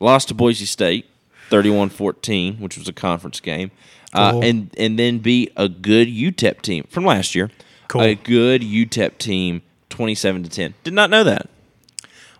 Lost 0.00 0.28
to 0.28 0.34
Boise 0.34 0.66
State, 0.66 1.06
31-14, 1.50 2.60
which 2.60 2.76
was 2.78 2.88
a 2.88 2.92
conference 2.92 3.40
game. 3.40 3.70
Uh, 4.12 4.32
Cool. 4.32 4.44
and 4.44 4.70
and 4.78 4.98
then 4.98 5.18
beat 5.18 5.52
a 5.56 5.68
good 5.68 6.08
UTEP 6.08 6.62
team 6.62 6.84
from 6.88 7.04
last 7.04 7.34
year. 7.34 7.50
Cool. 7.88 8.02
A 8.02 8.14
good 8.14 8.62
UTEP 8.62 9.18
team, 9.18 9.62
27 9.90 10.44
to 10.44 10.48
10. 10.50 10.74
Did 10.84 10.94
not 10.94 11.10
know 11.10 11.22
that. 11.24 11.48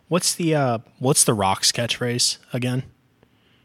What's 0.09 0.35
the 0.35 0.55
uh 0.55 0.79
what's 1.01 1.25
the 1.25 1.35
Rocks 1.35 1.73
catchphrase 1.73 2.39
again? 2.53 2.85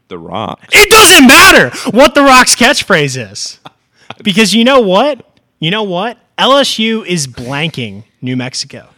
The 0.08 0.18
Rock. 0.18 0.60
It 0.72 0.90
doesn't 0.90 1.26
matter 1.26 1.70
what 1.96 2.14
the 2.14 2.22
Rocks 2.22 2.54
catchphrase 2.56 3.30
is. 3.32 3.60
Because 4.22 4.52
you 4.54 4.62
know 4.62 4.80
what? 4.80 5.40
You 5.58 5.70
know 5.70 5.84
what? 5.84 6.18
LSU 6.36 7.06
is 7.06 7.26
blanking 7.26 8.04
New 8.20 8.36
Mexico. 8.36 8.90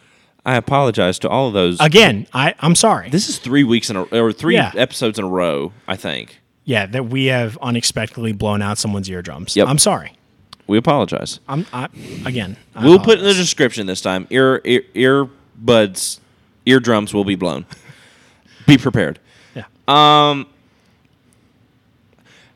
I 0.47 0.57
apologize 0.57 1.19
to 1.21 1.29
all 1.29 1.49
of 1.49 1.55
those. 1.55 1.79
Again, 1.81 2.27
I, 2.35 2.55
I'm 2.61 2.75
sorry. 2.75 3.09
this 3.11 3.29
is 3.29 3.39
three 3.39 3.65
weeks 3.65 3.89
in 3.91 3.97
a 3.97 4.03
or 4.03 4.33
three 4.33 4.55
Yeah. 4.55 4.73
episodes 4.77 5.19
in 5.19 5.25
a 5.25 5.29
row. 5.29 5.73
I 5.89 5.97
think 5.97 6.41
yeah, 6.65 6.87
that 6.87 7.07
we 7.07 7.27
have 7.27 7.57
unexpectedly 7.63 8.33
blown 8.33 8.63
out 8.63 8.79
someone's 8.79 9.09
eardrums. 9.11 9.57
Yep. 9.57 9.69
I'm 9.69 9.79
sorry. 9.79 10.13
we 10.67 10.77
apologize. 10.79 11.41
I'm 11.49 11.67
I, 11.73 11.89
again. 12.27 12.57
I 12.75 12.85
We'll 12.85 12.99
put 12.99 13.19
in 13.19 13.25
the 13.25 13.31
apologize. 13.31 13.37
description 13.37 13.87
this 13.87 14.01
time. 14.01 14.27
Ear, 14.31 14.61
ear 14.65 14.83
earbuds, 14.95 16.21
eardrums 16.67 17.13
will 17.15 17.25
be 17.25 17.35
blown. 17.37 17.65
be 18.67 18.77
prepared. 18.79 19.19
Yeah. 19.55 19.65
Um, 19.89 20.47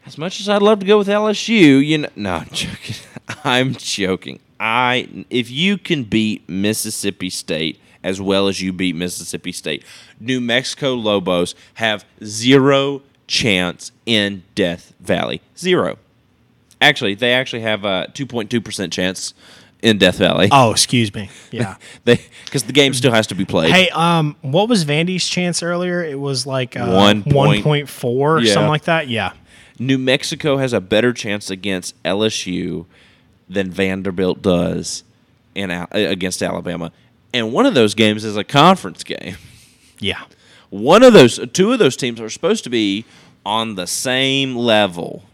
as 0.07 0.17
much 0.17 0.41
as 0.41 0.49
I'd 0.49 0.63
love 0.63 0.81
to 0.81 0.87
go 0.87 0.97
with 0.99 1.09
LSU, 1.09 1.85
you 1.87 1.99
know, 1.99 2.09
no, 2.17 2.35
I'm 2.37 2.49
joking. 2.51 2.97
I'm 3.45 3.75
joking. 3.75 4.41
I 4.61 5.25
if 5.31 5.51
you 5.51 5.77
can 5.79 6.05
beat 6.05 6.49
Mississippi 6.49 7.31
State 7.31 7.79
as 8.09 8.21
well 8.21 8.49
as 8.49 8.61
you 8.61 8.73
beat 8.73 8.97
Mississippi 8.97 9.53
State, 9.53 9.85
New 10.19 10.41
Mexico 10.41 10.95
Lobos 10.95 11.55
have 11.75 12.05
zero 12.25 13.03
chance 13.27 13.93
in 14.07 14.43
Death 14.55 14.93
Valley. 15.01 15.41
Zero. 15.57 15.99
Actually, 16.81 17.15
they 17.15 17.33
actually 17.33 17.63
have 17.63 17.85
a 17.85 18.09
2.2 18.15 18.65
percent 18.65 18.93
chance 18.93 19.35
in 19.83 19.99
Death 19.99 20.17
Valley. 20.19 20.49
oh, 20.51 20.71
excuse 20.73 21.15
me. 21.15 21.29
Yeah. 21.51 21.77
They 22.05 22.21
because 22.45 22.65
the 22.65 22.73
game 22.73 22.95
still 22.95 23.13
has 23.13 23.27
to 23.29 23.35
be 23.35 23.45
played. 23.45 23.73
Hey, 23.73 23.89
um, 23.91 24.37
what 24.43 24.69
was 24.69 24.85
Vandy's 24.85 25.27
chance 25.29 25.63
earlier? 25.63 26.03
It 26.05 26.19
was 26.19 26.47
like 26.47 26.77
uh, 26.77 26.87
One 26.87 27.23
point- 27.23 27.35
one 27.35 27.63
point 27.63 27.89
four, 27.89 28.41
Yeah. 28.41 28.55
something 28.55 28.69
like 28.71 28.85
that. 28.85 29.09
Yeah. 29.09 29.33
New 29.79 29.99
Mexico 29.99 30.57
has 30.57 30.73
a 30.73 30.81
better 30.81 31.13
chance 31.13 31.51
against 31.51 32.01
LSU 32.03 32.87
than 33.49 33.71
Vanderbilt 33.71 34.43
does 34.43 35.05
in 35.55 35.71
against 35.93 36.43
Alabama. 36.43 36.91
And 37.33 37.53
one 37.53 37.67
of 37.67 37.75
those 37.75 37.95
games 37.95 38.25
is 38.25 38.37
a 38.37 38.45
conference 38.45 39.05
game. 39.05 39.37
Yeah. 40.01 40.23
One 40.71 41.03
of 41.03 41.13
those 41.13 41.41
two 41.53 41.73
of 41.73 41.79
those 41.79 41.97
teams 41.97 42.21
are 42.21 42.31
supposed 42.31 42.65
to 42.65 42.71
be 42.71 43.05
on 43.45 43.75
the 43.75 43.87
same 43.87 44.55
level. 44.57 45.25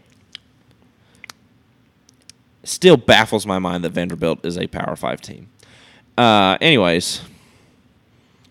Still 2.63 2.97
baffles 2.97 3.45
my 3.45 3.59
mind 3.59 3.83
that 3.83 3.91
Vanderbilt 3.91 4.43
is 4.45 4.57
a 4.57 4.65
Power 4.67 4.95
5 4.95 5.21
team. 5.21 5.49
Uh, 6.17 6.57
anyways, 6.61 7.21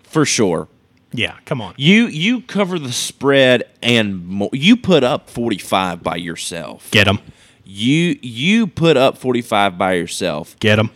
for 0.02 0.24
sure. 0.24 0.68
Yeah. 1.12 1.36
Come 1.44 1.60
on. 1.60 1.74
You 1.76 2.06
you 2.06 2.40
cover 2.42 2.78
the 2.78 2.92
spread 2.92 3.64
and 3.82 4.26
mo- 4.26 4.50
you 4.52 4.76
put 4.76 5.04
up 5.04 5.30
45 5.30 6.02
by 6.02 6.16
yourself. 6.16 6.90
Get 6.90 7.04
them. 7.04 7.20
You 7.64 8.18
you 8.20 8.66
put 8.66 8.96
up 8.96 9.16
45 9.16 9.78
by 9.78 9.92
yourself. 9.94 10.58
Get 10.58 10.76
them. 10.76 10.90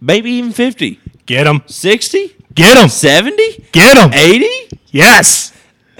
Maybe 0.00 0.30
even 0.32 0.52
50. 0.52 1.00
Get 1.28 1.46
him. 1.46 1.62
60? 1.66 2.34
Get 2.54 2.76
him. 2.76 2.88
70? 2.88 3.68
Get 3.70 3.96
him. 3.96 4.12
80? 4.12 4.80
Yes. 4.90 5.52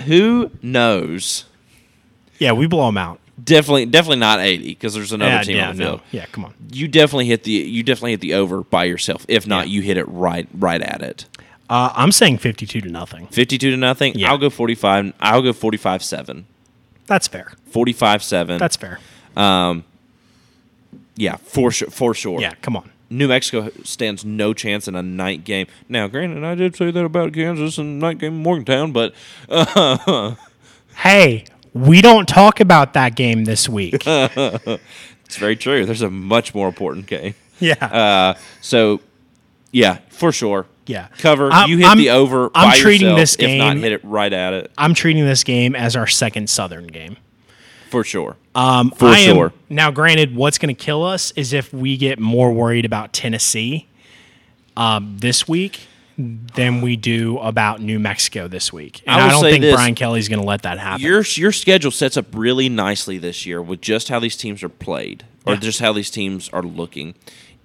Who 0.06 0.50
knows? 0.62 1.44
Yeah, 2.38 2.52
we 2.52 2.66
blow 2.66 2.86
them 2.86 2.96
out. 2.96 3.20
definitely 3.42 3.84
definitely 3.86 4.16
not 4.18 4.40
80 4.40 4.68
because 4.68 4.94
there's 4.94 5.12
another 5.12 5.30
yeah, 5.30 5.42
team 5.42 5.56
yeah, 5.56 5.68
on 5.68 5.76
the 5.76 5.82
no. 5.84 5.88
field. 5.90 6.00
Yeah, 6.12 6.26
come 6.26 6.44
on. 6.46 6.54
You 6.72 6.88
definitely 6.88 7.26
hit 7.26 7.42
the 7.44 7.50
you 7.52 7.82
definitely 7.82 8.12
hit 8.12 8.20
the 8.20 8.34
over 8.34 8.62
by 8.62 8.84
yourself. 8.84 9.24
If 9.28 9.46
not, 9.46 9.68
Yeah. 9.68 9.74
you 9.74 9.82
hit 9.82 9.96
it 9.98 10.04
right 10.08 10.48
right 10.54 10.80
at 10.80 11.02
it. 11.02 11.26
Uh, 11.68 11.92
I'm 11.94 12.12
saying 12.12 12.38
52 12.38 12.80
to 12.80 12.88
nothing. 12.88 13.26
52 13.26 13.70
to 13.72 13.76
nothing. 13.76 14.14
Yeah. 14.16 14.30
I'll 14.30 14.38
go 14.38 14.48
45. 14.48 15.12
I'll 15.20 15.42
go 15.42 15.52
45 15.52 16.02
7. 16.02 16.46
That's 17.06 17.28
fair. 17.28 17.52
45 17.70 18.22
7. 18.22 18.58
That's 18.58 18.76
fair. 18.76 18.98
Um, 19.36 19.84
yeah, 21.16 21.36
for 21.36 21.70
sure 21.70 21.90
for 21.90 22.14
sure. 22.14 22.40
Yeah, 22.40 22.54
come 22.62 22.76
on. 22.76 22.90
New 23.10 23.28
Mexico 23.28 23.70
stands 23.84 24.24
no 24.24 24.52
chance 24.52 24.86
in 24.86 24.94
a 24.94 25.02
night 25.02 25.44
game. 25.44 25.66
Now, 25.88 26.08
granted, 26.08 26.44
I 26.44 26.54
did 26.54 26.76
say 26.76 26.90
that 26.90 27.04
about 27.04 27.32
Kansas 27.32 27.78
and 27.78 27.98
night 27.98 28.18
game 28.18 28.34
in 28.34 28.42
Morgantown, 28.42 28.92
but 28.92 29.14
Hey, 30.96 31.44
we 31.72 32.02
don't 32.02 32.28
talk 32.28 32.60
about 32.60 32.94
that 32.94 33.14
game 33.16 33.44
this 33.44 33.68
week. 33.68 34.02
it's 34.06 35.36
very 35.36 35.56
true. 35.56 35.86
There's 35.86 36.02
a 36.02 36.10
much 36.10 36.54
more 36.54 36.68
important 36.68 37.06
game. 37.06 37.34
yeah. 37.60 37.74
Uh, 37.84 38.38
so, 38.60 39.00
yeah, 39.70 39.98
for 40.10 40.32
sure. 40.32 40.66
Yeah. 40.86 41.08
Cover. 41.18 41.50
I'm- 41.52 41.68
you 41.70 41.78
hit 41.78 41.86
I'm- 41.86 41.98
the 41.98 42.10
over. 42.10 42.50
I'm 42.54 42.76
treating 42.78 43.08
yourself, 43.08 43.20
this 43.20 43.36
If 43.38 43.58
not, 43.58 43.76
hit 43.76 43.92
it 43.92 44.04
right 44.04 44.32
at 44.32 44.54
it. 44.54 44.72
I'm 44.76 44.94
treating 44.94 45.24
this 45.24 45.44
game 45.44 45.76
as 45.76 45.94
our 45.96 46.06
second 46.06 46.50
Southern 46.50 46.86
game. 46.86 47.16
For 47.90 48.04
sure. 48.04 48.36
Um, 48.54 48.90
For 48.90 49.06
I 49.06 49.18
am- 49.18 49.34
sure. 49.36 49.52
now, 49.68 49.90
granted, 49.90 50.34
what's 50.36 50.58
going 50.58 50.74
to 50.74 50.80
kill 50.84 51.04
us 51.04 51.32
is 51.36 51.52
if 51.52 51.72
we 51.72 51.96
get 51.96 52.18
more 52.18 52.52
worried 52.52 52.84
about 52.84 53.12
Tennessee 53.12 53.86
um, 54.76 55.16
this 55.18 55.46
week 55.48 55.80
than 56.16 56.80
we 56.80 56.96
do 56.96 57.38
about 57.38 57.80
New 57.80 57.98
Mexico 57.98 58.48
this 58.48 58.72
week. 58.72 59.02
And 59.06 59.20
I 59.20 59.20
I, 59.20 59.24
will 59.26 59.30
don't 59.34 59.40
say 59.42 59.50
think 59.52 59.62
this. 59.62 59.74
Brian 59.76 59.94
Kelly's 59.94 60.28
going 60.28 60.40
to 60.40 60.46
let 60.46 60.62
that 60.62 60.78
happen. 60.78 61.00
Your 61.04 61.22
your 61.34 61.52
schedule 61.52 61.90
sets 61.92 62.16
up 62.16 62.26
really 62.32 62.68
nicely 62.68 63.18
this 63.18 63.46
year 63.46 63.62
with 63.62 63.80
just 63.80 64.08
how 64.08 64.18
these 64.18 64.36
teams 64.36 64.62
are 64.64 64.68
played, 64.68 65.24
or 65.46 65.54
Yeah. 65.54 65.60
just 65.60 65.78
how 65.80 65.92
these 65.92 66.10
teams 66.10 66.48
are 66.52 66.62
looking. 66.62 67.14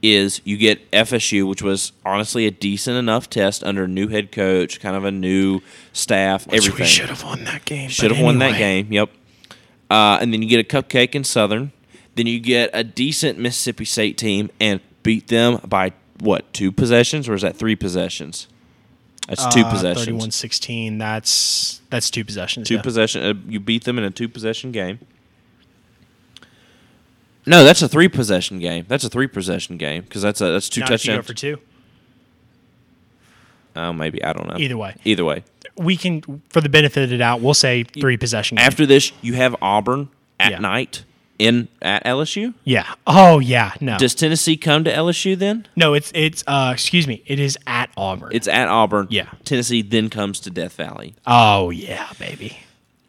Is 0.03 0.41
you 0.43 0.57
get 0.57 0.91
FSU, 0.91 1.47
which 1.47 1.61
was 1.63 1.93
honestly 2.05 2.45
a 2.45 2.51
decent 2.51 2.97
enough 2.97 3.29
test 3.29 3.63
under 3.63 3.85
a 3.85 3.87
new 3.87 4.09
head 4.09 4.31
coach, 4.33 4.79
kind 4.81 4.95
of 4.97 5.05
a 5.05 5.11
new 5.11 5.61
staff, 5.93 6.45
Which 6.45 6.57
everything. 6.67 6.81
We 6.81 6.85
should 6.87 7.09
have 7.09 7.23
won 7.23 7.45
that 7.45 7.63
game. 7.65 7.89
Should 7.89 8.11
have 8.11 8.19
won 8.23 8.37
that 8.39 8.57
game. 8.57 8.91
Yep. 8.91 9.09
Uh, 9.89 10.17
and 10.21 10.33
then 10.33 10.41
you 10.41 10.47
get 10.49 10.59
a 10.59 10.63
cupcake 10.81 11.13
in 11.15 11.23
Southern. 11.23 11.71
Then 12.15 12.27
you 12.27 12.39
get 12.39 12.69
a 12.73 12.83
decent 12.83 13.39
Mississippi 13.39 13.85
State 13.85 14.17
team 14.17 14.49
and 14.59 14.79
beat 15.03 15.27
them 15.27 15.59
by 15.67 15.93
what 16.19 16.51
two 16.53 16.71
possessions 16.71 17.27
or 17.27 17.33
is 17.33 17.41
that 17.41 17.55
three 17.57 17.75
possessions? 17.75 18.47
That's 19.27 19.45
two 19.53 19.61
Uh, 19.61 19.71
possessions. 19.71 20.23
31-16. 20.27 20.99
That's 20.99 21.81
that's 21.89 22.09
two 22.11 22.23
possessions. 22.25 22.67
Two 22.67 22.75
yeah. 22.75 22.81
possession. 22.81 23.23
Uh, 23.23 23.33
you 23.47 23.59
beat 23.59 23.83
them 23.85 23.97
in 23.97 24.03
a 24.03 24.11
two 24.11 24.27
possession 24.27 24.71
game. 24.71 24.99
No, 27.45 27.63
that's 27.63 27.81
a 27.81 27.89
three 27.89 28.07
possession 28.07 28.59
game. 28.59 28.85
That's 28.87 29.03
a 29.03 29.09
three 29.09 29.27
possession 29.27 29.77
game 29.77 30.03
because 30.03 30.21
that's 30.21 30.39
a 30.41 30.51
that's 30.51 30.69
two 30.69 30.81
Not 30.81 30.91
if 30.91 31.05
you 31.05 31.11
go 31.11 31.17
touchdowns. 31.17 31.27
for 31.27 31.33
two. 31.33 31.59
Oh, 33.75 33.91
maybe 33.91 34.23
I 34.23 34.33
don't 34.33 34.47
know. 34.47 34.57
Either 34.57 34.77
way. 34.77 34.95
Either 35.03 35.25
way. 35.25 35.43
We 35.75 35.97
can, 35.97 36.41
for 36.49 36.61
the 36.61 36.69
benefit 36.69 37.03
of 37.03 37.09
the 37.09 37.17
doubt, 37.17 37.41
we'll 37.41 37.53
say 37.53 37.83
three 37.83 38.17
possession. 38.17 38.57
game. 38.57 38.65
After 38.65 38.85
this, 38.85 39.11
you 39.21 39.33
have 39.33 39.55
Auburn 39.61 40.09
at 40.39 40.51
Yeah. 40.51 40.59
night 40.59 41.03
in 41.39 41.67
at 41.81 42.03
LSU. 42.05 42.53
yeah. 42.63 42.93
Oh 43.07 43.39
yeah. 43.39 43.73
No. 43.81 43.97
Does 43.97 44.13
Tennessee 44.13 44.55
come 44.55 44.83
to 44.83 44.91
LSU 44.93 45.35
then? 45.37 45.67
no. 45.75 45.93
It's 45.95 46.11
it's. 46.13 46.43
Uh, 46.45 46.69
excuse 46.73 47.07
me. 47.07 47.23
It 47.25 47.39
is 47.39 47.57
at 47.65 47.89
Auburn. 47.97 48.29
It's 48.33 48.47
at 48.47 48.67
Auburn. 48.67 49.07
Yeah. 49.09 49.29
Tennessee 49.43 49.81
then 49.81 50.09
comes 50.09 50.39
to 50.41 50.49
Death 50.51 50.75
Valley. 50.75 51.15
oh 51.25 51.69
yeah, 51.71 52.09
baby. 52.19 52.57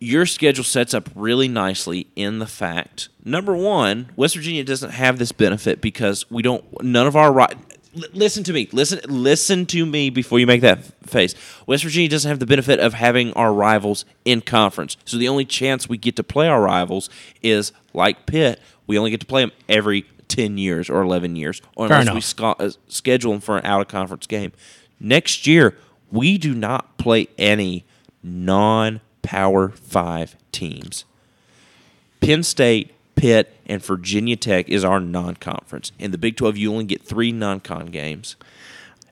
Your 0.00 0.26
schedule 0.26 0.64
sets 0.64 0.92
up 0.92 1.08
really 1.14 1.48
nicely 1.48 2.08
in 2.16 2.38
the 2.38 2.46
fact 2.46 3.08
number 3.24 3.54
one, 3.56 4.10
West 4.16 4.34
Virginia 4.34 4.62
doesn't 4.64 4.90
have 4.90 5.18
this 5.18 5.32
benefit 5.32 5.80
because 5.80 6.30
we 6.30 6.42
don't. 6.42 6.64
None 6.82 7.06
of 7.06 7.16
our 7.16 7.32
right. 7.32 7.56
Li- 7.94 8.08
Listen 8.12 8.44
to 8.44 8.52
me. 8.52 8.68
Listen. 8.72 9.00
Listen 9.08 9.66
to 9.66 9.86
me 9.86 10.10
before 10.10 10.38
you 10.38 10.46
make 10.46 10.60
that 10.62 10.84
face. 11.08 11.34
West 11.66 11.82
Virginia 11.84 12.08
doesn't 12.08 12.28
have 12.28 12.38
the 12.40 12.46
benefit 12.46 12.80
of 12.80 12.94
having 12.94 13.32
our 13.34 13.52
rivals 13.52 14.04
in 14.24 14.40
conference. 14.40 14.96
So 15.04 15.16
the 15.16 15.28
only 15.28 15.44
chance 15.44 15.88
we 15.88 15.96
get 15.98 16.16
to 16.16 16.22
play 16.24 16.48
our 16.48 16.60
rivals 16.62 17.08
is 17.42 17.72
like 17.92 18.26
Pitt. 18.26 18.60
We 18.86 18.98
only 18.98 19.10
get 19.10 19.20
to 19.20 19.26
play 19.26 19.42
them 19.42 19.52
every 19.68 20.06
ten 20.28 20.58
years 20.58 20.90
or 20.90 21.02
eleven 21.02 21.36
years, 21.36 21.62
or 21.76 21.86
unless 21.86 22.06
we 22.14 22.20
sco- 22.20 22.56
uh, 22.58 22.70
schedule 22.88 23.32
them 23.32 23.40
for 23.40 23.58
an 23.58 23.64
out 23.64 23.80
of 23.80 23.88
conference 23.88 24.26
game. 24.26 24.52
Next 25.00 25.46
year, 25.46 25.76
we 26.10 26.38
do 26.38 26.54
not 26.54 26.96
play 26.98 27.28
any 27.38 27.84
non 28.22 29.00
Power 29.22 29.70
Five 29.70 30.36
teams. 30.52 31.04
Penn 32.20 32.42
State, 32.42 32.92
Pitt, 33.16 33.53
and 33.66 33.82
Virginia 33.82 34.36
Tech 34.36 34.68
is 34.68 34.84
our 34.84 35.00
non 35.00 35.36
conference. 35.36 35.92
In 35.98 36.10
the 36.10 36.18
Big 36.18 36.36
12, 36.36 36.56
you 36.56 36.72
only 36.72 36.84
get 36.84 37.02
three 37.02 37.32
non 37.32 37.60
con 37.60 37.86
games. 37.86 38.36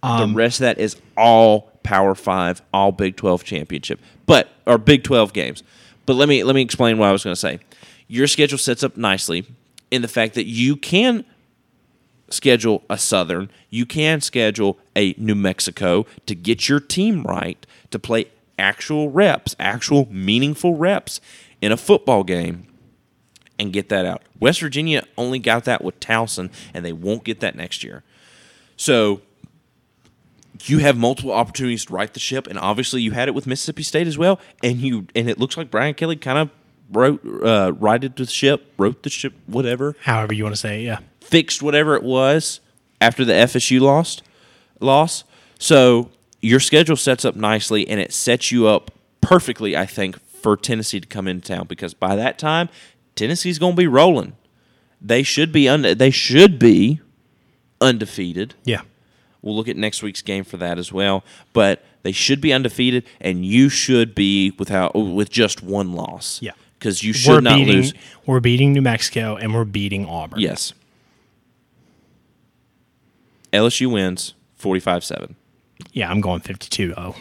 the 0.02 0.08
um, 0.08 0.34
rest 0.34 0.60
of 0.60 0.64
that 0.64 0.78
is 0.78 0.96
all 1.16 1.72
Power 1.82 2.14
Five, 2.14 2.62
all 2.72 2.92
Big 2.92 3.16
12 3.16 3.44
championship, 3.44 4.00
but 4.26 4.48
or 4.66 4.78
Big 4.78 5.04
12 5.04 5.32
games. 5.32 5.62
But 6.06 6.14
let 6.14 6.28
me 6.28 6.44
let 6.44 6.54
me 6.54 6.62
explain 6.62 6.98
what 6.98 7.08
I 7.08 7.12
was 7.12 7.24
going 7.24 7.34
to 7.34 7.40
say. 7.40 7.60
Your 8.08 8.26
schedule 8.26 8.58
sets 8.58 8.82
up 8.82 8.96
nicely 8.96 9.46
in 9.90 10.02
the 10.02 10.08
fact 10.08 10.34
that 10.34 10.46
you 10.46 10.76
can 10.76 11.24
schedule 12.30 12.82
a 12.88 12.98
Southern, 12.98 13.50
you 13.70 13.86
can 13.86 14.20
schedule 14.20 14.78
a 14.96 15.14
New 15.18 15.34
Mexico 15.34 16.06
to 16.26 16.34
get 16.34 16.68
your 16.68 16.80
team 16.80 17.22
right 17.22 17.64
to 17.90 17.98
play 17.98 18.26
actual 18.58 19.10
reps, 19.10 19.54
actual 19.58 20.08
meaningful 20.10 20.76
reps 20.76 21.20
in 21.60 21.72
a 21.72 21.76
football 21.76 22.24
game 22.24 22.66
and 23.62 23.72
get 23.72 23.88
that 23.88 24.04
out. 24.04 24.22
West 24.40 24.60
Virginia 24.60 25.04
only 25.16 25.38
got 25.38 25.64
that 25.64 25.82
with 25.82 25.98
Towson, 26.00 26.50
and 26.74 26.84
they 26.84 26.92
won't 26.92 27.24
get 27.24 27.40
that 27.40 27.54
next 27.54 27.82
year. 27.82 28.02
So 28.76 29.22
you 30.64 30.78
have 30.78 30.96
multiple 30.96 31.32
opportunities 31.32 31.86
to 31.86 31.94
right 31.94 32.12
the 32.12 32.20
ship, 32.20 32.46
and 32.46 32.58
obviously 32.58 33.00
you 33.00 33.12
had 33.12 33.28
it 33.28 33.34
with 33.34 33.46
Mississippi 33.46 33.82
State 33.82 34.06
as 34.06 34.18
well. 34.18 34.38
And 34.62 34.78
you 34.78 35.06
and 35.14 35.30
it 35.30 35.38
looks 35.38 35.56
like 35.56 35.70
Brian 35.70 35.94
Kelly 35.94 36.16
kind 36.16 36.38
of 36.38 36.50
wrote 36.90 37.24
uh, 37.42 37.72
righted 37.78 38.16
the 38.16 38.26
ship, 38.26 38.72
wrote 38.76 39.02
the 39.02 39.10
ship, 39.10 39.32
whatever 39.46 39.96
However 40.02 40.34
you 40.34 40.44
want 40.44 40.54
to 40.54 40.60
say 40.60 40.82
it. 40.82 40.86
Yeah. 40.86 40.98
fixed 41.20 41.62
whatever 41.62 41.94
it 41.94 42.02
was 42.02 42.60
after 43.00 43.24
the 43.24 43.32
FSU 43.32 43.80
lost 43.80 44.22
loss. 44.80 45.24
So 45.58 46.10
your 46.40 46.60
schedule 46.60 46.96
sets 46.96 47.24
up 47.24 47.36
nicely 47.36 47.88
and 47.88 48.00
it 48.00 48.12
sets 48.12 48.50
you 48.50 48.66
up 48.66 48.90
perfectly, 49.20 49.76
I 49.76 49.86
think, 49.86 50.20
for 50.20 50.56
Tennessee 50.56 50.98
to 51.00 51.06
come 51.06 51.28
into 51.28 51.46
town 51.46 51.66
because 51.68 51.94
by 51.94 52.16
that 52.16 52.36
time 52.36 52.68
Tennessee's 53.14 53.58
going 53.58 53.74
to 53.74 53.76
be 53.76 53.86
rolling. 53.86 54.34
They 55.00 55.22
should 55.22 55.52
be 55.52 55.68
un- 55.68 55.96
they 55.96 56.10
should 56.10 56.58
be 56.58 57.00
undefeated. 57.80 58.54
Yeah. 58.64 58.82
We'll 59.42 59.56
look 59.56 59.68
at 59.68 59.76
next 59.76 60.02
week's 60.02 60.22
game 60.22 60.44
for 60.44 60.56
that 60.58 60.78
as 60.78 60.92
well, 60.92 61.24
but 61.52 61.84
they 62.04 62.12
should 62.12 62.40
be 62.40 62.52
undefeated 62.52 63.04
and 63.20 63.44
you 63.44 63.68
should 63.68 64.14
be 64.14 64.52
without 64.58 64.94
with 64.94 65.30
just 65.30 65.62
one 65.62 65.92
loss. 65.92 66.40
Yeah. 66.40 66.52
Cuz 66.78 67.02
you 67.02 67.12
should 67.12 67.30
we're 67.30 67.40
not 67.40 67.56
beating 67.56 67.76
lose. 67.76 67.94
we're 68.26 68.40
beating 68.40 68.72
New 68.72 68.82
Mexico 68.82 69.36
and 69.36 69.52
we're 69.52 69.64
beating 69.64 70.06
Auburn. 70.06 70.38
Yes. 70.40 70.72
LSU 73.52 73.90
wins 73.92 74.34
45-7. 74.60 75.34
Yeah, 75.92 76.10
I'm 76.10 76.20
going 76.20 76.40
52 76.40 76.94
0. 76.94 77.14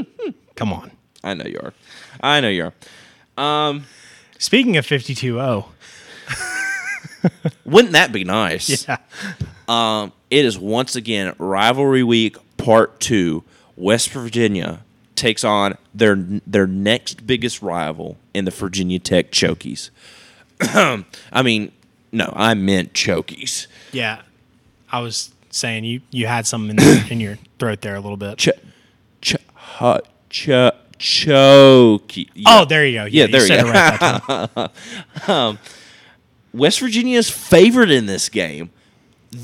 Come 0.56 0.72
on. 0.72 0.90
I 1.22 1.34
know 1.34 1.44
you 1.46 1.58
are. 1.62 1.72
I 2.20 2.40
know 2.40 2.48
you 2.48 2.72
are. 3.36 3.42
Um, 3.68 3.84
Speaking 4.38 4.76
of 4.76 4.86
52 4.86 5.34
0. 5.34 5.66
Wouldn't 7.64 7.92
that 7.92 8.12
be 8.12 8.24
nice? 8.24 8.86
Yeah. 8.86 8.98
Um, 9.68 10.12
it 10.30 10.44
is 10.44 10.58
once 10.58 10.96
again 10.96 11.34
rivalry 11.38 12.02
week 12.02 12.36
part 12.56 13.00
two. 13.00 13.44
West 13.76 14.10
Virginia 14.10 14.80
takes 15.14 15.44
on 15.44 15.76
their 15.94 16.16
their 16.46 16.66
next 16.66 17.26
biggest 17.26 17.60
rival 17.60 18.16
in 18.32 18.44
the 18.44 18.50
Virginia 18.50 18.98
Tech 18.98 19.32
Chokies. 19.32 19.90
I 20.60 21.42
mean, 21.42 21.72
no, 22.12 22.32
I 22.34 22.54
meant 22.54 22.92
Chokies. 22.92 23.66
Yeah. 23.92 24.22
I 24.90 25.00
was 25.00 25.32
saying 25.50 25.84
you 25.84 26.00
you 26.10 26.26
had 26.26 26.46
something 26.46 26.70
in, 26.70 26.76
the, 26.76 27.06
in 27.10 27.20
your 27.20 27.38
throat 27.58 27.80
there 27.80 27.96
a 27.96 28.00
little 28.00 28.16
bit. 28.16 28.38
Ch- 28.38 28.48
ch- 29.20 29.36
ch- 30.30 30.70
Choky. 30.98 32.28
Oh, 32.46 32.64
there 32.64 32.86
you 32.86 32.98
go. 32.98 33.04
Yeah, 33.06 33.26
there 33.26 33.42
you 33.42 33.48
go. 33.48 33.70
right 33.70 34.50
time. 34.54 34.68
Um, 35.28 35.58
West 36.52 36.80
Virginia 36.80 37.18
is 37.18 37.28
favored 37.30 37.90
in 37.90 38.06
this 38.06 38.28
game. 38.28 38.70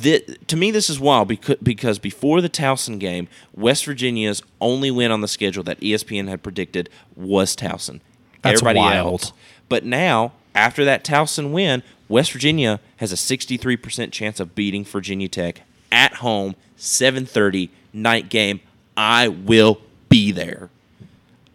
To 0.02 0.56
me, 0.56 0.70
this 0.70 0.88
is 0.88 0.98
wild 0.98 1.28
because, 1.28 1.56
because 1.62 1.98
before 1.98 2.40
the 2.40 2.48
Towson 2.48 2.98
game, 2.98 3.28
West 3.54 3.84
Virginia's 3.84 4.42
only 4.60 4.90
win 4.90 5.10
on 5.10 5.20
the 5.20 5.28
schedule 5.28 5.62
that 5.64 5.78
ESPN 5.80 6.28
had 6.28 6.42
predicted 6.42 6.88
was 7.14 7.54
Towson. 7.54 8.00
That's 8.42 8.62
Everybody 8.62 8.78
wild. 8.78 9.12
else. 9.12 9.32
But 9.68 9.84
now, 9.84 10.32
after 10.54 10.84
that 10.86 11.04
Towson 11.04 11.52
win, 11.52 11.82
West 12.08 12.32
Virginia 12.32 12.80
has 12.96 13.12
a 13.12 13.16
63% 13.16 14.10
chance 14.12 14.40
of 14.40 14.54
beating 14.54 14.84
Virginia 14.84 15.28
Tech 15.28 15.62
at 15.92 16.14
home, 16.14 16.54
7:30 16.78 17.68
night 17.92 18.28
game. 18.30 18.60
I 18.96 19.28
will 19.28 19.80
be 20.08 20.32
there. 20.32 20.70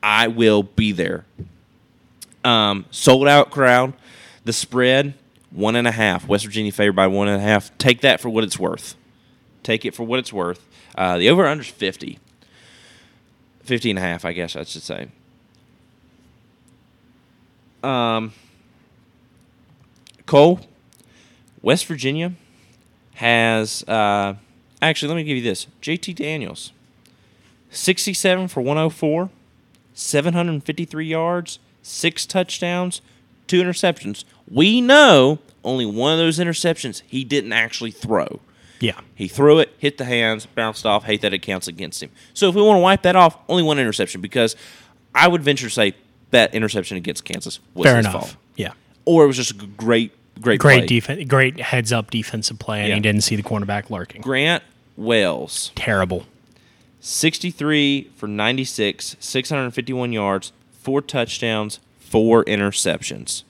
I 0.02 0.28
will 0.28 0.64
be 0.64 0.92
there 0.92 1.26
um, 2.44 2.86
sold 2.92 3.28
out 3.28 3.52
crowd. 3.52 3.94
The 4.46 4.54
spread 4.54 5.14
one 5.52 5.76
and 5.76 5.88
a 5.88 5.92
half. 5.92 6.28
West 6.28 6.46
Virginia 6.46 6.72
favored 6.72 6.96
by 6.96 7.08
one 7.08 7.28
and 7.28 7.38
a 7.38 7.44
half. 7.44 7.76
Take 7.78 8.02
that 8.02 8.20
for 8.20 8.30
what 8.30 8.44
it's 8.44 8.60
worth. 8.60 8.96
Take 9.64 9.86
it 9.86 9.94
for 9.94 10.04
what 10.04 10.20
it's 10.20 10.32
worth. 10.32 10.66
Uh, 10.96 11.18
the 11.18 11.30
over 11.30 11.46
under 11.46 11.64
is 11.64 11.70
50. 11.70 12.20
50 13.64 13.90
and 13.92 14.00
a 14.00 14.02
half, 14.02 14.26
I 14.26 14.34
guess 14.34 14.56
I 14.56 14.64
should 14.64 14.82
say. 14.82 15.10
Um, 17.84 18.34
Cole, 20.26 20.62
West 21.62 21.86
Virginia 21.86 22.34
has. 23.16 23.84
Uh, 23.88 24.36
actually, 24.82 25.10
let 25.10 25.16
me 25.16 25.24
give 25.24 25.38
you 25.38 25.44
this 25.44 25.68
JT 25.82 26.16
Daniels, 26.16 26.72
67 27.70 28.48
for 28.48 28.62
104, 28.62 29.30
753 30.00 31.06
yards, 31.06 31.60
six 31.82 32.26
touchdowns, 32.26 33.02
two 33.48 33.62
interceptions. 33.62 34.24
We 34.50 34.82
know 34.82 35.40
only 35.64 35.86
one 35.86 36.14
of 36.14 36.20
those 36.20 36.40
interceptions 36.40 37.02
he 37.06 37.24
didn't 37.24 37.54
actually 37.54 37.92
throw. 37.92 38.40
Yeah. 38.80 39.00
He 39.14 39.28
threw 39.28 39.60
it, 39.60 39.74
hit 39.78 39.98
the 39.98 40.06
hands, 40.06 40.46
bounced 40.46 40.86
off. 40.86 41.04
Hate 41.04 41.22
that 41.22 41.34
it 41.34 41.40
counts 41.40 41.68
against 41.68 42.02
him. 42.02 42.12
So 42.34 42.48
if 42.48 42.56
we 42.56 42.62
want 42.62 42.78
to 42.78 42.82
wipe 42.82 43.02
that 43.02 43.16
off, 43.18 43.38
only 43.50 43.62
one 43.64 43.78
interception 43.78 44.22
because 44.22 44.56
I 45.14 45.28
would 45.28 45.42
venture 45.44 45.68
to 45.68 45.74
say 45.74 45.96
that 46.32 46.56
interception 46.56 46.96
against 46.96 47.26
Kansas 47.26 47.60
was 47.74 47.86
Fair 47.86 47.98
his 47.98 48.06
enough. 48.06 48.14
fault, 48.22 48.36
Yeah. 48.56 48.72
or 49.04 49.26
it 49.26 49.28
was 49.28 49.36
just 49.36 49.52
a 49.52 49.56
great, 49.56 50.12
great, 50.40 50.60
Great 50.62 50.88
defense. 50.88 51.28
Great 51.28 51.60
heads 51.60 51.92
up 51.92 52.10
defensive 52.10 52.58
play, 52.58 52.80
and 52.80 52.88
Yeah. 52.90 52.96
he 52.96 53.02
didn't 53.02 53.22
see 53.24 53.36
the 53.36 53.44
cornerback 53.44 53.90
lurking. 53.90 54.22
Grant 54.22 54.64
Wells, 54.96 55.72
Terrible. 55.76 56.26
63 57.02 58.12
for 58.16 58.28
96, 58.28 59.16
651 59.20 60.14
yards, 60.14 60.52
four 60.72 61.02
touchdowns, 61.02 61.80
four 62.00 62.44
interceptions. 62.46 63.44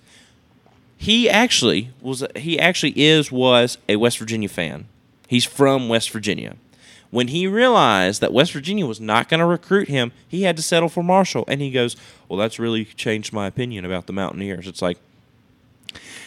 He 0.97 1.29
actually 1.29 1.91
was 2.01 2.25
he 2.35 2.59
actually 2.59 2.93
is 2.99 3.31
was 3.31 3.77
a 3.87 3.95
West 3.95 4.19
Virginia 4.19 4.49
fan. 4.49 4.85
He's 5.27 5.45
from 5.45 5.87
West 5.87 6.11
Virginia. 6.11 6.57
When 7.09 7.29
he 7.29 7.47
realized 7.47 8.21
that 8.21 8.33
West 8.33 8.51
Virginia 8.51 8.85
was 8.85 8.99
not 8.99 9.29
going 9.29 9.39
to 9.39 9.45
recruit 9.45 9.87
him, 9.87 10.11
he 10.27 10.43
had 10.43 10.57
to 10.57 10.61
settle 10.61 10.89
for 10.89 11.01
Marshall 11.01 11.45
and 11.47 11.61
he 11.61 11.71
goes, 11.71 11.95
"Well, 12.27 12.37
that's 12.37 12.59
really 12.59 12.85
changed 12.85 13.31
my 13.31 13.47
opinion 13.47 13.85
about 13.85 14.07
the 14.07 14.13
Mountaineers." 14.13 14.67
It's 14.67 14.81
like 14.81 14.99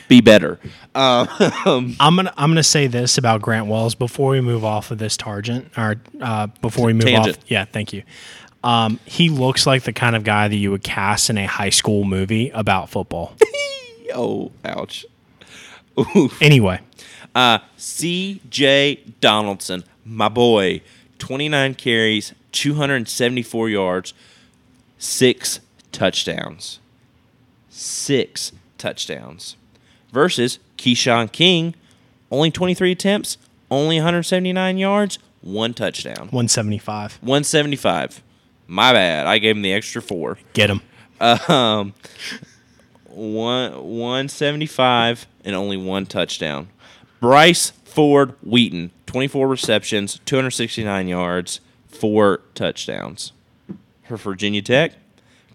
be 0.08 0.20
better. 0.20 0.58
Um, 0.94 1.28
I'm 2.00 2.16
gonna 2.16 2.32
I'm 2.36 2.50
gonna 2.50 2.62
say 2.62 2.86
this 2.86 3.16
about 3.18 3.40
Grant 3.42 3.66
Wells 3.66 3.94
before 3.94 4.30
we 4.30 4.40
move 4.40 4.64
off 4.64 4.90
of 4.90 4.98
this 4.98 5.16
tangent 5.16 5.70
or 5.76 5.96
uh, 6.20 6.48
before 6.60 6.86
we 6.86 6.92
move 6.92 7.04
Tangent. 7.04 7.38
off. 7.38 7.44
Yeah, 7.48 7.64
thank 7.64 7.92
you. 7.92 8.02
Um, 8.64 9.00
he 9.06 9.28
looks 9.28 9.66
like 9.66 9.82
the 9.84 9.92
kind 9.92 10.14
of 10.14 10.22
guy 10.22 10.46
that 10.48 10.54
you 10.56 10.70
would 10.70 10.84
cast 10.84 11.30
in 11.30 11.38
a 11.38 11.46
high 11.46 11.70
school 11.70 12.04
movie 12.04 12.50
about 12.50 12.90
football. 12.90 13.34
oh, 14.14 14.52
ouch. 14.64 15.04
anyway, 16.40 16.80
Uh, 17.34 17.58
C.J. 17.76 19.00
Donaldson, 19.20 19.82
my 20.04 20.28
boy, 20.28 20.80
29 21.18 21.74
carries, 21.74 22.34
274 22.52 23.68
yards, 23.68 24.14
six 24.98 25.60
touchdowns. 25.90 26.78
Six 27.68 28.52
touchdowns. 28.82 29.56
Versus 30.12 30.58
Keshawn 30.76 31.30
King, 31.30 31.74
only 32.30 32.50
23 32.50 32.92
attempts, 32.92 33.38
only 33.70 33.96
179 33.96 34.76
yards, 34.76 35.18
one 35.40 35.72
touchdown. 35.72 36.28
175. 36.30 37.18
175. 37.22 38.22
My 38.66 38.92
bad. 38.92 39.26
I 39.26 39.38
gave 39.38 39.56
him 39.56 39.62
the 39.62 39.72
extra 39.72 40.02
four. 40.02 40.38
Get 40.52 40.70
him. 40.70 40.80
Um, 41.48 41.94
one 43.04 43.72
175 43.72 45.26
and 45.44 45.54
only 45.54 45.76
one 45.76 46.04
touchdown. 46.04 46.68
Bryce 47.20 47.70
Ford 47.84 48.34
Wheaton, 48.42 48.90
24 49.06 49.46
receptions, 49.46 50.20
269 50.24 51.06
yards, 51.06 51.60
four 51.86 52.40
touchdowns. 52.54 53.32
For 54.08 54.16
Virginia 54.16 54.62
Tech, 54.62 54.94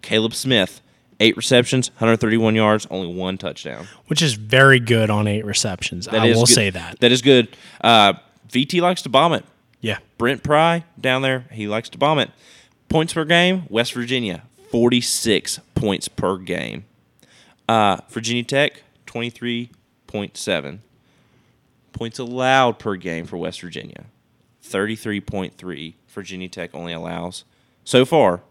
Kaleb 0.02 0.34
Smith, 0.34 0.82
eight 1.20 1.36
receptions, 1.38 1.90
131 1.92 2.56
yards, 2.56 2.88
only 2.90 3.14
one 3.14 3.38
touchdown. 3.38 3.88
Which 4.08 4.22
is 4.22 4.34
very 4.34 4.80
good 4.80 5.10
on 5.10 5.28
eight 5.28 5.46
receptions. 5.46 6.06
That 6.06 6.22
I 6.22 6.28
is 6.28 6.38
will 6.38 6.46
good- 6.46 6.54
say 6.54 6.70
that. 6.70 7.00
That 7.00 7.12
is 7.12 7.22
good. 7.22 7.50
Uh, 7.82 8.14
VT 8.50 8.82
likes 8.82 9.02
to 9.04 9.10
bomb 9.10 9.34
it. 9.34 9.44
Yeah. 9.82 9.98
Brent 10.18 10.44
Pry 10.44 10.84
down 11.00 11.22
there, 11.22 11.46
he 11.52 11.68
likes 11.68 11.90
to 11.90 11.98
bomb 11.98 12.20
it. 12.20 12.30
Points 12.90 13.14
per 13.14 13.26
game, 13.26 13.64
West 13.70 13.94
Virginia, 13.94 14.44
46 14.72 15.60
points 15.76 16.08
per 16.08 16.38
game. 16.38 16.86
Uh, 17.68 17.98
Virginia 18.10 18.44
Tech, 18.44 18.82
23.7. 19.06 20.80
Points 21.94 22.20
allowed 22.20 22.80
per 22.80 22.96
game 22.96 23.26
for 23.26 23.38
West 23.38 23.62
Virginia, 23.62 24.06
33.3. 24.64 25.94
Virginia 26.10 26.48
Tech 26.50 26.74
only 26.74 26.94
allows, 26.94 27.44
so 27.84 28.06
far, 28.06 28.42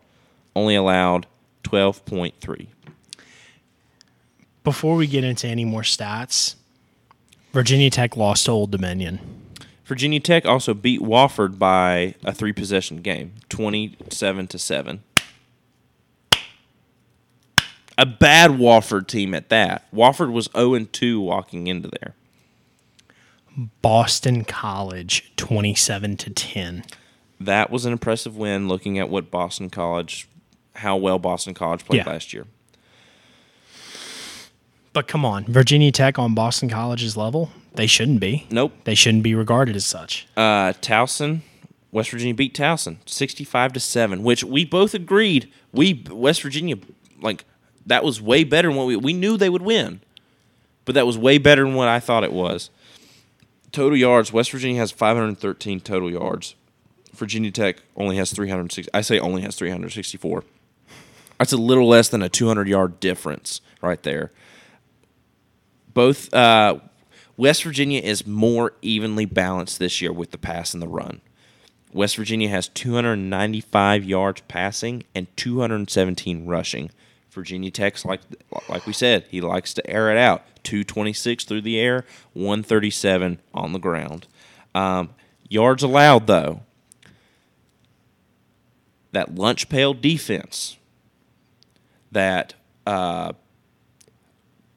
only 0.55 0.75
allowed 0.75 1.27
12.3. 1.67 2.69
Before 4.63 4.97
we 4.97 5.07
get 5.07 5.25
into 5.25 5.49
any 5.49 5.65
more 5.65 5.83
stats, 5.83 6.55
Virginia 7.53 7.91
Tech 7.91 8.17
lost 8.17 8.47
to 8.47 8.53
Old 8.53 8.71
Dominion. 8.71 9.21
Virginia 9.85 10.21
Tech 10.21 10.45
also 10.47 10.75
beat 10.75 11.01
Wofford 11.01 11.59
by 11.59 12.15
a 12.25 12.33
three 12.33 12.53
possession 12.53 12.99
game, 12.99 13.35
27 13.49 14.47
to 14.49 14.59
7. 14.59 15.03
A 17.99 18.05
bad 18.05 18.53
Wofford 18.53 19.07
team 19.07 19.35
at 19.35 19.49
that. 19.49 19.91
Wofford 19.93 20.33
was 20.33 20.49
0 20.57 20.79
2 20.81 21.21
walking 21.21 21.67
into 21.67 21.89
there. 22.01 22.15
Boston 23.81 24.45
College 24.45 25.33
27 25.37 26.17
to 26.19 26.31
10. 26.31 26.85
That 27.41 27.71
was 27.71 27.87
an 27.87 27.93
impressive 27.93 28.37
win 28.37 28.69
looking 28.69 28.99
at 28.99 29.09
what 29.09 29.31
Boston 29.31 29.71
College, 29.71 30.29
how 30.77 30.97
well 30.97 31.19
Boston 31.19 31.55
College 31.55 31.85
played 31.85 31.99
Yeah. 31.99 32.11
last 32.11 32.33
year. 32.33 32.47
But 34.93 35.09
come 35.09 35.25
on, 35.25 35.45
Virginia 35.45 35.93
Tech 35.93 36.19
on 36.19 36.35
Boston 36.35 36.69
College's 36.71 37.17
level? 37.17 37.51
They 37.75 37.87
shouldn't 37.87 38.21
be. 38.21 38.47
Nope. 38.51 38.73
They 38.85 38.95
shouldn't 38.95 39.23
be 39.23 39.35
regarded 39.35 39.77
as 39.77 39.85
such. 39.85 40.27
Uh, 40.37 40.73
Towson, 40.81 41.41
West 41.93 42.11
Virginia 42.11 42.33
beat 42.35 42.55
Towson 42.55 42.97
65 43.05 43.75
to 43.75 43.81
7, 43.81 44.23
which 44.23 44.43
we 44.43 44.65
both 44.65 44.95
agreed. 44.95 45.51
We, 45.73 46.03
West 46.11 46.41
Virginia, 46.43 46.77
like, 47.21 47.45
that 47.85 48.03
was 48.05 48.23
way 48.23 48.45
better 48.45 48.69
than 48.69 48.77
what 48.79 48.87
we, 48.87 48.97
we 48.97 49.13
knew 49.13 49.37
they 49.37 49.51
would 49.51 49.61
win. 49.63 50.01
But 50.87 50.95
that 50.95 51.07
was 51.07 51.19
way 51.19 51.37
better 51.37 51.65
than 51.65 51.75
what 51.75 51.89
I 51.89 52.01
thought 52.01 52.25
it 52.25 52.33
was. 52.33 52.71
Total 53.73 53.99
yards, 53.99 54.33
West 54.33 54.51
Virginia 54.53 54.81
has 54.81 54.91
513 54.93 55.81
total 55.81 56.11
yards. 56.11 56.55
Virginia 57.13 57.51
Tech 57.51 57.77
only 57.97 58.17
has 58.17 58.33
360. 58.33 58.91
I 58.95 59.03
say 59.03 59.19
only 59.19 59.43
has 59.43 59.57
364. 59.57 60.45
That's 61.39 61.53
a 61.53 61.57
little 61.57 61.89
less 61.89 62.09
than 62.09 62.23
a 62.23 62.29
200 62.29 62.69
yard 62.69 63.01
difference 63.01 63.61
right 63.83 64.03
there. 64.03 64.33
Both 65.93 66.33
uh, 66.35 66.79
West 67.37 67.65
Virginia 67.65 68.01
is 68.01 68.27
more 68.27 68.73
evenly 68.83 69.25
balanced 69.25 69.79
this 69.79 70.01
year 70.01 70.13
with 70.13 70.31
the 70.31 70.39
pass 70.39 70.75
and 70.75 70.83
the 70.83 70.89
run. 70.89 71.21
West 71.93 72.17
Virginia 72.17 72.49
has 72.49 72.69
295 72.69 74.05
yards 74.05 74.43
passing 74.43 75.05
and 75.15 75.35
217 75.37 76.47
rushing. 76.47 76.91
Virginia 77.31 77.71
Tech's 77.71 78.05
like 78.05 78.21
like 78.69 78.87
we 78.87 78.93
said, 78.93 79.27
he 79.31 79.41
likes 79.41 79.75
to 79.75 79.91
air 79.91 80.11
it 80.11 80.19
out. 80.19 80.43
226 80.65 81.45
through 81.45 81.61
the 81.61 81.79
air, 81.79 82.05
137 82.33 83.41
on 83.55 83.73
the 83.73 83.79
ground. 83.79 84.27
Um, 84.75 85.11
yards 85.49 85.83
allowed 85.83 86.27
though. 86.27 86.63
That 89.13 89.35
lunch 89.35 89.69
pail 89.69 89.95
defense. 89.95 90.77
That 92.13 92.55
uh, 92.87 93.33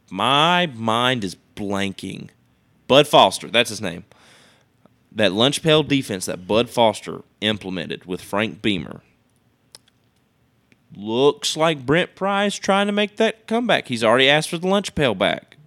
my 0.10 0.68
mind 0.68 1.24
is 1.24 1.36
blanking. 1.56 2.30
Bud 2.88 3.08
Foster, 3.08 3.48
that's 3.50 3.70
his 3.70 3.82
name. 3.82 4.06
That 5.12 5.32
lunch 5.32 5.62
pail 5.62 5.84
defense 5.84 6.26
that 6.26 6.48
Bud 6.48 6.70
Foster 6.70 7.22
implemented 7.42 8.06
with 8.06 8.22
Frank 8.22 8.62
Beamer. 8.62 9.02
Looks 10.96 11.56
like 11.56 11.86
Brent 11.86 12.16
Pry's 12.16 12.58
trying 12.58 12.88
to 12.88 12.92
make 12.92 13.18
that 13.18 13.48
comeback. 13.48 13.88
He's 13.88 14.04
already 14.04 14.28
asked 14.28 14.50
for 14.50 14.58
the 14.58 14.68
lunch 14.68 14.96
pail 14.96 15.14
back. 15.14 15.58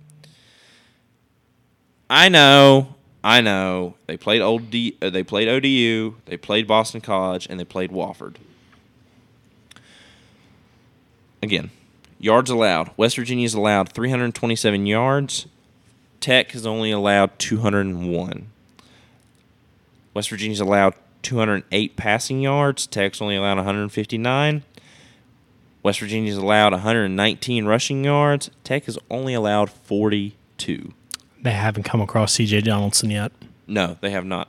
I 2.10 2.28
know, 2.28 2.96
I 3.22 3.40
know. 3.40 3.94
They 4.06 4.16
played 4.16 4.42
old 4.42 4.70
D, 4.70 4.96
uh, 5.00 5.10
they 5.10 5.22
played 5.22 5.48
ODU, 5.48 6.16
they 6.26 6.36
played 6.36 6.66
Boston 6.66 7.00
College, 7.00 7.46
and 7.48 7.58
they 7.58 7.64
played 7.64 7.90
Wofford. 7.90 8.36
Again, 11.42 11.70
yards 12.18 12.50
allowed. 12.50 12.90
West 12.96 13.16
Virginia's 13.16 13.54
allowed 13.54 13.92
327 13.92 14.86
yards. 14.86 15.46
Tech 16.20 16.52
has 16.52 16.64
only 16.66 16.92
allowed 16.92 17.36
201. 17.38 18.46
West 20.14 20.30
Virginia's 20.30 20.60
allowed 20.60 20.94
208 21.22 21.96
passing 21.96 22.40
yards. 22.40 22.86
Tech's 22.86 23.20
only 23.20 23.36
allowed 23.36 23.56
159. 23.56 24.62
West 25.82 26.00
Virginia's 26.00 26.36
allowed 26.36 26.72
119 26.72 27.64
rushing 27.64 28.04
yards. 28.04 28.50
Tech 28.62 28.84
has 28.84 28.98
only 29.10 29.34
allowed 29.34 29.68
42. 29.70 30.92
They 31.40 31.50
haven't 31.50 31.82
come 31.82 32.00
across 32.00 32.36
CJ 32.36 32.62
Donaldson 32.62 33.10
yet. 33.10 33.32
No, 33.66 33.96
they 34.00 34.10
have 34.10 34.24
not. 34.24 34.48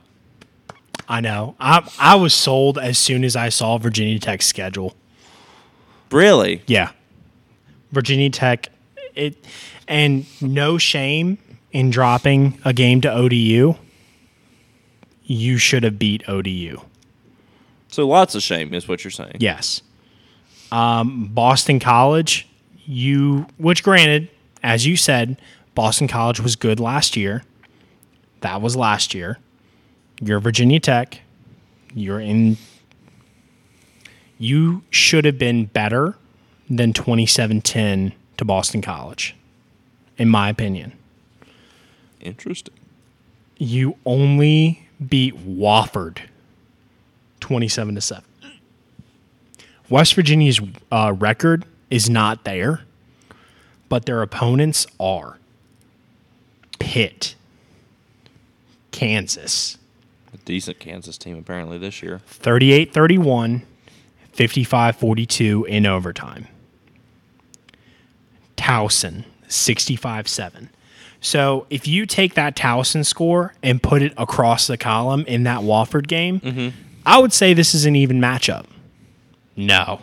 I 1.08 1.20
know. 1.20 1.56
I 1.58 1.88
I 1.98 2.14
was 2.14 2.32
sold 2.32 2.78
as 2.78 2.98
soon 2.98 3.24
as 3.24 3.36
I 3.36 3.48
saw 3.48 3.78
Virginia 3.78 4.18
Tech's 4.18 4.46
schedule. 4.46 4.94
Really? 6.10 6.62
Yeah. 6.66 6.90
Virginia 7.92 8.30
Tech 8.30 8.68
it 9.14 9.36
and 9.86 10.26
no 10.40 10.78
shame 10.78 11.38
in 11.72 11.90
dropping 11.90 12.58
a 12.64 12.72
game 12.72 13.00
to 13.02 13.12
ODU. 13.12 13.74
You 15.24 15.58
should 15.58 15.82
have 15.82 15.98
beat 15.98 16.28
ODU. 16.28 16.80
So 17.88 18.06
lots 18.06 18.34
of 18.34 18.42
shame 18.42 18.74
is 18.74 18.88
what 18.88 19.04
you're 19.04 19.10
saying. 19.10 19.36
Yes. 19.38 19.82
Um, 20.72 21.26
Boston 21.32 21.78
College, 21.78 22.48
you 22.84 23.46
which 23.56 23.82
granted, 23.82 24.28
as 24.62 24.86
you 24.86 24.96
said, 24.96 25.40
Boston 25.74 26.08
College 26.08 26.40
was 26.40 26.56
good 26.56 26.80
last 26.80 27.16
year. 27.16 27.44
That 28.40 28.60
was 28.60 28.76
last 28.76 29.14
year. 29.14 29.38
You're 30.20 30.40
Virginia 30.40 30.80
Tech. 30.80 31.20
You're 31.94 32.20
in 32.20 32.56
you 34.38 34.82
should 34.90 35.24
have 35.24 35.38
been 35.38 35.66
better 35.66 36.16
than 36.68 36.92
27-10 36.92 38.12
to 38.36 38.44
Boston 38.44 38.82
College 38.82 39.34
in 40.18 40.28
my 40.28 40.48
opinion. 40.48 40.92
Interesting. 42.20 42.74
You 43.58 43.96
only 44.04 44.88
beat 45.06 45.36
Wofford 45.46 46.18
27 47.40 47.94
to 47.94 48.00
7. 48.00 48.24
West 49.90 50.14
Virginia's 50.14 50.60
uh, 50.90 51.12
record 51.16 51.66
is 51.90 52.08
not 52.08 52.44
there, 52.44 52.80
but 53.88 54.06
their 54.06 54.22
opponents 54.22 54.86
are 54.98 55.38
Pitt, 56.78 57.34
Kansas, 58.90 59.76
A 60.32 60.38
decent 60.38 60.78
Kansas 60.78 61.18
team 61.18 61.38
apparently 61.38 61.76
this 61.78 62.02
year. 62.02 62.20
38 62.26 62.92
31, 62.92 63.62
55 64.34 64.96
42 64.96 65.64
in 65.64 65.86
overtime. 65.86 66.48
Towson, 68.56 69.24
65 69.48 70.28
7. 70.28 70.70
So 71.20 71.66
if 71.70 71.86
you 71.88 72.04
take 72.04 72.34
that 72.34 72.54
Towson 72.54 73.04
score 73.06 73.54
and 73.62 73.82
put 73.82 74.02
it 74.02 74.12
across 74.18 74.66
the 74.66 74.76
column 74.76 75.24
in 75.26 75.44
that 75.44 75.60
Wofford 75.60 76.06
game, 76.06 76.40
mm-hmm. 76.40 76.68
I 77.06 77.18
would 77.18 77.32
say 77.32 77.54
this 77.54 77.74
is 77.74 77.86
an 77.86 77.96
even 77.96 78.20
matchup. 78.20 78.66
No, 79.56 80.00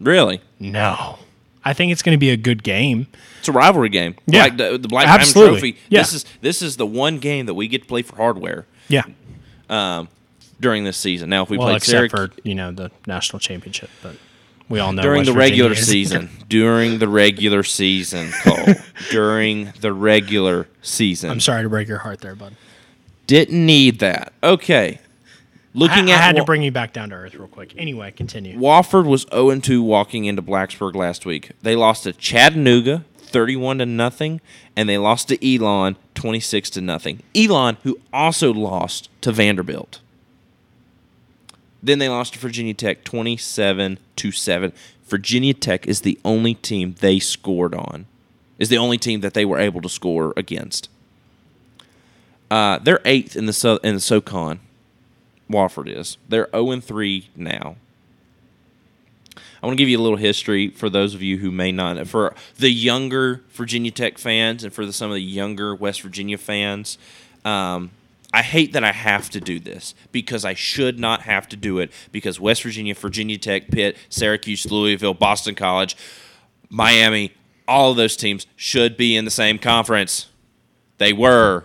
Really? 0.00 0.40
no. 0.58 1.18
I 1.64 1.74
think 1.74 1.92
it's 1.92 2.00
going 2.02 2.14
to 2.14 2.20
be 2.20 2.30
a 2.30 2.36
good 2.36 2.62
game. 2.62 3.08
It's 3.40 3.48
a 3.48 3.52
rivalry 3.52 3.90
game. 3.90 4.14
Yeah. 4.26 4.44
Like 4.44 4.56
the, 4.56 4.78
the 4.78 4.88
Black 4.88 5.06
Absolutely. 5.06 5.42
Diamond 5.42 5.60
Trophy. 5.60 5.78
Yeah. 5.90 6.00
This 6.00 6.12
is 6.14 6.24
this 6.40 6.62
is 6.62 6.76
the 6.78 6.86
one 6.86 7.18
game 7.18 7.44
that 7.46 7.54
we 7.54 7.68
get 7.68 7.82
to 7.82 7.88
play 7.88 8.00
for 8.02 8.16
hardware 8.16 8.66
Yeah. 8.88 9.02
Um, 9.68 10.08
during 10.60 10.84
this 10.84 10.96
season. 10.96 11.30
Now, 11.30 11.42
if 11.42 11.50
we 11.50 11.58
Well, 11.58 11.68
played 11.68 11.76
except 11.76 12.10
Syracuse 12.10 12.34
for, 12.34 12.48
you 12.48 12.54
know, 12.54 12.72
the 12.72 12.90
national 13.06 13.40
championship, 13.40 13.90
but 14.02 14.16
we 14.68 14.80
all 14.80 14.92
know 14.92 15.02
during 15.02 15.24
the 15.24 15.32
regular 15.32 15.74
season, 15.74 16.28
during 16.48 16.98
the 16.98 17.08
regular 17.08 17.62
season, 17.62 18.30
Cole, 18.42 18.74
during 19.10 19.72
the 19.80 19.92
regular 19.92 20.68
season, 20.82 21.30
I'm 21.30 21.40
sorry 21.40 21.62
to 21.62 21.68
break 21.68 21.88
your 21.88 21.98
heart 21.98 22.20
there, 22.20 22.34
bud. 22.34 22.54
didn't 23.26 23.64
need 23.64 24.00
that. 24.00 24.32
Okay, 24.42 24.98
I, 24.98 25.58
looking 25.74 26.10
I 26.10 26.14
at 26.14 26.20
had 26.20 26.36
to 26.36 26.44
bring 26.44 26.62
you 26.62 26.70
back 26.72 26.92
down 26.92 27.10
to 27.10 27.16
earth 27.16 27.34
real 27.34 27.48
quick. 27.48 27.74
Anyway, 27.78 28.10
continue. 28.10 28.58
Wofford 28.58 29.06
was 29.06 29.26
0 29.32 29.58
2 29.60 29.82
walking 29.82 30.24
into 30.24 30.42
Blacksburg 30.42 30.94
last 30.94 31.24
week. 31.24 31.52
They 31.62 31.76
lost 31.76 32.02
to 32.04 32.12
Chattanooga 32.12 33.04
31 33.28 33.78
to 33.78 33.86
nothing, 33.86 34.40
and 34.76 34.88
they 34.88 34.98
lost 34.98 35.28
to 35.28 35.54
Elon 35.54 35.96
26 36.14 36.70
to 36.70 36.80
nothing. 36.80 37.22
Elon, 37.34 37.76
who 37.84 37.98
also 38.12 38.52
lost 38.52 39.08
to 39.20 39.30
Vanderbilt. 39.32 40.00
Then 41.82 41.98
they 41.98 42.08
lost 42.08 42.34
to 42.34 42.38
Virginia 42.38 42.74
Tech 42.74 43.04
27 43.04 43.98
to 44.16 44.32
7. 44.32 44.72
Virginia 45.06 45.54
Tech 45.54 45.86
is 45.86 46.02
the 46.02 46.18
only 46.24 46.54
team 46.54 46.94
they 47.00 47.18
scored 47.18 47.74
on. 47.74 48.06
Is 48.58 48.68
the 48.68 48.78
only 48.78 48.98
team 48.98 49.20
that 49.20 49.34
they 49.34 49.44
were 49.44 49.58
able 49.58 49.80
to 49.82 49.88
score 49.88 50.34
against. 50.36 50.88
Uh, 52.50 52.78
they're 52.78 53.00
eighth 53.04 53.36
in 53.36 53.46
the 53.46 53.52
so- 53.52 53.76
in 53.78 53.94
the 53.94 54.00
SoCon. 54.00 54.60
Wofford 55.50 55.88
is. 55.88 56.18
They're 56.28 56.48
0 56.52 56.80
3 56.80 57.28
now. 57.36 57.76
I 59.62 59.66
want 59.66 59.76
to 59.76 59.82
give 59.82 59.88
you 59.88 59.98
a 59.98 60.02
little 60.02 60.18
history 60.18 60.68
for 60.68 60.88
those 60.88 61.14
of 61.14 61.22
you 61.22 61.38
who 61.38 61.50
may 61.50 61.72
not, 61.72 62.06
for 62.06 62.34
the 62.58 62.70
younger 62.70 63.42
Virginia 63.50 63.90
Tech 63.90 64.18
fans 64.18 64.62
and 64.62 64.72
for 64.72 64.86
the, 64.86 64.92
some 64.92 65.10
of 65.10 65.14
the 65.14 65.22
younger 65.22 65.74
West 65.74 66.02
Virginia 66.02 66.38
fans. 66.38 66.96
Um, 67.44 67.90
I 68.32 68.42
hate 68.42 68.74
that 68.74 68.84
I 68.84 68.92
have 68.92 69.30
to 69.30 69.40
do 69.40 69.58
this 69.58 69.94
because 70.12 70.44
I 70.44 70.52
should 70.54 70.98
not 70.98 71.22
have 71.22 71.48
to 71.48 71.56
do 71.56 71.78
it 71.78 71.90
because 72.12 72.38
West 72.38 72.62
Virginia, 72.62 72.94
Virginia 72.94 73.38
Tech, 73.38 73.68
Pitt, 73.68 73.96
Syracuse, 74.10 74.70
Louisville, 74.70 75.14
Boston 75.14 75.54
College, 75.54 75.96
Miami, 76.68 77.32
all 77.66 77.90
of 77.90 77.96
those 77.96 78.16
teams 78.16 78.46
should 78.56 78.96
be 78.96 79.16
in 79.16 79.24
the 79.24 79.30
same 79.30 79.58
conference. 79.58 80.28
They 80.98 81.12
were. 81.12 81.64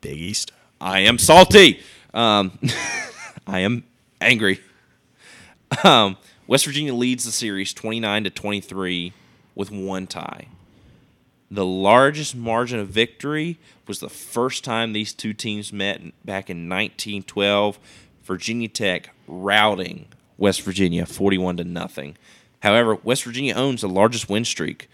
Big 0.00 0.18
East. 0.18 0.52
I 0.80 1.00
am 1.00 1.18
salty. 1.18 1.80
Um, 2.12 2.58
I 3.46 3.60
am 3.60 3.84
angry. 4.20 4.60
Um, 5.82 6.16
West 6.46 6.64
Virginia 6.64 6.94
leads 6.94 7.24
the 7.24 7.32
series 7.32 7.72
29 7.74 8.24
to 8.24 8.30
23 8.30 9.12
with 9.54 9.70
one 9.70 10.06
tie. 10.06 10.48
The 11.50 11.64
largest 11.64 12.34
margin 12.34 12.80
of 12.80 12.88
victory 12.88 13.58
was 13.86 14.00
the 14.00 14.08
first 14.08 14.64
time 14.64 14.92
these 14.92 15.12
two 15.12 15.32
teams 15.32 15.72
met 15.72 16.00
back 16.24 16.50
in 16.50 16.68
1912. 16.68 17.78
Virginia 18.24 18.68
Tech 18.68 19.10
routing 19.28 20.06
West 20.38 20.62
Virginia 20.62 21.06
41 21.06 21.58
to 21.58 21.64
nothing. 21.64 22.16
However, 22.62 22.96
West 22.96 23.24
Virginia 23.24 23.54
owns 23.54 23.82
the 23.82 23.88
largest 23.88 24.28
win 24.28 24.44
streak 24.44 24.88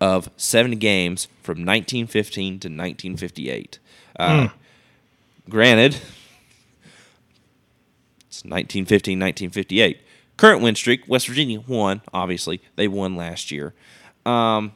of 0.00 0.30
seven 0.36 0.78
games 0.78 1.26
from 1.42 1.64
1915 1.64 2.60
to 2.60 2.68
1958. 2.68 3.78
Uh, 4.18 4.48
Granted, 5.48 5.94
it's 8.28 8.44
1915, 8.44 9.18
1958. 9.18 10.00
Current 10.36 10.62
win 10.62 10.74
streak, 10.76 11.08
West 11.08 11.26
Virginia 11.26 11.60
won, 11.60 12.02
obviously. 12.14 12.60
They 12.76 12.86
won 12.86 13.16
last 13.16 13.50
year. 13.50 13.74
Um, 14.24 14.72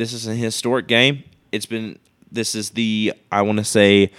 this 0.00 0.14
is 0.14 0.26
a 0.26 0.34
historic 0.34 0.86
game. 0.86 1.24
It's 1.52 1.66
been, 1.66 1.98
this 2.32 2.54
is 2.54 2.70
the, 2.70 3.12
I 3.30 3.42
want 3.42 3.58
to 3.58 3.64
say, 3.64 4.10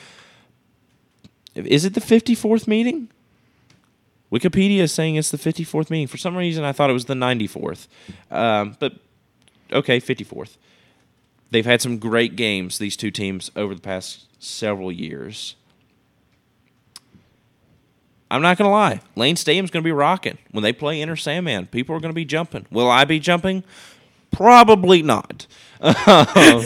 is 1.56 1.86
it 1.86 1.96
the 1.96 2.02
54th 2.02 2.68
meeting? 2.68 3.10
Wikipedia 4.32 4.82
is 4.82 4.94
saying 4.94 5.16
it's 5.16 5.32
the 5.32 5.40
54th 5.40 5.90
meeting. 5.90 6.06
For 6.06 6.18
some 6.18 6.38
reason, 6.38 6.64
I 6.64 6.72
thought 6.72 6.92
it 6.92 6.94
was 6.94 7.06
the 7.06 7.16
94th. 7.16 7.88
Um, 8.30 8.78
but, 8.80 8.94
okay, 9.74 10.00
54th. 10.00 10.58
They've 11.50 11.66
had 11.66 11.82
some 11.82 11.98
great 11.98 12.36
games, 12.36 12.78
these 12.78 12.96
two 12.96 13.10
teams, 13.10 13.50
over 13.56 13.74
the 13.74 13.82
past 13.82 14.28
several 14.42 14.92
years. 14.92 15.56
I'm 18.30 18.44
not 18.44 18.58
going 18.58 18.68
to 18.68 18.72
lie. 18.72 19.02
Lane 19.16 19.36
Stadium's 19.36 19.72
going 19.72 19.84
to 19.84 19.88
be 19.88 19.92
rocking. 19.92 20.38
When 20.52 20.62
they 20.64 20.74
play 20.74 21.02
Enter 21.02 21.16
Sandman, 21.16 21.66
people 21.66 21.96
are 21.96 22.00
going 22.00 22.14
to 22.14 22.16
be 22.16 22.24
jumping. 22.24 22.68
Will 22.70 22.90
I 22.90 23.04
be 23.04 23.20
jumping? 23.20 23.64
Probably 24.32 25.02
not. 25.02 25.48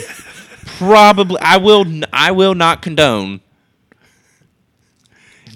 Probably. 0.66 1.38
I 1.40 1.56
will. 1.56 1.86
I 2.12 2.30
will 2.32 2.54
not 2.54 2.82
condone 2.82 3.40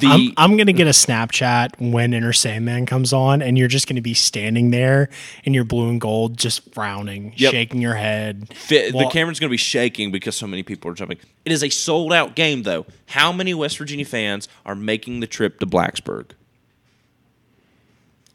the. 0.01 0.07
I'm, 0.09 0.33
I'm 0.37 0.57
going 0.57 0.67
to 0.67 0.73
get 0.73 0.87
a 0.87 0.91
Snapchat 0.91 1.91
when 1.91 2.15
Enter 2.15 2.33
Sandman 2.33 2.87
comes 2.87 3.13
on, 3.13 3.43
and 3.43 3.57
you're 3.59 3.69
just 3.69 3.87
going 3.87 3.97
to 3.97 4.03
be 4.03 4.15
standing 4.15 4.71
there 4.71 5.09
in 5.45 5.55
your 5.55 5.65
blue 5.65 5.89
and 5.91 6.01
gold, 6.01 6.37
just 6.37 6.73
frowning, 6.73 7.33
Yep. 7.37 7.53
shaking 7.53 7.81
your 7.81 7.95
head. 7.95 8.49
Well- 8.71 8.93
the 8.93 9.11
camera's 9.13 9.39
going 9.39 9.49
to 9.49 9.53
be 9.53 9.57
shaking 9.59 10.11
because 10.11 10.37
so 10.37 10.47
many 10.47 10.63
people 10.63 10.91
are 10.91 10.95
jumping. 10.95 11.19
It 11.45 11.53
is 11.53 11.63
a 11.63 11.69
sold 11.71 12.13
out 12.13 12.35
game, 12.35 12.63
though. 12.63 12.87
How 13.09 13.33
many 13.33 13.55
West 13.55 13.79
Virginia 13.79 14.05
fans 14.05 14.49
are 14.67 14.75
making 14.75 15.21
the 15.21 15.27
trip 15.27 15.61
to 15.61 15.67
Blacksburg? 15.67 16.31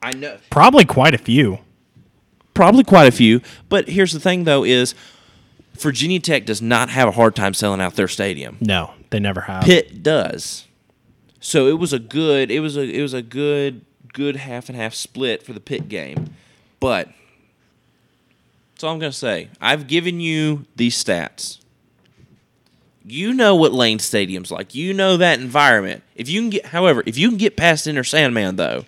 I 0.02 0.12
know. 0.12 0.38
Probably 0.52 0.86
quite 0.86 1.16
a 1.16 1.18
few. 1.18 1.60
Probably 2.54 2.84
quite 2.84 3.08
a 3.08 3.12
few. 3.12 3.42
But 3.70 3.90
here's 3.90 4.14
the 4.14 4.20
thing, 4.20 4.44
though, 4.44 4.64
is 4.64 4.94
Virginia 5.78 6.20
Tech 6.20 6.46
does 6.46 6.62
not 6.62 6.90
have 6.90 7.08
a 7.08 7.12
hard 7.12 7.36
time 7.36 7.54
selling 7.54 7.82
out 7.82 7.96
their 7.96 8.08
stadium. 8.08 8.58
No, 8.62 8.94
they 9.10 9.20
never 9.20 9.42
have. 9.42 9.64
Pitt 9.64 10.02
does. 10.04 10.66
So 11.40 11.68
it 11.68 11.80
was 11.80 11.94
a 11.94 12.00
good. 12.00 12.50
It 12.52 12.60
was 12.60 12.78
a. 12.78 12.82
It 12.82 13.02
was 13.02 13.14
a 13.14 13.22
good. 13.22 13.86
Good 14.14 14.38
half 14.38 14.70
and 14.70 14.78
half 14.78 14.94
split 14.94 15.44
for 15.44 15.52
the 15.52 15.60
Pitt 15.60 15.90
game, 15.90 16.34
but 16.80 17.10
that's 18.72 18.84
all 18.86 18.94
I'm 18.94 19.00
gonna 19.00 19.12
say. 19.12 19.50
I've 19.60 19.88
given 19.88 20.22
you 20.22 20.64
these 20.78 20.96
stats. 21.04 21.60
You 23.04 23.34
know 23.34 23.58
what 23.58 23.74
Lane 23.74 24.00
Stadium's 24.00 24.52
like. 24.52 24.74
You 24.74 24.94
know 24.94 25.18
that 25.18 25.42
environment. 25.42 26.02
If 26.16 26.30
you 26.30 26.40
can 26.40 26.50
get, 26.50 26.68
however, 26.68 27.04
if 27.06 27.18
you 27.18 27.28
can 27.28 27.38
get 27.38 27.58
past 27.58 27.88
Enter 27.88 28.06
Sandman 28.06 28.56
though, 28.56 28.86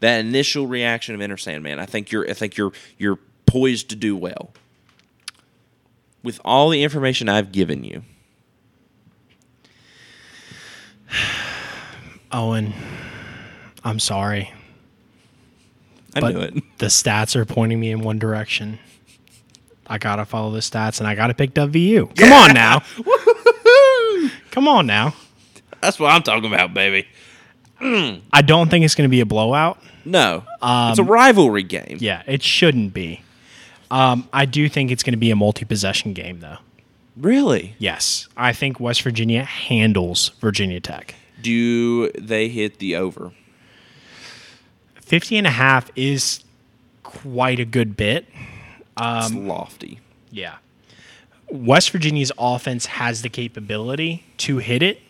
That 0.00 0.20
initial 0.20 0.66
reaction 0.66 1.14
of 1.14 1.20
Enter 1.20 1.36
Sandman, 1.36 1.78
I 1.78 1.84
think 1.84 2.10
you're 2.10 2.28
I 2.28 2.32
think 2.32 2.56
you're 2.56 2.72
you're 2.96 3.18
poised 3.44 3.90
to 3.90 3.96
do 3.96 4.16
well. 4.16 4.50
With 6.22 6.40
all 6.44 6.68
the 6.68 6.82
information 6.82 7.28
I've 7.28 7.50
given 7.52 7.82
you, 7.84 8.02
Owen, 12.32 12.74
I'm 13.84 13.98
sorry. 13.98 14.52
I 16.14 16.20
but 16.20 16.34
knew 16.34 16.40
it. 16.40 16.54
the 16.78 16.86
stats 16.86 17.36
are 17.36 17.44
pointing 17.44 17.80
me 17.80 17.90
in 17.90 18.00
one 18.00 18.18
direction. 18.18 18.78
I 19.86 19.98
gotta 19.98 20.24
follow 20.24 20.50
the 20.52 20.60
stats, 20.60 21.00
and 21.00 21.08
I 21.08 21.14
gotta 21.14 21.34
pick 21.34 21.52
WVU. 21.54 22.16
Come 22.16 22.32
on 22.32 22.54
now. 22.54 22.82
Come 24.50 24.68
on 24.68 24.86
now. 24.86 25.14
That's 25.80 25.98
what 25.98 26.12
I'm 26.12 26.22
talking 26.22 26.52
about, 26.52 26.74
baby. 26.74 27.08
Mm. 27.80 28.20
I 28.32 28.42
don't 28.42 28.68
think 28.68 28.84
it's 28.84 28.94
gonna 28.94 29.08
be 29.08 29.20
a 29.20 29.26
blowout. 29.26 29.78
No, 30.04 30.44
it's 30.62 30.98
a 30.98 31.02
um, 31.02 31.08
rivalry 31.08 31.62
game. 31.62 31.98
Yeah, 32.00 32.22
it 32.26 32.42
shouldn't 32.42 32.94
be. 32.94 33.22
Um, 33.90 34.28
I 34.32 34.44
do 34.44 34.68
think 34.68 34.90
it's 34.90 35.02
gonna 35.02 35.16
be 35.16 35.30
a 35.30 35.36
multi-possession 35.36 36.12
game, 36.12 36.40
though. 36.40 36.58
Really? 37.16 37.74
Yes, 37.78 38.28
I 38.36 38.52
think 38.52 38.78
West 38.80 39.02
Virginia 39.02 39.44
handles 39.44 40.30
Virginia 40.40 40.80
Tech. 40.80 41.14
Do 41.42 42.10
they 42.12 42.48
hit 42.48 42.78
the 42.78 42.96
over? 42.96 43.32
50 44.94 45.38
and 45.38 45.46
a 45.46 45.50
half 45.50 45.90
is 45.96 46.44
quite 47.02 47.58
a 47.58 47.64
good 47.64 47.96
bit. 47.96 48.26
it's 48.96 49.34
lofty. 49.34 49.98
Yeah. 50.30 50.56
West 51.50 51.90
Virginia's 51.90 52.30
offense 52.38 52.86
has 52.86 53.22
the 53.22 53.28
capability 53.28 54.24
to 54.38 54.58
hit 54.58 54.82
it. 54.82 55.00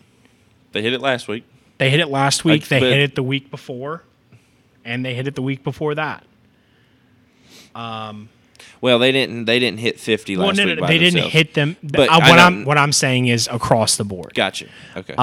They 0.71 0.81
hit 0.81 0.93
it 0.93 1.01
last 1.01 1.27
week. 1.27 1.43
They 1.77 1.89
hit 1.89 1.99
it 1.99 2.09
last 2.09 2.43
week, 2.45 2.67
they 2.67 2.79
hit 2.79 2.99
it 2.99 3.15
the 3.15 3.23
week 3.23 3.49
before, 3.51 4.03
and 4.85 5.03
they 5.05 5.13
hit 5.15 5.27
it 5.27 5.35
the 5.35 5.41
week 5.41 5.63
before 5.63 5.95
that. 5.95 6.23
Well, 8.81 8.97
they 8.99 9.11
didn't. 9.11 9.45
They 9.45 9.59
didn't 9.59 9.79
hit 9.79 9.99
fifty 9.99 10.35
last 10.35 10.57
no, 10.57 10.63
no, 10.63 10.71
week. 10.71 10.81
no, 10.81 10.87
they 10.87 10.97
didn't 10.97 11.29
hit 11.29 11.53
them. 11.53 11.77
But 11.83 12.09
I 12.09 12.17
what 12.17 12.35
know- 12.35 12.43
I'm 12.43 12.65
what 12.65 12.77
I'm 12.77 12.91
saying 12.91 13.27
is 13.27 13.47
across 13.51 13.95
the 13.95 14.03
board. 14.03 14.33
Gotcha. 14.33 14.67
Okay. 14.95 15.15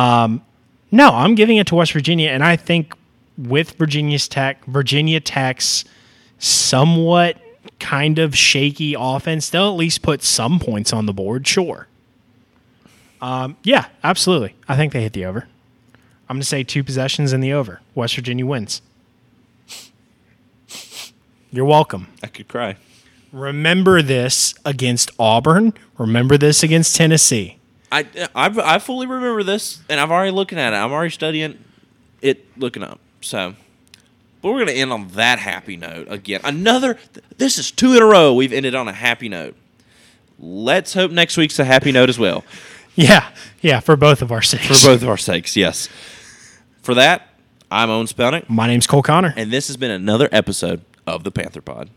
No, 0.91 1.11
I'm 1.11 1.35
giving 1.35 1.59
it 1.59 1.67
to 1.67 1.75
West 1.75 1.93
Virginia, 1.93 2.31
and 2.31 2.43
I 2.43 2.57
think 2.57 2.95
with 3.37 3.73
Virginia's 3.73 4.27
Tech, 4.27 4.65
Virginia 4.65 5.21
Tech's 5.21 5.85
somewhat 6.39 7.37
kind 7.79 8.19
of 8.19 8.35
shaky 8.37 8.95
offense, 8.99 9.51
they'll 9.51 9.69
at 9.69 9.77
least 9.77 10.01
put 10.03 10.23
some 10.23 10.59
points 10.59 10.93
on 10.93 11.05
the 11.07 11.13
board. 11.13 11.47
Sure. 11.47 11.89
Um, 13.21 13.57
yeah, 13.65 13.87
absolutely. 14.03 14.55
I 14.67 14.77
think 14.77 14.93
they 14.93 15.03
hit 15.03 15.13
the 15.13 15.27
over. 15.27 15.47
I'm 16.29 16.37
going 16.37 16.41
to 16.43 16.47
say 16.47 16.63
two 16.63 16.83
possessions 16.85 17.33
in 17.33 17.41
the 17.41 17.53
over. 17.53 17.81
West 17.95 18.15
Virginia 18.15 18.47
wins. 18.47 18.81
You're 21.51 21.65
welcome. 21.65 22.09
I 22.23 22.29
could 22.29 22.49
cry. 22.49 22.77
Remember 23.33 24.01
this 24.03 24.55
against 24.65 25.11
Auburn. 25.19 25.75
Remember 25.99 26.37
this 26.39 26.63
against 26.63 26.97
Tennessee. 26.97 27.59
I, 27.91 28.07
I 28.35 28.75
I 28.75 28.79
fully 28.79 29.07
remember 29.07 29.43
this, 29.43 29.81
and 29.89 29.99
I've 30.01 30.11
already 30.11 30.31
looking 30.31 30.59
at 30.59 30.73
it. 30.73 30.77
I'm 30.77 30.93
already 30.93 31.11
studying 31.11 31.59
it, 32.21 32.47
looking 32.59 32.83
up. 32.83 33.01
So, 33.21 33.55
but 34.43 34.53
we're 34.53 34.59
gonna 34.61 34.73
end 34.73 34.93
on 34.93 35.09
that 35.09 35.39
happy 35.39 35.77
note 35.77 36.07
again. 36.11 36.41
Another. 36.45 36.99
This 37.39 37.59
is 37.59 37.71
two 37.71 37.95
in 37.95 38.03
a 38.03 38.07
row. 38.07 38.35
We've 38.35 38.53
ended 38.53 38.75
on 38.75 38.89
a 38.89 38.93
happy 38.93 39.29
note. 39.29 39.57
Let's 40.39 40.93
hope 40.95 41.11
next 41.11 41.37
week's 41.37 41.59
a 41.59 41.65
happy 41.65 41.93
note 41.93 42.09
as 42.09 42.19
well. 42.19 42.45
Yeah, 42.95 43.31
yeah, 43.61 43.79
for 43.79 43.95
both 43.95 44.23
of 44.23 44.33
our 44.33 44.43
sakes. 44.43 44.83
For 44.83 44.89
both 44.89 45.03
of 45.03 45.09
our 45.09 45.17
sakes, 45.17 45.55
yes. 45.57 45.89
For 46.83 46.95
that, 46.95 47.29
I'm 47.71 47.91
Owen 47.91 48.09
Spelnick, 48.09 48.49
My 48.51 48.67
name's 48.67 48.89
Cole 48.89 49.05
Connor. 49.05 49.33
and 49.37 49.53
this 49.53 49.69
has 49.69 49.77
been 49.77 49.93
another 49.93 50.29
episode 50.33 50.81
of 51.07 51.23
the 51.23 51.31
Panther 51.31 51.61
Pod. 51.61 51.91